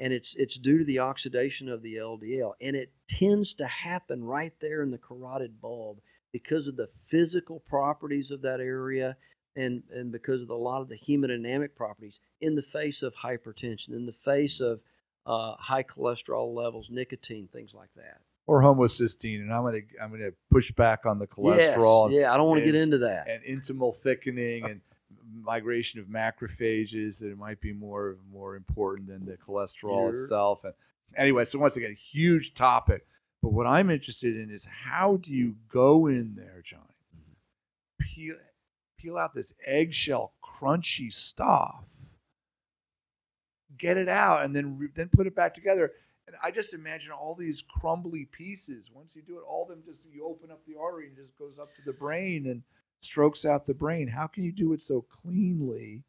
And 0.00 0.12
it's 0.12 0.34
it's 0.36 0.56
due 0.56 0.78
to 0.78 0.84
the 0.84 1.00
oxidation 1.00 1.68
of 1.68 1.82
the 1.82 1.96
LDL. 1.96 2.54
And 2.60 2.76
it 2.76 2.92
tends 3.08 3.54
to 3.54 3.66
happen 3.66 4.22
right 4.22 4.52
there 4.60 4.82
in 4.82 4.90
the 4.90 4.98
carotid 4.98 5.60
bulb 5.60 6.00
because 6.32 6.66
of 6.68 6.76
the 6.76 6.88
physical 7.06 7.60
properties 7.60 8.30
of 8.30 8.42
that 8.42 8.60
area 8.60 9.16
and, 9.56 9.82
and 9.92 10.12
because 10.12 10.42
of 10.42 10.50
a 10.50 10.54
lot 10.54 10.80
of 10.82 10.88
the 10.88 10.96
hemodynamic 10.98 11.74
properties 11.74 12.20
in 12.40 12.54
the 12.54 12.62
face 12.62 13.02
of 13.02 13.14
hypertension, 13.14 13.90
in 13.90 14.06
the 14.06 14.12
face 14.12 14.60
of 14.60 14.82
uh, 15.26 15.54
high 15.56 15.82
cholesterol 15.82 16.54
levels, 16.54 16.88
nicotine, 16.90 17.48
things 17.52 17.72
like 17.74 17.90
that. 17.96 18.20
or 18.46 18.62
homocysteine, 18.62 19.40
and 19.40 19.52
I'm 19.52 19.62
gonna 19.64 19.80
I'm 20.02 20.10
gonna 20.10 20.30
push 20.50 20.70
back 20.72 21.04
on 21.06 21.18
the 21.18 21.26
cholesterol 21.26 22.10
Yes, 22.10 22.20
yeah, 22.20 22.32
I 22.32 22.36
don't 22.36 22.46
want 22.48 22.60
to 22.60 22.64
get 22.64 22.74
into 22.74 22.98
that. 22.98 23.26
and, 23.28 23.42
intimal 23.44 23.96
thickening 23.96 24.64
and 24.64 24.80
migration 25.42 26.00
of 26.00 26.06
macrophages 26.06 27.18
that 27.20 27.30
it 27.30 27.38
might 27.38 27.60
be 27.60 27.72
more 27.72 28.16
more 28.32 28.56
important 28.56 29.08
than 29.08 29.24
the 29.26 29.36
cholesterol 29.36 30.10
You're- 30.12 30.22
itself. 30.22 30.64
And 30.64 30.72
anyway, 31.16 31.44
so 31.44 31.58
once 31.58 31.76
again, 31.76 31.94
huge 31.94 32.54
topic. 32.54 33.06
But 33.42 33.52
what 33.52 33.66
I'm 33.66 33.90
interested 33.90 34.36
in 34.36 34.50
is 34.50 34.66
how 34.66 35.18
do 35.22 35.32
you 35.32 35.54
go 35.72 36.06
in 36.08 36.34
there, 36.36 36.62
Johnny? 36.64 36.82
Mm-hmm. 37.16 38.04
Peel 38.04 38.36
peel 38.98 39.16
out 39.16 39.34
this 39.34 39.52
eggshell 39.64 40.32
crunchy 40.42 41.12
stuff, 41.12 41.84
get 43.78 43.96
it 43.96 44.08
out, 44.08 44.44
and 44.44 44.54
then 44.54 44.76
re- 44.78 44.88
then 44.94 45.08
put 45.14 45.26
it 45.26 45.36
back 45.36 45.54
together. 45.54 45.92
And 46.26 46.36
I 46.42 46.50
just 46.50 46.74
imagine 46.74 47.12
all 47.12 47.34
these 47.34 47.62
crumbly 47.80 48.26
pieces. 48.26 48.86
Once 48.92 49.16
you 49.16 49.22
do 49.22 49.38
it, 49.38 49.44
all 49.48 49.62
of 49.62 49.68
them 49.68 49.82
just 49.86 50.00
you 50.12 50.26
open 50.26 50.50
up 50.50 50.60
the 50.66 50.78
artery 50.78 51.06
and 51.08 51.16
it 51.16 51.22
just 51.22 51.38
goes 51.38 51.58
up 51.58 51.74
to 51.76 51.82
the 51.86 51.92
brain 51.92 52.46
and 52.46 52.62
strokes 53.00 53.44
out 53.44 53.66
the 53.66 53.72
brain. 53.72 54.08
How 54.08 54.26
can 54.26 54.44
you 54.44 54.52
do 54.52 54.72
it 54.74 54.82
so 54.82 55.06
cleanly 55.22 56.02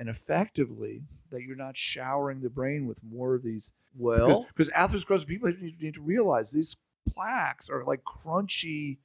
and 0.00 0.08
effectively 0.08 1.02
that 1.30 1.42
you're 1.42 1.54
not 1.54 1.76
showering 1.76 2.40
the 2.40 2.48
brain 2.50 2.86
with 2.86 2.98
more 3.04 3.34
of 3.36 3.42
these? 3.44 3.70
well, 3.98 4.46
because 4.54 4.68
atherosclerosis 4.70 5.26
people 5.26 5.52
need, 5.80 5.94
to 5.94 6.00
realize 6.00 6.50
these 6.50 6.76
plaques 7.12 7.68
are 7.68 7.84
like 7.84 8.02
crunchy 8.04 8.96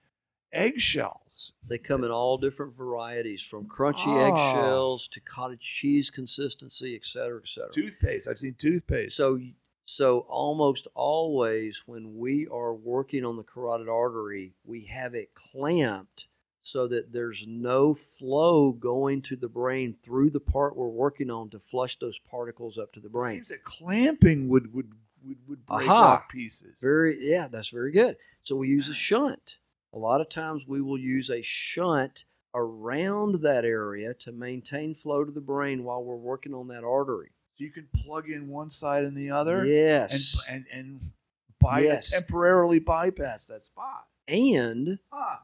eggshells. 0.53 1.51
they 1.67 1.77
come 1.77 2.03
in 2.03 2.11
all 2.11 2.37
different 2.37 2.73
varieties, 2.73 3.41
from 3.41 3.65
crunchy 3.67 4.07
Ah. 4.07 4.27
eggshells 4.27 5.07
to 5.09 5.19
cottage 5.19 5.59
cheese 5.61 6.09
consistency, 6.09 6.95
et 6.95 7.05
cetera, 7.05 7.41
et 7.43 7.47
cetera. 7.49 7.71
Toothpaste. 7.73 8.27
I've 8.27 8.39
seen 8.39 8.53
toothpaste. 8.57 9.15
So, 9.17 9.39
so 9.85 10.19
almost 10.29 10.87
always 10.95 11.81
when 11.85 12.17
we 12.17 12.47
are 12.47 12.73
working 12.73 13.25
on 13.25 13.35
the 13.37 13.43
carotid 13.43 13.89
artery, 13.89 14.53
we 14.63 14.85
have 14.85 15.13
it 15.15 15.33
clamped 15.33 16.27
so 16.67 16.87
that 16.87 17.13
there's 17.13 17.45
no 17.47 17.93
flow 17.93 18.71
going 18.71 19.21
to 19.21 19.35
the 19.35 19.47
brain 19.47 19.95
through 20.03 20.31
the 20.31 20.39
part 20.39 20.75
we're 20.75 20.87
working 20.87 21.29
on 21.29 21.47
to 21.47 21.59
flush 21.59 21.95
those 21.99 22.17
particles 22.19 22.79
up 22.79 22.91
to 22.91 22.99
the 22.99 23.05
It 23.05 23.11
brain. 23.11 23.35
seems 23.35 23.49
that 23.49 23.63
clamping 23.63 24.49
would 24.49 24.73
would 24.73 24.91
would, 25.23 25.37
would 25.47 25.65
break 25.67 25.87
Aha. 25.87 26.13
off 26.13 26.27
pieces. 26.29 26.73
Very, 26.81 27.29
yeah, 27.31 27.47
that's 27.47 27.69
very 27.69 27.91
good. 27.91 28.17
So 28.43 28.55
we 28.55 28.67
use 28.67 28.89
a 28.89 28.93
shunt. 28.95 29.57
A 29.93 29.97
lot 29.97 30.21
of 30.21 30.29
times 30.29 30.67
we 30.67 30.81
will 30.81 30.97
use 30.99 31.29
a 31.29 31.41
shunt 31.43 32.25
around 32.55 33.41
that 33.41 33.63
area 33.65 34.13
to 34.15 34.31
maintain 34.31 34.93
flow 34.95 35.23
to 35.23 35.31
the 35.31 35.41
brain 35.41 35.83
while 35.83 36.03
we're 36.03 36.15
working 36.15 36.53
on 36.53 36.67
that 36.69 36.83
artery. 36.83 37.29
so 37.57 37.63
you 37.63 37.71
can 37.71 37.87
plug 38.03 38.29
in 38.29 38.47
one 38.47 38.69
side 38.71 39.03
and 39.03 39.15
the 39.15 39.29
other. 39.29 39.65
Yes. 39.67 40.39
And 40.49 40.65
and 40.71 40.79
and 40.79 41.11
by 41.59 41.81
Yes. 41.81 42.09
temporarily 42.11 42.79
bypass 42.79 43.45
that 43.47 43.63
spot. 43.63 44.07
and 44.27 44.97
Ah. 45.11 45.43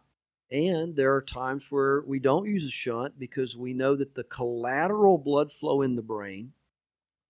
And 0.52 0.95
there 0.95 1.16
are 1.16 1.22
times 1.22 1.64
where 1.70 2.02
we 2.02 2.20
don't 2.20 2.45
use 2.45 2.66
a 2.66 2.72
shunt 2.72 3.18
because 3.18 3.56
we 3.56 3.74
know 3.74 3.95
that 3.95 4.16
the 4.16 4.26
collateral 4.26 5.18
blood 5.18 5.52
flow 5.52 5.82
in 5.82 5.95
the 5.95 6.02
brain 6.02 6.52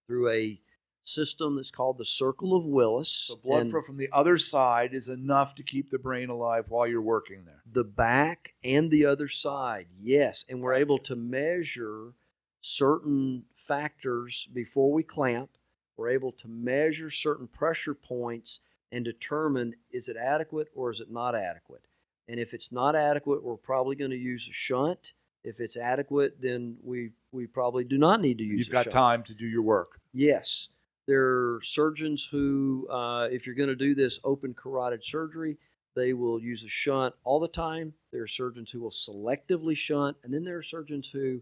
through 0.08 0.32
a 0.32 0.60
system 1.04 1.56
that's 1.56 1.72
called 1.72 1.98
the 1.98 2.06
Circle 2.06 2.56
of 2.56 2.66
Willis. 2.66 3.10
So 3.28 3.36
blood 3.36 3.70
flow 3.70 3.82
from 3.82 3.98
the 3.98 4.10
other 4.12 4.38
side 4.38 4.94
is 4.94 5.08
enough 5.08 5.56
to 5.56 5.64
keep 5.64 5.92
the 5.92 6.00
brain 6.00 6.30
alive 6.30 6.66
while 6.70 6.88
you're 6.88 7.02
working 7.02 7.44
there. 7.46 7.62
the 7.72 7.84
back 7.84 8.54
and 8.64 8.90
the 8.90 9.06
other 9.06 9.28
side, 9.28 9.88
yes. 10.00 10.46
And 10.50 10.62
we're 10.62 10.74
able 10.74 11.00
to 11.00 11.16
measure 11.16 12.14
certain 12.62 13.44
factors 13.56 14.48
before 14.54 14.92
we 14.92 15.04
clamp. 15.04 15.50
We're 15.98 16.10
able 16.10 16.32
to 16.34 16.48
measure 16.48 17.10
certain 17.12 17.48
pressure 17.48 17.94
points 17.94 18.60
and 18.92 19.06
determine 19.06 19.76
is 19.92 20.08
it 20.08 20.18
adequate 20.18 20.70
or 20.76 20.92
is 20.92 21.00
it 21.00 21.12
not 21.12 21.36
adequate. 21.36 21.84
And 22.32 22.40
if 22.40 22.54
it's 22.54 22.72
not 22.72 22.96
adequate, 22.96 23.44
we're 23.44 23.58
probably 23.58 23.98
going 23.98 24.12
to 24.12 24.18
use 24.18 24.48
a 24.50 24.54
shunt. 24.54 25.12
If 25.44 25.60
it's 25.60 25.76
adequate, 25.76 26.38
then 26.42 26.78
we 26.82 27.12
we 27.34 27.46
probably 27.46 27.84
do 27.84 27.98
not 27.98 28.22
need 28.22 28.38
to 28.38 28.44
use 28.46 28.60
You've 28.60 28.72
got 28.72 28.86
shunt. 28.86 28.94
time 28.94 29.24
to 29.24 29.34
do 29.34 29.46
your 29.46 29.64
work. 29.64 30.00
Yes. 30.14 30.70
There 31.08 31.24
are 31.26 31.62
surgeons 31.64 32.26
who, 32.32 32.88
uh, 32.90 33.28
if 33.32 33.46
you're 33.46 33.56
going 33.56 33.70
to 33.70 33.76
do 33.76 33.94
this 33.96 34.18
open 34.24 34.54
carotid 34.54 35.04
surgery, 35.04 35.58
they 35.96 36.14
will 36.14 36.40
use 36.42 36.64
a 36.64 36.70
shunt 36.70 37.14
all 37.26 37.40
the 37.42 37.48
time. 37.50 37.92
There 38.14 38.22
are 38.24 38.28
surgeons 38.28 38.72
who 38.72 38.80
will 38.80 38.92
selectively 38.92 39.76
shunt. 39.76 40.16
And 40.24 40.34
then 40.34 40.46
there 40.46 40.58
are 40.58 40.64
surgeons 40.64 41.10
who, 41.12 41.42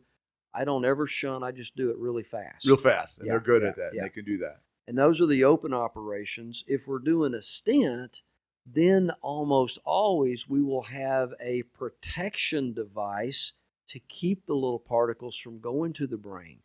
I 0.56 0.64
don't 0.64 0.86
ever 0.86 1.06
shunt, 1.06 1.44
I 1.44 1.52
just 1.52 1.76
do 1.76 1.92
it 1.92 1.98
really 1.98 2.24
fast. 2.24 2.66
real 2.66 2.78
fast, 2.78 3.20
and 3.20 3.28
Yeah, 3.28 3.34
they're 3.34 3.40
good 3.42 3.62
yeah, 3.62 3.70
at 3.70 3.76
that. 3.76 3.92
yeah. 3.94 4.02
And 4.02 4.10
they 4.10 4.14
can 4.14 4.26
do 4.26 4.38
that. 4.40 4.62
And 4.88 4.98
those 4.98 5.22
are 5.22 5.28
the 5.28 5.44
open 5.44 5.72
operations. 5.74 6.64
If 6.66 6.88
we're 6.88 6.98
doing 7.00 7.36
a 7.36 7.42
stent, 7.44 8.22
then 8.74 9.12
almost 9.22 9.80
always 9.86 10.48
we 10.48 10.62
will 10.62 10.84
have 10.84 11.34
a 11.42 11.64
protection 11.78 12.74
device 12.74 13.54
to 13.90 14.00
keep 14.08 14.46
the 14.46 14.54
little 14.54 14.80
particles 14.80 15.36
from 15.36 15.60
going 15.60 15.94
to 15.94 16.08
the 16.08 16.18
brain. 16.18 16.60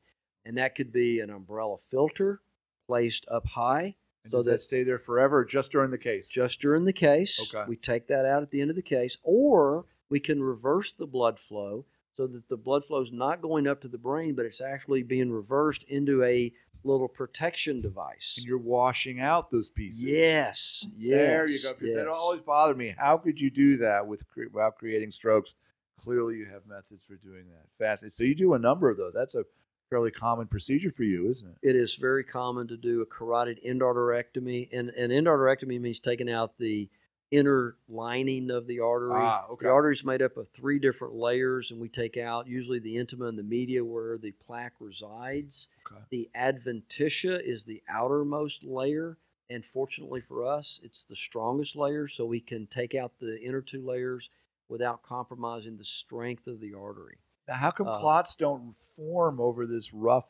And 0.44 0.59
that 0.59 0.74
could 0.74 0.92
be 0.92 1.20
an 1.20 1.30
umbrella 1.30 1.76
filter 1.90 2.40
placed 2.86 3.24
up 3.30 3.46
high 3.46 3.94
And 4.24 4.30
So 4.30 4.42
that, 4.42 4.50
that- 4.52 4.61
stay 4.61 4.82
there 4.82 4.98
forever, 4.98 5.44
just 5.44 5.70
during 5.72 5.90
the 5.90 5.98
case? 5.98 6.26
just 6.28 6.61
during 6.61 6.84
the 6.84 6.92
case. 6.92 7.40
Okay. 7.55 7.64
We 7.68 7.76
take 7.76 8.07
that 8.09 8.26
out 8.26 8.42
at 8.42 8.50
the 8.50 8.61
end 8.61 8.70
of 8.70 8.76
the 8.76 8.82
case, 8.82 9.16
or 9.22 9.86
we 10.11 10.20
can 10.20 10.42
reverse 10.42 10.92
the 10.92 11.07
blood 11.07 11.38
flow 11.38 11.84
so 12.16 12.26
that 12.26 12.48
the 12.48 12.57
blood 12.57 12.84
flow 12.84 13.00
is 13.02 13.11
not 13.12 13.42
going 13.42 13.66
up 13.66 13.80
to 13.80 13.88
the 13.88 13.98
brain, 13.98 14.34
but 14.34 14.44
it's 14.46 14.61
actually 14.61 15.02
being 15.02 15.30
reversed 15.32 15.82
into 15.88 16.22
a 16.24 16.52
little 16.85 17.09
protection 17.09 17.80
device. 17.80 18.35
and 18.37 18.47
you're 18.47 18.59
washing 18.59 19.20
out 19.20 19.51
those 19.51 19.68
pieces. 19.68 20.03
Yes, 20.03 20.87
yes. 20.97 21.16
there 21.18 21.49
you 21.49 21.62
go. 21.62 21.74
Because 21.78 21.95
that 21.97 22.09
always 22.09 22.41
bothered 22.43 22.76
me. 22.76 22.95
How 22.97 23.16
could 23.16 23.41
you 23.41 23.51
do 23.51 23.76
that 23.78 24.07
with 24.07 24.22
without 24.53 24.76
creating 24.76 25.11
strokes? 25.11 25.55
Clearly, 26.03 26.37
you 26.37 26.47
have 26.47 26.66
methods 26.66 27.05
for 27.05 27.16
doing 27.16 27.45
that. 27.49 27.66
Fast. 27.78 28.05
So 28.16 28.24
you 28.24 28.35
do 28.35 28.55
a 28.55 28.59
number 28.59 28.91
of 28.91 28.97
those. 28.97 29.12
That's 29.14 29.35
a 29.35 29.45
fairly 29.89 30.11
common 30.11 30.47
procedure 30.47 30.93
for 30.95 31.05
you, 31.05 31.30
isn't 31.30 31.49
it? 31.49 31.57
It 31.62 31.76
is 31.76 31.95
very 31.95 32.24
common 32.24 32.68
to 32.68 32.76
do 32.76 33.01
a 33.01 33.07
carotid 33.07 33.61
endarterectomy, 33.66 34.68
and 34.72 34.91
an 34.91 35.11
endarterectomy 35.11 35.80
means 35.80 36.01
taking 36.01 36.30
out 36.30 36.59
the 36.59 36.89
inner 37.30 37.76
lining 37.88 38.50
of 38.50 38.66
the 38.66 38.80
artery. 38.80 39.10
Ah, 39.12 39.46
okay. 39.50 39.66
The 39.66 39.72
artery 39.72 39.94
is 39.94 40.04
made 40.04 40.22
up 40.22 40.36
of 40.36 40.48
three 40.50 40.78
different 40.78 41.14
layers, 41.14 41.70
and 41.70 41.80
we 41.80 41.88
take 41.88 42.16
out 42.16 42.46
usually 42.46 42.78
the 42.78 42.96
intima 42.96 43.28
and 43.28 43.38
the 43.38 43.42
media 43.42 43.84
where 43.84 44.18
the 44.18 44.32
plaque 44.32 44.74
resides. 44.80 45.68
Okay. 45.90 46.02
The 46.10 46.30
adventitia 46.36 47.40
is 47.42 47.64
the 47.64 47.82
outermost 47.88 48.62
layer, 48.62 49.18
and 49.50 49.64
fortunately 49.64 50.20
for 50.20 50.44
us, 50.46 50.80
it's 50.82 51.04
the 51.04 51.16
strongest 51.16 51.74
layer, 51.76 52.06
so 52.08 52.24
we 52.24 52.40
can 52.40 52.66
take 52.68 52.94
out 52.94 53.12
the 53.18 53.40
inner 53.40 53.62
two 53.62 53.84
layers 53.84 54.30
without 54.68 55.02
compromising 55.02 55.76
the 55.76 55.84
strength 55.84 56.46
of 56.46 56.60
the 56.60 56.74
artery. 56.74 57.18
Now, 57.48 57.54
how 57.54 57.70
come 57.70 57.88
Uh, 57.88 57.98
clots 57.98 58.36
don't 58.36 58.74
form 58.96 59.40
over 59.40 59.66
this 59.66 59.92
rough 59.92 60.28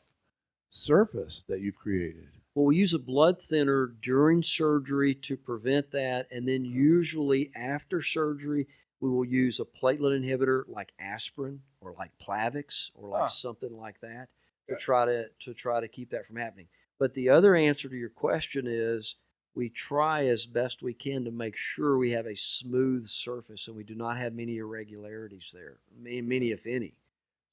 surface 0.67 1.43
that 1.43 1.61
you've 1.61 1.77
created? 1.77 2.29
Well, 2.55 2.65
we 2.65 2.77
use 2.77 2.93
a 2.95 2.99
blood 2.99 3.41
thinner 3.41 3.87
during 4.01 4.41
surgery 4.41 5.13
to 5.15 5.37
prevent 5.37 5.91
that, 5.91 6.27
and 6.31 6.47
then 6.47 6.65
Mm-hmm. 6.65 6.65
usually 6.65 7.51
after 7.55 8.01
surgery, 8.01 8.67
we 9.01 9.09
will 9.09 9.25
use 9.25 9.59
a 9.59 9.65
platelet 9.65 10.19
inhibitor 10.19 10.63
like 10.67 10.93
aspirin 10.99 11.61
or 11.81 11.93
like 11.93 12.17
Plavix 12.17 12.89
or 12.95 13.09
like 13.09 13.29
Huh. 13.29 13.29
something 13.29 13.75
like 13.77 13.99
that 14.01 14.29
to 14.69 14.75
try 14.75 15.05
to 15.05 15.29
to 15.41 15.53
try 15.53 15.79
to 15.81 15.87
keep 15.87 16.09
that 16.11 16.25
from 16.25 16.37
happening. 16.37 16.67
But 16.97 17.13
the 17.13 17.29
other 17.29 17.55
answer 17.55 17.89
to 17.89 17.95
your 17.95 18.09
question 18.09 18.65
is 18.67 19.15
we 19.53 19.69
try 19.69 20.27
as 20.27 20.45
best 20.45 20.81
we 20.81 20.93
can 20.93 21.25
to 21.25 21.31
make 21.31 21.57
sure 21.57 21.97
we 21.97 22.11
have 22.11 22.25
a 22.25 22.35
smooth 22.35 23.07
surface 23.07 23.67
and 23.67 23.75
we 23.75 23.83
do 23.83 23.95
not 23.95 24.17
have 24.17 24.33
many 24.33 24.57
irregularities 24.57 25.51
there, 25.53 25.79
ma- 25.97 26.21
many 26.23 26.51
if 26.51 26.65
any. 26.65 26.95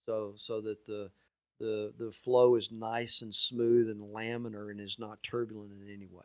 So 0.07 0.35
so 0.37 0.61
that 0.63 0.85
the 0.87 1.11
the 1.63 1.93
the 1.97 2.11
flow 2.11 2.57
is 2.57 2.71
nice 2.73 3.23
and 3.23 3.33
smooth 3.35 3.89
and 3.89 4.01
laminar 4.15 4.71
and 4.71 4.81
is 4.81 4.99
not 4.99 5.23
turbulent 5.23 5.71
in 5.73 5.89
any 5.89 6.07
way. 6.07 6.25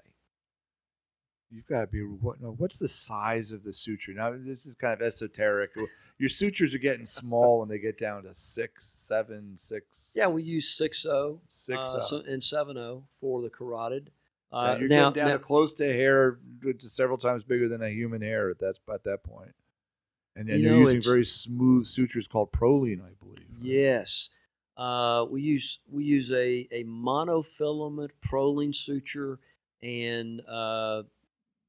You've 1.49 1.67
got 1.67 1.81
to 1.81 1.87
be 1.87 2.01
what? 2.01 2.41
No, 2.41 2.55
what's 2.57 2.77
the 2.79 2.87
size 2.89 3.51
of 3.51 3.63
the 3.63 3.71
suture? 3.71 4.13
Now, 4.13 4.33
this 4.37 4.65
is 4.65 4.75
kind 4.75 4.93
of 4.93 5.01
esoteric. 5.01 5.71
Your 6.17 6.29
sutures 6.29 6.73
are 6.73 6.79
getting 6.79 7.05
small 7.05 7.59
when 7.59 7.69
they 7.69 7.79
get 7.79 7.97
down 7.97 8.23
to 8.23 8.33
six, 8.33 8.85
seven, 8.85 9.53
six. 9.55 10.11
Yeah, 10.15 10.27
we 10.27 10.41
use 10.43 10.67
6.0 10.77 11.39
six. 11.47 11.77
uh, 11.77 11.81
uh, 11.81 12.05
so- 12.05 12.23
and 12.27 12.41
7.0 12.41 13.03
for 13.21 13.41
the 13.41 13.49
carotid. 13.49 14.11
now 14.51 14.57
Uh, 14.57 14.77
you're 14.79 14.89
now, 14.89 15.09
getting 15.11 15.21
down 15.23 15.27
now- 15.29 15.37
to 15.37 15.43
close 15.43 15.73
to 15.75 15.85
hair, 15.85 16.39
to 16.63 16.89
several 16.89 17.17
times 17.17 17.43
bigger 17.43 17.69
than 17.69 17.81
a 17.81 17.89
human 17.89 18.21
hair. 18.21 18.49
At 18.49 18.59
that 18.59 18.79
at 18.91 19.03
that 19.03 19.23
point, 19.23 19.53
and 20.35 20.49
then 20.49 20.59
You 20.59 20.73
are 20.73 20.79
using 20.81 21.01
very 21.01 21.23
smooth 21.25 21.85
sutures 21.85 22.27
called 22.27 22.51
Prolene, 22.51 23.01
I 23.01 23.13
believe. 23.23 23.47
Yes. 23.61 24.29
Uh, 24.77 25.25
we 25.29 25.41
use 25.41 25.79
we 25.91 26.03
use 26.03 26.31
a, 26.31 26.67
a 26.71 26.83
monofilament 26.83 28.11
Prolene 28.23 28.75
suture 28.75 29.39
and 29.81 30.41
uh, 30.47 31.01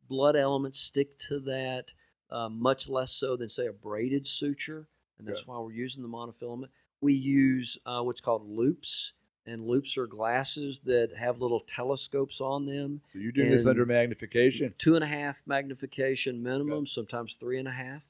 blood 0.09 0.37
elements 0.37 0.79
stick 0.79 1.19
to 1.19 1.41
that 1.41 1.87
uh, 2.31 2.49
much 2.49 2.89
less 2.89 3.13
so 3.13 3.37
than 3.37 3.49
say 3.49 3.67
a 3.67 3.73
braided 3.73 4.27
suture, 4.27 4.87
and 5.19 5.27
that's 5.27 5.41
Good. 5.41 5.49
why 5.49 5.59
we're 5.59 5.73
using 5.73 6.03
the 6.03 6.09
monofilament. 6.09 6.69
We 7.01 7.15
use 7.15 7.79
uh, 7.87 8.03
what's 8.03 8.21
called 8.21 8.47
loupes, 8.47 9.15
and 9.47 9.67
loupes 9.67 9.97
are 9.97 10.07
glasses 10.07 10.81
that 10.85 11.11
have 11.19 11.41
little 11.41 11.61
telescopes 11.61 12.41
on 12.41 12.67
them. 12.67 13.01
So 13.13 13.21
you're 13.21 13.33
doing 13.33 13.51
this 13.51 13.67
under 13.67 13.87
magnification. 13.87 14.75
Two 14.79 14.97
and 14.97 15.05
a 15.05 15.09
half 15.09 15.37
magnification 15.47 16.43
minimum, 16.43 16.87
sometimes 16.87 17.37
three 17.41 17.59
and 17.59 17.69
a 17.69 17.73
half. 17.73 18.03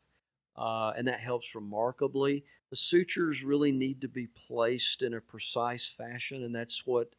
Uh, 0.56 0.92
and 0.96 1.06
that 1.06 1.20
helps 1.20 1.54
remarkably. 1.54 2.42
The 2.70 2.76
sutures 2.76 3.42
really 3.42 3.72
need 3.72 4.00
to 4.02 4.08
be 4.08 4.26
placed 4.26 5.02
in 5.02 5.14
a 5.14 5.20
precise 5.20 5.88
fashion, 5.88 6.44
and 6.44 6.54
that's 6.54 6.86
what 6.86 7.14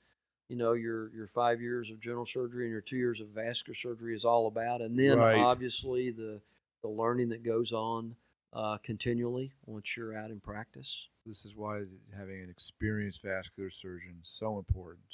you 0.47 0.55
know 0.55 0.73
your 0.73 1.09
your 1.13 1.27
five 1.27 1.61
years 1.61 1.89
of 1.89 1.99
general 1.99 2.25
surgery 2.25 2.65
and 2.65 2.71
your 2.71 2.81
two 2.81 2.97
years 2.97 3.19
of 3.19 3.29
vascular 3.29 3.75
surgery 3.75 4.15
is 4.15 4.25
all 4.25 4.47
about. 4.47 4.81
And 4.81 4.97
then 4.97 5.17
Right. 5.17 5.35
obviously 5.35 6.11
the 6.11 6.41
the 6.81 6.89
learning 6.89 7.29
that 7.29 7.43
goes 7.43 7.71
on 7.71 8.15
uh, 8.53 8.77
continually 8.83 9.51
once 9.65 9.95
you're 9.97 10.15
out 10.15 10.31
in 10.31 10.39
practice. 10.39 11.07
This 11.25 11.45
is 11.45 11.55
why 11.55 11.83
having 12.15 12.41
an 12.41 12.49
experienced 12.49 13.21
vascular 13.21 13.69
surgeon 13.69 14.19
is 14.23 14.29
so 14.29 14.57
important. 14.57 15.05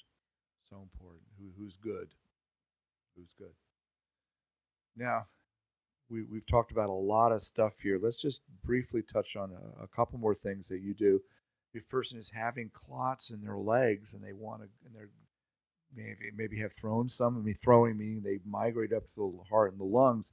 So 0.70 0.78
important. 0.82 1.24
Who, 1.40 1.46
who's 1.58 1.76
good? 1.82 2.10
Who's 3.16 3.32
good? 3.38 3.54
Now, 4.96 5.28
we, 6.10 6.24
we've 6.24 6.46
talked 6.48 6.72
about 6.72 6.90
a 6.90 6.94
lot 6.94 7.32
of 7.32 7.42
stuff 7.42 7.74
here. 7.82 8.00
Let's 8.02 8.18
just 8.18 8.42
briefly 8.64 9.02
touch 9.02 9.36
on 9.36 9.52
a, 9.52 9.84
a 9.84 9.88
couple 9.88 10.20
more 10.20 10.36
things 10.36 10.68
that 10.68 10.82
you 10.82 10.94
do. 10.94 11.22
If 11.74 11.84
a 11.84 11.86
person 11.88 12.18
is 12.18 12.32
having 12.34 12.70
clots 12.74 13.32
in 13.32 13.42
their 13.42 13.58
legs 13.58 14.14
and 14.14 14.24
they 14.24 14.34
want 14.34 14.62
to, 14.62 14.68
and 14.86 14.96
they're 14.96 15.10
maybe 15.96 16.32
maybe 16.36 16.60
have 16.60 16.74
thrown 16.74 17.10
some. 17.10 17.38
I 17.38 17.42
mean, 17.42 17.58
throwing 17.64 17.98
meaning 17.98 18.22
they 18.24 18.40
migrate 18.46 18.94
up 18.94 19.04
to 19.16 19.34
the 19.38 19.50
heart 19.50 19.72
and 19.72 19.80
the 19.80 19.86
lungs. 19.86 20.28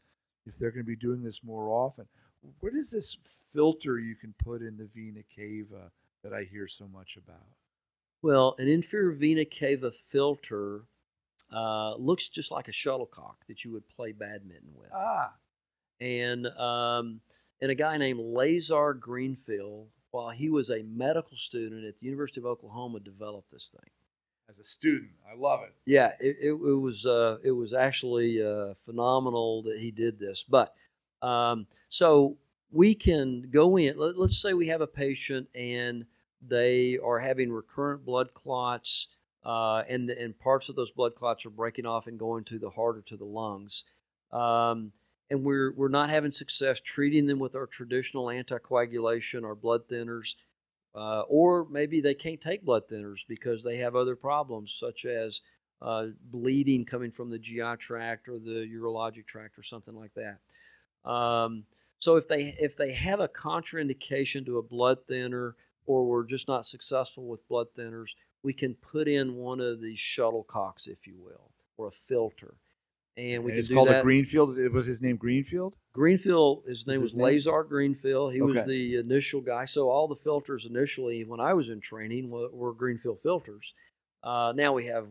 If 0.47 0.59
they're 0.59 0.71
going 0.71 0.85
to 0.85 0.89
be 0.89 0.97
doing 0.97 1.23
this 1.23 1.41
more 1.45 1.69
often, 1.71 2.07
what 2.61 2.75
is 2.75 2.91
this 2.91 3.17
filter 3.53 3.99
you 3.99 4.17
can 4.17 4.35
put 4.45 4.61
in 4.61 4.77
the 4.77 4.89
vena 4.93 5.23
cava 5.35 5.91
that 6.25 6.33
I 6.33 6.45
hear 6.45 6.67
so 6.67 6.89
much 6.89 7.17
about? 7.17 7.47
Well, 8.23 8.57
an 8.59 8.69
inferior 8.69 9.13
vena 9.13 9.45
cava 9.45 9.93
filter 9.93 10.83
uh, 11.53 11.95
looks 11.97 12.29
just 12.29 12.51
like 12.51 12.69
a 12.69 12.73
shuttlecock 12.73 13.47
that 13.47 13.65
you 13.65 13.73
would 13.73 13.89
play 13.89 14.13
badminton 14.13 14.71
with. 14.75 14.91
Ah, 14.93 15.33
and 16.03 16.47
um, 16.59 17.21
and 17.61 17.71
a 17.71 17.75
guy 17.77 17.97
named 17.97 18.19
Lazar 18.21 18.93
Greenfield, 18.95 19.87
while 20.11 20.31
he 20.31 20.51
was 20.51 20.69
a 20.71 20.83
medical 20.83 21.37
student 21.37 21.85
at 21.85 21.97
the 21.97 22.07
University 22.07 22.41
of 22.41 22.47
Oklahoma, 22.47 22.99
developed 23.01 23.53
this 23.53 23.71
thing. 23.73 23.91
as 24.51 24.59
a 24.59 24.65
student, 24.65 25.13
I 25.31 25.37
love 25.39 25.61
it. 25.63 25.73
Yeah, 25.87 26.13
it, 26.21 26.37
it, 26.41 26.51
it 26.51 26.81
was 26.81 27.07
uh, 27.07 27.39
it 27.43 27.53
was 27.53 27.73
actually 27.73 28.43
uh, 28.43 28.75
phenomenal 28.85 29.63
that 29.63 29.79
he 29.79 29.91
did 29.91 30.19
this. 30.19 30.45
But 30.47 30.75
um, 31.23 31.67
so 31.89 32.37
we 32.73 32.95
can 32.95 33.49
go 33.51 33.79
in. 33.79 33.97
Let, 33.97 34.19
let's 34.19 34.39
say 34.43 34.55
we 34.55 34.69
have 34.69 34.81
a 34.81 34.87
patient 34.87 35.49
and 35.55 36.05
they 36.49 36.99
are 36.99 37.21
having 37.21 37.53
recurrent 37.53 38.05
blood 38.05 38.35
clots, 38.35 39.07
uh, 39.45 39.85
and 39.89 40.11
and 40.11 40.39
parts 40.39 40.69
of 40.69 40.77
those 40.77 40.91
blood 40.91 41.15
clots 41.15 41.47
are 41.47 41.51
breaking 41.51 41.87
off 41.87 42.09
and 42.09 42.19
going 42.19 42.45
to 42.45 42.59
the 42.59 42.71
heart 42.71 42.97
or 42.97 43.03
to 43.03 43.17
the 43.17 43.25
lungs. 43.25 43.85
Um, 44.33 44.93
and 45.33 45.43
we're 45.43 45.73
we're 45.73 45.89
not 45.89 46.11
having 46.11 46.31
success 46.31 46.79
treating 46.79 47.25
them 47.25 47.39
with 47.39 47.55
our 47.57 47.67
traditional 47.67 48.27
anticoagulation 48.27 49.45
or 49.45 49.55
blood 49.55 49.89
thinners. 49.89 50.35
Uh, 50.95 51.23
or 51.23 51.67
maybe 51.71 52.03
they 52.03 52.13
can't 52.13 52.43
take 52.43 52.63
blood 52.63 52.83
thinners 52.87 53.21
because 53.27 53.63
they 53.63 53.79
have 53.79 53.97
other 53.97 54.15
problems, 54.15 54.77
such 54.79 55.07
as 55.07 55.41
uh, 55.81 56.09
bleeding 56.31 56.85
coming 56.85 57.11
from 57.11 57.31
the 57.31 57.39
GI 57.39 57.77
tract 57.79 58.29
or 58.29 58.39
the 58.39 58.69
urologic 58.71 59.27
tract 59.27 59.59
or 59.59 59.63
something 59.63 59.97
like 59.97 60.13
that. 60.13 61.11
Um, 61.11 61.65
so 61.99 62.17
if 62.17 62.29
they 62.29 62.55
if 62.61 62.77
they 62.77 62.93
have 62.93 63.21
a 63.21 63.29
contraindication 63.29 64.45
to 64.45 64.59
a 64.59 64.63
blood 64.63 64.99
thinner, 65.09 65.57
or 65.87 66.05
we're 66.05 66.27
just 66.27 66.47
not 66.47 66.67
successful 66.67 67.25
with 67.25 67.49
blood 67.49 67.69
thinners, 67.75 68.09
we 68.43 68.53
can 68.53 68.75
put 68.75 69.09
in 69.09 69.37
one 69.37 69.61
of 69.61 69.81
these 69.81 69.99
shuttlecocks, 69.99 70.87
if 70.89 71.07
you 71.07 71.15
will, 71.17 71.53
or 71.79 71.89
a 71.89 71.93
filter, 72.07 72.55
and 73.17 73.45
we 73.45 73.51
And 73.53 73.53
can 73.53 73.59
it's 73.59 73.69
do 73.69 73.75
called 73.75 73.89
that. 73.89 74.01
a 74.01 74.03
Greenfield. 74.03 74.59
It 74.59 74.73
was 74.73 74.87
his 74.87 75.01
name 75.03 75.17
Greenfield. 75.17 75.75
Greenfield, 75.93 76.65
his 76.67 76.87
name 76.87 77.01
his 77.03 77.13
was 77.13 77.15
name? 77.15 77.25
Lazar 77.25 77.65
Greenfield. 77.65 78.33
He 78.33 78.41
was 78.41 78.65
the 78.65 78.97
initial 78.97 79.41
guy. 79.41 79.67
So 79.67 79.91
all 79.91 80.09
the 80.09 80.17
filters 80.17 80.65
initially, 80.65 81.25
when 81.25 81.41
I 81.41 81.53
was 81.55 81.69
in 81.69 81.81
training, 81.81 82.31
were, 82.31 82.49
were 82.51 82.73
Greenfield 82.73 83.21
filters. 83.23 83.75
Uh, 84.23 84.53
now 84.57 84.73
we 84.73 84.87
have 84.87 85.07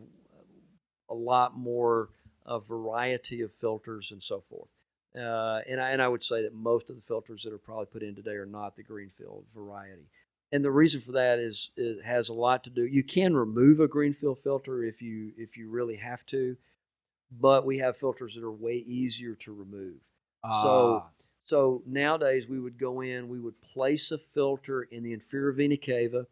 a 1.08 1.14
lot 1.14 1.56
more 1.56 2.08
uh, 2.46 2.58
variety 2.58 3.42
of 3.42 3.52
filters 3.52 4.10
and 4.10 4.22
so 4.22 4.42
forth. 4.48 4.68
Uh, 5.14 5.60
and 5.68 5.78
I 5.80 5.90
and 5.90 6.00
I 6.00 6.08
would 6.08 6.24
say 6.24 6.42
that 6.42 6.54
most 6.54 6.88
of 6.88 6.96
the 6.96 7.02
filters 7.02 7.42
that 7.44 7.52
are 7.52 7.58
probably 7.58 7.86
put 7.86 8.02
in 8.02 8.14
today 8.14 8.32
are 8.32 8.46
not 8.46 8.76
the 8.76 8.82
Greenfield 8.82 9.44
variety. 9.54 10.08
And 10.50 10.64
the 10.64 10.70
reason 10.70 11.00
for 11.02 11.12
that 11.12 11.38
is 11.38 11.70
it 11.76 12.02
has 12.04 12.30
a 12.30 12.32
lot 12.34 12.64
to 12.64 12.70
do. 12.70 12.84
You 12.86 13.02
can 13.04 13.36
remove 13.36 13.78
a 13.80 13.86
Greenfield 13.88 14.38
filter 14.38 14.82
if 14.82 15.02
you 15.02 15.32
if 15.36 15.56
you 15.56 15.68
really 15.70 15.96
have 15.96 16.24
to, 16.26 16.56
but 17.40 17.64
we 17.64 17.78
have 17.78 17.96
filters 17.96 18.34
that 18.34 18.44
are 18.44 18.52
way 18.52 18.76
easier 18.86 19.34
to 19.36 19.52
remove. 19.52 19.96
So- 20.44 21.02
Ah, 21.04 21.08
So 21.44 21.82
nowadays 21.86 22.46
we 22.48 22.60
would 22.60 22.78
go 22.78 23.00
in, 23.00 23.28
we 23.28 23.40
would 23.40 23.60
place 23.60 24.12
a 24.12 24.18
filter 24.18 24.84
in 24.84 25.02
the 25.02 25.12
inferior 25.12 25.50
vena 25.52 25.76
cava. 25.76 26.26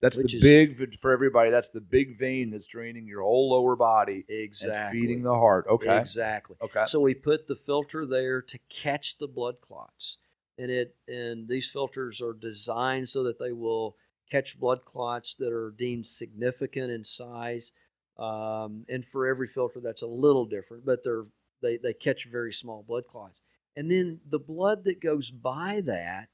that's 0.00 0.16
the 0.16 0.24
is- 0.24 0.40
big 0.40 0.98
for 1.00 1.10
everybody. 1.12 1.50
That's 1.50 1.68
the 1.68 1.80
big 1.80 2.16
vein 2.18 2.50
that's 2.50 2.66
draining 2.66 3.06
your 3.06 3.22
whole 3.22 3.50
lower 3.50 3.76
body 3.76 4.24
Exactly. 4.28 4.76
and 4.78 4.90
feeding 4.92 5.22
the 5.22 5.34
heart. 5.34 5.66
Okay. 5.68 5.96
Exactly. 5.98 6.56
Okay. 6.60 6.84
So 6.86 7.00
we 7.00 7.14
put 7.14 7.46
the 7.46 7.54
filter 7.56 8.04
there 8.06 8.40
to 8.42 8.58
catch 8.68 9.18
the 9.18 9.28
blood 9.28 9.60
clots. 9.60 10.16
And 10.58 10.70
it 10.70 10.96
and 11.08 11.48
these 11.48 11.68
filters 11.70 12.20
are 12.20 12.32
designed 12.34 13.08
so 13.08 13.22
that 13.24 13.38
they 13.38 13.52
will 13.52 13.96
catch 14.30 14.58
blood 14.58 14.84
clots 14.84 15.34
that 15.36 15.52
are 15.52 15.70
deemed 15.72 16.06
significant 16.06 16.90
in 16.92 17.04
size. 17.04 17.72
Um, 18.18 18.84
and 18.88 19.04
for 19.04 19.26
every 19.26 19.48
filter 19.48 19.80
that's 19.80 20.02
a 20.02 20.06
little 20.06 20.44
different, 20.44 20.84
but 20.84 21.02
they're 21.04 21.24
they, 21.62 21.76
they 21.76 21.92
catch 21.94 22.26
very 22.30 22.52
small 22.52 22.82
blood 22.86 23.04
clots. 23.06 23.40
And 23.76 23.90
then 23.90 24.20
the 24.28 24.38
blood 24.38 24.84
that 24.84 25.00
goes 25.00 25.30
by 25.30 25.80
that 25.86 26.28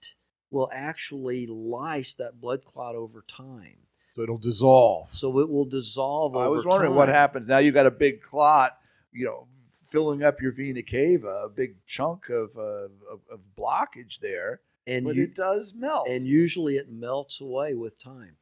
will 0.51 0.71
actually 0.73 1.47
lyse 1.47 2.15
that 2.15 2.41
blood 2.41 2.65
clot 2.65 2.95
over 2.95 3.23
time. 3.29 3.77
So 4.17 4.23
it'll 4.23 4.39
dissolve. 4.39 5.09
So 5.13 5.39
it 5.39 5.49
will 5.49 5.67
dissolve 5.67 6.35
I 6.35 6.49
was 6.49 6.65
wondering 6.65 6.95
what 6.95 7.09
happens 7.09 7.47
now. 7.49 7.59
You 7.59 7.71
got 7.71 7.87
a 7.87 7.91
big 7.91 8.23
clot, 8.23 8.77
you 9.13 9.27
know, 9.27 9.47
filling 9.93 10.23
up 10.25 10.41
your 10.43 10.53
vena 10.53 10.83
cava, 10.83 11.43
a 11.45 11.49
big 11.49 11.77
chunk 11.87 12.29
of 12.31 12.51
uh, 12.57 12.89
of, 13.13 13.21
of 13.31 13.41
blockage 13.57 14.19
there, 14.21 14.61
And 14.87 15.05
but 15.05 15.15
you, 15.15 15.25
it 15.25 15.35
does 15.35 15.73
melt. 15.75 16.09
and 16.09 16.27
usually 16.27 16.77
it 16.77 16.91
melts 16.91 17.41
away 17.41 17.75
with 17.75 17.99
time. 18.03 18.35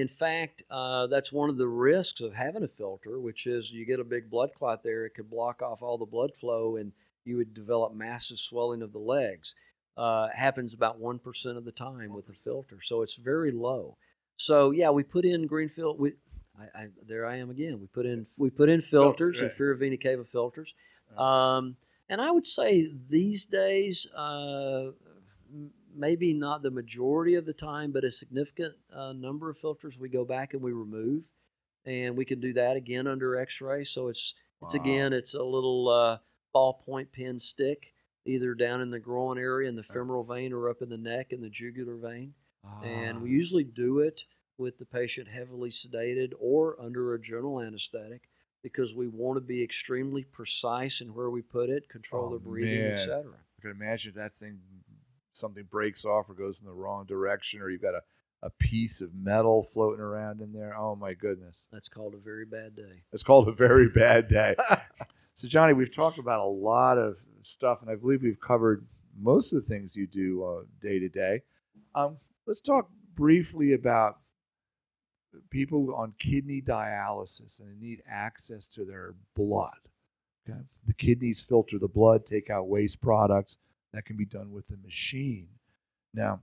In 0.00 0.08
fact, 0.08 0.62
uh, 0.70 1.06
that's 1.08 1.30
one 1.30 1.50
of 1.50 1.58
the 1.58 1.68
risks 1.68 2.22
of 2.22 2.32
having 2.32 2.62
a 2.62 2.68
filter, 2.68 3.20
which 3.20 3.46
is 3.46 3.70
you 3.70 3.84
get 3.84 4.00
a 4.00 4.04
big 4.04 4.30
blood 4.30 4.50
clot 4.58 4.82
there, 4.82 5.04
it 5.04 5.14
could 5.14 5.28
block 5.28 5.60
off 5.60 5.82
all 5.82 5.98
the 5.98 6.06
blood 6.06 6.30
flow, 6.34 6.76
and 6.76 6.92
you 7.26 7.36
would 7.36 7.52
develop 7.52 7.92
massive 7.92 8.38
swelling 8.38 8.80
of 8.80 8.92
the 8.92 8.98
legs. 8.98 9.54
Uh, 9.98 10.28
happens 10.34 10.72
about 10.72 10.98
one 10.98 11.18
percent 11.18 11.58
of 11.58 11.66
the 11.66 11.72
time 11.72 12.14
with 12.14 12.26
the 12.26 12.32
filter, 12.32 12.78
so 12.82 13.02
it's 13.02 13.16
very 13.16 13.52
low. 13.52 13.98
So 14.38 14.70
yeah, 14.70 14.88
we 14.88 15.02
put 15.02 15.26
in 15.26 15.46
Greenfield. 15.46 16.00
We, 16.00 16.14
I, 16.58 16.80
I, 16.80 16.86
there 17.06 17.26
I 17.26 17.36
am 17.36 17.50
again. 17.50 17.78
We 17.78 17.86
put 17.86 18.06
in 18.06 18.26
we 18.38 18.48
put 18.48 18.70
in 18.70 18.80
filters, 18.80 19.36
right. 19.36 19.50
inferior 19.50 19.74
vena 19.74 19.98
cava 19.98 20.24
filters. 20.24 20.72
Right. 21.14 21.56
Um, 21.56 21.76
and 22.08 22.22
I 22.22 22.30
would 22.30 22.46
say 22.46 22.90
these 23.10 23.44
days, 23.44 24.06
uh, 24.16 24.92
maybe 25.94 26.32
not 26.32 26.62
the 26.62 26.70
majority 26.70 27.34
of 27.34 27.46
the 27.46 27.52
time, 27.52 27.90
but 27.92 28.04
a 28.04 28.10
significant 28.10 28.74
uh, 28.92 29.12
number 29.12 29.50
of 29.50 29.58
filters 29.58 29.98
we 29.98 30.08
go 30.08 30.24
back 30.24 30.54
and 30.54 30.62
we 30.62 30.72
remove, 30.72 31.24
and 31.86 32.16
we 32.16 32.24
can 32.24 32.40
do 32.40 32.52
that 32.54 32.76
again 32.76 33.06
under 33.06 33.36
X-ray. 33.36 33.84
So 33.84 34.08
it's 34.08 34.34
it's 34.62 34.74
Wow. 34.74 34.80
again 34.80 35.12
it's 35.12 35.34
a 35.34 35.42
little 35.42 35.88
uh, 35.88 36.18
ballpoint 36.54 37.10
pen 37.12 37.38
stick, 37.38 37.92
either 38.26 38.54
down 38.54 38.80
in 38.82 38.90
the 38.90 39.00
groin 39.00 39.38
area 39.38 39.68
in 39.68 39.76
the 39.76 39.82
femoral 39.82 40.22
vein 40.24 40.52
or 40.52 40.68
up 40.68 40.82
in 40.82 40.88
the 40.90 40.98
neck 40.98 41.32
in 41.32 41.40
the 41.40 41.48
jugular 41.50 41.96
vein, 41.96 42.34
and 42.82 43.20
we 43.20 43.30
Ah. 43.30 43.32
usually 43.32 43.64
do 43.64 44.00
it 44.00 44.22
with 44.58 44.76
the 44.78 44.84
patient 44.86 45.26
heavily 45.28 45.70
sedated 45.70 46.32
or 46.38 46.80
under 46.80 47.14
a 47.14 47.20
general 47.20 47.60
anesthetic 47.60 48.28
because 48.62 48.94
we 48.94 49.08
want 49.08 49.36
to 49.36 49.40
be 49.40 49.62
extremely 49.62 50.22
precise 50.24 51.00
in 51.00 51.14
where 51.14 51.30
we 51.30 51.40
put 51.40 51.70
it, 51.70 51.88
control 51.88 52.26
Oh, 52.26 52.34
the 52.34 52.38
breathing, 52.38 52.86
etc. 52.92 53.32
I 53.58 53.62
can 53.62 53.70
imagine 53.70 54.10
if 54.10 54.14
that 54.16 54.32
thing 54.34 54.60
something 55.32 55.64
breaks 55.64 56.04
off 56.04 56.28
or 56.28 56.34
goes 56.34 56.60
in 56.60 56.66
the 56.66 56.72
wrong 56.72 57.06
direction, 57.06 57.60
or 57.60 57.70
you've 57.70 57.82
got 57.82 57.94
a, 57.94 58.02
a 58.42 58.50
piece 58.50 59.00
of 59.00 59.14
metal 59.14 59.68
floating 59.72 60.00
around 60.00 60.40
in 60.40 60.52
there. 60.52 60.76
Oh 60.76 60.96
my 60.96 61.14
goodness. 61.14 61.66
That's 61.72 61.88
called 61.88 62.14
a 62.14 62.18
very 62.18 62.44
bad 62.44 62.76
day. 62.76 63.02
It's 63.12 63.22
called 63.22 63.48
a 63.48 63.52
very 63.52 63.88
bad 63.94 64.28
day. 64.28 64.54
So, 65.34 65.48
Johnny, 65.48 65.72
we've 65.72 65.94
talked 65.94 66.18
about 66.18 66.40
a 66.40 66.50
lot 66.50 66.98
of 66.98 67.16
stuff, 67.42 67.80
and 67.80 67.90
I 67.90 67.94
believe 67.94 68.22
we've 68.22 68.40
covered 68.40 68.84
most 69.18 69.52
of 69.52 69.62
the 69.62 69.68
things 69.68 69.96
you 69.96 70.06
do 70.06 70.44
uh, 70.44 70.62
day 70.80 70.98
to 70.98 71.08
day. 71.08 71.42
Um, 71.94 72.18
let's 72.46 72.60
talk 72.60 72.88
briefly 73.14 73.72
about 73.72 74.18
people 75.50 75.94
on 75.94 76.12
kidney 76.18 76.60
dialysis 76.60 77.60
and 77.60 77.68
they 77.68 77.86
need 77.86 78.02
access 78.08 78.66
to 78.68 78.84
their 78.84 79.14
blood. 79.34 79.78
Okay, 80.48 80.58
the 80.86 80.94
kidneys 80.94 81.40
filter 81.40 81.78
the 81.78 81.88
blood, 81.88 82.24
take 82.24 82.50
out 82.50 82.68
waste 82.68 83.00
products. 83.00 83.56
That 83.92 84.04
can 84.04 84.16
be 84.16 84.24
done 84.24 84.52
with 84.52 84.70
a 84.70 84.76
machine. 84.84 85.48
Now, 86.14 86.40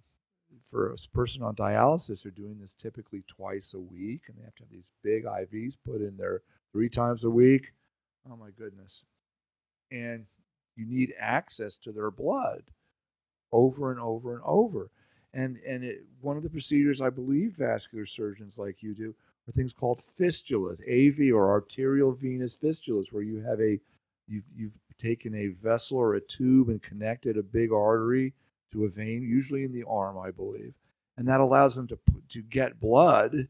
for 0.69 0.94
a 0.94 0.98
person 1.14 1.44
on 1.44 1.56
dialysis, 1.56 2.24
they're 2.24 2.32
doing 2.32 2.57
this 2.60 2.74
typically 2.74 3.24
twice 3.28 3.74
a 3.74 3.80
week, 3.80 4.24
and 4.28 4.38
they 4.38 4.44
have 4.44 4.56
to 4.56 4.64
have 4.64 4.72
these 4.72 4.90
big 5.03 5.26
IVs 5.26 5.78
put 5.86 6.02
in 6.02 6.15
there 6.18 6.41
three 6.72 6.90
times 6.90 7.24
a 7.24 7.30
week. 7.30 7.74
Oh 8.30 8.36
my 8.36 8.49
goodness! 8.57 9.03
And 9.91 10.26
you 10.76 10.86
need 10.86 11.14
access 11.19 11.78
to 11.80 11.91
their 11.91 12.11
blood 12.11 12.64
over 13.52 13.91
and 13.91 13.99
over 13.99 14.34
and 14.34 14.44
over. 14.45 14.90
And 15.34 15.57
and 15.68 15.84
it, 15.84 16.06
one 16.22 16.38
of 16.38 16.44
the 16.44 16.49
procedures 16.49 17.02
I 17.02 17.10
believe 17.10 17.56
vascular 17.57 18.06
surgeons 18.06 18.57
like 18.57 18.82
you 18.82 18.94
do 18.94 19.14
are 19.48 19.52
things 19.52 19.74
called 19.74 20.02
fistulas, 20.19 20.82
AV 20.82 21.34
or 21.34 21.49
arterial 21.49 22.11
venous 22.11 22.56
fistulas, 22.56 23.11
where 23.11 23.24
you 23.24 23.41
have 23.41 23.60
a 23.61 23.80
you've 24.28 24.45
you've 24.56 24.74
taken 24.98 25.36
a 25.36 25.48
vessel 25.48 25.98
or 25.98 26.15
a 26.15 26.22
tube 26.22 26.69
and 26.69 26.82
connected 26.82 27.38
a 27.38 27.44
big 27.44 27.72
artery 27.72 28.34
to 28.72 28.86
a 28.86 28.90
vein, 28.90 29.24
usually 29.24 29.64
in 29.64 29.74
the 29.74 29.84
arm, 29.84 30.18
I 30.18 30.32
believe, 30.32 30.74
and 31.18 31.28
that 31.28 31.40
allows 31.40 31.76
them 31.76 31.88
to 31.88 31.95
put, 31.95 32.28
to 32.30 32.41
get 32.41 32.80
blood 32.80 33.48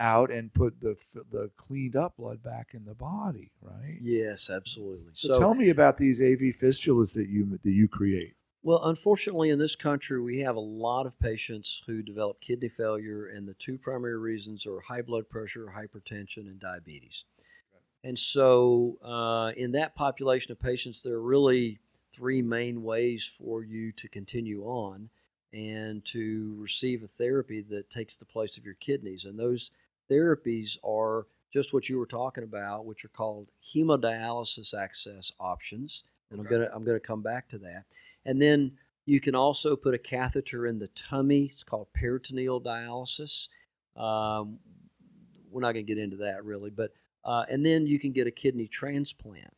out 0.00 0.30
and 0.30 0.52
put 0.52 0.80
the 0.80 0.96
the 1.30 1.50
cleaned 1.56 1.96
up 1.96 2.16
blood 2.16 2.42
back 2.42 2.70
in 2.74 2.84
the 2.84 2.94
body, 2.94 3.50
right? 3.62 3.98
Yes, 4.00 4.50
absolutely. 4.50 5.12
So, 5.14 5.38
tell 5.38 5.54
me 5.54 5.70
about 5.70 5.96
these 5.98 6.20
AV 6.20 6.54
fistulas 6.60 7.14
that 7.14 7.28
you 7.28 7.58
that 7.62 7.70
you 7.70 7.88
create. 7.88 8.34
Well, 8.62 8.84
unfortunately, 8.84 9.50
in 9.50 9.58
this 9.58 9.76
country, 9.76 10.22
we 10.22 10.40
have 10.40 10.56
a 10.56 10.60
lot 10.60 11.04
of 11.04 11.18
patients 11.20 11.82
who 11.86 12.02
develop 12.02 12.40
kidney 12.40 12.70
failure, 12.70 13.26
and 13.26 13.46
the 13.46 13.54
two 13.54 13.76
primary 13.76 14.16
reasons 14.16 14.66
are 14.66 14.80
high 14.80 15.02
blood 15.02 15.28
pressure, 15.28 15.66
hypertension, 15.66 16.46
and 16.48 16.58
diabetes. 16.58 17.24
And 18.04 18.18
so, 18.18 18.98
uh, 19.02 19.52
in 19.56 19.72
that 19.72 19.94
population 19.94 20.52
of 20.52 20.60
patients, 20.60 21.00
there 21.00 21.14
are 21.14 21.22
really 21.22 21.80
three 22.12 22.42
main 22.42 22.82
ways 22.82 23.24
for 23.24 23.64
you 23.64 23.90
to 23.92 24.08
continue 24.08 24.62
on 24.64 25.08
and 25.52 26.04
to 26.04 26.54
receive 26.58 27.02
a 27.02 27.08
therapy 27.08 27.62
that 27.62 27.90
takes 27.90 28.16
the 28.16 28.24
place 28.24 28.56
of 28.56 28.64
your 28.64 28.74
kidneys. 28.74 29.24
And 29.24 29.38
those 29.38 29.70
therapies 30.10 30.76
are 30.84 31.26
just 31.52 31.72
what 31.72 31.88
you 31.88 31.98
were 31.98 32.06
talking 32.06 32.44
about, 32.44 32.84
which 32.84 33.04
are 33.04 33.08
called 33.08 33.48
hemodialysis 33.74 34.74
access 34.74 35.32
options. 35.40 36.02
And 36.30 36.40
Okay. 36.40 36.54
I'm 36.54 36.60
gonna 36.60 36.70
I'm 36.74 36.84
gonna 36.84 37.00
come 37.00 37.22
back 37.22 37.48
to 37.50 37.58
that. 37.58 37.84
And 38.26 38.40
then 38.40 38.72
you 39.06 39.20
can 39.20 39.34
also 39.34 39.76
put 39.76 39.94
a 39.94 39.98
catheter 39.98 40.66
in 40.66 40.78
the 40.78 40.88
tummy. 40.88 41.50
It's 41.52 41.64
called 41.64 41.88
peritoneal 41.94 42.60
dialysis. 42.60 43.48
Um, 43.96 44.58
we're 45.50 45.60
not 45.60 45.72
going 45.72 45.86
to 45.86 45.94
get 45.94 46.02
into 46.02 46.16
that 46.18 46.44
really, 46.44 46.70
but 46.70 46.92
uh, 47.24 47.44
and 47.48 47.64
then 47.64 47.86
you 47.86 47.98
can 47.98 48.12
get 48.12 48.26
a 48.26 48.32
kidney 48.32 48.68
transplant. 48.68 49.54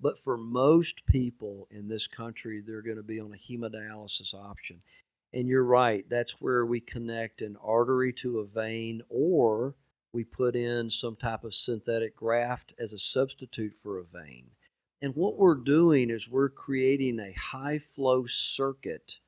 But 0.00 0.18
for 0.18 0.36
most 0.36 1.04
people 1.06 1.68
in 1.70 1.88
this 1.88 2.06
country, 2.06 2.62
they're 2.66 2.82
going 2.82 2.96
to 2.96 3.02
be 3.02 3.20
on 3.20 3.34
a 3.34 3.36
hemodialysis 3.36 4.32
option. 4.34 4.80
And 5.32 5.46
you're 5.46 5.64
right, 5.64 6.04
that's 6.08 6.40
where 6.40 6.66
we 6.66 6.80
connect 6.80 7.42
an 7.42 7.56
artery 7.62 8.12
to 8.14 8.40
a 8.40 8.46
vein 8.46 9.02
or 9.08 9.74
we 10.12 10.24
put 10.24 10.56
in 10.56 10.90
some 10.90 11.14
type 11.14 11.44
of 11.44 11.54
synthetic 11.54 12.16
graft 12.16 12.74
as 12.80 12.92
a 12.92 12.98
substitute 12.98 13.74
for 13.76 13.98
a 13.98 14.04
vein. 14.04 14.46
And 15.02 15.14
what 15.14 15.38
we're 15.38 15.54
doing 15.54 16.10
is 16.10 16.28
we're 16.28 16.48
creating 16.48 17.20
a 17.20 17.38
high 17.38 17.78
flow 17.78 18.26
circuit 18.26 19.18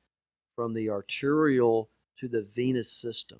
from 0.55 0.73
the 0.73 0.89
arterial 0.89 1.89
to 2.19 2.27
the 2.27 2.43
venous 2.43 2.91
system. 2.91 3.39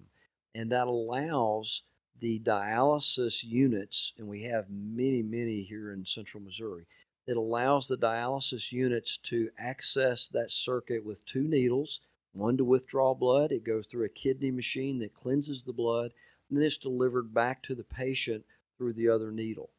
And 0.56 0.72
that 0.72 0.88
allows 0.88 1.84
the 2.24 2.40
dialysis 2.40 3.44
units, 3.44 4.14
and 4.18 4.26
we 4.26 4.44
have 4.44 4.70
many, 4.70 5.22
many 5.22 5.62
here 5.62 5.92
in 5.92 6.06
central 6.06 6.42
Missouri, 6.42 6.86
it 7.28 7.36
allows 7.36 7.86
the 7.86 7.98
dialysis 7.98 8.72
units 8.72 9.18
to 9.24 9.50
access 9.58 10.30
that 10.30 10.50
circuit 10.50 11.04
with 11.04 11.26
two 11.26 11.44
needles 11.44 12.00
one 12.32 12.56
to 12.56 12.64
withdraw 12.64 13.14
blood. 13.14 13.52
It 13.52 13.66
goes 13.66 13.88
through 13.88 14.06
a 14.06 14.10
kidney 14.10 14.52
machine 14.52 15.00
that 15.00 15.14
cleanses 15.14 15.64
the 15.64 15.74
blood, 15.74 16.14
and 16.50 16.58
then 16.58 16.66
it's 16.66 16.78
delivered 16.78 17.34
back 17.34 17.62
to 17.64 17.76
the 17.76 17.84
patient 17.84 18.46
through 18.78 18.94
the 18.94 19.10
other 19.10 19.30
needle. 19.30 19.70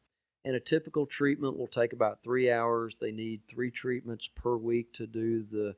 And 0.45 0.55
a 0.55 0.59
typical 0.59 1.07
treatment 1.07 1.57
will 1.57 1.65
take 1.65 1.93
about 1.93 2.21
three 2.21 2.51
hours. 2.51 2.95
They 3.01 3.11
need 3.11 3.41
three 3.47 3.71
treatments 3.71 4.29
per 4.35 4.55
week 4.55 4.93
to 4.93 5.07
do 5.07 5.43
the 5.51 5.75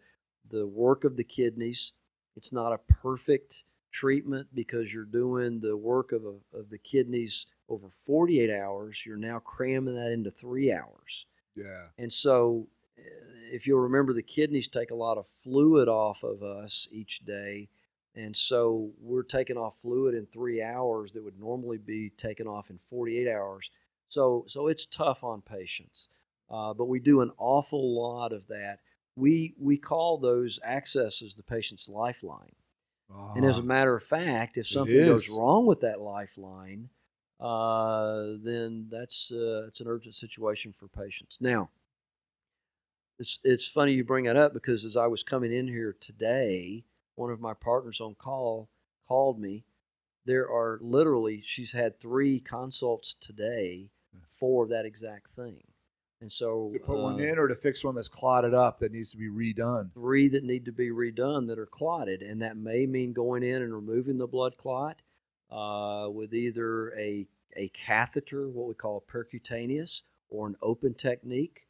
the 0.49 0.67
work 0.67 1.05
of 1.05 1.15
the 1.15 1.23
kidneys. 1.23 1.93
It's 2.35 2.51
not 2.51 2.73
a 2.73 2.77
perfect 2.77 3.63
treatment 3.97 4.47
because 4.53 4.93
you're 4.93 5.05
doing 5.05 5.59
the 5.59 5.75
work 5.75 6.11
of, 6.11 6.23
a, 6.23 6.57
of 6.57 6.69
the 6.69 6.77
kidneys 6.77 7.47
over 7.67 7.87
48 8.05 8.51
hours. 8.51 9.03
You're 9.03 9.17
now 9.17 9.39
cramming 9.39 9.95
that 9.95 10.11
into 10.11 10.29
three 10.29 10.71
hours. 10.71 11.25
Yeah. 11.55 11.87
And 11.97 12.13
so, 12.13 12.67
uh, 12.99 13.01
if 13.51 13.65
you'll 13.65 13.79
remember, 13.79 14.13
the 14.13 14.21
kidneys 14.21 14.67
take 14.67 14.91
a 14.91 14.95
lot 14.95 15.17
of 15.17 15.25
fluid 15.43 15.87
off 15.87 16.23
of 16.23 16.43
us 16.43 16.87
each 16.91 17.25
day. 17.25 17.69
And 18.13 18.37
so, 18.37 18.91
we're 19.01 19.23
taking 19.23 19.57
off 19.57 19.81
fluid 19.81 20.13
in 20.13 20.27
three 20.27 20.61
hours 20.61 21.11
that 21.13 21.23
would 21.23 21.39
normally 21.39 21.79
be 21.79 22.11
taken 22.11 22.45
off 22.45 22.69
in 22.69 22.77
48 22.89 23.27
hours. 23.27 23.71
So, 24.09 24.45
so 24.47 24.67
it's 24.67 24.85
tough 24.85 25.23
on 25.23 25.41
patients. 25.41 26.07
Uh, 26.51 26.73
but 26.75 26.85
we 26.85 26.99
do 26.99 27.21
an 27.21 27.31
awful 27.39 27.95
lot 27.99 28.31
of 28.31 28.47
that. 28.47 28.79
We, 29.15 29.55
we 29.59 29.77
call 29.77 30.19
those 30.19 30.59
accesses 30.63 31.33
the 31.35 31.41
patient's 31.41 31.89
lifeline. 31.89 32.53
And 33.35 33.45
as 33.45 33.57
a 33.57 33.61
Ah, 33.61 33.63
matter 33.63 33.95
of 33.95 34.03
fact, 34.03 34.57
if 34.57 34.67
something 34.67 35.03
goes 35.03 35.29
wrong 35.29 35.65
with 35.65 35.81
that 35.81 36.01
lifeline, 36.01 36.89
uh, 37.39 38.33
then 38.39 38.87
that's 38.89 39.31
uh, 39.31 39.67
it's 39.67 39.79
an 39.81 39.87
urgent 39.87 40.15
situation 40.15 40.73
for 40.73 40.87
patients. 40.87 41.37
Now, 41.39 41.69
it's 43.19 43.39
it's 43.43 43.67
funny 43.67 43.93
you 43.93 44.03
bring 44.03 44.25
that 44.25 44.35
up 44.37 44.53
because 44.53 44.83
as 44.85 44.95
I 44.97 45.07
was 45.07 45.23
coming 45.23 45.51
in 45.53 45.67
here 45.67 45.95
today, 45.99 46.83
one 47.15 47.31
of 47.31 47.39
my 47.39 47.53
partners 47.53 47.99
on 48.01 48.15
call 48.15 48.69
called 49.07 49.39
me. 49.39 49.65
There 50.25 50.49
are 50.49 50.79
literally 50.81 51.43
she's 51.45 51.71
had 51.71 51.99
three 51.99 52.39
consults 52.39 53.15
today 53.21 53.89
for 54.25 54.67
that 54.67 54.85
exact 54.85 55.31
thing, 55.35 55.63
and 56.21 56.31
so 56.31 56.71
to 56.73 56.79
put 56.79 56.97
one 56.97 57.15
uh, 57.15 57.23
in 57.23 57.37
or 57.37 57.47
to 57.47 57.55
fix 57.55 57.83
one 57.83 57.95
that's 57.95 58.07
clotted 58.07 58.53
up 58.53 58.79
that 58.79 58.91
needs 58.91 59.11
to 59.11 59.17
be 59.17 59.29
redone. 59.29 59.93
three 59.93 60.27
that 60.29 60.43
need 60.43 60.65
to 60.65 60.71
be 60.71 60.89
redone 60.89 61.47
that 61.47 61.59
are 61.59 61.67
clotted, 61.67 62.21
and 62.21 62.41
that 62.41 62.57
may 62.57 62.85
mean 62.85 63.13
going 63.13 63.43
in 63.43 63.61
and 63.61 63.73
removing 63.73 64.17
the 64.17 64.27
blood 64.27 64.57
clot 64.57 64.97
uh, 65.51 66.07
with 66.09 66.33
either 66.33 66.93
a 66.97 67.27
a 67.55 67.71
catheter, 67.85 68.47
what 68.47 68.67
we 68.67 68.73
call 68.73 69.03
a 69.07 69.11
percutaneous, 69.11 70.01
or 70.29 70.47
an 70.47 70.55
open 70.61 70.93
technique, 70.93 71.67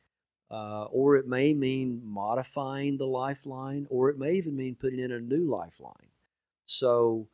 uh, 0.52 0.86
or 0.86 1.16
it 1.16 1.28
may 1.28 1.54
mean 1.54 2.02
modifying 2.04 2.98
the 2.98 3.06
lifeline, 3.06 3.88
or 3.90 4.10
it 4.10 4.18
may 4.18 4.34
even 4.34 4.56
mean 4.56 4.76
putting 4.76 5.00
in 5.00 5.12
a 5.12 5.20
new 5.20 5.50
lifeline. 5.50 6.10
So, 6.66 7.28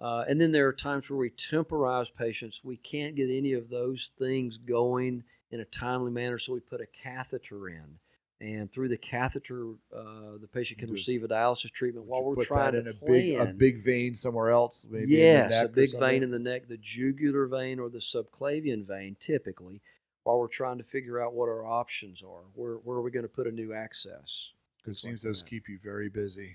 uh, 0.00 0.24
and 0.28 0.40
then 0.40 0.52
there 0.52 0.66
are 0.66 0.72
times 0.72 1.08
where 1.08 1.18
we 1.18 1.30
temporize 1.30 2.10
patients. 2.10 2.62
We 2.64 2.76
can't 2.76 3.14
get 3.14 3.28
any 3.30 3.52
of 3.52 3.68
those 3.68 4.10
things 4.18 4.56
going 4.56 5.24
in 5.50 5.60
a 5.60 5.64
timely 5.66 6.10
manner, 6.10 6.38
so 6.38 6.52
we 6.52 6.60
put 6.60 6.80
a 6.80 6.86
catheter 6.86 7.68
in. 7.68 7.98
And 8.42 8.72
through 8.72 8.88
the 8.88 8.96
catheter, 8.96 9.72
uh, 9.94 10.38
the 10.40 10.48
patient 10.50 10.80
can 10.80 10.90
receive 10.90 11.22
a 11.24 11.28
dialysis 11.28 11.70
treatment 11.72 12.06
while 12.06 12.22
we're 12.22 12.42
trying 12.42 12.72
that 12.72 12.84
to 12.84 12.90
in 12.90 12.96
a 12.96 13.06
big 13.06 13.34
a 13.34 13.44
big 13.52 13.84
vein 13.84 14.14
somewhere 14.14 14.48
else. 14.48 14.86
Maybe 14.88 15.20
in 15.20 15.48
the 15.48 15.54
yes, 15.54 15.64
a 15.64 15.68
big 15.68 15.98
vein 15.98 16.22
in 16.22 16.30
the 16.30 16.38
neck, 16.38 16.66
the 16.66 16.78
jugular 16.78 17.46
vein 17.46 17.78
or 17.78 17.90
the 17.90 17.98
subclavian 17.98 18.86
vein, 18.86 19.14
typically, 19.20 19.82
while 20.22 20.38
we're 20.38 20.48
trying 20.48 20.78
to 20.78 20.84
figure 20.84 21.22
out 21.22 21.34
what 21.34 21.50
our 21.50 21.66
options 21.66 22.22
are. 22.22 22.44
Where 22.54 22.76
where 22.76 22.96
are 22.96 23.02
we 23.02 23.10
going 23.10 23.24
to 23.24 23.28
put 23.28 23.46
a 23.46 23.50
new 23.50 23.74
access? 23.74 24.52
It 24.86 24.96
seems 24.96 25.22
like 25.22 25.32
those 25.32 25.42
that. 25.42 25.50
keep 25.50 25.68
you 25.68 25.78
very 25.84 26.08
busy. 26.08 26.54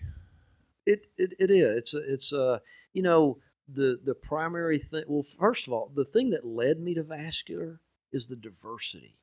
It 0.88 1.06
it, 1.20 1.34
it 1.38 1.52
is. 1.52 1.78
It's 1.78 1.94
a, 1.94 2.14
it's 2.14 2.32
a 2.32 2.62
you 2.94 3.04
know 3.04 3.38
the 3.68 4.00
the 4.04 4.16
primary 4.16 4.80
thing. 4.80 5.04
Well, 5.08 5.26
first 5.40 5.68
of 5.68 5.74
all, 5.74 5.92
the 5.94 6.06
thing 6.06 6.32
that 6.32 6.48
led 6.48 6.80
me 6.80 6.96
to 6.96 7.04
vascular 7.04 7.80
is 8.16 8.28
the 8.28 8.36
diversity. 8.36 9.18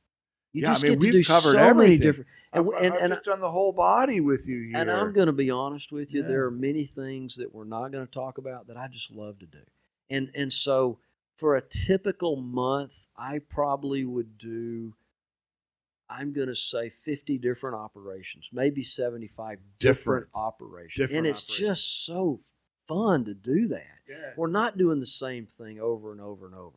You 0.53 0.63
Yeah, 0.63 0.69
I 0.71 0.73
just 0.73 0.83
mean, 0.85 0.99
get 0.99 1.07
to 1.07 1.13
do 1.13 1.25
covered 1.25 1.53
so 1.53 1.75
many 1.75 1.97
different. 1.97 2.29
And, 2.53 2.61
I've, 2.61 2.65
w- 2.73 2.85
and, 2.85 2.95
I've 2.95 3.11
just 3.19 3.25
done 3.25 3.41
the 3.41 3.51
whole 3.51 3.73
body 3.73 4.21
with 4.21 4.47
you 4.47 4.61
here. 4.69 4.77
and 4.77 4.91
I'm 4.91 5.13
going 5.15 5.27
to 5.29 5.33
be 5.33 5.51
honest 5.51 5.91
with 5.93 6.13
you. 6.13 6.21
Yeah. 6.23 6.29
There 6.29 6.45
are 6.45 6.51
many 6.51 6.85
things 6.85 7.35
that 7.37 7.53
we're 7.55 7.65
not 7.65 7.91
going 7.91 8.07
to 8.07 8.13
talk 8.13 8.37
about 8.39 8.67
that 8.69 8.77
I 8.77 8.89
just 8.89 9.11
love 9.11 9.39
to 9.39 9.47
do. 9.47 9.63
And 10.11 10.31
and 10.35 10.53
so 10.53 10.99
for 11.37 11.57
a 11.57 11.63
typical 11.63 12.37
month, 12.37 12.93
I 13.17 13.39
probably 13.49 14.05
would 14.05 14.37
do. 14.37 14.93
I'm 16.11 16.35
going 16.35 16.49
to 16.49 16.57
say 16.57 16.91
50 16.91 17.39
different 17.39 17.75
operations, 17.75 18.47
maybe 18.53 18.85
75 18.85 19.59
different, 19.79 20.27
Different. 20.27 20.29
operations, 20.35 20.95
Different 20.97 21.19
and 21.19 21.27
it's 21.27 21.43
operations. 21.45 21.59
just 21.59 22.05
so 22.05 22.41
fun 22.87 23.25
to 23.25 23.33
do 23.33 23.69
that. 23.69 23.87
Yeah. 24.07 24.33
We're 24.37 24.49
not 24.49 24.77
doing 24.77 25.01
the 25.01 25.07
same 25.07 25.47
thing 25.57 25.81
over 25.81 26.13
and 26.13 26.21
over 26.21 26.45
and 26.45 26.55
over. 26.55 26.77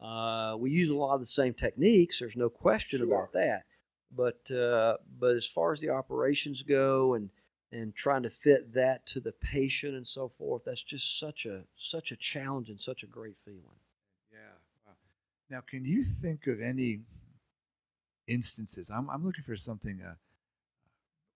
Uh, 0.00 0.56
we 0.58 0.70
use 0.70 0.88
a 0.90 0.94
lot 0.94 1.14
of 1.14 1.20
the 1.20 1.26
same 1.26 1.52
techniques. 1.54 2.18
There's 2.18 2.36
no 2.36 2.48
question 2.48 3.00
Sure. 3.00 3.06
about 3.06 3.32
that. 3.32 3.64
But 4.12 4.50
uh, 4.50 4.96
but 5.18 5.36
as 5.36 5.46
far 5.46 5.72
as 5.72 5.80
the 5.80 5.90
operations 5.90 6.62
go, 6.62 7.14
and 7.14 7.30
and 7.72 7.94
trying 7.94 8.22
to 8.24 8.30
fit 8.30 8.72
that 8.74 9.06
to 9.06 9.20
the 9.20 9.32
patient 9.32 9.94
and 9.94 10.06
so 10.06 10.28
forth, 10.28 10.62
that's 10.64 10.82
just 10.82 11.18
such 11.20 11.46
a 11.46 11.62
such 11.78 12.10
a 12.10 12.16
challenge 12.16 12.70
and 12.70 12.80
such 12.80 13.02
a 13.04 13.06
great 13.06 13.36
feeling. 13.44 13.78
Yeah. 14.32 14.38
Wow. 14.86 14.92
Now, 15.48 15.60
can 15.60 15.84
you 15.84 16.04
think 16.20 16.46
of 16.48 16.60
any 16.60 17.00
instances? 18.26 18.90
I'm, 18.90 19.08
I'm 19.10 19.24
looking 19.24 19.44
for 19.44 19.56
something 19.56 20.00
uh, 20.02 20.14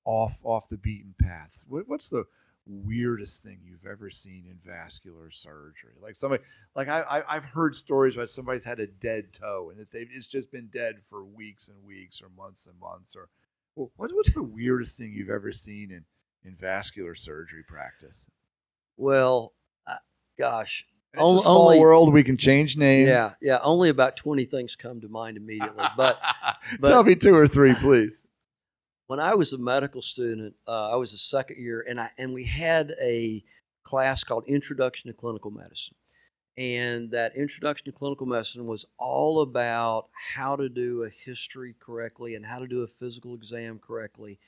off 0.05 0.39
off 0.43 0.69
the 0.69 0.77
beaten 0.77 1.15
path. 1.21 1.53
What, 1.69 1.89
what's 1.89 2.09
the 2.09 2.25
weirdest 2.67 3.43
thing 3.43 3.59
you've 3.65 3.87
ever 3.91 4.11
seen 4.11 4.45
in 4.51 4.59
vascular 4.65 5.31
surgery? 5.31 5.93
Like 6.03 6.17
somebody, 6.17 6.43
like 6.75 6.89
I, 6.89 7.01
I 7.03 7.37
I've 7.37 7.45
heard 7.45 7.75
stories 7.75 8.15
about 8.15 8.31
somebody's 8.31 8.65
had 8.65 8.81
a 8.81 8.87
dead 8.87 9.33
toe 9.33 9.71
and 9.71 9.79
that 9.81 9.91
they've 9.91 10.09
it's 10.13 10.27
just 10.27 10.51
been 10.51 10.69
dead 10.73 10.97
for 11.11 11.25
weeks 11.25 11.69
and 11.69 11.77
weeks 11.87 12.21
or 12.23 12.29
months 12.37 12.67
and 12.67 12.79
months. 12.81 13.15
Or 13.17 13.29
well, 13.77 13.91
what, 13.97 14.11
what's 14.15 14.33
the 14.35 14.43
weirdest 14.43 14.97
thing 14.99 15.13
you've 15.13 15.31
ever 15.31 15.53
seen 15.53 15.91
in 15.91 16.05
in 16.49 16.55
vascular 16.57 17.15
surgery 17.15 17.63
practice? 17.67 18.27
Well, 18.97 19.53
uh, 19.87 19.97
gosh, 20.39 20.85
It's 21.13 21.21
On- 21.23 21.35
a 21.35 21.39
small 21.39 21.67
only- 21.67 21.81
world. 21.81 22.13
We 22.13 22.23
can 22.25 22.37
change 22.37 22.77
names. 22.77 23.09
yeah, 23.09 23.31
yeah. 23.41 23.59
Only 23.63 23.89
about 23.89 24.17
twenty 24.17 24.45
things 24.47 24.77
come 24.77 25.01
to 25.01 25.09
mind 25.09 25.37
immediately. 25.37 25.85
But 25.97 26.19
but- 26.81 26.89
tell 26.89 27.03
me 27.05 27.15
two 27.15 27.35
or 27.35 27.47
three, 27.49 27.75
please. 27.75 28.21
When 29.07 29.21
I 29.21 29.35
was 29.35 29.53
a 29.53 29.59
medical 29.59 30.03
student, 30.03 30.55
uh, 30.67 30.91
I 30.91 30.97
was 30.97 31.13
a 31.13 31.19
second 31.19 31.59
year, 31.59 31.85
and 31.89 32.01
I 32.01 32.11
and 32.19 32.33
we 32.33 32.45
had 32.45 32.95
a 33.01 33.45
class 33.83 34.25
called 34.25 34.45
Introduction 34.47 35.09
to 35.11 35.17
Clinical 35.17 35.51
Medicine, 35.51 35.95
and 36.57 37.11
that 37.11 37.37
Introduction 37.37 37.85
to 37.87 37.93
Clinical 37.93 38.27
Medicine 38.27 38.67
was 38.67 38.87
all 38.99 39.43
about 39.43 40.09
how 40.35 40.57
to 40.57 40.69
do 40.69 41.05
a 41.05 41.11
history 41.25 41.75
correctly 41.79 42.35
and 42.35 42.47
how 42.47 42.59
to 42.59 42.67
do 42.67 42.83
a 42.83 42.87
physical 42.87 43.35
exam 43.35 43.79
correctly, 43.79 44.39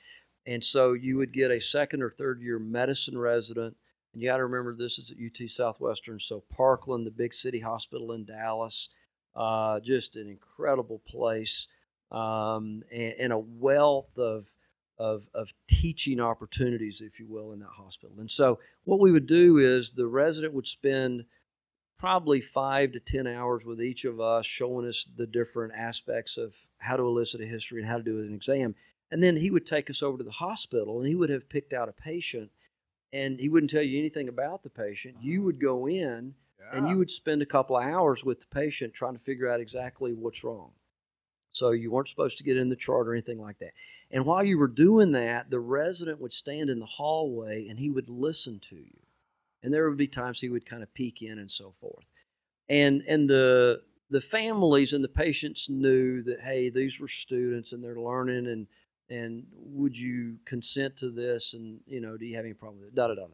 and 0.45 0.63
so 0.63 0.93
you 0.93 1.17
would 1.17 1.31
get 1.31 1.51
a 1.51 1.61
second 1.61 2.01
or 2.01 2.09
third 2.09 2.41
year 2.41 2.57
medicine 2.57 3.17
resident, 3.17 3.75
and 4.13 4.21
you 4.21 4.29
got 4.29 4.37
to 4.37 4.45
remember 4.45 4.75
this 4.75 4.97
is 4.97 5.11
at 5.11 5.17
UT 5.17 5.49
Southwestern, 5.49 6.19
so 6.19 6.43
Parkland, 6.51 7.05
the 7.05 7.11
big 7.11 7.33
city 7.33 7.59
hospital 7.59 8.13
in 8.13 8.25
Dallas, 8.25 8.89
uh, 9.35 9.79
just 9.81 10.15
an 10.15 10.27
incredible 10.27 10.99
place 11.07 11.67
um, 12.11 12.83
and, 12.91 13.13
and 13.19 13.33
a 13.33 13.39
wealth 13.39 14.17
of, 14.17 14.47
of, 14.97 15.27
of 15.33 15.53
teaching 15.67 16.19
opportunities, 16.19 17.01
if 17.01 17.19
you 17.19 17.27
will, 17.27 17.51
in 17.51 17.59
that 17.59 17.69
hospital. 17.69 18.15
And 18.19 18.31
so, 18.31 18.59
what 18.85 18.99
we 18.99 19.11
would 19.11 19.27
do 19.27 19.57
is 19.57 19.91
the 19.91 20.07
resident 20.07 20.53
would 20.53 20.67
spend 20.67 21.25
probably 21.97 22.41
five 22.41 22.91
to 22.91 22.99
10 22.99 23.27
hours 23.27 23.65
with 23.65 23.81
each 23.81 24.05
of 24.05 24.21
us, 24.21 24.45
showing 24.45 24.87
us 24.87 25.07
the 25.17 25.27
different 25.27 25.73
aspects 25.75 26.37
of 26.37 26.53
how 26.77 26.95
to 26.95 27.03
elicit 27.03 27.41
a 27.41 27.45
history 27.45 27.81
and 27.81 27.89
how 27.89 27.97
to 27.97 28.03
do 28.03 28.19
an 28.19 28.33
exam. 28.33 28.75
And 29.11 29.23
then 29.23 29.35
he 29.35 29.49
would 29.49 29.65
take 29.65 29.89
us 29.89 30.03
over 30.03 30.17
to 30.17 30.23
the 30.23 30.31
hospital 30.31 30.99
and 30.99 31.07
he 31.07 31.15
would 31.15 31.29
have 31.29 31.49
picked 31.49 31.73
out 31.73 31.89
a 31.89 31.93
patient 31.93 32.51
and 33.13 33.39
he 33.39 33.49
wouldn't 33.49 33.71
tell 33.71 33.81
you 33.81 33.97
anything 33.97 34.27
about 34.27 34.63
the 34.63 34.69
patient. 34.69 35.15
You 35.21 35.41
would 35.43 35.59
go 35.59 35.87
in 35.87 36.33
and 36.73 36.89
you 36.89 36.97
would 36.97 37.09
spend 37.09 37.41
a 37.41 37.45
couple 37.45 37.77
of 37.77 37.83
hours 37.83 38.25
with 38.25 38.41
the 38.41 38.47
patient 38.47 38.93
trying 38.93 39.13
to 39.13 39.19
figure 39.19 39.49
out 39.49 39.61
exactly 39.61 40.13
what's 40.13 40.43
wrong. 40.43 40.71
So 41.57 41.71
you 41.71 41.91
weren't 41.91 42.09
supposed 42.09 42.37
to 42.37 42.43
get 42.43 42.57
in 42.57 42.69
the 42.69 42.75
chart 42.75 43.07
or 43.07 43.13
anything 43.13 43.39
like 43.39 43.59
that. 43.59 43.73
And 44.11 44.25
while 44.25 44.43
you 44.43 44.57
were 44.57 44.67
doing 44.67 45.11
that, 45.13 45.49
the 45.49 45.59
resident 45.59 46.21
would 46.21 46.33
stand 46.33 46.69
in 46.69 46.79
the 46.79 46.85
hallway 46.85 47.67
and 47.67 47.77
he 47.77 47.89
would 47.89 48.09
listen 48.09 48.59
to 48.69 48.75
you. 48.75 48.99
And 49.63 49.73
there 49.73 49.89
would 49.89 49.97
be 49.97 50.07
times 50.07 50.39
he 50.39 50.49
would 50.49 50.65
kind 50.65 50.83
of 50.83 50.93
peek 50.93 51.21
in 51.21 51.39
and 51.39 51.51
so 51.51 51.71
forth. 51.71 52.05
And 52.69 53.01
and 53.07 53.29
the 53.29 53.81
the 54.09 54.21
families 54.21 54.93
and 54.93 55.03
the 55.03 55.09
patients 55.09 55.67
knew 55.69 56.23
that 56.23 56.39
hey, 56.41 56.69
these 56.69 56.99
were 56.99 57.07
students 57.07 57.73
and 57.73 57.83
they're 57.83 57.99
learning 57.99 58.47
and 58.47 58.67
and 59.09 59.45
would 59.53 59.97
you 59.97 60.37
consent 60.45 60.97
to 60.97 61.09
this 61.09 61.53
and 61.53 61.79
you 61.87 62.01
know 62.01 62.17
do 62.17 62.25
you 62.25 62.35
have 62.35 62.45
any 62.45 62.53
problem 62.53 62.79
with 62.79 62.89
it 62.89 62.95
da 62.95 63.07
da 63.07 63.15
da 63.15 63.25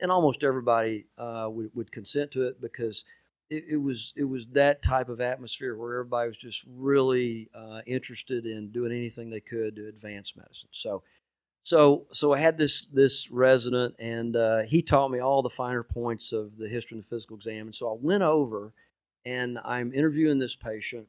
and 0.00 0.10
almost 0.10 0.42
everybody 0.42 1.06
uh, 1.18 1.46
would, 1.50 1.70
would 1.74 1.92
consent 1.92 2.30
to 2.32 2.44
it 2.44 2.60
because 2.60 3.04
it, 3.50 3.64
it 3.70 3.76
was 3.76 4.12
it 4.16 4.24
was 4.24 4.48
that 4.48 4.82
type 4.82 5.08
of 5.08 5.20
atmosphere 5.20 5.76
where 5.76 5.94
everybody 5.94 6.28
was 6.28 6.36
just 6.36 6.62
really 6.66 7.50
uh, 7.54 7.80
interested 7.86 8.46
in 8.46 8.70
doing 8.70 8.92
anything 8.92 9.28
they 9.28 9.40
could 9.40 9.76
to 9.76 9.88
advance 9.88 10.34
medicine. 10.36 10.68
So, 10.72 11.02
so 11.64 12.06
so 12.12 12.32
I 12.32 12.38
had 12.38 12.56
this 12.56 12.86
this 12.92 13.30
resident, 13.30 13.96
and 13.98 14.36
uh, 14.36 14.60
he 14.60 14.82
taught 14.82 15.10
me 15.10 15.18
all 15.18 15.42
the 15.42 15.50
finer 15.50 15.82
points 15.82 16.32
of 16.32 16.56
the 16.56 16.68
history 16.68 16.96
and 16.96 17.04
the 17.04 17.08
physical 17.08 17.36
exam. 17.36 17.66
And 17.66 17.74
so 17.74 17.90
I 17.90 17.96
went 18.00 18.22
over, 18.22 18.72
and 19.24 19.58
I'm 19.64 19.92
interviewing 19.92 20.38
this 20.38 20.54
patient, 20.54 21.08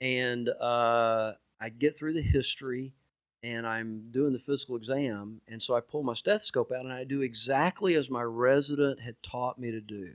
and 0.00 0.48
uh, 0.48 1.32
I 1.60 1.68
get 1.68 1.96
through 1.96 2.14
the 2.14 2.22
history 2.22 2.94
and 3.42 3.66
I'm 3.66 4.10
doing 4.10 4.34
the 4.34 4.38
physical 4.38 4.76
exam. 4.76 5.40
And 5.48 5.62
so 5.62 5.74
I 5.74 5.80
pull 5.80 6.02
my 6.02 6.12
stethoscope 6.12 6.72
out 6.72 6.84
and 6.84 6.92
I 6.92 7.04
do 7.04 7.22
exactly 7.22 7.94
as 7.94 8.10
my 8.10 8.22
resident 8.22 9.00
had 9.00 9.16
taught 9.22 9.58
me 9.58 9.70
to 9.70 9.80
do. 9.80 10.12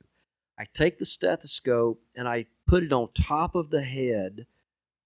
I 0.58 0.66
take 0.74 0.98
the 0.98 1.06
stethoscope 1.06 2.02
and 2.16 2.28
I 2.28 2.46
put 2.68 2.84
it 2.84 2.94
on 2.94 3.10
top 3.14 3.56
of 3.56 3.70
the 3.70 3.82
head 3.84 4.46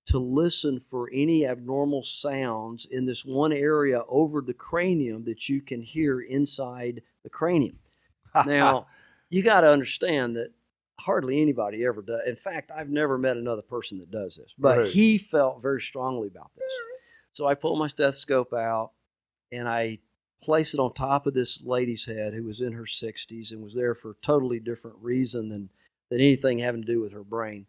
to 0.07 0.17
listen 0.19 0.79
for 0.79 1.09
any 1.13 1.45
abnormal 1.45 2.03
sounds 2.03 2.87
in 2.89 3.05
this 3.05 3.23
one 3.25 3.51
area 3.53 4.01
over 4.07 4.41
the 4.41 4.53
cranium 4.53 5.23
that 5.25 5.47
you 5.49 5.61
can 5.61 5.81
hear 5.81 6.21
inside 6.21 7.01
the 7.23 7.29
cranium. 7.29 7.77
Now, 8.45 8.87
you 9.29 9.41
got 9.41 9.61
to 9.61 9.69
understand 9.71 10.35
that 10.35 10.51
hardly 10.99 11.41
anybody 11.41 11.83
ever 11.85 12.01
does. 12.03 12.21
In 12.27 12.35
fact, 12.35 12.69
I've 12.71 12.89
never 12.89 13.17
met 13.17 13.37
another 13.37 13.61
person 13.63 13.97
that 13.99 14.11
does 14.11 14.35
this, 14.35 14.53
but 14.57 14.77
Right. 14.77 14.87
he 14.87 15.17
felt 15.17 15.61
very 15.61 15.81
strongly 15.81 16.27
about 16.27 16.51
this. 16.55 16.71
So 17.33 17.47
I 17.47 17.55
pull 17.55 17.75
my 17.75 17.87
stethoscope 17.87 18.53
out 18.53 18.91
and 19.51 19.67
I 19.67 19.99
place 20.43 20.73
it 20.73 20.79
on 20.79 20.93
top 20.93 21.27
of 21.27 21.33
this 21.33 21.61
lady's 21.63 22.05
head 22.05 22.33
who 22.33 22.43
was 22.43 22.61
in 22.61 22.73
her 22.73 22.83
60s 22.83 23.51
and 23.51 23.61
was 23.61 23.73
there 23.73 23.93
for 23.93 24.11
a 24.11 24.21
totally 24.21 24.59
different 24.59 24.97
reason 25.01 25.49
than, 25.49 25.69
than 26.09 26.19
anything 26.19 26.59
having 26.59 26.81
to 26.81 26.91
do 26.91 27.01
with 27.01 27.11
her 27.11 27.23
brain. 27.23 27.65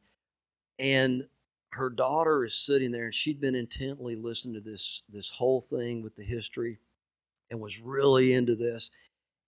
And 0.78 1.24
her 1.72 1.90
daughter 1.90 2.44
is 2.44 2.54
sitting 2.54 2.90
there 2.90 3.06
and 3.06 3.14
she'd 3.14 3.40
been 3.40 3.54
intently 3.54 4.16
listening 4.16 4.54
to 4.54 4.60
this 4.60 5.02
this 5.12 5.28
whole 5.28 5.60
thing 5.70 6.02
with 6.02 6.16
the 6.16 6.24
history 6.24 6.78
and 7.50 7.60
was 7.60 7.80
really 7.80 8.32
into 8.32 8.56
this. 8.56 8.90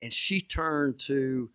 And 0.03 0.13
she 0.13 0.41
turned 0.41 1.01
to 1.07 1.51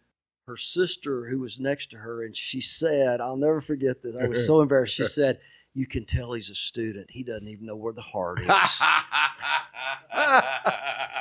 her 0.47 0.57
sister 0.57 1.27
who 1.27 1.39
was 1.39 1.59
next 1.59 1.91
to 1.91 1.97
her 1.97 2.23
and 2.23 2.35
she 2.35 2.61
said, 2.61 3.21
I'll 3.21 3.37
never 3.37 3.61
forget 3.61 4.01
this. 4.01 4.15
I 4.19 4.27
was 4.27 4.45
so 4.45 4.61
embarrassed. 4.61 4.95
She 4.95 5.05
said, 5.05 5.39
You 5.77 5.85
can 5.85 6.05
tell 6.05 6.33
he's 6.33 6.49
a 6.49 6.55
student. 6.55 7.11
He 7.11 7.21
doesn't 7.21 7.47
even 7.47 7.67
know 7.67 7.75
where 7.75 7.93
the 7.93 8.01
heart 8.01 8.39
is. 8.41 8.47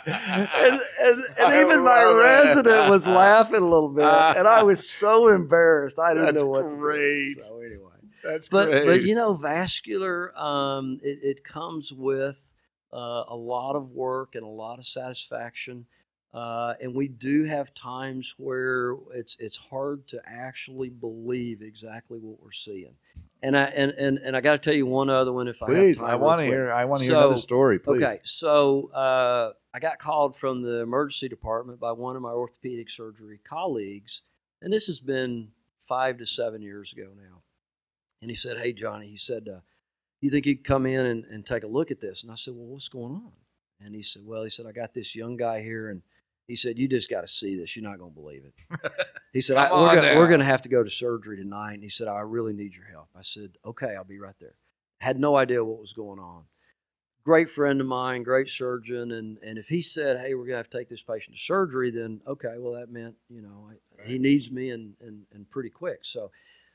and, 0.06 0.80
and, 1.04 1.24
and 1.38 1.54
even 1.66 1.84
my 1.84 2.02
resident 2.04 2.90
was 2.90 3.06
laughing 3.06 3.56
a 3.56 3.68
little 3.68 3.90
bit, 3.90 4.06
and 4.06 4.48
I 4.48 4.62
was 4.62 4.88
so 4.88 5.28
embarrassed. 5.28 5.98
I 5.98 6.14
didn't 6.14 6.24
That's 6.24 6.36
know 6.36 6.46
what 6.46 6.62
to 6.62 6.70
do. 6.70 6.76
great. 6.76 7.36
So 7.42 7.60
anyway, 7.60 8.00
That's 8.24 8.48
but 8.48 8.70
great. 8.70 8.86
but 8.86 9.02
you 9.02 9.14
know, 9.14 9.34
vascular, 9.34 10.34
um, 10.38 11.00
it, 11.02 11.18
it 11.22 11.44
comes 11.44 11.92
with 11.92 12.38
uh, 12.94 13.24
a 13.28 13.36
lot 13.36 13.76
of 13.76 13.90
work 13.90 14.36
and 14.36 14.42
a 14.44 14.48
lot 14.48 14.78
of 14.78 14.86
satisfaction. 14.88 15.84
Uh, 16.32 16.74
and 16.80 16.94
we 16.94 17.08
do 17.08 17.44
have 17.44 17.74
times 17.74 18.34
where 18.38 18.94
it's 19.12 19.36
it's 19.38 19.58
hard 19.58 20.08
to 20.08 20.20
actually 20.26 20.88
believe 20.88 21.60
exactly 21.60 22.18
what 22.18 22.42
we're 22.42 22.52
seeing. 22.52 22.94
And 23.42 23.56
I 23.56 23.64
and 23.64 23.92
and, 23.92 24.18
and 24.18 24.36
I 24.36 24.40
got 24.40 24.52
to 24.52 24.58
tell 24.58 24.74
you 24.74 24.86
one 24.86 25.10
other 25.10 25.32
one 25.32 25.46
if 25.46 25.62
I 25.62 25.66
please, 25.66 26.02
I 26.02 26.14
want 26.14 26.40
to 26.40 26.46
hear. 26.46 26.72
I 26.72 26.84
want 26.86 27.02
to 27.02 27.08
hear 27.08 27.16
another 27.16 27.40
story. 27.40 27.78
Please. 27.78 28.02
Okay, 28.02 28.20
so 28.24 28.90
uh, 28.92 29.52
I 29.74 29.78
got 29.78 29.98
called 29.98 30.36
from 30.36 30.62
the 30.62 30.80
emergency 30.80 31.28
department 31.28 31.78
by 31.78 31.92
one 31.92 32.16
of 32.16 32.22
my 32.22 32.30
orthopedic 32.30 32.88
surgery 32.90 33.38
colleagues, 33.46 34.22
and 34.62 34.72
this 34.72 34.86
has 34.86 35.00
been 35.00 35.48
five 35.78 36.18
to 36.18 36.26
seven 36.26 36.62
years 36.62 36.92
ago 36.92 37.10
now. 37.16 37.42
And 38.22 38.30
he 38.30 38.36
said, 38.36 38.58
"Hey, 38.58 38.72
Johnny," 38.72 39.08
he 39.08 39.18
said, 39.18 39.48
uh, 39.48 39.60
"You 40.22 40.30
think 40.30 40.46
you 40.46 40.56
could 40.56 40.66
come 40.66 40.86
in 40.86 41.04
and, 41.04 41.24
and 41.26 41.44
take 41.44 41.62
a 41.62 41.68
look 41.68 41.90
at 41.90 42.00
this?" 42.00 42.22
And 42.22 42.32
I 42.32 42.36
said, 42.36 42.54
"Well, 42.54 42.66
what's 42.66 42.88
going 42.88 43.12
on?" 43.12 43.32
And 43.80 43.94
he 43.94 44.02
said, 44.02 44.22
"Well, 44.24 44.44
he 44.44 44.50
said 44.50 44.64
I 44.66 44.72
got 44.72 44.94
this 44.94 45.14
young 45.14 45.36
guy 45.36 45.62
here, 45.62 45.90
and 45.90 46.00
he 46.46 46.56
said 46.56 46.78
you 46.78 46.88
just 46.88 47.10
got 47.10 47.22
to 47.22 47.28
see 47.28 47.56
this. 47.56 47.74
You're 47.74 47.88
not 47.88 47.98
going 47.98 48.12
to 48.12 48.20
believe 48.20 48.44
it." 48.44 48.92
He 49.32 49.42
said, 49.42 49.58
I, 49.58 49.70
"We're 49.70 49.94
gonna, 49.94 50.16
we're 50.16 50.28
going 50.28 50.40
to 50.40 50.46
have 50.46 50.62
to 50.62 50.70
go 50.70 50.82
to 50.82 50.88
surgery 50.88 51.36
tonight." 51.36 51.74
And 51.74 51.82
he 51.82 51.90
said, 51.90 52.08
"I 52.08 52.20
really 52.20 52.54
need 52.54 52.72
your 52.74 52.86
help." 52.86 53.08
I 53.14 53.20
said, 53.20 53.50
"Okay, 53.66 53.94
I'll 53.94 54.02
be 54.02 54.18
right 54.18 54.34
there." 54.40 54.54
Had 54.98 55.20
no 55.20 55.36
idea 55.36 55.62
what 55.62 55.78
was 55.78 55.92
going 55.92 56.18
on 56.18 56.44
great 57.26 57.50
friend 57.50 57.80
of 57.80 57.88
mine, 57.88 58.22
great 58.22 58.48
surgeon, 58.48 59.10
and 59.10 59.36
and 59.42 59.58
if 59.58 59.66
he 59.66 59.82
said, 59.82 60.18
"Hey, 60.18 60.34
we're 60.34 60.46
gonna 60.46 60.58
have 60.58 60.70
to 60.70 60.78
take 60.78 60.88
this 60.88 61.02
patient 61.02 61.36
to 61.36 61.42
surgery," 61.42 61.90
then 61.90 62.22
okay, 62.26 62.54
well 62.56 62.74
that 62.74 62.90
meant 62.90 63.16
you 63.28 63.42
know 63.42 63.68
I, 63.68 64.08
he 64.08 64.18
needs 64.18 64.50
me 64.50 64.70
and 64.70 64.94
and 65.00 65.24
and 65.34 65.50
pretty 65.50 65.70
quick. 65.70 66.00
So 66.04 66.30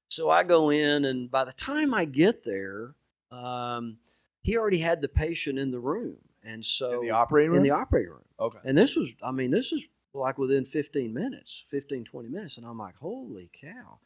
so 0.09 0.29
I 0.29 0.43
go 0.43 0.69
in, 0.69 1.05
and 1.05 1.31
by 1.31 1.45
the 1.45 1.53
time 1.53 1.93
I 1.93 2.03
get 2.03 2.43
there, 2.43 2.95
um, 3.31 3.97
he 4.41 4.57
already 4.57 4.79
had 4.79 5.01
the 5.01 5.07
patient 5.07 5.57
in 5.57 5.71
the 5.71 5.79
room, 5.79 6.17
and 6.43 6.65
so 6.65 6.93
in 6.93 7.01
the 7.01 7.11
operating 7.11 7.51
room. 7.51 7.57
in 7.57 7.63
the 7.63 7.71
operating 7.71 8.11
room, 8.11 8.25
okay. 8.39 8.59
and 8.63 8.77
this 8.77 8.95
was 8.95 9.13
I 9.23 9.31
mean 9.31 9.51
this 9.51 9.71
is 9.71 9.83
like 10.13 10.37
within 10.37 10.65
15 10.65 11.13
minutes, 11.13 11.63
15 11.69 12.03
20 12.05 12.29
minutes, 12.29 12.57
and 12.57 12.65
I'm 12.65 12.77
like, 12.77 12.95
holy 12.97 13.49
cow. 13.59 13.99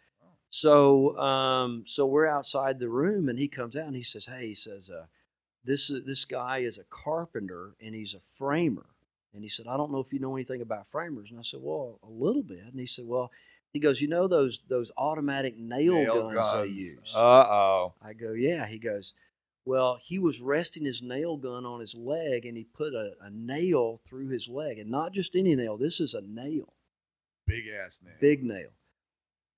So, 0.56 1.18
um, 1.18 1.84
so 1.86 2.06
we're 2.06 2.28
outside 2.28 2.80
the 2.80 2.88
room, 2.88 3.28
and 3.28 3.38
he 3.38 3.50
comes 3.50 3.76
out 3.76 3.88
and 3.88 3.96
he 3.96 4.04
says, 4.04 4.26
"Hey," 4.26 4.48
he 4.48 4.56
says, 4.56 4.90
uh, 4.90 5.06
"This 5.66 5.90
is 5.90 6.06
this 6.06 6.24
guy 6.24 6.60
is 6.60 6.78
a 6.78 6.86
carpenter 6.90 7.76
and 7.82 7.94
he's 7.94 8.14
a 8.14 8.22
framer." 8.38 8.86
And 9.34 9.44
he 9.44 9.50
said, 9.50 9.68
"I 9.68 9.76
don't 9.76 9.92
know 9.92 10.00
if 10.00 10.14
you 10.14 10.20
know 10.20 10.34
anything 10.34 10.62
about 10.62 10.88
framers." 10.88 11.28
And 11.30 11.40
I 11.40 11.44
said, 11.44 11.60
"Well, 11.62 12.00
a 12.04 12.10
little 12.10 12.42
bit." 12.42 12.60
And 12.60 12.80
he 12.80 12.86
said, 12.86 13.06
"Well," 13.06 13.32
he 13.74 13.82
goes, 13.82 14.00
"You 14.00 14.08
know 14.08 14.30
those 14.30 14.62
those 14.70 14.92
automatic 14.98 15.58
nail, 15.58 16.06
guns, 16.06 16.54
they 16.54 16.74
use?" 16.74 16.96
Uh 17.14 17.20
oh. 17.20 17.94
I 18.02 18.14
go, 18.14 18.32
"Yeah." 18.32 18.66
He 18.66 18.80
goes, 18.80 19.14
Well, 19.66 19.98
he 20.02 20.20
was 20.20 20.40
resting 20.40 20.86
his 20.86 21.02
nail 21.02 21.38
gun 21.38 21.66
on 21.66 21.80
his 21.80 21.96
leg 21.96 22.46
and 22.46 22.56
he 22.56 22.64
put 22.66 22.94
a, 22.94 23.14
a 23.22 23.30
nail 23.32 24.00
through 24.08 24.28
his 24.30 24.48
leg. 24.48 24.78
And 24.78 24.92
not 24.92 25.12
just 25.12 25.36
any 25.36 25.56
nail, 25.56 25.76
this 25.78 26.00
is 26.00 26.14
a 26.14 26.22
nail, 26.22 26.74
Big 27.48 27.64
ass 27.68 28.00
nail. 28.04 28.14
big 28.22 28.44
nail. 28.44 28.70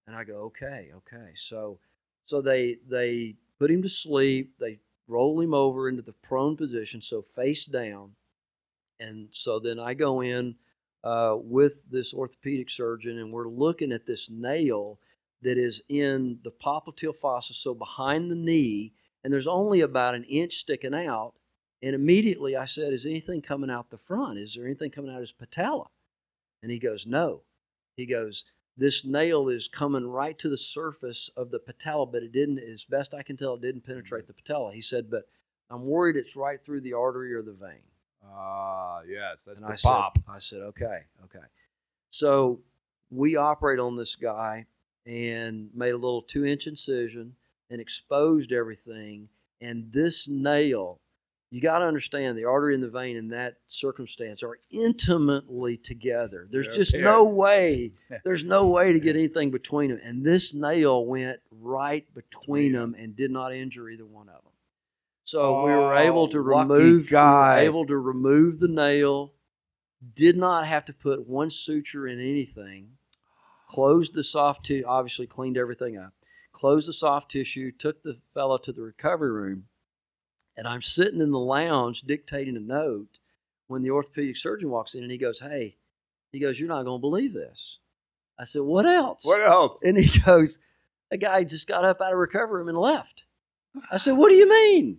And 0.08 0.16
I 0.16 0.24
go, 0.24 0.44
okay, 0.46 0.92
okay. 0.96 1.34
So 1.36 1.80
so 2.26 2.42
they 2.42 2.78
they 2.90 3.36
put 3.60 3.70
him 3.72 3.82
to 3.84 3.90
sleep, 3.90 4.54
they 4.60 4.80
roll 5.08 5.40
him 5.42 5.54
over 5.54 5.90
into 5.90 6.02
the 6.02 6.14
prone 6.14 6.56
position, 6.56 7.02
so 7.02 7.22
face 7.22 7.66
down. 7.66 8.12
And 9.00 9.28
so 9.34 9.60
then 9.60 9.78
I 9.80 9.94
go 9.94 10.22
in 10.22 10.56
uh, 11.04 11.36
with 11.38 11.82
this 11.92 12.14
orthopedic 12.14 12.70
surgeon 12.70 13.18
and 13.20 13.32
we're 13.32 13.50
looking 13.50 13.92
at 13.92 14.06
this 14.06 14.30
nail 14.30 15.00
that 15.42 15.58
is 15.58 15.82
in 15.90 16.40
the 16.44 16.52
popliteal 16.52 17.14
fossa, 17.16 17.54
so 17.54 17.74
behind 17.74 18.32
the 18.32 18.36
knee, 18.36 18.94
and 19.28 19.34
there's 19.34 19.46
only 19.46 19.82
about 19.82 20.16
an 20.16 20.24
inch 20.24 20.54
sticking 20.56 20.94
out. 20.94 21.34
And 21.84 21.94
immediately 21.94 22.56
I 22.56 22.64
said, 22.64 22.94
Is 22.94 23.06
anything 23.06 23.42
coming 23.42 23.70
out 23.70 23.90
the 23.90 23.98
front? 23.98 24.40
Is 24.40 24.54
there 24.54 24.64
anything 24.64 24.90
coming 24.90 25.14
out 25.14 25.20
his 25.20 25.34
patella? 25.34 25.88
And 26.64 26.72
he 26.72 26.80
goes, 26.80 27.06
No. 27.06 27.42
He 27.98 28.06
goes, 28.06 28.46
This 28.78 29.04
nail 29.04 29.50
is 29.50 29.68
coming 29.68 30.08
right 30.08 30.40
to 30.40 30.48
the 30.48 30.58
surface 30.58 31.30
of 31.36 31.52
the 31.52 31.60
patella, 31.60 32.06
but 32.06 32.24
it 32.24 32.32
didn't, 32.32 32.60
as 32.60 32.86
best 32.86 33.14
I 33.14 33.22
can 33.22 33.36
tell, 33.36 33.56
it 33.56 33.62
didn't 33.62 33.86
penetrate 33.86 34.28
the 34.28 34.34
patella. 34.34 34.72
He 34.74 34.80
said, 34.82 35.12
But 35.12 35.28
I'm 35.70 35.86
worried 35.86 36.16
it's 36.16 36.38
right 36.38 36.64
through 36.64 36.80
the 36.80 36.94
artery 36.94 37.34
or 37.34 37.42
the 37.42 37.52
vein. 37.52 37.84
Ah, 38.32 39.02
yes, 39.06 39.44
that's 39.46 39.58
And 39.60 39.68
the 39.68 39.74
I 39.74 39.76
pop. 39.76 40.16
said, 40.16 40.24
I 40.30 40.40
said, 40.40 40.62
okay, 40.62 41.00
okay. 41.26 41.46
So 42.12 42.62
we 43.12 43.36
operate 43.36 43.80
on 43.80 43.98
this 43.98 44.16
guy 44.16 44.68
and 45.06 45.70
made 45.76 45.92
a 45.92 45.98
little 45.98 46.22
two 46.22 46.46
inch 46.46 46.66
incision 46.66 47.36
and 47.70 47.82
exposed 47.82 48.52
everything. 48.52 49.30
And 49.62 49.92
this 49.92 50.28
nail, 50.28 51.00
you 51.50 51.62
got 51.62 51.80
to 51.80 51.86
understand 51.86 52.38
the 52.38 52.46
artery 52.46 52.76
and 52.76 52.84
the 52.84 52.90
vein 52.90 53.16
in 53.18 53.30
that 53.30 53.56
circumstance 53.68 54.44
are 54.44 54.60
intimately 54.70 55.78
together. 55.78 56.48
There's 56.52 56.68
They're 56.68 56.76
just 56.76 56.92
paired. 56.94 57.04
no 57.04 57.24
way, 57.24 57.94
there's 58.24 58.44
no 58.44 58.68
way 58.68 58.94
to 58.94 59.00
get 59.00 59.16
anything 59.16 59.50
between 59.52 59.90
them. 59.90 60.00
And 60.04 60.24
this 60.26 60.54
nail 60.54 61.06
went 61.06 61.40
right 61.52 62.06
between 62.14 62.74
them 62.74 62.96
and 62.98 63.16
did 63.16 63.32
not 63.32 63.54
injure 63.54 63.90
either 63.90 64.06
one 64.06 64.30
of 64.30 64.36
them. 64.44 64.52
So 65.24 65.66
we 65.66 65.72
were 65.72 65.94
Oh, 65.94 65.98
able 65.98 66.30
to 66.30 66.40
remove, 66.40 67.10
we 67.12 67.18
were 67.18 67.56
able 67.58 67.86
to 67.88 67.98
remove 67.98 68.60
the 68.60 68.70
nail. 68.70 69.34
Did 70.16 70.38
not 70.38 70.68
have 70.68 70.86
to 70.86 70.94
put 70.94 71.28
one 71.28 71.50
suture 71.50 72.08
in 72.08 72.20
anything. 72.20 72.90
Closed 73.68 74.14
the 74.14 74.24
soft 74.24 74.66
tissue, 74.68 74.86
obviously 74.88 75.28
cleaned 75.28 75.58
everything 75.58 75.98
up. 75.98 76.14
Closed 76.58 76.88
the 76.88 76.94
soft 76.94 77.30
tissue, 77.30 77.72
took 77.72 78.02
the 78.02 78.18
fellow 78.34 78.58
to 78.58 78.72
the 78.72 78.82
recovery 78.82 79.32
room, 79.32 79.66
and 80.58 80.68
I'm 80.68 80.82
sitting 80.82 81.22
in 81.22 81.30
the 81.30 81.38
lounge 81.38 82.02
dictating 82.02 82.58
a 82.58 82.60
note 82.60 83.20
when 83.68 83.84
the 83.84 83.92
orthopedic 83.92 84.38
surgeon 84.38 84.72
walks 84.72 84.96
in 84.96 85.04
and 85.04 85.12
he 85.12 85.20
goes, 85.20 85.40
Hey, 85.40 85.78
he 86.32 86.40
goes, 86.40 86.60
You're 86.60 86.68
not 86.68 86.86
going 86.86 86.98
to 86.98 87.02
believe 87.02 87.32
this. 87.32 87.78
I 88.40 88.46
said, 88.46 88.64
What 88.64 88.88
else? 88.88 89.24
What 89.24 89.40
else? 89.40 89.84
And 89.84 90.00
he 90.00 90.20
goes, 90.26 90.58
A 91.12 91.18
guy 91.18 91.44
just 91.44 91.68
got 91.68 91.86
up 91.86 92.02
out 92.02 92.12
of 92.12 92.18
recovery 92.18 92.58
room 92.58 92.70
and 92.70 92.78
left. 92.80 93.22
I 93.92 93.98
said, 93.98 94.18
What 94.18 94.30
do 94.30 94.36
you 94.36 94.50
mean? 94.50 94.98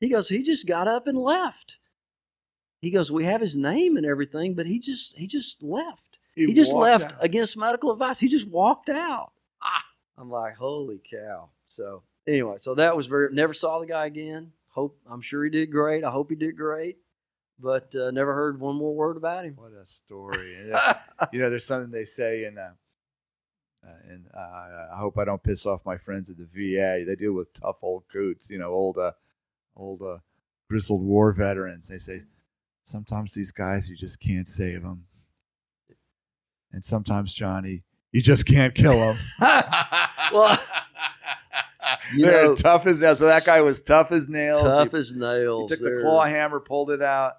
He 0.00 0.08
goes, 0.08 0.30
He 0.30 0.42
just 0.42 0.66
got 0.66 0.88
up 0.88 1.06
and 1.06 1.18
left. 1.18 1.76
He 2.80 2.90
goes, 2.90 3.12
We 3.12 3.26
have 3.26 3.42
his 3.42 3.56
name 3.56 3.98
and 3.98 4.06
everything, 4.06 4.54
but 4.54 4.64
he 4.64 4.78
just 4.78 5.14
he 5.18 5.26
just 5.26 5.62
left. 5.62 6.16
He, 6.34 6.54
just 6.54 6.72
left 6.72 7.12
out. 7.12 7.22
against 7.22 7.58
medical 7.58 7.92
advice. 7.92 8.18
He 8.18 8.28
just 8.28 8.48
walked 8.48 8.88
out. 8.88 9.33
I'm 10.16 10.30
like, 10.30 10.56
holy 10.56 11.00
cow. 11.10 11.48
So 11.68 12.02
anyway, 12.26 12.56
so 12.60 12.74
that 12.74 12.96
was 12.96 13.06
very 13.06 13.32
never 13.32 13.54
saw 13.54 13.80
the 13.80 13.86
guy 13.86 14.06
again. 14.06 14.52
Hope 14.68 14.98
I'm 15.10 15.22
sure 15.22 15.44
he 15.44 15.50
did 15.50 15.70
great. 15.70 16.04
I 16.04 16.10
hope 16.10 16.30
he 16.30 16.36
did 16.36 16.56
great. 16.56 16.98
But 17.60 17.94
uh, 17.94 18.10
never 18.10 18.34
heard 18.34 18.58
one 18.58 18.76
more 18.76 18.94
word 18.94 19.16
about 19.16 19.44
him. 19.44 19.54
What 19.56 19.72
a 19.72 19.86
story. 19.86 20.56
And, 20.56 20.96
you 21.32 21.40
know, 21.40 21.50
there's 21.50 21.66
something 21.66 21.92
they 21.92 22.04
say 22.04 22.46
in, 22.46 22.58
uh, 22.58 22.72
uh, 23.86 24.10
and 24.10 24.26
uh, 24.34 24.88
I 24.92 24.96
hope 24.98 25.18
I 25.18 25.24
don't 25.24 25.42
piss 25.42 25.64
off 25.64 25.80
my 25.86 25.96
friends 25.96 26.28
at 26.28 26.36
the 26.36 26.46
VA. 26.52 27.04
They 27.06 27.14
deal 27.14 27.32
with 27.32 27.52
tough 27.54 27.76
old 27.82 28.04
coots, 28.12 28.50
you 28.50 28.58
know, 28.58 28.72
old, 28.72 28.98
uh, 28.98 29.12
old 29.76 30.02
uh, 30.02 30.18
grizzled 30.68 31.02
war 31.02 31.32
veterans. 31.32 31.86
They 31.86 31.98
say 31.98 32.22
sometimes 32.84 33.32
these 33.34 33.52
guys 33.52 33.88
you 33.88 33.96
just 33.96 34.18
can't 34.18 34.48
save 34.48 34.82
them, 34.82 35.04
and 36.72 36.84
sometimes 36.84 37.32
Johnny 37.32 37.84
you 38.14 38.22
just 38.22 38.46
can't 38.46 38.74
kill 38.74 38.94
them. 38.94 39.18
Well, 40.32 40.58
you 42.14 42.24
they're 42.26 42.44
know- 42.44 42.54
tough 42.54 42.86
as 42.86 43.00
nails. 43.00 43.18
So 43.18 43.26
that 43.26 43.44
guy 43.44 43.60
was 43.60 43.82
tough 43.82 44.12
as 44.12 44.28
nails. 44.28 44.60
Tough 44.60 44.92
he, 44.92 44.98
as 44.98 45.10
he 45.10 45.18
nails. 45.18 45.70
took 45.70 45.78
the 45.80 45.84
They're- 45.86 46.00
claw 46.02 46.24
hammer, 46.24 46.60
pulled 46.60 46.90
it 46.90 47.02
out, 47.02 47.34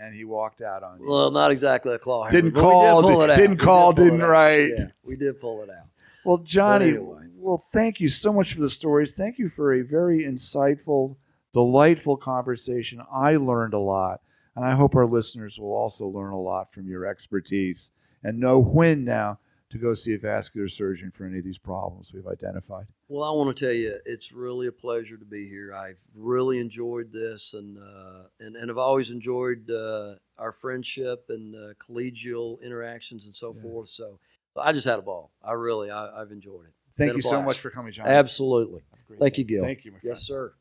and 0.00 0.14
he 0.14 0.24
walked 0.24 0.60
out 0.62 0.82
on 0.82 1.00
you. 1.00 1.08
Well, 1.08 1.30
not 1.30 1.50
exactly 1.50 1.92
a 1.94 1.98
claw 1.98 2.24
hammer. 2.24 2.36
Didn't 2.40 2.52
call, 2.60 3.02
did 3.02 3.08
pull 3.08 3.22
it 3.22 3.30
out. 3.30 3.36
didn't 3.36 3.50
We 3.50 3.56
did 3.56 3.64
call, 3.64 3.92
pull 3.94 4.04
didn't 4.04 4.22
out. 4.22 4.28
write. 4.28 4.70
Yeah, 4.78 4.84
we 5.02 5.16
did 5.16 5.40
pull 5.40 5.62
it 5.62 5.70
out. 5.70 5.86
Well, 6.24 6.38
Johnny, 6.38 6.88
anyway. 6.90 7.26
well, 7.36 7.64
thank 7.72 7.98
you 8.00 8.08
so 8.08 8.32
much 8.32 8.52
for 8.54 8.60
the 8.60 8.68
stories. 8.70 9.12
Thank 9.12 9.38
you 9.38 9.48
for 9.48 9.72
a 9.74 9.82
very 9.82 10.24
insightful, 10.24 11.16
delightful 11.54 12.16
conversation. 12.18 13.00
I 13.12 13.36
learned 13.36 13.72
a 13.74 13.78
lot, 13.78 14.20
and 14.54 14.64
I 14.64 14.72
hope 14.72 14.94
our 14.96 15.06
listeners 15.06 15.58
will 15.58 15.72
also 15.72 16.06
learn 16.06 16.32
a 16.32 16.40
lot 16.40 16.72
from 16.74 16.86
your 16.86 17.06
expertise 17.06 17.92
and 18.22 18.38
know 18.38 18.58
when 18.58 19.02
now 19.04 19.38
to 19.70 19.78
go 19.78 19.94
see 19.94 20.14
a 20.14 20.18
vascular 20.18 20.68
surgeon 20.68 21.12
for 21.14 21.24
any 21.24 21.38
of 21.38 21.44
these 21.44 21.58
problems 21.58 22.12
we've 22.12 22.26
identified. 22.26 22.86
Well, 23.08 23.22
I 23.22 23.32
want 23.32 23.56
to 23.56 23.64
tell 23.64 23.72
you, 23.74 23.98
it's 24.04 24.32
really 24.32 24.66
a 24.66 24.72
pleasure 24.72 25.16
to 25.16 25.24
be 25.24 25.48
here. 25.48 25.74
I've 25.74 26.00
really 26.14 26.58
enjoyed 26.58 27.12
this, 27.12 27.54
and 27.54 27.78
uh, 27.78 28.24
and 28.38 28.56
and 28.56 28.70
I've 28.70 28.78
always 28.78 29.10
enjoyed 29.10 29.70
uh, 29.70 30.16
our 30.38 30.52
friendship 30.52 31.26
and 31.28 31.54
uh, 31.54 31.74
collegial 31.74 32.60
interactions 32.62 33.24
and 33.24 33.34
so 33.34 33.52
Yeah. 33.54 33.62
forth. 33.62 33.88
So, 33.88 34.18
I 34.56 34.72
just 34.72 34.86
had 34.86 34.98
a 34.98 35.02
ball. 35.02 35.30
I 35.42 35.52
really, 35.52 35.90
I, 35.90 36.20
I've 36.20 36.32
enjoyed 36.32 36.66
it. 36.66 36.74
Thank 36.96 37.16
you 37.16 37.22
so 37.22 37.40
much 37.40 37.60
for 37.60 37.70
coming, 37.70 37.92
John. 37.92 38.06
Absolutely. 38.06 38.82
Thank 39.18 39.38
you, 39.38 39.44
Gil. 39.44 39.64
Thank 39.64 39.84
you, 39.84 39.92
my 39.92 39.98
friend. 39.98 40.16
Yes, 40.16 40.26
sir. 40.26 40.52